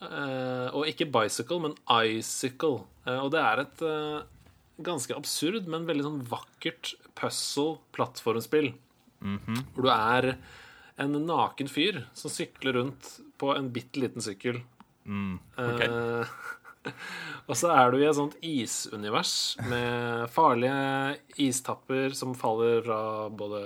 Uh, 0.03 0.69
og 0.73 0.89
ikke 0.89 1.07
bicycle, 1.13 1.61
men 1.69 1.77
icicle. 2.09 2.81
Og 3.19 3.29
det 3.35 3.43
er 3.43 3.63
et 3.67 3.85
ganske 4.85 5.15
absurd, 5.17 5.69
men 5.71 5.87
veldig 5.89 6.07
sånn 6.07 6.25
vakkert 6.31 6.95
puzzle-plattformspill. 7.19 8.73
Hvor 9.21 9.87
du 9.87 9.93
er 9.93 10.33
en 10.99 11.15
naken 11.27 11.71
fyr 11.71 12.03
som 12.17 12.33
sykler 12.33 12.79
rundt 12.79 13.15
på 13.39 13.53
en 13.55 13.71
bitte 13.75 14.03
liten 14.03 14.25
sykkel. 14.25 14.61
Eh, 15.59 16.33
og 17.49 17.57
så 17.59 17.71
er 17.75 17.93
du 17.93 18.01
i 18.01 18.09
et 18.09 18.19
sånt 18.19 18.37
isunivers 18.45 19.33
med 19.71 20.27
farlige 20.35 21.17
istapper 21.49 22.17
som 22.19 22.37
faller 22.39 22.83
fra 22.87 23.01
både 23.31 23.63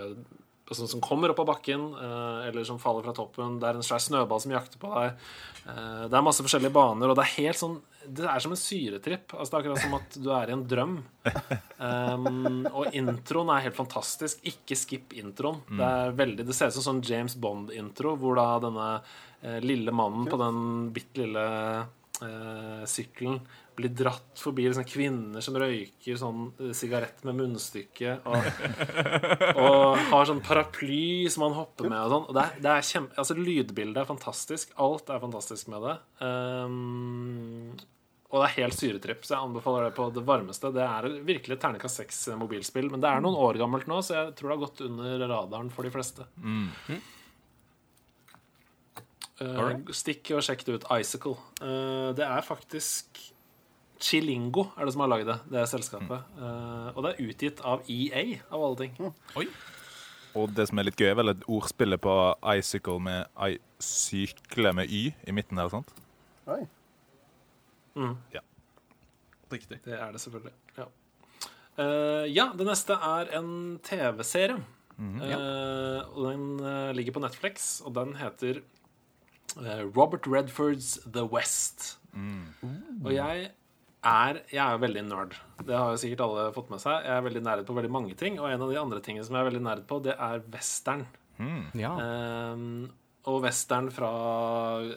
altså, 0.72 0.88
Som 0.90 1.04
kommer 1.04 1.32
opp 1.32 1.40
av 1.44 1.48
bakken, 1.52 1.86
eh, 1.94 2.48
eller 2.48 2.66
som 2.68 2.80
faller 2.82 3.04
fra 3.06 3.14
toppen. 3.16 3.58
Det 3.60 3.68
er 3.68 3.78
en 3.78 3.86
svær 3.86 4.02
snøball 4.02 4.42
som 4.42 4.54
jakter 4.54 4.80
på 4.82 4.90
deg. 4.92 5.24
Eh, 5.68 6.04
det 6.10 6.18
er 6.18 6.26
masse 6.26 6.44
forskjellige 6.44 6.74
baner, 6.74 7.12
og 7.12 7.18
det 7.18 7.24
er 7.26 7.34
helt 7.36 7.60
sånn 7.60 7.80
Det 8.02 8.26
er 8.26 8.42
som 8.42 8.50
en 8.50 8.58
syretripp. 8.58 9.34
Altså, 9.36 9.52
det 9.52 9.56
er 9.56 9.60
akkurat 9.62 9.82
som 9.84 9.94
at 10.00 10.16
du 10.18 10.30
er 10.34 10.50
i 10.50 10.56
en 10.56 10.64
drøm. 10.66 10.96
Um, 11.78 12.64
og 12.72 12.96
introen 12.98 13.52
er 13.54 13.68
helt 13.68 13.78
fantastisk. 13.78 14.40
Ikke 14.50 14.74
skip 14.74 15.14
introen. 15.14 15.60
Det, 15.70 15.86
er 15.86 16.16
veldig, 16.18 16.46
det 16.48 16.56
ser 16.58 16.72
ut 16.72 16.78
som 16.80 16.88
sånn 16.88 17.04
James 17.06 17.36
Bond-intro, 17.38 18.16
hvor 18.18 18.34
da 18.40 18.48
denne 18.64 18.88
eh, 18.98 19.60
lille 19.62 19.94
mannen 19.94 20.26
på 20.26 20.40
den 20.40 20.58
bitte 20.96 21.22
lille 21.22 21.46
eh, 22.26 22.82
sykkelen 22.90 23.38
blir 23.78 23.92
dratt 23.96 24.40
forbi 24.40 24.66
liksom, 24.68 24.84
kvinner 24.88 25.44
som 25.44 25.56
røyker 25.60 26.18
sånn 26.20 26.44
eh, 26.60 26.72
sigarett 26.76 27.22
med 27.28 27.38
munnstykke, 27.38 28.18
og, 28.28 28.50
og 29.64 30.02
har 30.10 30.28
sånn 30.28 30.42
paraply 30.44 31.30
som 31.32 31.46
han 31.48 31.56
hopper 31.60 31.88
med 31.88 32.00
og 32.00 32.12
sånn. 32.14 32.28
Og 32.28 32.36
det 32.36 32.44
er, 32.44 32.60
det 32.66 32.74
er 32.74 32.90
kjempe... 32.90 33.18
Altså, 33.22 33.38
lydbildet 33.38 34.02
er 34.02 34.10
fantastisk. 34.10 34.76
Alt 34.82 35.12
er 35.12 35.22
fantastisk 35.22 35.72
med 35.72 35.88
det. 35.88 35.96
Um, 36.20 37.72
og 38.32 38.38
det 38.40 38.44
er 38.46 38.58
helt 38.62 38.78
syretripp, 38.78 39.26
så 39.28 39.34
jeg 39.34 39.44
anbefaler 39.44 39.88
det 39.88 39.96
på 39.96 40.06
det 40.16 40.22
varmeste. 40.24 40.70
Det 40.72 40.84
er 40.84 41.08
virkelig 41.28 41.58
et 41.58 41.64
terningkast 41.64 42.00
seks 42.00 42.22
mobilspill, 42.40 42.88
men 42.92 43.02
det 43.02 43.10
er 43.10 43.24
noen 43.24 43.36
år 43.36 43.60
gammelt 43.60 43.90
nå, 43.90 43.98
så 44.00 44.16
jeg 44.16 44.36
tror 44.38 44.48
det 44.48 44.54
har 44.54 44.62
gått 44.62 44.86
under 44.86 45.26
radaren 45.34 45.68
for 45.74 45.84
de 45.84 45.92
fleste. 45.92 46.24
Eh, 49.42 49.92
stikk 49.96 50.32
og 50.36 50.42
sjekk 50.46 50.64
det 50.64 50.78
ut. 50.78 50.88
Icicle. 50.96 51.36
Uh, 51.60 52.10
det 52.16 52.24
er 52.24 52.46
faktisk 52.46 53.20
Chilingo 54.02 54.66
er 54.76 54.88
det 54.88 54.94
som 54.96 55.04
har 55.04 55.12
lagd 55.12 55.28
det, 55.30 55.38
det 55.52 55.60
er 55.62 55.68
selskapet. 55.70 56.24
Mm. 56.34 56.88
og 56.96 57.04
det 57.04 57.12
er 57.12 57.28
utgitt 57.28 57.62
av 57.62 57.86
EA, 57.90 58.24
av 58.50 58.64
alle 58.66 58.80
ting. 58.80 59.12
Oi. 59.38 59.46
Og 60.38 60.52
det 60.56 60.66
som 60.68 60.80
er 60.80 60.88
litt 60.88 61.00
gøy, 61.00 61.10
er 61.12 61.18
vel 61.18 61.32
et 61.34 61.44
ordspillet 61.50 62.00
på 62.02 62.14
icicle 62.54 62.98
med 63.04 63.28
I 63.36 63.58
sykle 63.82 64.72
med 64.76 64.90
Y 64.90 65.10
i 65.28 65.34
midten 65.34 65.60
der, 65.60 65.68
sant? 65.72 65.92
Oi. 66.50 66.64
Ja. 68.32 68.40
Riktig. 69.52 69.82
Det 69.84 69.98
er 69.98 70.12
det 70.12 70.20
selvfølgelig. 70.22 70.54
Ja. 70.78 70.88
Uh, 71.76 72.24
ja, 72.28 72.50
det 72.56 72.68
neste 72.68 72.96
er 72.96 73.32
en 73.38 73.78
TV-serie. 73.84 74.60
Eh, 75.02 75.98
og 76.14 76.28
den 76.28 76.60
uh, 76.62 76.92
ligger 76.94 77.16
på 77.16 77.22
Netflix, 77.24 77.80
og 77.80 77.94
den 77.96 78.14
heter 78.20 78.60
Robert 79.96 80.28
Redfords 80.28 81.00
The 81.04 81.24
West. 81.24 81.98
Og 83.02 83.10
jeg 83.12 83.50
er 84.04 84.40
Jeg 84.50 84.58
er 84.64 84.72
jo 84.76 84.82
veldig 84.82 85.02
nerd. 85.08 85.36
Det 85.62 85.76
har 85.78 85.92
jo 85.94 86.00
sikkert 86.02 86.24
alle 86.26 86.48
fått 86.56 86.70
med 86.72 86.80
seg. 86.82 87.04
Jeg 87.06 87.16
er 87.16 87.26
veldig 87.28 87.42
nerd 87.46 87.66
på 87.68 87.76
veldig 87.76 87.92
mange 87.94 88.16
ting, 88.18 88.40
og 88.40 88.50
en 88.50 88.64
av 88.66 88.72
de 88.72 88.80
andre 88.80 89.00
tingene 89.04 89.24
som 89.26 89.36
jeg 89.36 89.44
er 89.44 89.50
veldig 89.52 89.62
nerd 89.68 89.84
på, 89.86 90.00
det 90.02 90.16
er 90.18 90.42
western. 90.52 91.06
Ja. 91.74 91.94
um, 92.54 92.90
og 93.26 93.40
western 93.44 93.86
fra 93.94 94.08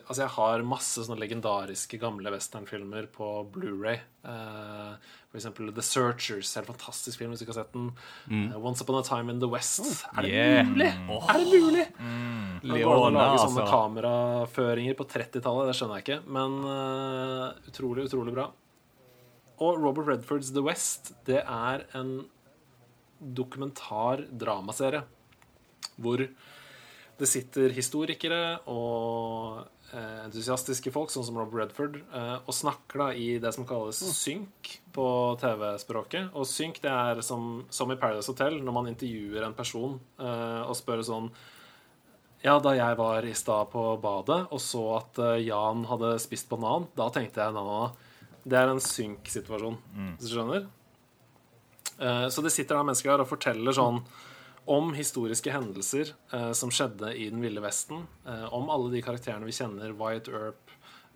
Altså, 0.10 0.24
jeg 0.24 0.32
har 0.36 0.64
masse 0.66 1.04
sånne 1.06 1.20
legendariske 1.22 1.98
gamle 2.02 2.30
westernfilmer 2.34 3.06
på 3.14 3.28
Blu-ray. 3.54 4.00
Uh, 4.26 4.98
for 5.30 5.38
eksempel 5.38 5.70
The 5.76 5.86
Searchers. 5.86 6.56
Helt 6.58 6.70
fantastisk 6.72 7.22
film, 7.22 7.34
hvis 7.34 7.44
du 7.44 7.46
ikke 7.46 7.54
har 7.54 7.64
sett 7.66 7.74
den. 7.78 7.92
Eh, 8.32 8.58
Once 8.58 8.82
Upon 8.82 8.98
a 8.98 9.04
Time 9.06 9.30
in 9.34 9.40
the 9.44 9.50
West. 9.52 9.86
Er 10.18 10.22
det 10.26 10.32
Yeah. 10.34 10.66
mulig? 10.66 10.90
Er 10.90 11.38
det 11.38 11.62
mulig? 11.62 11.86
An 12.02 12.82
å 12.82 13.12
lage 13.14 13.40
sånne 13.46 13.62
altså. 13.62 13.70
kameraføringer 13.70 14.96
på 14.98 15.06
30-tallet, 15.06 15.68
det 15.70 15.76
skjønner 15.78 16.00
jeg 16.02 16.06
ikke. 16.08 16.20
Men 16.26 16.58
uh, 16.66 17.70
utrolig, 17.70 18.08
utrolig 18.10 18.34
bra. 18.34 18.50
Og 19.64 19.80
Robert 19.80 20.10
Redfords 20.10 20.52
The 20.52 20.64
West, 20.66 21.14
det 21.28 21.42
er 21.42 21.86
en 21.96 22.18
dokumentar-dramaserie 23.20 25.06
hvor 25.96 26.20
det 27.16 27.28
sitter 27.32 27.72
historikere 27.72 28.58
og 28.68 29.62
eh, 29.94 30.24
entusiastiske 30.26 30.92
folk, 30.92 31.14
sånn 31.14 31.24
som 31.24 31.38
Robert 31.40 31.62
Redford, 31.62 32.02
eh, 32.04 32.38
og 32.44 32.56
snakker 32.56 33.06
da 33.06 33.08
i 33.16 33.28
det 33.40 33.54
som 33.56 33.68
kalles 33.68 34.02
synk 34.18 34.74
på 34.96 35.08
TV-språket. 35.40 36.34
Og 36.36 36.48
synk 36.50 36.82
det 36.84 36.92
er 36.92 37.22
som, 37.24 37.64
som 37.72 37.94
i 37.94 38.00
Paradise 38.02 38.28
Hotel, 38.34 38.60
når 38.60 38.76
man 38.76 38.90
intervjuer 38.92 39.48
en 39.48 39.56
person 39.56 39.96
eh, 40.20 40.64
og 40.66 40.76
spør 40.76 41.06
sånn 41.08 41.32
Ja, 42.44 42.60
da 42.60 42.76
jeg 42.76 43.00
var 43.00 43.26
i 43.26 43.32
stad 43.34 43.72
på 43.72 43.86
badet 44.04 44.44
og 44.54 44.60
så 44.62 44.84
at 45.00 45.18
Jan 45.42 45.88
hadde 45.90 46.12
spist 46.22 46.52
banan, 46.52 46.90
da 47.00 47.08
tenkte 47.10 47.42
jeg 47.42 47.56
na-na-na. 47.56 48.05
Det 48.46 48.58
er 48.60 48.70
en 48.70 48.82
synk-situasjon, 48.84 49.78
hvis 50.20 50.30
du 50.30 50.36
skjønner? 50.36 50.68
Eh, 51.98 52.28
Så 52.30 52.44
det 52.46 52.52
sitter 52.54 52.76
da 52.78 52.84
mennesker 52.86 53.12
her 53.16 53.24
og 53.24 53.30
forteller 53.32 53.74
sånn 53.74 54.02
om 54.68 54.94
historiske 54.98 55.52
hendelser 55.54 56.12
eh, 56.34 56.52
som 56.58 56.70
skjedde 56.74 57.12
i 57.16 57.30
Den 57.30 57.42
ville 57.42 57.62
vesten. 57.62 58.08
Eh, 58.26 58.48
om 58.54 58.70
alle 58.74 58.92
de 58.94 59.02
karakterene 59.06 59.46
vi 59.46 59.54
kjenner. 59.54 59.94
Wyatt 59.98 60.28
Earp, 60.30 60.72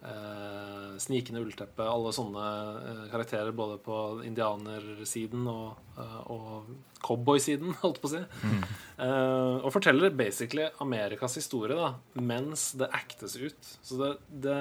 eh, 0.06 0.98
Snikende 1.02 1.42
ullteppe. 1.42 1.86
Alle 1.86 2.12
sånne 2.14 3.10
karakterer 3.12 3.52
både 3.56 3.78
på 3.82 3.98
indianersiden 4.28 5.46
og, 5.50 5.78
og 6.30 6.70
cowboysiden, 7.06 7.74
holdt 7.84 8.02
på 8.04 8.10
å 8.10 8.14
si. 8.14 8.22
Eh, 9.00 9.56
og 9.64 9.70
forteller 9.74 10.10
basically 10.14 10.68
Amerikas 10.84 11.38
historie 11.40 11.78
da, 11.78 11.94
mens 12.20 12.72
det 12.80 12.90
actes 12.94 13.38
ut. 13.40 13.74
Så 13.82 13.98
det, 14.02 14.14
det, 14.46 14.58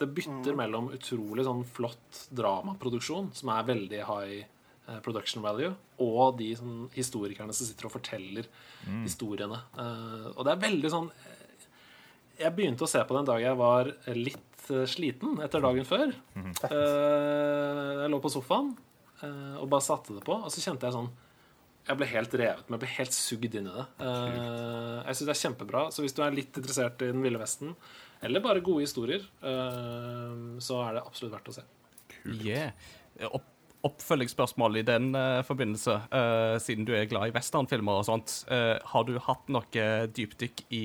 det 0.00 0.08
bytter 0.16 0.56
mellom 0.58 0.90
utrolig 0.94 1.44
sånn 1.46 1.62
flott 1.68 2.24
dramaproduksjon, 2.34 3.30
som 3.36 3.52
er 3.54 3.68
veldig 3.68 4.00
high 4.08 4.38
eh, 4.40 5.00
production 5.04 5.44
value, 5.44 5.72
og 6.02 6.38
de 6.40 6.52
sånn, 6.58 6.86
historikerne 6.96 7.54
som 7.54 7.68
sitter 7.68 7.88
og 7.88 7.94
forteller 7.94 8.48
historiene. 9.04 9.60
Uh, 9.76 10.32
og 10.34 10.42
det 10.46 10.54
er 10.54 10.64
veldig 10.64 10.90
sånn 10.90 11.04
eh, 11.12 11.66
Jeg 12.40 12.54
begynte 12.56 12.82
å 12.82 12.90
se 12.90 13.02
på 13.06 13.14
den 13.14 13.28
dag 13.28 13.44
jeg 13.44 13.58
var 13.60 13.92
litt 14.16 14.48
sliten 14.88 15.40
etter 15.42 15.62
dagen 15.62 15.86
før. 15.86 16.12
Eh, 16.38 17.90
jeg 18.02 18.10
lå 18.12 18.20
på 18.22 18.30
sofaen 18.32 18.72
uh, 19.22 19.58
og 19.60 19.68
bare 19.70 19.84
satte 19.84 20.16
det 20.16 20.24
på, 20.26 20.36
og 20.38 20.50
så 20.52 20.64
kjente 20.64 20.88
jeg 20.88 20.96
sånn 20.98 21.12
jeg 21.82 21.98
ble 21.98 22.06
helt 22.12 22.34
revet 22.38 22.68
med. 22.68 22.76
Jeg 22.76 22.82
ble 22.84 22.90
helt 22.94 23.14
sugd 23.16 23.54
inn 23.58 23.66
i 23.66 23.72
det. 23.74 23.84
Uh, 23.98 25.00
jeg 25.02 25.16
syns 25.18 25.26
det 25.26 25.32
er 25.32 25.40
kjempebra. 25.40 25.80
Så 25.90 26.04
hvis 26.04 26.14
du 26.14 26.20
er 26.22 26.36
litt 26.36 26.54
interessert 26.60 27.02
i 27.02 27.08
Den 27.10 27.24
ville 27.24 27.40
vesten, 27.40 27.72
eller 28.22 28.44
bare 28.44 28.62
gode 28.64 28.86
historier, 28.86 29.24
eh, 29.42 30.58
så 30.62 30.82
er 30.86 30.98
det 30.98 31.06
absolutt 31.06 31.34
verdt 31.34 31.50
å 31.52 31.56
se. 31.58 31.64
Yeah. 32.22 32.70
Opp 33.30 33.48
Oppfølgingsspørsmål 33.82 34.78
i 34.78 34.84
den 34.86 35.08
uh, 35.16 35.40
forbindelse, 35.42 35.96
uh, 36.12 36.54
siden 36.62 36.86
du 36.86 36.92
er 36.94 37.08
glad 37.10 37.32
i 37.32 37.34
westernfilmer 37.34 37.98
og 37.98 38.04
sånt. 38.06 38.34
Uh, 38.46 38.78
har 38.92 39.08
du 39.08 39.16
hatt 39.18 39.50
noe 39.50 39.86
dypdykk 40.14 40.62
i 40.70 40.84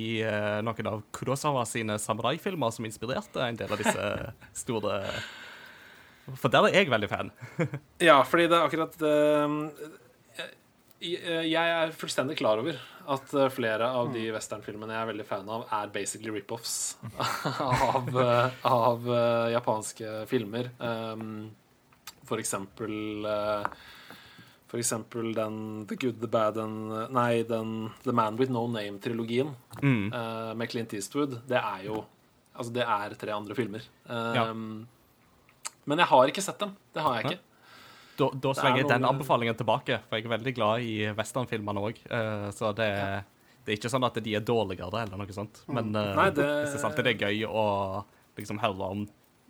noen 0.66 0.90
av 0.90 1.04
Kurosawa 1.14 1.62
sine 1.70 2.00
samuraifilmer 2.02 2.74
som 2.74 2.88
inspirerte 2.90 3.44
en 3.46 3.60
del 3.60 3.76
av 3.76 3.84
disse 3.84 4.08
store 4.64 4.98
For 6.42 6.50
der 6.50 6.72
er 6.72 6.80
jeg 6.80 6.90
veldig 6.90 7.12
fan. 7.12 7.30
Ja, 8.10 8.18
fordi 8.26 8.50
det 8.50 8.58
er 8.58 8.66
akkurat 8.66 8.98
eh, 9.06 9.54
jeg 11.02 11.54
er 11.78 11.92
fullstendig 11.94 12.38
klar 12.40 12.58
over 12.62 12.78
at 13.08 13.34
eh, 13.38 13.50
flere 13.54 13.86
av 13.94 14.10
de 14.14 14.24
westernfilmene 14.34 14.92
jeg 14.96 15.02
er 15.06 15.10
veldig 15.12 15.26
fan 15.30 15.50
av, 15.54 15.68
er 15.72 15.92
basically 15.94 16.32
rip-offs 16.34 16.98
av, 17.94 18.10
eh, 18.18 18.58
av 18.68 19.06
eh, 19.14 19.52
japanske 19.54 20.16
filmer. 20.28 20.72
Um, 20.82 21.52
for 22.28 22.42
eksempel 22.42 23.24
eh, 23.30 23.70
For 24.68 24.82
eksempel 24.82 25.30
den 25.38 25.86
The 25.88 25.96
Good, 25.96 26.18
The 26.20 26.28
Bad 26.28 26.58
and 26.60 26.92
Nei, 27.16 27.44
den 27.48 27.90
The 28.04 28.12
Man 28.12 28.36
With 28.42 28.52
No 28.52 28.66
Name-trilogien 28.68 29.54
Mm. 29.82 30.10
eh, 30.12 30.54
med 30.58 30.70
Clint 30.74 30.94
Eastwood. 30.98 31.38
Det 31.48 31.60
er 31.62 31.86
jo 31.86 32.02
Altså, 32.58 32.74
det 32.74 32.82
er 32.90 33.14
tre 33.22 33.30
andre 33.36 33.54
filmer. 33.54 33.84
Ja. 34.10 34.48
Men 35.86 36.00
jeg 36.02 36.08
har 36.10 36.28
ikke 36.32 36.42
sett 36.42 36.58
dem. 36.58 36.72
Det 36.92 37.04
har 37.06 37.20
jeg 37.20 37.26
ikke. 37.30 37.44
Da, 38.18 38.30
da 38.34 38.54
slenger 38.58 38.82
jeg 38.82 38.90
den 38.90 39.06
anbefalingen 39.06 39.58
tilbake, 39.60 40.00
for 40.10 40.18
jeg 40.18 40.26
er 40.26 40.32
veldig 40.38 40.54
glad 40.58 40.86
i 40.86 40.94
westernfilmene 41.18 41.84
òg. 41.90 42.00
så 42.58 42.72
det, 42.78 42.88
det 43.66 43.74
er 43.74 43.78
ikke 43.78 43.92
sånn 43.92 44.08
at 44.08 44.18
de 44.24 44.34
er 44.40 44.46
dårligere 44.48 45.04
eller 45.04 45.20
noe 45.22 45.36
sånt. 45.36 45.62
Men 45.68 45.92
eh, 45.96 46.16
Nei, 46.16 46.30
det- 46.32 46.48
jeg 46.48 46.72
syns 46.74 46.88
alltid 46.88 47.04
det 47.10 47.14
er 47.18 47.28
gøy 47.28 47.44
å 47.52 47.66
liksom 48.40 48.62
høre 48.64 48.90
om, 48.96 49.06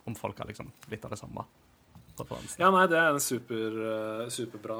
om 0.07 0.15
folk 0.17 0.37
har 0.41 0.49
liksom 0.49 0.71
litt 0.91 1.05
av 1.05 1.11
det 1.13 1.19
samme. 1.21 1.45
Ja, 2.57 2.71
nei, 2.73 2.87
det 2.89 2.97
er 2.97 3.11
en 3.13 3.19
super, 3.21 3.75
eh, 3.87 4.21
superbra 4.33 4.77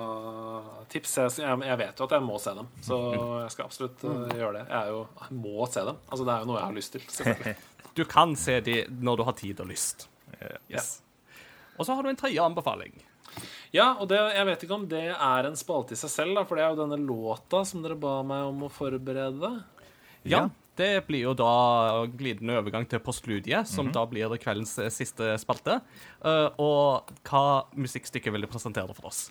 tips. 0.90 1.12
Jeg, 1.38 1.60
jeg, 1.70 1.78
vet 1.78 2.00
jo 2.02 2.08
at 2.08 2.16
jeg 2.18 2.26
må 2.26 2.40
se 2.42 2.54
dem, 2.58 2.70
så 2.82 2.98
jeg 3.44 3.52
skal 3.54 3.68
absolutt 3.70 4.06
eh, 4.10 4.38
gjøre 4.40 4.54
det. 4.58 4.64
Jeg, 4.74 4.94
jo, 4.96 5.04
jeg 5.22 5.38
må 5.46 5.68
se 5.70 5.84
dem. 5.86 6.00
Altså, 6.10 6.26
det 6.26 6.34
er 6.34 6.40
jo 6.42 6.50
noe 6.50 6.58
jeg 6.58 6.66
har 6.72 6.78
lyst 6.82 6.98
til. 6.98 7.56
Du 7.98 8.04
kan 8.06 8.36
se 8.38 8.60
de 8.62 8.74
når 9.02 9.18
du 9.18 9.24
har 9.26 9.34
tid 9.34 9.62
og 9.64 9.70
lyst. 9.72 10.04
Yes. 10.70 10.90
Og 11.80 11.86
så 11.88 11.96
har 11.98 12.06
du 12.06 12.10
en 12.12 12.20
tredje 12.20 12.44
anbefaling. 12.44 12.94
Ja, 13.76 13.90
og 14.00 14.08
det, 14.12 14.20
jeg 14.36 14.48
vet 14.48 14.64
ikke 14.64 14.78
om 14.78 14.86
det 14.90 15.08
er 15.12 15.48
en 15.48 15.58
spalte 15.60 15.96
i 15.96 16.00
seg 16.00 16.14
selv, 16.14 16.38
da, 16.38 16.46
for 16.48 16.58
det 16.58 16.64
er 16.66 16.72
jo 16.72 16.84
denne 16.84 17.02
låta 17.02 17.64
som 17.68 17.84
dere 17.84 17.98
ba 18.00 18.22
meg 18.26 18.48
om 18.48 18.64
å 18.68 18.72
forberede. 18.72 19.52
Ja, 20.28 20.48
det 20.78 21.08
blir 21.08 21.26
jo 21.26 21.34
da 21.38 22.06
glidende 22.12 22.60
overgang 22.60 22.86
til 22.90 23.02
postludiet, 23.04 23.70
som 23.70 23.90
da 23.94 24.04
blir 24.10 24.36
kveldens 24.42 24.76
eh, 24.80 24.92
siste 24.94 25.34
spalte. 25.42 25.80
Uh, 26.22 26.50
og 26.62 27.14
hva 27.28 27.66
musikkstykke 27.78 28.34
vil 28.34 28.46
du 28.46 28.52
presentere 28.52 28.94
for 28.98 29.10
oss? 29.10 29.28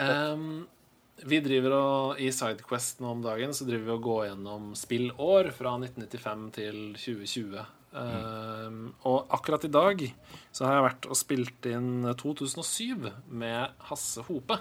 Um, 0.00 0.64
vi 1.22 1.38
driver 1.44 1.76
og 1.76 2.22
I 2.22 2.32
Sidequest 2.34 3.02
nå 3.04 3.12
om 3.14 3.22
dagen 3.24 3.54
så 3.54 3.66
driver 3.68 3.86
vi 3.86 3.94
og 3.94 4.06
går 4.08 4.22
gjennom 4.30 4.72
spillår 4.78 5.52
fra 5.54 5.76
1995 5.78 6.48
til 6.56 6.80
2020. 6.98 7.66
Ehm, 7.94 8.78
og 9.06 9.30
akkurat 9.34 9.64
i 9.66 9.72
dag 9.72 10.00
så 10.50 10.66
har 10.66 10.78
jeg 10.78 10.86
vært 10.88 11.08
og 11.10 11.18
spilt 11.18 11.68
inn 11.70 12.08
2007 12.18 13.08
med 13.30 13.76
Hasse 13.90 14.24
Hope. 14.26 14.58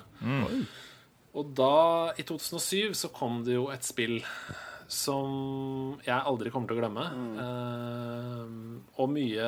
Og 1.34 1.54
da, 1.58 2.14
i 2.20 2.26
2007, 2.30 2.94
så 2.98 3.10
kom 3.14 3.42
det 3.48 3.58
jo 3.58 3.70
et 3.74 3.86
spill 3.86 4.20
som 4.94 5.96
jeg 6.06 6.14
aldri 6.20 6.52
kommer 6.54 6.70
til 6.70 6.78
å 6.78 6.84
glemme. 6.84 7.06
Ehm, 7.46 8.84
og 8.98 9.10
mye 9.14 9.48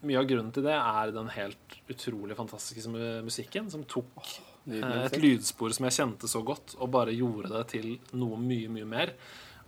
Mye 0.00 0.16
av 0.16 0.24
grunnen 0.24 0.48
til 0.56 0.64
det 0.64 0.72
er 0.72 1.10
den 1.12 1.26
helt 1.34 1.74
utrolig 1.92 2.32
fantastiske 2.32 2.88
musikken, 3.20 3.66
som 3.68 3.82
tok 3.84 4.14
oh, 4.16 4.30
et 4.72 5.16
lydspor 5.20 5.74
som 5.76 5.84
jeg 5.84 5.96
kjente 5.98 6.30
så 6.30 6.40
godt, 6.40 6.72
og 6.80 6.88
bare 6.94 7.12
gjorde 7.12 7.50
det 7.52 7.66
til 7.74 7.90
noe 8.16 8.38
mye, 8.40 8.70
mye 8.72 8.88
mer. 8.88 9.12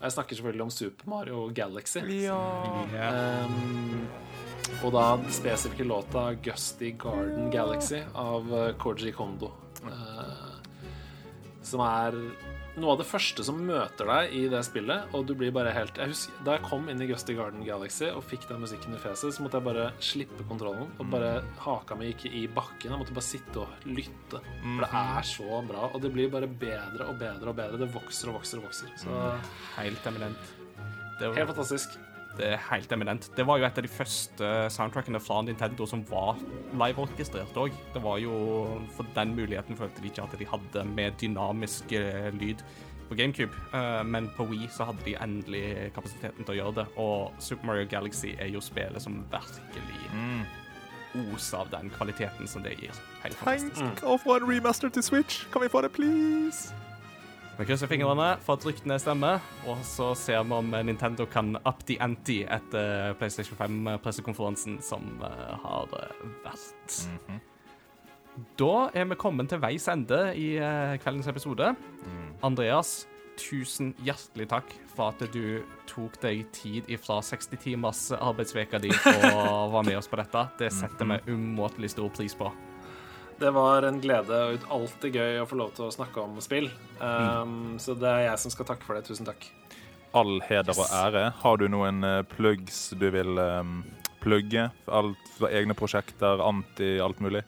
Jeg 0.02 0.12
snakker 0.12 0.34
selvfølgelig 0.34 0.62
om 0.64 0.70
Super 0.70 1.08
Mario 1.10 1.52
Galaxy. 1.54 1.98
Ehm, 2.02 4.00
og 4.82 4.92
da 4.92 5.04
den 5.16 5.30
spesifikke 5.30 5.84
låta 5.86 6.34
'Gusty 6.34 6.90
Garden 6.98 7.52
Galaxy' 7.52 8.02
av 8.14 8.50
eh, 8.54 8.74
Koji 8.74 9.12
Kondo. 9.12 9.52
Uh, 9.82 10.58
som 11.62 11.80
er 11.80 12.14
noe 12.80 12.94
av 12.94 13.00
det 13.02 13.06
første 13.08 13.44
som 13.44 13.58
møter 13.66 14.08
deg 14.08 14.34
i 14.38 14.42
det 14.52 14.62
spillet, 14.64 15.10
og 15.12 15.26
du 15.28 15.34
blir 15.38 15.52
bare 15.54 15.74
helt 15.76 15.98
jeg 16.00 16.12
husker, 16.12 16.38
Da 16.46 16.54
jeg 16.56 16.64
kom 16.64 16.88
inn 16.88 17.02
i 17.04 17.08
Gusty 17.10 17.34
Garden 17.36 17.64
Galaxy 17.66 18.08
og 18.08 18.22
fikk 18.24 18.46
den 18.48 18.62
musikken 18.64 18.96
i 18.96 19.00
fjeset, 19.02 19.34
så 19.34 19.44
måtte 19.44 19.60
jeg 19.60 19.66
bare 19.68 19.88
slippe 20.00 20.46
kontrollen 20.48 20.88
og 20.96 21.10
bare 21.12 21.34
haka 21.64 21.98
mi 21.98 22.12
ikke 22.14 22.32
i 22.32 22.46
bakken. 22.48 22.90
Jeg 22.94 23.02
måtte 23.02 23.16
bare 23.16 23.28
sitte 23.28 23.64
og 23.64 23.86
lytte. 23.88 24.40
For 24.62 24.86
det 24.86 24.92
er 25.02 25.28
så 25.32 25.60
bra, 25.68 25.90
og 25.92 26.00
det 26.04 26.12
blir 26.14 26.32
bare 26.32 26.48
bedre 26.48 27.10
og 27.10 27.20
bedre 27.20 27.52
og 27.52 27.58
bedre. 27.60 27.82
Det 27.82 27.92
vokser 27.92 28.32
og 28.32 28.40
vokser 28.40 28.62
og 28.62 28.70
vokser. 28.70 28.94
Så 29.00 29.20
Helt 29.76 30.08
eminent. 30.08 30.56
Det 31.20 31.34
helt 31.36 31.52
fantastisk. 31.52 31.98
Det 32.38 32.46
er 32.54 32.62
helt 32.70 32.92
eminent. 32.92 33.28
Det 33.36 33.44
var 33.46 33.60
jo 33.60 33.66
et 33.66 33.78
av 33.78 33.84
de 33.84 33.90
første 33.92 34.52
soundtrackene 34.72 35.20
fra 35.20 35.42
Nintendo 35.44 35.86
som 35.88 36.04
var 36.08 36.40
live-orkestrert 36.80 37.58
òg. 37.60 37.74
Det 37.94 38.02
var 38.04 38.22
jo 38.22 38.32
For 38.96 39.08
den 39.16 39.34
muligheten 39.36 39.76
følte 39.76 40.00
de 40.02 40.08
ikke 40.08 40.24
at 40.24 40.38
de 40.40 40.48
hadde 40.48 40.86
med 40.94 41.18
dynamisk 41.20 41.92
eh, 41.98 42.30
lyd 42.40 42.64
på 43.10 43.18
GameCube. 43.18 43.52
Eh, 43.74 44.02
men 44.08 44.30
på 44.36 44.46
Wii 44.48 44.70
så 44.72 44.88
hadde 44.88 45.04
de 45.04 45.16
endelig 45.20 45.92
kapasiteten 45.96 46.44
til 46.44 46.54
å 46.54 46.58
gjøre 46.60 46.76
det. 46.80 46.86
Og 46.96 47.42
Super 47.42 47.68
Mario 47.68 47.88
Galaxy 47.90 48.34
er 48.38 48.52
jo 48.52 48.64
spillet 48.64 49.04
som 49.04 49.20
virkelig 49.32 50.48
oser 51.34 51.58
av 51.58 51.68
den 51.74 51.90
kvaliteten 51.92 52.48
som 52.48 52.64
det 52.64 52.78
gir. 52.80 53.02
Helt 53.22 53.36
fantastisk. 53.36 54.06
Å 54.08 54.16
få 54.20 54.38
en 54.38 54.48
remaster 54.48 54.92
til 54.92 55.04
Switch. 55.04 55.44
Kan 55.52 55.64
vi 55.64 55.68
få 55.72 55.84
det, 55.84 55.92
please? 55.92 56.72
Vi 57.58 57.66
krysser 57.68 57.90
fingrene 57.90 58.30
for 58.40 58.56
at 58.56 58.64
ryktene 58.64 58.96
stemmer, 59.00 59.42
og 59.68 59.80
så 59.84 60.12
ser 60.16 60.40
vi 60.48 60.56
om 60.56 60.72
Nintendo 60.88 61.26
kan 61.28 61.52
up 61.68 61.84
the 61.86 61.98
ante 62.00 62.40
etter 62.48 63.12
PlayStation 63.20 63.58
5-pressekonferansen 63.60 64.80
som 64.82 65.20
har 65.20 65.60
har 65.62 65.88
Mm 65.92 66.32
vært. 66.46 66.96
Da 68.56 68.88
er 68.96 69.04
vi 69.04 69.18
kommet 69.20 69.50
til 69.52 69.60
veis 69.60 69.84
ende 69.92 70.32
i 70.34 70.56
eh, 70.56 70.96
kveldens 71.02 71.28
episode. 71.28 71.74
Andreas, 72.42 73.06
tusen 73.36 73.92
hjertelig 74.00 74.48
takk 74.48 74.72
for 74.96 75.12
at 75.12 75.20
du 75.34 75.60
tok 75.88 76.16
deg 76.24 76.46
tid 76.56 76.88
ifra 76.88 77.20
60 77.20 77.60
timers 77.60 78.06
arbeidsveka 78.16 78.80
di 78.80 78.92
og 78.92 79.72
var 79.76 79.84
med 79.84 80.00
oss 80.00 80.08
på 80.08 80.20
dette. 80.20 80.46
Det 80.58 80.72
setter 80.72 81.12
vi 81.12 81.36
umåtelig 81.36 81.92
stor 81.92 82.08
pris 82.16 82.36
på. 82.38 82.48
Det 83.42 83.50
var 83.50 83.82
en 83.82 83.98
glede 83.98 84.36
og 84.46 84.66
alltid 84.70 85.16
gøy 85.18 85.40
å 85.42 85.46
få 85.50 85.56
lov 85.58 85.72
til 85.74 85.88
å 85.88 85.94
snakke 85.94 86.22
om 86.22 86.36
spill. 86.44 86.68
Um, 87.00 87.74
Så 87.82 87.96
det 87.98 88.06
er 88.06 88.28
jeg 88.28 88.38
som 88.38 88.52
skal 88.54 88.68
takke 88.68 88.86
for 88.86 88.94
det. 88.94 89.02
Tusen 89.08 89.26
takk. 89.26 89.48
All 90.14 90.36
heder 90.46 90.76
og 90.76 90.92
ære. 90.94 91.24
Har 91.40 91.58
du 91.58 91.64
noen 91.72 92.04
eh, 92.06 92.20
plugs 92.36 92.92
du 93.00 93.08
vil 93.10 93.40
um, 93.40 93.80
plugge? 94.22 94.68
Alt 94.86 95.32
fra 95.38 95.50
egne 95.50 95.74
prosjekter, 95.74 96.42
anti, 96.44 96.92
alt 97.02 97.22
mulig? 97.24 97.42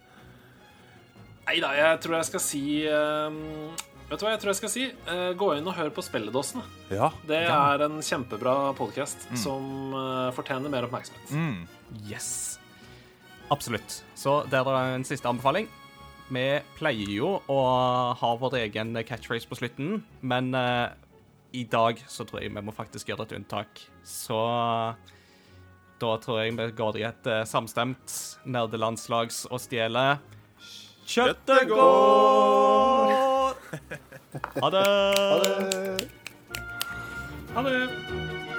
Nei 1.45 1.59
da, 1.63 1.71
jeg 1.77 2.01
tror 2.03 2.17
jeg 2.19 2.29
skal 2.31 2.43
si 2.43 2.65
um, 2.89 3.39
Vet 4.09 4.19
du 4.19 4.27
hva 4.27 4.33
jeg 4.33 4.41
tror 4.43 4.53
jeg 4.55 4.61
skal 4.63 4.73
si? 4.73 4.89
Eh, 5.13 5.31
gå 5.39 5.53
inn 5.55 5.69
og 5.71 5.77
hør 5.79 5.93
på 5.95 6.03
Spelledåsene. 6.05 6.65
Ja. 6.91 7.13
Det 7.29 7.39
ja. 7.47 7.55
er 7.71 7.87
en 7.87 8.03
kjempebra 8.05 8.75
podkast 8.77 9.29
som 9.41 9.95
eh, 9.95 10.35
fortjener 10.37 10.73
mer 10.73 10.89
oppmerksomhet. 10.89 11.33
Mm. 11.33 12.03
Yes. 12.11 12.29
Absolutt. 13.55 14.03
Så 14.19 14.43
der 14.53 14.69
er 14.69 14.99
en 14.99 15.07
siste 15.09 15.31
anbefaling. 15.31 15.71
Vi 16.33 16.45
pleier 16.79 17.11
jo 17.13 17.31
å 17.53 17.59
ha 18.17 18.31
vår 18.41 18.57
egen 18.63 18.97
catchphrase 19.05 19.49
på 19.49 19.59
slutten, 19.59 19.99
men 20.25 20.55
uh, 20.57 20.89
i 21.53 21.65
dag 21.69 22.01
så 22.09 22.25
tror 22.25 22.41
jeg 22.43 22.55
vi 22.55 22.65
må 22.65 22.73
faktisk 22.75 23.13
gjøre 23.13 23.27
et 23.29 23.35
unntak. 23.37 23.83
Så 24.07 24.39
da 26.01 26.15
tror 26.25 26.41
jeg 26.41 26.57
vi 26.57 26.71
går 26.81 27.01
i 27.03 27.07
et 27.11 27.29
uh, 27.29 27.43
samstemt 27.49 28.17
nerdelandslags 28.49 29.45
og 29.51 29.61
stjeler 29.63 30.23
Kjøttet 31.05 31.69
går! 31.69 33.55
Ha 34.61 34.71
det! 34.73 34.85
Ha 35.45 35.45
det. 35.45 36.09
Ha 37.55 37.63
det! 37.63 38.54